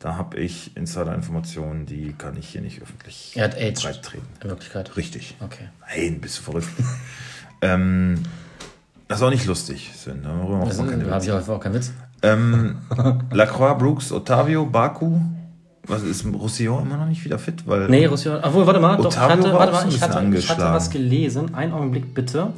Da 0.00 0.16
habe 0.16 0.38
ich 0.38 0.74
Insider-Informationen, 0.78 1.84
die 1.84 2.14
kann 2.14 2.34
ich 2.38 2.48
hier 2.48 2.62
nicht 2.62 2.80
öffentlich 2.80 3.34
er 3.36 3.44
hat 3.44 3.54
AIDS 3.58 3.82
treten. 4.00 4.26
In 4.42 4.48
Wirklichkeit? 4.48 4.96
Richtig. 4.96 5.36
Okay. 5.40 5.68
Nein, 5.86 6.22
bist 6.22 6.38
du 6.38 6.42
verrückt. 6.42 6.68
ähm, 7.60 8.22
das 9.08 9.18
ist 9.18 9.24
auch 9.24 9.30
nicht 9.30 9.44
lustig, 9.44 9.90
Sven. 9.94 10.22
Da 10.22 10.30
habe 10.30 11.22
ich 11.22 11.30
auch 11.30 11.60
keinen 11.60 11.74
Witz. 11.74 11.92
Ähm, 12.22 12.78
Lacroix, 13.30 13.76
Brooks, 13.76 14.10
Otavio, 14.10 14.64
Baku. 14.64 15.20
Was 15.86 16.02
ist 16.02 16.24
Roussillon 16.24 16.86
immer 16.86 16.96
noch 16.96 17.06
nicht 17.06 17.22
wieder 17.22 17.38
fit? 17.38 17.66
Weil 17.66 17.88
nee, 17.88 18.06
Roussillon. 18.06 18.42
Obwohl, 18.42 18.66
warte 18.66 18.80
mal, 18.80 18.96
doch, 18.96 19.10
ich 19.10 19.18
hatte, 19.18 19.52
warte 19.52 19.72
mal, 19.72 19.86
ich 19.86 20.00
hatte, 20.00 20.34
ich 20.34 20.48
hatte 20.48 20.62
was 20.62 20.88
gelesen. 20.88 21.54
Einen 21.54 21.74
Augenblick 21.74 22.14
bitte. 22.14 22.54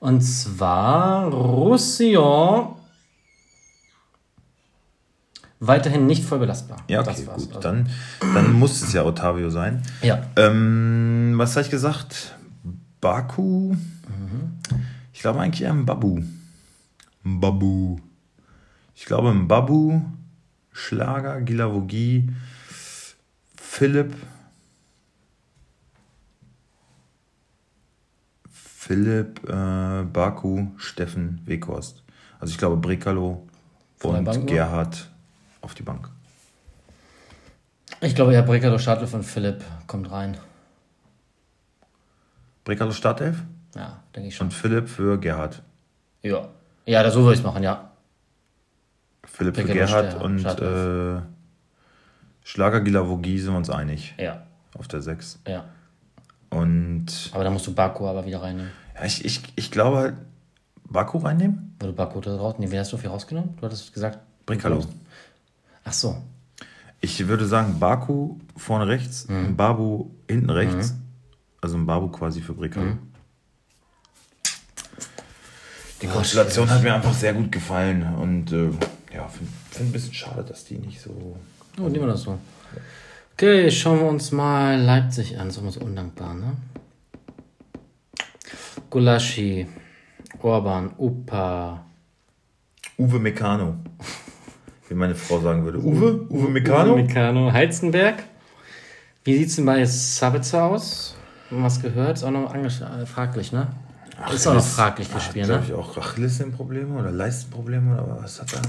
Und 0.00 0.20
zwar 0.20 1.32
Roussillon 1.32 2.74
weiterhin 5.62 6.06
nicht 6.06 6.24
voll 6.24 6.40
belastbar. 6.40 6.78
Ja, 6.88 7.00
okay, 7.00 7.22
gut. 7.22 7.28
Also. 7.32 7.60
Dann, 7.60 7.88
dann 8.20 8.52
muss 8.52 8.82
es 8.82 8.92
ja 8.92 9.04
Otavio 9.04 9.48
sein. 9.48 9.82
Ja. 10.02 10.22
Ähm, 10.36 11.34
was 11.36 11.52
habe 11.52 11.64
ich 11.64 11.70
gesagt? 11.70 12.34
Baku? 13.00 13.74
Mhm. 13.74 14.58
Ich 15.12 15.20
glaube 15.20 15.40
eigentlich 15.40 15.62
eher 15.62 15.72
Babu. 15.72 16.20
Babu. 17.22 18.00
Ich 18.94 19.04
glaube 19.06 19.32
Babu, 19.32 20.02
Schlager, 20.72 21.40
Gilavogi, 21.40 22.28
Philipp. 23.56 24.14
Philipp, 28.50 29.48
äh, 29.48 30.02
Baku, 30.02 30.66
Steffen, 30.76 31.40
Weghorst. 31.44 32.02
Also 32.40 32.50
ich 32.50 32.58
glaube 32.58 32.76
Brekalo 32.78 33.46
und 34.02 34.46
Gerhard 34.48 35.11
auf 35.62 35.74
die 35.74 35.82
Bank. 35.82 36.10
Ich 38.00 38.14
glaube, 38.14 38.34
ja, 38.34 38.42
Brekalo 38.42 38.78
Startelf 38.78 39.10
von 39.10 39.22
Philipp 39.22 39.64
kommt 39.86 40.10
rein. 40.10 40.36
Brekalo 42.64 42.92
Startelf? 42.92 43.42
Ja, 43.74 44.02
denke 44.14 44.28
ich 44.28 44.36
schon. 44.36 44.48
Und 44.48 44.52
Philipp 44.52 44.88
für 44.88 45.18
Gerhard. 45.18 45.62
Ja. 46.22 46.48
Ja, 46.84 47.10
so 47.10 47.22
würde 47.22 47.34
ich 47.34 47.40
es 47.40 47.44
machen, 47.44 47.62
ja. 47.62 47.92
Philipp 49.24 49.56
für 49.56 49.64
Gerhard 49.64 50.20
und 50.20 50.44
äh, 50.44 51.22
Schlager 52.44 52.80
Gilavogi 52.80 53.38
sind 53.38 53.52
wir 53.52 53.58
uns 53.58 53.70
einig. 53.70 54.14
Ja. 54.18 54.42
Auf 54.76 54.88
der 54.88 55.00
6. 55.00 55.40
Ja. 55.46 55.64
Und. 56.50 57.30
Aber 57.32 57.44
da 57.44 57.50
musst 57.50 57.66
du 57.66 57.74
Baku 57.74 58.06
aber 58.06 58.26
wieder 58.26 58.42
reinnehmen. 58.42 58.72
Ja, 58.94 59.04
ich, 59.04 59.24
ich, 59.24 59.40
ich 59.54 59.70
glaube 59.70 60.14
Baku 60.84 61.18
reinnehmen? 61.18 61.74
Du 61.78 61.92
Baku 61.92 62.20
da 62.20 62.36
raus. 62.36 62.56
Nee, 62.58 62.70
wen 62.70 62.80
hast 62.80 62.92
du 62.92 62.96
viel 62.96 63.10
rausgenommen? 63.10 63.56
Du 63.56 63.62
hattest 63.64 63.92
gesagt. 63.94 64.18
Brekalo. 64.44 64.84
Ach 65.84 65.92
so. 65.92 66.22
Ich 67.00 67.26
würde 67.26 67.46
sagen, 67.46 67.78
Baku 67.80 68.38
vorne 68.56 68.86
rechts, 68.86 69.28
mhm. 69.28 69.56
Babu 69.56 70.10
hinten 70.28 70.50
rechts. 70.50 70.92
Mhm. 70.92 71.02
Also 71.60 71.76
ein 71.76 71.86
Babu 71.86 72.08
quasi 72.08 72.40
für 72.40 72.54
Brickel. 72.54 72.84
Mhm. 72.84 72.98
Die 76.00 76.06
Konstellation 76.08 76.68
hat 76.68 76.82
mir 76.82 76.94
einfach 76.94 77.14
sehr 77.14 77.32
gut 77.32 77.52
gefallen 77.52 78.02
und 78.16 78.52
äh, 78.52 78.70
ja, 79.14 79.28
finde 79.28 79.52
find 79.70 79.88
ein 79.88 79.92
bisschen 79.92 80.14
schade, 80.14 80.42
dass 80.42 80.64
die 80.64 80.78
nicht 80.78 81.00
so. 81.00 81.36
Oh, 81.78 81.82
nehmen 81.82 82.00
wir 82.00 82.08
das 82.08 82.22
so. 82.22 82.38
Okay, 83.34 83.70
schauen 83.70 84.00
wir 84.00 84.06
uns 84.06 84.32
mal 84.32 84.80
Leipzig 84.80 85.38
an. 85.38 85.46
Das 85.46 85.56
ist 85.56 85.62
immer 85.62 85.70
so 85.70 85.80
undankbar, 85.80 86.34
ne? 86.34 86.56
Gulaschi, 88.90 89.66
Orban, 90.40 90.92
Upa. 90.98 91.84
Uwe 92.98 93.18
Meccano 93.18 93.76
wie 94.92 94.98
meine 94.98 95.14
Frau 95.14 95.40
sagen 95.40 95.64
würde. 95.64 95.78
Uwe? 95.78 96.26
Uwe 96.28 96.48
Meccano? 96.50 96.92
Uwe 96.92 97.02
Meccano. 97.02 97.52
Heizenberg. 97.52 98.22
Wie 99.24 99.38
sieht 99.38 99.48
es 99.48 99.56
denn 99.56 99.64
bei 99.64 99.84
Sabitzer 99.84 100.64
aus? 100.64 101.16
Was 101.50 101.80
gehört? 101.80 102.18
Ist 102.18 102.24
auch 102.24 102.30
noch 102.30 102.54
äh, 102.54 103.06
fraglich, 103.06 103.52
ne? 103.52 103.68
Ach, 104.20 104.32
ist 104.32 104.46
auch 104.46 104.54
noch 104.54 104.64
fraglich 104.64 105.08
für 105.08 105.20
Spiel, 105.20 105.46
ne? 105.46 105.62
ich 105.66 105.72
auch 105.72 105.96
Achillessehnenprobleme 105.96 106.98
oder 106.98 107.10
Leistenprobleme 107.10 108.02
oder 108.02 108.18
was 108.22 108.40
hat 108.40 108.52
er? 108.52 108.60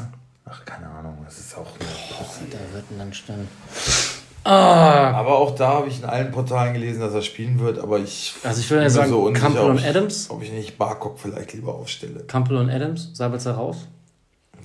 Ach, 0.46 0.64
keine 0.66 0.90
Ahnung. 0.90 1.18
Das 1.26 1.38
ist 1.38 1.56
auch. 1.58 1.66
Boah, 1.78 2.26
da 2.52 2.58
wird 2.74 2.92
ein 2.92 2.98
dann 2.98 3.14
stand. 3.14 3.48
Ah. 4.46 5.12
Aber 5.12 5.38
auch 5.38 5.56
da 5.56 5.70
habe 5.70 5.88
ich 5.88 6.00
in 6.00 6.06
allen 6.06 6.32
Portalen 6.32 6.74
gelesen, 6.74 7.02
dass 7.02 7.14
er 7.14 7.22
spielen 7.22 7.60
wird, 7.60 7.80
aber 7.80 8.00
ich. 8.00 8.36
Also 8.44 8.62
ich 8.62 8.70
würde 8.70 8.84
ja 8.84 8.90
sagen, 8.90 9.10
so 9.10 9.32
Campbell 9.32 9.70
und 9.70 9.84
Adams. 9.84 10.30
Ob 10.30 10.42
ich 10.44 10.52
nicht 10.52 10.78
Barcock 10.78 11.20
vielleicht 11.20 11.54
lieber 11.54 11.74
aufstelle. 11.74 12.22
Campbell 12.26 12.58
und 12.58 12.70
Adams, 12.70 13.12
Sabitzer 13.14 13.54
raus. 13.54 13.88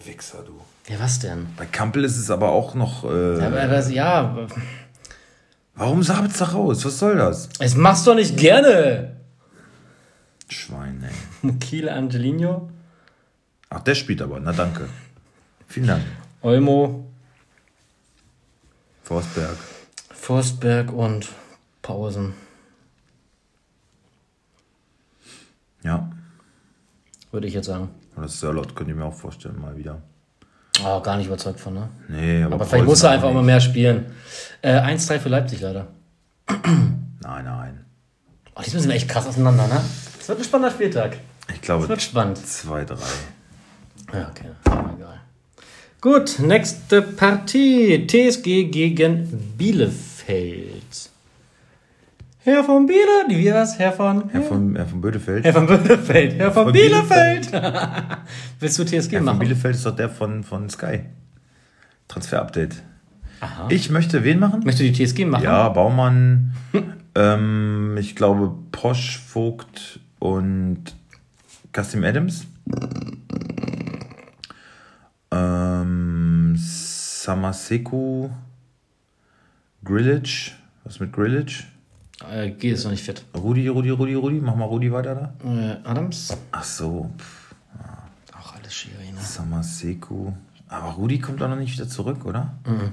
Wichser, 0.05 0.39
du. 0.45 0.53
Ja, 0.89 0.99
was 0.99 1.19
denn? 1.19 1.47
Bei 1.57 1.67
Kampel 1.67 2.05
ist 2.05 2.17
es 2.17 2.31
aber 2.31 2.49
auch 2.49 2.75
noch. 2.75 3.05
Äh, 3.05 3.39
ja, 3.39 3.47
aber, 3.47 3.89
ja. 3.89 4.47
Warum 5.75 6.03
Sabitzer 6.03 6.47
raus? 6.47 6.85
Was 6.85 6.99
soll 6.99 7.17
das? 7.17 7.51
Es 7.59 7.75
machst 7.75 8.07
du 8.07 8.11
doch 8.11 8.17
nicht 8.17 8.37
gerne. 8.37 9.17
Schwein, 10.49 11.05
ey. 11.05 11.15
Mukile 11.43 11.93
Angelino. 11.93 12.71
Ach, 13.69 13.81
der 13.81 13.95
spielt 13.95 14.23
aber. 14.23 14.41
Na 14.41 14.53
danke. 14.53 14.89
Vielen 15.67 15.89
Dank. 15.89 16.03
Olmo. 16.41 17.07
Forstberg. 19.03 19.57
Forstberg 20.11 20.93
und 20.93 21.29
Pausen. 21.83 22.33
Ja. 25.83 26.11
Würde 27.31 27.47
ich 27.47 27.55
jetzt 27.55 27.67
sagen. 27.67 27.91
Und 28.17 28.23
das 28.23 28.41
Sörlot 28.41 28.75
könnte 28.75 28.93
ich 28.93 28.99
mir 28.99 29.05
auch 29.05 29.15
vorstellen, 29.15 29.61
mal 29.61 29.77
wieder. 29.77 30.03
Oh, 30.85 31.01
gar 31.01 31.17
nicht 31.17 31.27
überzeugt 31.27 31.61
von, 31.61 31.75
ne? 31.75 31.89
Nee, 32.09 32.43
aber, 32.43 32.57
aber 32.57 32.65
vielleicht 32.67 32.85
muss 32.87 33.03
er 33.03 33.11
einfach 33.11 33.29
nicht. 33.29 33.35
mal 33.35 33.43
mehr 33.43 33.61
spielen. 33.61 34.07
Äh, 34.63 34.81
1-3 34.81 35.19
für 35.19 35.29
Leipzig 35.29 35.61
leider. 35.61 35.89
nein, 36.49 37.45
nein. 37.45 37.85
Oh, 38.55 38.61
die 38.65 38.71
sind 38.71 38.91
echt 38.91 39.09
krass 39.09 39.27
auseinander, 39.27 39.67
ne? 39.67 39.81
Das 40.19 40.29
wird 40.29 40.39
ein 40.39 40.45
spannender 40.45 40.75
Spieltag. 40.75 41.19
Ich 41.55 41.61
glaube, 41.61 41.83
das 41.83 41.89
wird 41.89 42.03
spannend. 42.03 42.39
2-3. 42.39 42.99
Ja, 44.13 44.31
okay. 44.31 44.51
egal. 44.97 45.21
Gut, 46.01 46.39
nächste 46.39 47.03
Partie. 47.03 48.07
TSG 48.07 48.71
gegen 48.71 49.55
Bielefeld. 49.57 50.78
Herr 52.49 52.65
von 52.65 52.87
Bielefeld, 52.87 53.29
wie 53.29 53.53
war's? 53.53 53.79
Herr 53.79 53.93
von? 53.93 54.31
Herr 54.31 54.41
von, 54.41 54.75
Herr 54.75 54.87
von 54.87 55.03
Bödefeld. 55.03 55.45
Herr 55.45 55.53
von 55.53 55.67
Bödefeld. 55.67 56.33
Herr 56.33 56.51
von, 56.51 56.65
von 56.65 56.73
Bielefeld. 56.73 57.53
Willst 58.61 58.79
du 58.79 58.85
TSG 58.85 59.13
Herr 59.13 59.21
machen? 59.21 59.27
Herr 59.27 59.33
von 59.35 59.39
Bielefeld 59.41 59.75
ist 59.75 59.85
doch 59.85 59.95
der 59.95 60.09
von, 60.09 60.43
von 60.43 60.71
Sky. 60.71 61.01
Transfer-Update. 62.09 62.83
Aha. 63.41 63.67
Ich 63.69 63.91
möchte 63.91 64.25
wen 64.25 64.39
machen? 64.39 64.63
Möchtest 64.65 64.81
du 64.81 64.91
die 64.91 65.07
TSG 65.07 65.27
machen? 65.27 65.45
Ja, 65.45 65.69
Baumann. 65.69 66.55
ähm, 67.15 67.97
ich 68.01 68.17
glaube 68.17 68.55
Posch, 68.73 69.19
Vogt 69.19 70.01
und 70.19 70.97
Custom 71.77 72.03
Adams. 72.03 72.47
Ähm, 75.31 76.55
Samaseku. 76.57 78.31
Grillage. 79.85 80.53
Was 80.85 80.99
mit 80.99 81.13
Grillage? 81.13 81.65
Äh, 82.27 82.51
G 82.51 82.71
ist 82.71 82.85
noch 82.85 82.91
nicht 82.91 83.05
fit. 83.05 83.25
Rudi, 83.35 83.69
Rudi, 83.69 83.91
Rudi, 83.91 84.15
Rudi. 84.15 84.41
Mach 84.41 84.57
mal 84.57 84.65
Rudi 84.65 84.91
weiter 84.93 85.15
da. 85.15 85.49
Äh, 85.49 85.79
Adams. 85.85 86.37
Ach 86.51 86.65
so. 86.65 87.11
Ja. 87.79 88.39
Auch 88.39 88.55
alles 88.55 88.75
schwierig, 88.75 89.13
ne? 89.13 89.21
Samaseku. 89.21 90.33
Aber 90.69 90.89
Rudi 90.93 91.19
kommt 91.21 91.43
auch 91.43 91.49
noch 91.49 91.57
nicht 91.57 91.73
wieder 91.73 91.89
zurück, 91.89 92.25
oder? 92.25 92.59
Mhm. 92.67 92.93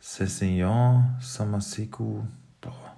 Cessignon, 0.00 1.16
Samaseku. 1.20 2.22
Boah. 2.60 2.96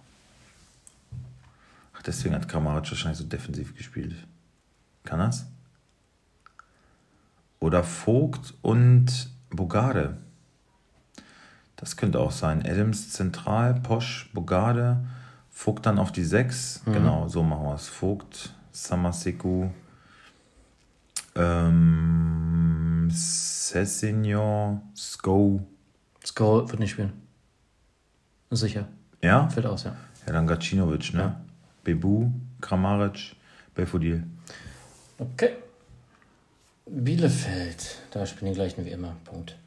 Ach, 1.94 2.02
deswegen 2.02 2.34
hat 2.34 2.48
Kramaric 2.48 2.90
wahrscheinlich 2.90 3.18
so 3.18 3.24
defensiv 3.24 3.76
gespielt. 3.76 4.14
Kann 5.04 5.20
das? 5.20 5.46
Oder 7.58 7.84
Vogt 7.84 8.54
und 8.62 9.30
Bogarde. 9.50 10.16
Das 11.76 11.96
könnte 11.96 12.20
auch 12.20 12.32
sein. 12.32 12.64
Adams 12.66 13.10
zentral, 13.10 13.74
Posch, 13.74 14.30
Bogarde, 14.34 15.06
Vogt 15.60 15.84
dann 15.84 15.98
auf 15.98 16.10
die 16.10 16.24
6. 16.24 16.86
Mhm. 16.86 16.92
Genau, 16.94 17.28
so 17.28 17.42
machen 17.42 17.64
wir 17.64 17.74
es. 17.74 17.86
Vogt, 17.86 18.54
Samaseku, 18.72 19.68
ähm, 21.34 23.10
Cessignon, 23.12 24.80
Sko. 24.96 25.60
Sko 26.24 26.66
wird 26.66 26.80
nicht 26.80 26.92
spielen. 26.92 27.12
Sicher. 28.50 28.88
Ja? 29.20 29.50
Fällt 29.50 29.66
aus, 29.66 29.84
ja. 29.84 29.94
Ja, 30.26 30.32
dann 30.32 30.46
Gacinovic, 30.46 31.12
ne? 31.12 31.20
Ja. 31.20 31.40
Bebu, 31.84 32.30
Kramaric, 32.62 33.36
Belfodil. 33.74 34.24
Okay. 35.18 35.56
Bielefeld, 36.86 37.98
da 38.12 38.24
spielen 38.24 38.52
die 38.52 38.56
gleichen 38.56 38.86
wie 38.86 38.92
immer. 38.92 39.14
Punkt. 39.24 39.58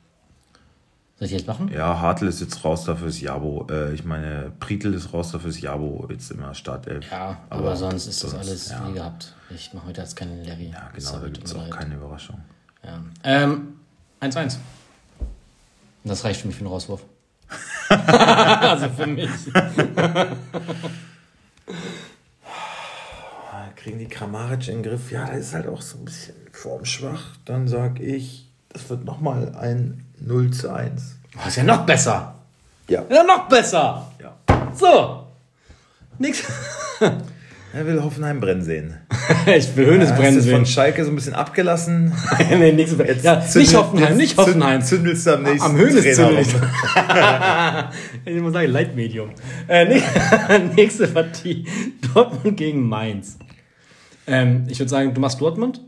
Soll 1.23 1.27
ich 1.27 1.37
jetzt 1.37 1.47
machen? 1.47 1.71
Ja, 1.73 2.01
Hartl 2.01 2.27
ist 2.27 2.41
jetzt 2.41 2.65
raus 2.65 2.83
dafür 2.83 3.07
das 3.07 3.21
Jabo. 3.21 3.65
Äh, 3.71 3.93
ich 3.93 4.03
meine, 4.03 4.51
Prietl 4.59 4.93
ist 4.93 5.13
raus 5.13 5.31
dafür 5.31 5.51
das 5.51 5.61
Jabo. 5.61 6.05
Jetzt 6.09 6.29
immer 6.31 6.53
Startelf. 6.53 7.09
Ja, 7.09 7.37
aber, 7.49 7.61
aber 7.61 7.77
sonst 7.77 8.07
ist 8.07 8.19
sonst, 8.19 8.33
das 8.33 8.41
alles 8.41 8.69
ja. 8.71 8.89
wie 8.89 8.93
gehabt. 8.95 9.33
Ich 9.49 9.73
mache 9.73 9.87
heute 9.87 10.01
jetzt 10.01 10.17
keinen 10.17 10.43
Larry. 10.43 10.71
Ja, 10.73 10.91
genau, 10.93 11.19
da 11.19 11.29
gibt 11.29 11.45
es 11.45 11.55
auch 11.55 11.69
keine 11.69 11.95
Überraschung. 11.95 12.41
Ja. 12.83 12.99
Ähm, 13.23 13.75
1-1. 14.19 14.57
Das 16.03 16.25
reicht 16.25 16.41
für 16.41 16.47
mich 16.47 16.57
für 16.57 16.65
einen 16.65 16.73
Rauswurf. 16.73 17.05
also 17.87 18.89
für 18.89 19.07
mich. 19.07 19.29
Kriegen 23.77 23.99
die 23.99 24.09
Kramaric 24.09 24.67
in 24.67 24.75
den 24.75 24.83
Griff? 24.83 25.09
Ja, 25.09 25.27
da 25.27 25.31
ist 25.31 25.53
halt 25.53 25.67
auch 25.67 25.81
so 25.81 25.99
ein 25.99 26.03
bisschen 26.03 26.35
formschwach. 26.51 27.37
Dann 27.45 27.69
sag 27.69 28.01
ich, 28.01 28.49
das 28.67 28.89
wird 28.89 29.05
nochmal 29.05 29.55
ein 29.55 30.03
0 30.25 30.51
zu 30.51 30.73
1. 30.73 31.15
Das 31.35 31.47
ist 31.47 31.55
ja 31.57 31.63
noch 31.63 31.85
besser. 31.85 32.35
Ja. 32.87 33.03
Ja, 33.09 33.23
noch 33.23 33.47
besser. 33.47 34.11
Ja. 34.21 34.33
So. 34.75 35.27
Nix. 36.19 36.43
Er 37.75 37.87
will 37.87 38.03
Hoffenheim 38.03 38.39
brennen 38.39 38.61
sehen. 38.61 38.97
ich 39.47 39.75
will 39.75 39.87
Hönes 39.87 40.11
ja, 40.11 40.15
brennen 40.15 40.39
sehen. 40.39 40.57
von 40.57 40.65
Schalke 40.67 41.03
so 41.03 41.09
ein 41.09 41.15
bisschen 41.15 41.33
abgelassen. 41.33 42.13
nee, 42.51 42.71
nix, 42.71 42.91
jetzt 42.91 43.25
ja, 43.25 43.41
zündel, 43.41 43.61
nicht 43.63 43.75
Hoffenheim, 43.75 44.17
nicht 44.17 44.37
Hoffenheim. 44.37 44.81
Zündelst 44.83 45.25
du 45.25 45.33
am 45.33 45.41
nächsten 45.41 45.71
Am 45.71 45.75
Hönes 45.75 46.15
zündelst 46.15 46.55
Ich 48.25 48.41
muss 48.41 48.53
sagen, 48.53 48.71
Leitmedium. 48.71 49.31
Äh, 49.67 50.01
nächste 50.75 51.07
Partie. 51.07 51.65
Dortmund 52.13 52.57
gegen 52.57 52.87
Mainz. 52.87 53.39
Ähm, 54.27 54.65
ich 54.67 54.77
würde 54.77 54.91
sagen, 54.91 55.11
du 55.15 55.19
machst 55.19 55.41
Dortmund. 55.41 55.81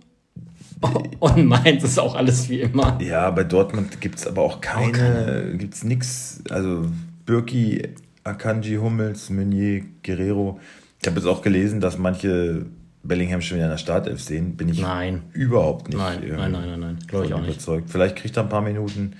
Und 1.19 1.45
Mainz 1.45 1.83
ist 1.83 1.99
auch 1.99 2.15
alles 2.15 2.49
wie 2.49 2.61
immer. 2.61 2.97
Ja, 3.01 3.29
bei 3.31 3.43
Dortmund 3.43 4.01
gibt 4.01 4.19
es 4.19 4.27
aber 4.27 4.41
auch 4.41 4.61
keine, 4.61 5.45
okay. 5.47 5.57
gibt 5.57 5.73
es 5.73 5.83
nichts. 5.83 6.41
Also 6.49 6.85
Birki, 7.25 7.89
Akanji, 8.23 8.75
Hummels, 8.75 9.29
Meunier, 9.29 9.83
Guerrero 10.03 10.59
ich 11.05 11.07
habe 11.07 11.19
jetzt 11.19 11.29
auch 11.29 11.43
gelesen, 11.43 11.81
dass 11.81 11.99
manche 11.99 12.65
Bellingham 13.03 13.39
schon 13.39 13.57
wieder 13.57 13.67
in 13.67 13.71
der 13.71 13.77
Startelf 13.77 14.19
sehen. 14.21 14.57
Bin 14.57 14.69
ich 14.69 14.81
nein. 14.81 15.21
überhaupt 15.33 15.89
nicht 15.89 15.99
nein, 15.99 16.19
nein, 16.27 16.51
nein, 16.51 16.67
nein, 16.67 16.79
nein. 16.79 16.99
Glaube 17.07 17.27
ich 17.27 17.33
auch 17.35 17.43
überzeugt. 17.43 17.83
Nicht. 17.83 17.91
Vielleicht 17.91 18.15
kriegt 18.15 18.35
er 18.35 18.41
ein 18.41 18.49
paar 18.49 18.63
Minuten. 18.63 19.13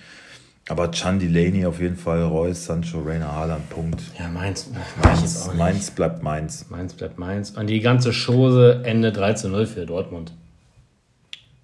Aber 0.67 0.89
Chan 0.89 1.19
Delaney 1.19 1.63
auf 1.67 1.79
jeden 1.79 1.95
Fall, 1.95 2.23
Reus, 2.23 2.65
Sancho, 2.65 3.01
Reina, 3.01 3.31
Haaland, 3.31 3.69
Punkt. 3.69 4.01
Ja, 4.17 4.29
Mainz. 4.29 4.71
Mainz, 5.03 5.47
Mainz 5.55 5.91
bleibt 5.91 6.23
Mainz. 6.23 6.65
Mainz 6.69 6.95
bleibt 6.95 7.19
Mainz. 7.19 7.51
Und 7.51 7.67
die 7.67 7.81
ganze 7.81 8.11
Chose 8.11 8.81
Ende 8.83 9.11
13-0 9.11 9.67
für 9.67 9.85
Dortmund. 9.85 10.33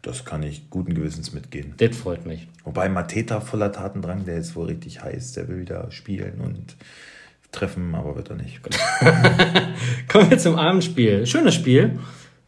Das 0.02 0.26
kann 0.26 0.41
ich 0.41 0.70
guten 0.70 0.95
Gewissens 0.95 1.32
mitgehen. 1.32 1.76
Das 1.78 1.95
freut 1.95 2.26
mich. 2.26 2.47
Wobei 2.64 2.89
Mateta 2.89 3.39
voller 3.39 3.72
Tatendrang, 3.72 4.26
der 4.26 4.38
ist 4.38 4.56
wohl 4.56 4.68
richtig 4.68 5.04
heiß, 5.04 5.34
der 5.34 5.47
will 5.47 5.60
wieder 5.60 5.91
spielen 5.91 6.41
und 6.41 6.76
treffen, 7.52 7.93
aber 7.93 8.16
wird 8.16 8.30
er 8.30 8.36
nicht. 8.38 8.62
Kommen 10.08 10.30
wir 10.30 10.38
zum 10.39 10.58
Abendspiel. 10.58 11.26
Schönes 11.26 11.56
Spiel. 11.56 11.99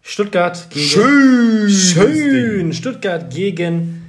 Stuttgart 0.01 0.70
gegen. 0.70 0.86
Schön! 0.86 1.70
Schön! 1.70 2.74
Stuttgart 2.74 3.30
gegen 3.30 4.04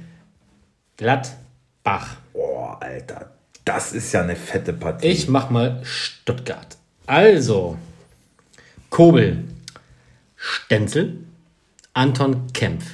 Gladbach. 0.97 2.17
Boah, 2.33 2.81
Alter. 2.81 3.31
Das 3.63 3.93
ist 3.93 4.11
ja 4.11 4.21
eine 4.21 4.35
fette 4.35 4.73
Partie. 4.73 5.07
Ich 5.07 5.27
mach 5.27 5.49
mal 5.49 5.81
Stuttgart. 5.83 6.77
Also, 7.07 7.77
Kobel, 8.89 9.43
Stenzel, 10.35 11.17
Anton 11.93 12.51
Kempf, 12.53 12.85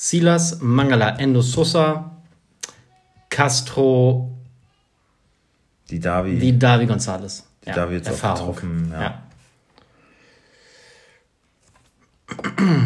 Silas 0.00 0.60
Mangala 0.60 1.18
Endo 1.18 1.42
Sosa, 1.42 2.12
Castro 3.28 4.30
die 5.90 5.98
Davi. 5.98 6.38
Die 6.38 6.56
Davi 6.56 6.86
Gonzales. 6.86 7.44
Die 7.64 7.70
ja, 7.70 7.74
Davi 7.74 7.96
jetzt 7.96 8.06
Erfahrung. 8.06 8.50
auch 8.50 8.54
getroffen. 8.54 8.92
Ja. 8.92 9.00
ja. 9.00 9.22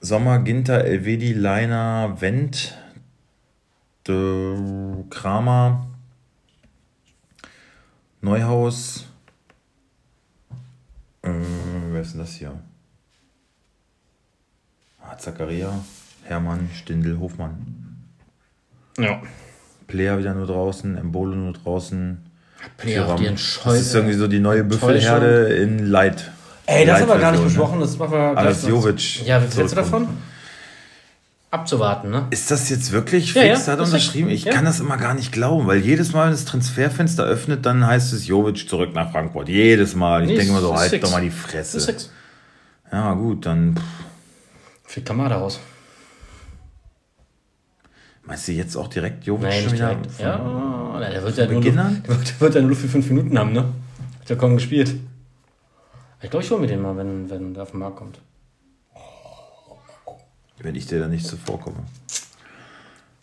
Sommer, 0.00 0.40
Ginter, 0.40 0.84
Elvedi, 0.84 1.34
Leiner, 1.34 2.20
Wendt, 2.20 2.76
De 4.08 4.56
Kramer, 5.08 5.86
Neuhaus. 8.22 9.06
Äh, 11.22 11.30
wer 11.92 12.00
ist 12.00 12.14
denn 12.14 12.20
das 12.22 12.34
hier? 12.34 12.58
Ah, 15.02 15.18
Zakaria, 15.18 15.72
Hermann, 16.24 16.70
Stindel, 16.74 17.18
Hofmann. 17.18 17.98
Ja. 18.98 19.20
Player 19.86 20.18
wieder 20.18 20.34
nur 20.34 20.46
draußen, 20.46 20.96
Embolo 20.96 21.34
nur 21.34 21.52
draußen. 21.52 22.18
Player 22.76 23.06
auf 23.06 23.20
die 23.20 23.26
Das 23.26 23.80
ist 23.80 23.94
irgendwie 23.94 24.14
so 24.14 24.28
die 24.28 24.38
neue 24.38 24.64
Büffelherde 24.64 25.54
in 25.54 25.86
Light. 25.86 26.30
Ey, 26.66 26.86
das 26.86 27.00
haben 27.00 27.08
wir 27.08 27.18
gar 27.18 27.32
nicht 27.32 27.44
besprochen. 27.44 27.80
Das 27.80 27.98
machen 27.98 28.12
wir 28.12 28.38
Alles 28.38 28.66
Jovic. 28.66 29.26
Ja, 29.26 29.38
wie 29.38 29.54
hältst 29.54 29.72
du 29.72 29.76
davon? 29.76 30.08
Abzuwarten, 31.50 32.10
ne? 32.10 32.28
Ist 32.30 32.50
das 32.50 32.70
jetzt 32.70 32.92
wirklich 32.92 33.34
ja, 33.34 33.42
fix? 33.42 33.66
Ja, 33.66 33.74
hat 33.74 33.80
unterschrieben? 33.80 34.30
Ich 34.30 34.44
ja. 34.44 34.52
kann 34.54 34.64
das 34.64 34.80
immer 34.80 34.96
gar 34.96 35.12
nicht 35.12 35.32
glauben, 35.32 35.66
weil 35.66 35.80
jedes 35.80 36.14
Mal, 36.14 36.26
wenn 36.26 36.32
das 36.32 36.46
Transferfenster 36.46 37.24
öffnet, 37.24 37.66
dann 37.66 37.86
heißt 37.86 38.14
es 38.14 38.26
Jovic 38.26 38.66
zurück 38.66 38.94
nach 38.94 39.12
Frankfurt. 39.12 39.50
Jedes 39.50 39.94
Mal. 39.94 40.22
Ich 40.22 40.28
nee, 40.28 40.36
denke 40.36 40.50
immer 40.50 40.62
so, 40.62 40.74
halt 40.74 40.88
fix. 40.88 41.04
doch 41.04 41.12
mal 41.12 41.20
die 41.20 41.30
Fresse. 41.30 41.76
Das 41.76 41.88
ist 41.88 41.90
fix. 41.90 42.10
Ja, 42.90 43.12
gut, 43.12 43.44
dann. 43.44 43.74
Pff. 43.76 43.82
Wie 44.94 45.02
Kamada 45.02 45.36
raus. 45.36 45.60
Meinst 48.24 48.46
du 48.46 48.52
jetzt 48.52 48.76
auch 48.76 48.88
direkt 48.88 49.24
Jovic 49.24 49.48
Nein, 49.48 49.62
schon 49.64 49.72
wieder? 49.72 49.94
Direkt. 49.94 50.20
Ja, 50.20 51.00
der 51.00 51.22
wird 51.24 51.36
ja 51.38 51.46
nur, 51.46 51.60
der 51.60 52.08
wird, 52.08 52.40
wird 52.40 52.54
ja 52.54 52.60
nur 52.60 52.76
für 52.76 52.88
fünf 52.88 53.08
Minuten 53.08 53.38
haben, 53.38 53.52
ne? 53.52 53.64
Hat 54.20 54.30
ja 54.30 54.36
kaum 54.36 54.54
gespielt. 54.54 54.94
Ich 56.20 56.30
glaube, 56.30 56.44
ich 56.44 56.50
hole 56.50 56.60
mir 56.60 56.68
den 56.68 56.80
mal, 56.80 56.96
wenn, 56.96 57.28
wenn 57.28 57.54
der 57.54 57.64
auf 57.64 57.72
den 57.72 57.80
Markt 57.80 57.96
kommt. 57.96 58.20
Wenn 60.58 60.76
ich 60.76 60.86
dir 60.86 61.00
da 61.00 61.08
nicht 61.08 61.26
zuvor 61.26 61.58
komme. 61.58 61.78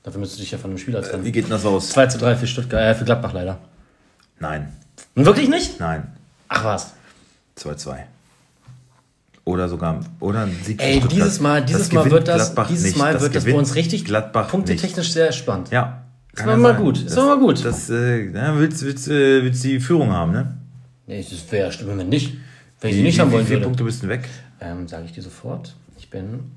Dafür 0.04 0.20
müsstest 0.20 0.40
du 0.40 0.44
dich 0.44 0.52
ja 0.52 0.58
von 0.58 0.72
einem 0.72 0.78
Spieler 0.78 1.02
trennen. 1.02 1.24
Äh, 1.24 1.28
wie 1.28 1.32
geht 1.32 1.50
das 1.50 1.66
aus? 1.66 1.90
2 1.90 2.08
zu 2.08 2.18
3 2.18 2.36
für 2.36 2.48
Stuttgart, 2.48 2.82
äh, 2.82 2.96
für 2.96 3.06
Gladbach 3.06 3.32
leider. 3.32 3.60
Nein. 4.40 4.74
Wirklich 5.16 5.48
nicht? 5.48 5.80
Nein. 5.80 6.12
Ach 6.50 6.66
was. 6.66 6.94
2 7.56 7.76
zu 7.76 7.90
2. 7.90 8.08
Oder 9.46 9.68
sogar 9.68 10.02
oder 10.20 10.42
ein 10.42 10.56
Sieg 10.64 10.82
Ey, 10.82 11.00
dieses 11.00 11.40
Mal, 11.40 11.66
dieses 11.66 11.92
Mal 11.92 12.10
wird 12.12 12.28
das, 12.28 12.54
dieses 12.70 12.96
Mal 12.96 13.14
nicht. 13.14 13.22
wird 13.22 13.36
das, 13.36 13.44
das 13.44 13.52
bei 13.52 13.58
uns 13.58 13.76
richtig 13.76 14.06
Gladbach 14.06 14.50
punktetechnisch 14.50 15.08
nicht. 15.08 15.14
sehr 15.14 15.32
spannend. 15.32 15.70
Ja. 15.72 16.04
Das 16.36 16.46
war 16.46 16.58
mal 16.58 16.76
gut. 16.76 16.98
Das, 16.98 17.06
das 17.06 17.18
war 17.18 17.36
mal 17.36 17.40
gut. 17.40 17.66
Das, 17.66 17.90
äh, 17.90 18.32
ja, 18.32 18.58
willst, 18.58 18.84
willst, 18.84 19.08
äh, 19.08 19.44
willst 19.44 19.64
die 19.64 19.80
Führung 19.80 20.12
haben, 20.12 20.32
ne? 20.32 20.58
Nee, 21.08 21.26
das 21.28 21.52
wäre 21.52 21.72
schlimm, 21.72 21.98
wenn 21.98 22.10
nicht. 22.10 22.38
Wenn 22.82 22.92
ich 22.92 22.98
sie 22.98 23.04
nicht 23.04 23.20
haben 23.20 23.32
wollen 23.32 23.46
Wie 23.46 23.50
viele 23.50 23.62
Punkte 23.62 23.84
bist 23.84 24.04
du 24.04 24.08
weg? 24.08 24.30
Ähm, 24.62 24.88
Sage 24.88 25.06
ich 25.06 25.12
dir 25.12 25.24
sofort. 25.24 25.76
Ich 25.98 26.10
bin 26.10 26.52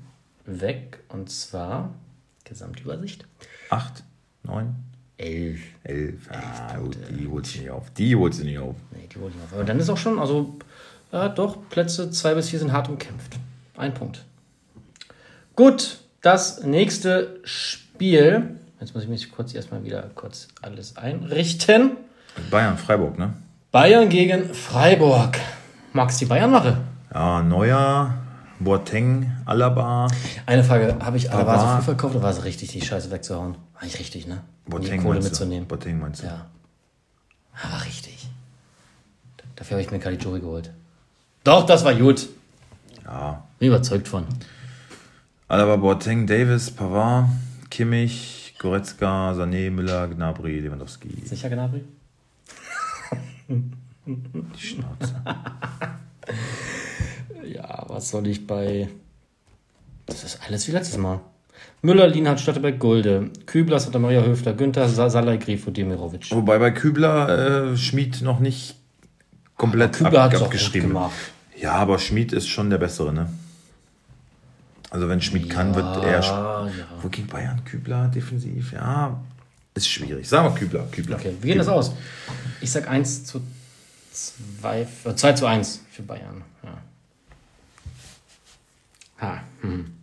weg 0.45 0.99
und 1.09 1.29
zwar 1.29 1.93
Gesamtübersicht. 2.43 3.25
Acht, 3.69 4.03
neun, 4.43 4.75
elf. 5.17 5.59
Elf. 5.83 6.29
Ah, 6.29 6.77
gut, 6.77 6.97
die 7.09 7.27
holt 7.27 7.45
sie 7.45 7.59
nicht 7.59 7.71
auf. 7.71 7.89
Die 7.91 8.15
holt 8.15 8.33
sie 8.33 8.43
nicht 8.43 8.59
auf. 8.59 8.75
Nee, 8.91 9.07
die 9.13 9.19
holt 9.19 9.33
sie 9.33 9.39
nicht 9.39 9.47
auf. 9.47 9.53
Aber 9.53 9.63
dann 9.63 9.79
ist 9.79 9.89
auch 9.89 9.97
schon, 9.97 10.19
also 10.19 10.57
ja, 11.13 11.29
doch, 11.29 11.57
Plätze 11.69 12.09
2 12.09 12.33
bis 12.33 12.49
4 12.49 12.59
sind 12.59 12.73
hart 12.73 12.89
umkämpft. 12.89 13.37
Ein 13.77 13.93
Punkt. 13.93 14.25
Gut, 15.55 15.99
das 16.21 16.63
nächste 16.63 17.39
Spiel. 17.43 18.59
Jetzt 18.79 18.95
muss 18.95 19.03
ich 19.03 19.09
mich 19.09 19.31
kurz 19.31 19.53
erstmal 19.53 19.83
wieder 19.83 20.01
kurz 20.15 20.47
alles 20.61 20.97
einrichten. 20.97 21.91
Bayern, 22.49 22.77
Freiburg, 22.77 23.19
ne? 23.19 23.33
Bayern 23.71 24.09
gegen 24.09 24.53
Freiburg. 24.53 25.37
Magst 25.93 26.19
du 26.19 26.25
die 26.25 26.29
Bayern 26.29 26.51
machen? 26.51 26.77
Ja, 27.13 27.43
Neuer, 27.43 28.15
Boateng, 28.59 29.31
Alaba. 29.45 30.07
Eine 30.47 30.63
Frage, 30.63 30.97
habe 30.99 31.17
ich 31.17 31.31
Alaba 31.31 31.59
so 31.59 31.75
viel 31.75 31.83
verkauft 31.83 32.15
oder 32.15 32.23
war 32.23 32.31
es 32.31 32.43
richtig, 32.43 32.71
die 32.71 32.81
Scheiße 32.81 33.11
wegzuhauen? 33.11 33.55
War 33.75 33.83
ich 33.83 33.99
richtig, 33.99 34.25
ne? 34.25 34.41
Boateng 34.65 34.99
die 34.99 35.05
Kohle 35.05 35.21
mitzunehmen. 35.21 35.67
Boateng 35.67 35.99
meinst 35.99 36.23
du? 36.23 36.27
Ja. 36.27 36.47
War 37.69 37.85
richtig. 37.85 38.27
Dafür 39.55 39.75
habe 39.75 39.81
ich 39.83 39.91
mir 39.91 39.99
Caligiuri 39.99 40.39
geholt. 40.39 40.71
Doch, 41.43 41.65
das 41.65 41.83
war 41.83 41.93
gut. 41.93 42.29
Ja. 43.03 43.43
Bin 43.59 43.67
überzeugt 43.67 44.07
von. 44.07 44.25
Alaba, 45.49 45.75
Boateng, 45.75 46.25
Davis, 46.25 46.71
Pavard, 46.71 47.27
Kimmich, 47.69 48.55
Goretzka, 48.59 49.33
Sané, 49.33 49.69
Müller, 49.69 50.07
Gnabry, 50.07 50.59
Lewandowski. 50.59 51.09
Sicher 51.25 51.49
Gnabry? 51.49 51.83
Die 53.47 54.65
Schnauze. 54.65 55.21
ja, 57.45 57.85
was 57.87 58.09
soll 58.09 58.27
ich 58.27 58.47
bei. 58.47 58.87
Das 60.05 60.23
ist 60.23 60.39
alles 60.45 60.67
wie 60.67 60.71
letztes 60.71 60.97
Mal. 60.97 61.19
Müller, 61.81 62.07
Lienhardt, 62.07 62.39
Stotterberg, 62.39 62.79
Gulde, 62.79 63.29
Kübler, 63.45 63.79
Santa 63.79 63.99
Maria 63.99 64.23
Höfler, 64.23 64.53
Günther, 64.53 64.87
Salai, 64.87 65.37
Grifo, 65.37 65.71
Demirovic. 65.71 66.31
Wobei 66.31 66.57
bei 66.57 66.71
Kübler 66.71 67.71
äh, 67.71 67.77
Schmid 67.77 68.21
noch 68.21 68.39
nicht 68.39 68.75
komplett 69.57 69.93
Kübler 69.93 70.23
ab, 70.23 70.33
abgeschrieben. 70.33 70.89
Gemacht. 70.89 71.13
Ja, 71.57 71.73
aber 71.73 71.99
Schmid 71.99 72.33
ist 72.33 72.47
schon 72.47 72.69
der 72.69 72.77
bessere, 72.77 73.13
ne? 73.13 73.31
Also 74.89 75.09
wenn 75.09 75.21
Schmid 75.21 75.47
ja, 75.47 75.53
kann, 75.53 75.73
wird 75.75 76.03
er. 76.03 76.21
Ja. 76.21 76.69
Wo 77.01 77.09
ging 77.09 77.25
Bayern? 77.27 77.63
Kübler 77.65 78.09
defensiv? 78.09 78.73
Ja, 78.73 79.19
ist 79.73 79.89
schwierig. 79.89 80.27
Sagen 80.29 80.53
wir 80.53 80.59
Kübler. 80.59 80.85
Kübler. 80.91 81.17
Okay, 81.17 81.35
wie 81.41 81.47
geht 81.47 81.59
das 81.59 81.67
aus? 81.67 81.93
Ich 82.61 82.71
sag 82.71 82.87
1 82.87 83.25
zu 83.25 83.41
2, 84.11 84.87
2 85.15 85.29
äh, 85.29 85.35
zu 85.35 85.45
1 85.47 85.81
für 85.91 86.03
Bayern. 86.03 86.43
Ja. 86.63 86.77
Ha. 89.21 89.43
Hm. 89.61 89.93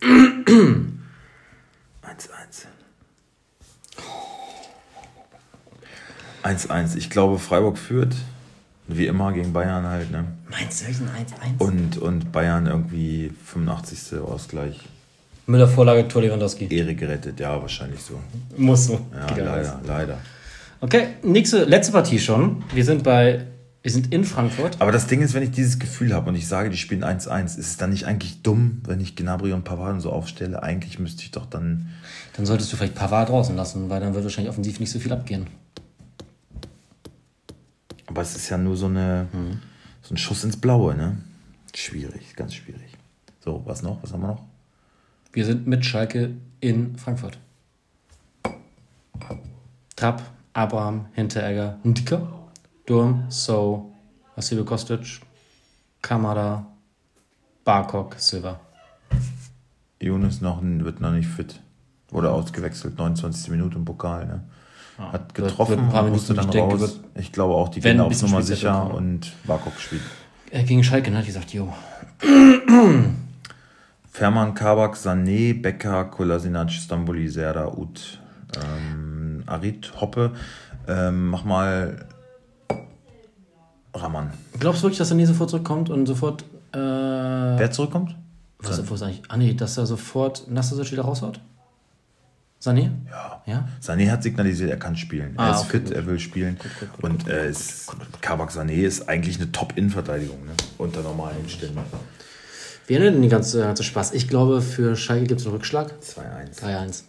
1-1. 6.56 6.96
Ich 6.96 7.10
glaube, 7.10 7.38
Freiburg 7.38 7.78
führt. 7.78 8.14
Wie 8.88 9.06
immer 9.06 9.32
gegen 9.32 9.52
Bayern 9.52 9.86
halt, 9.86 10.10
ne? 10.10 10.24
Meinst 10.50 10.82
du 10.82 10.86
ein 10.86 11.10
1-1? 11.58 11.64
Und, 11.64 11.98
und 11.98 12.32
Bayern 12.32 12.66
irgendwie 12.66 13.32
85. 13.44 14.18
Ausgleich. 14.20 14.80
Müller 15.46 15.68
Vorlage, 15.68 16.08
Tor 16.08 16.22
Lewandowski. 16.22 16.72
Ehre 16.74 16.94
gerettet, 16.94 17.38
ja, 17.38 17.60
wahrscheinlich 17.60 18.00
so. 18.00 18.20
Muss 18.56 18.86
so. 18.86 19.00
Ja, 19.12 19.36
leider, 19.36 19.80
leider. 19.86 20.18
Okay, 20.80 21.08
nächste, 21.22 21.64
letzte 21.64 21.92
Partie 21.92 22.18
schon. 22.18 22.64
Wir 22.74 22.84
sind 22.84 23.04
bei, 23.04 23.46
wir 23.82 23.90
sind 23.92 24.12
in 24.12 24.24
Frankfurt. 24.24 24.76
Aber 24.80 24.92
das 24.92 25.06
Ding 25.06 25.22
ist, 25.22 25.34
wenn 25.34 25.42
ich 25.42 25.50
dieses 25.52 25.78
Gefühl 25.78 26.12
habe 26.12 26.28
und 26.28 26.34
ich 26.34 26.48
sage, 26.48 26.70
die 26.70 26.76
spielen 26.76 27.04
1-1, 27.04 27.44
ist 27.44 27.58
es 27.58 27.76
dann 27.76 27.90
nicht 27.90 28.06
eigentlich 28.06 28.42
dumm, 28.42 28.80
wenn 28.86 29.00
ich 29.00 29.14
Gnabry 29.14 29.52
und 29.52 29.64
Pavard 29.64 30.00
so 30.02 30.10
aufstelle? 30.10 30.62
Eigentlich 30.62 30.98
müsste 30.98 31.22
ich 31.22 31.30
doch 31.30 31.46
dann... 31.46 31.90
Dann 32.36 32.46
solltest 32.46 32.72
du 32.72 32.76
vielleicht 32.76 32.94
Pavard 32.94 33.28
draußen 33.28 33.54
lassen, 33.54 33.88
weil 33.88 34.00
dann 34.00 34.14
wird 34.14 34.24
wahrscheinlich 34.24 34.50
offensiv 34.50 34.80
nicht 34.80 34.90
so 34.90 34.98
viel 34.98 35.12
abgehen. 35.12 35.46
Aber 38.10 38.22
es 38.22 38.34
ist 38.34 38.48
ja 38.48 38.58
nur 38.58 38.76
so, 38.76 38.86
eine, 38.86 39.28
mhm. 39.32 39.62
so 40.02 40.14
ein 40.14 40.16
Schuss 40.16 40.42
ins 40.42 40.56
Blaue, 40.56 40.96
ne? 40.96 41.18
Schwierig, 41.72 42.34
ganz 42.34 42.54
schwierig. 42.54 42.96
So, 43.38 43.62
was 43.64 43.82
noch? 43.82 44.02
Was 44.02 44.12
haben 44.12 44.22
wir 44.22 44.26
noch? 44.26 44.42
Wir 45.32 45.46
sind 45.46 45.68
mit 45.68 45.86
Schalke 45.86 46.34
in 46.58 46.98
Frankfurt. 46.98 47.38
Trapp, 49.94 50.22
Abraham, 50.54 51.06
Hinteregger, 51.12 51.78
Ndika, 51.84 52.26
Durm, 52.84 53.26
So, 53.28 53.92
Vasilij 54.34 54.64
Kostic, 54.64 55.20
Kamada, 56.02 56.66
Barkok, 57.64 58.16
Silva. 58.18 58.58
Jonas 60.00 60.40
noch, 60.40 60.60
wird 60.62 61.00
noch 61.00 61.12
nicht 61.12 61.28
fit. 61.28 61.60
Wurde 62.08 62.32
ausgewechselt, 62.32 62.98
29. 62.98 63.50
Minute 63.50 63.76
im 63.76 63.84
Pokal, 63.84 64.26
ne? 64.26 64.42
Hat 65.00 65.34
getroffen, 65.34 65.92
wird, 65.92 65.92
wird 65.92 66.12
musste 66.12 66.34
dann 66.34 66.50
denke, 66.50 66.78
raus. 66.78 67.00
ich 67.14 67.32
glaube 67.32 67.54
auch, 67.54 67.68
die 67.68 67.80
gehen 67.80 68.00
auf 68.00 68.22
Nummer 68.22 68.42
sicher 68.42 68.92
und 68.92 69.32
Barkok 69.44 69.74
gespielt. 69.76 70.02
Er 70.50 70.62
gegen 70.64 70.84
Schalke, 70.84 71.10
ne, 71.10 71.18
hat 71.18 71.26
gesagt, 71.26 71.52
jo. 71.52 71.72
Ferman, 74.10 74.54
Kabak, 74.54 74.96
Sané, 74.96 75.60
Becker, 75.60 76.04
Kolasinac, 76.04 76.70
Stamboli, 76.70 77.28
Serda, 77.28 77.68
Ut, 77.68 78.18
ähm, 78.56 79.44
Arid, 79.46 79.92
Hoppe. 80.00 80.32
Ähm, 80.88 81.28
mach 81.28 81.44
mal 81.44 82.04
Raman. 83.94 84.32
Glaubst 84.58 84.82
du 84.82 84.86
wirklich, 84.86 84.98
dass 84.98 85.12
Sané 85.12 85.26
sofort 85.26 85.50
zurückkommt 85.50 85.90
und 85.90 86.06
sofort. 86.06 86.44
Äh, 86.72 86.78
Wer 86.78 87.70
zurückkommt? 87.70 88.16
Was 88.58 88.78
ist 88.78 89.02
eigentlich? 89.02 89.22
Ah, 89.28 89.36
nee, 89.36 89.54
dass 89.54 89.78
er 89.78 89.86
sofort 89.86 90.50
Nastasic 90.50 90.92
wieder 90.92 91.02
raushaut? 91.02 91.40
Sané? 92.60 92.90
Ja. 93.10 93.42
ja. 93.46 93.68
Sané 93.80 94.10
hat 94.10 94.22
signalisiert, 94.22 94.70
er 94.70 94.76
kann 94.76 94.94
spielen. 94.94 95.32
Ah, 95.36 95.48
er 95.48 95.54
ist 95.54 95.60
okay, 95.60 95.70
fit, 95.70 95.84
gut. 95.86 95.94
er 95.94 96.06
will 96.06 96.18
spielen. 96.18 96.58
Gut, 96.58 96.92
gut, 96.92 97.04
und 97.04 97.28
äh, 97.28 97.48
ist, 97.48 97.90
Kabak 98.20 98.50
Sané 98.50 98.82
ist 98.82 99.08
eigentlich 99.08 99.36
eine 99.40 99.50
Top-In-Verteidigung 99.50 100.44
ne? 100.44 100.52
unter 100.76 101.02
normalen 101.02 101.38
Umständen. 101.38 101.78
Wie 102.86 102.94
endet 102.94 103.14
denn 103.14 103.22
die 103.22 103.28
ganze, 103.28 103.60
ganze 103.60 103.82
Spaß? 103.82 104.12
Ich 104.12 104.28
glaube, 104.28 104.60
für 104.60 104.94
Schalke 104.94 105.26
gibt 105.26 105.40
es 105.40 105.46
einen 105.46 105.54
Rückschlag. 105.54 105.94
2-1. 106.02 106.60
3-1. 106.60 107.02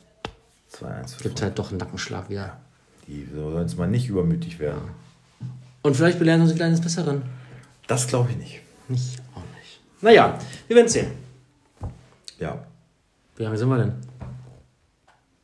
2-1. 0.73 1.21
Gibt 1.21 1.41
halt 1.41 1.59
doch 1.59 1.69
einen 1.69 1.79
Nackenschlag 1.79 2.29
wieder. 2.29 2.57
Die 3.07 3.27
sollen 3.35 3.61
jetzt 3.61 3.77
mal 3.77 3.87
nicht 3.87 4.07
übermütig 4.07 4.59
werden. 4.59 4.91
Und 5.81 5.97
vielleicht 5.97 6.19
belehren 6.19 6.45
sie 6.45 6.53
ein 6.53 6.57
kleines 6.57 6.79
Besseren. 6.79 7.23
Das 7.87 8.07
glaube 8.07 8.29
ich 8.31 8.37
nicht. 8.37 8.61
Nicht, 8.87 9.19
auch 9.35 9.43
nicht. 9.57 9.81
Naja, 10.01 10.37
wir 10.67 10.75
werden 10.77 10.87
sehen. 10.87 11.07
Ja. 12.39 12.63
Wie 13.35 13.43
lange 13.43 13.57
sind 13.57 13.67
wir 13.67 13.77
denn? 13.79 14.10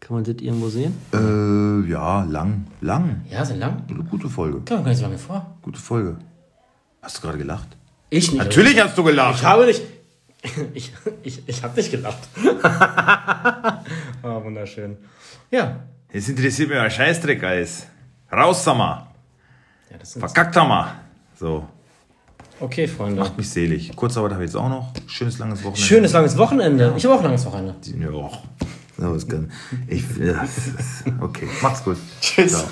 Kann 0.08 0.16
man 0.16 0.24
das 0.24 0.36
irgendwo 0.42 0.70
sehen? 0.70 0.96
Äh, 1.14 1.92
ja, 1.92 2.24
lang. 2.24 2.66
Lang. 2.80 3.26
Ja, 3.30 3.44
sind 3.44 3.60
lang. 3.60 3.84
Eine 3.90 4.06
gute 4.06 4.30
Folge. 4.30 4.62
Kam 4.62 4.82
gar 4.82 4.92
nicht 4.92 5.00
so 5.00 5.04
lange 5.04 5.18
vor. 5.18 5.58
Gute 5.62 5.80
Folge. 5.80 6.16
Hast 7.02 7.18
du 7.18 7.24
gerade 7.24 7.38
gelacht? 7.38 7.68
Ich 8.10 8.32
nicht. 8.32 8.38
Natürlich 8.42 8.82
hast 8.82 8.98
du 8.98 9.04
gelacht. 9.04 9.40
Ich 9.40 9.44
habe 9.44 9.66
nicht. 9.66 9.82
Ich, 10.74 10.94
ich, 11.24 11.44
ich 11.46 11.64
habe 11.64 11.76
nicht 11.76 11.92
gelacht. 11.92 12.20
oh, 14.24 14.44
wunderschön. 14.44 14.96
Ja. 15.52 15.82
Jetzt 16.14 16.30
interessiert 16.30 16.70
mich, 16.70 16.78
was 16.78 16.94
Scheißdreck 16.94 17.44
ist. 17.60 17.88
Raus, 18.32 18.66
mal. 18.68 19.08
Ja, 19.92 19.98
das 19.98 20.14
Verkackt 20.14 20.56
mal. 20.56 20.94
So. 21.38 21.68
Okay, 22.62 22.88
Freunde. 22.88 23.20
Macht 23.20 23.38
mich 23.38 23.50
selig. 23.50 23.94
Kurzarbeit 23.94 24.32
habe 24.34 24.46
ich 24.46 24.52
jetzt 24.52 24.56
auch 24.56 24.70
noch. 24.70 24.94
Schönes 25.08 25.38
langes 25.40 25.60
Wochenende. 25.66 25.82
Schönes 25.82 26.14
langes 26.14 26.38
Wochenende. 26.38 26.94
Ich 26.96 27.04
habe 27.04 27.16
auch 27.16 27.20
ein 27.20 27.26
langes 27.26 27.46
Wochenende. 27.46 27.76
Ja, 28.00 28.30
auch. 29.04 29.50
Ich, 29.88 30.04
ja, 30.18 30.48
okay, 31.22 31.48
mach's 31.62 31.84
gut. 31.84 31.98
Tschüss. 32.22 32.52
Ciao. 32.52 32.68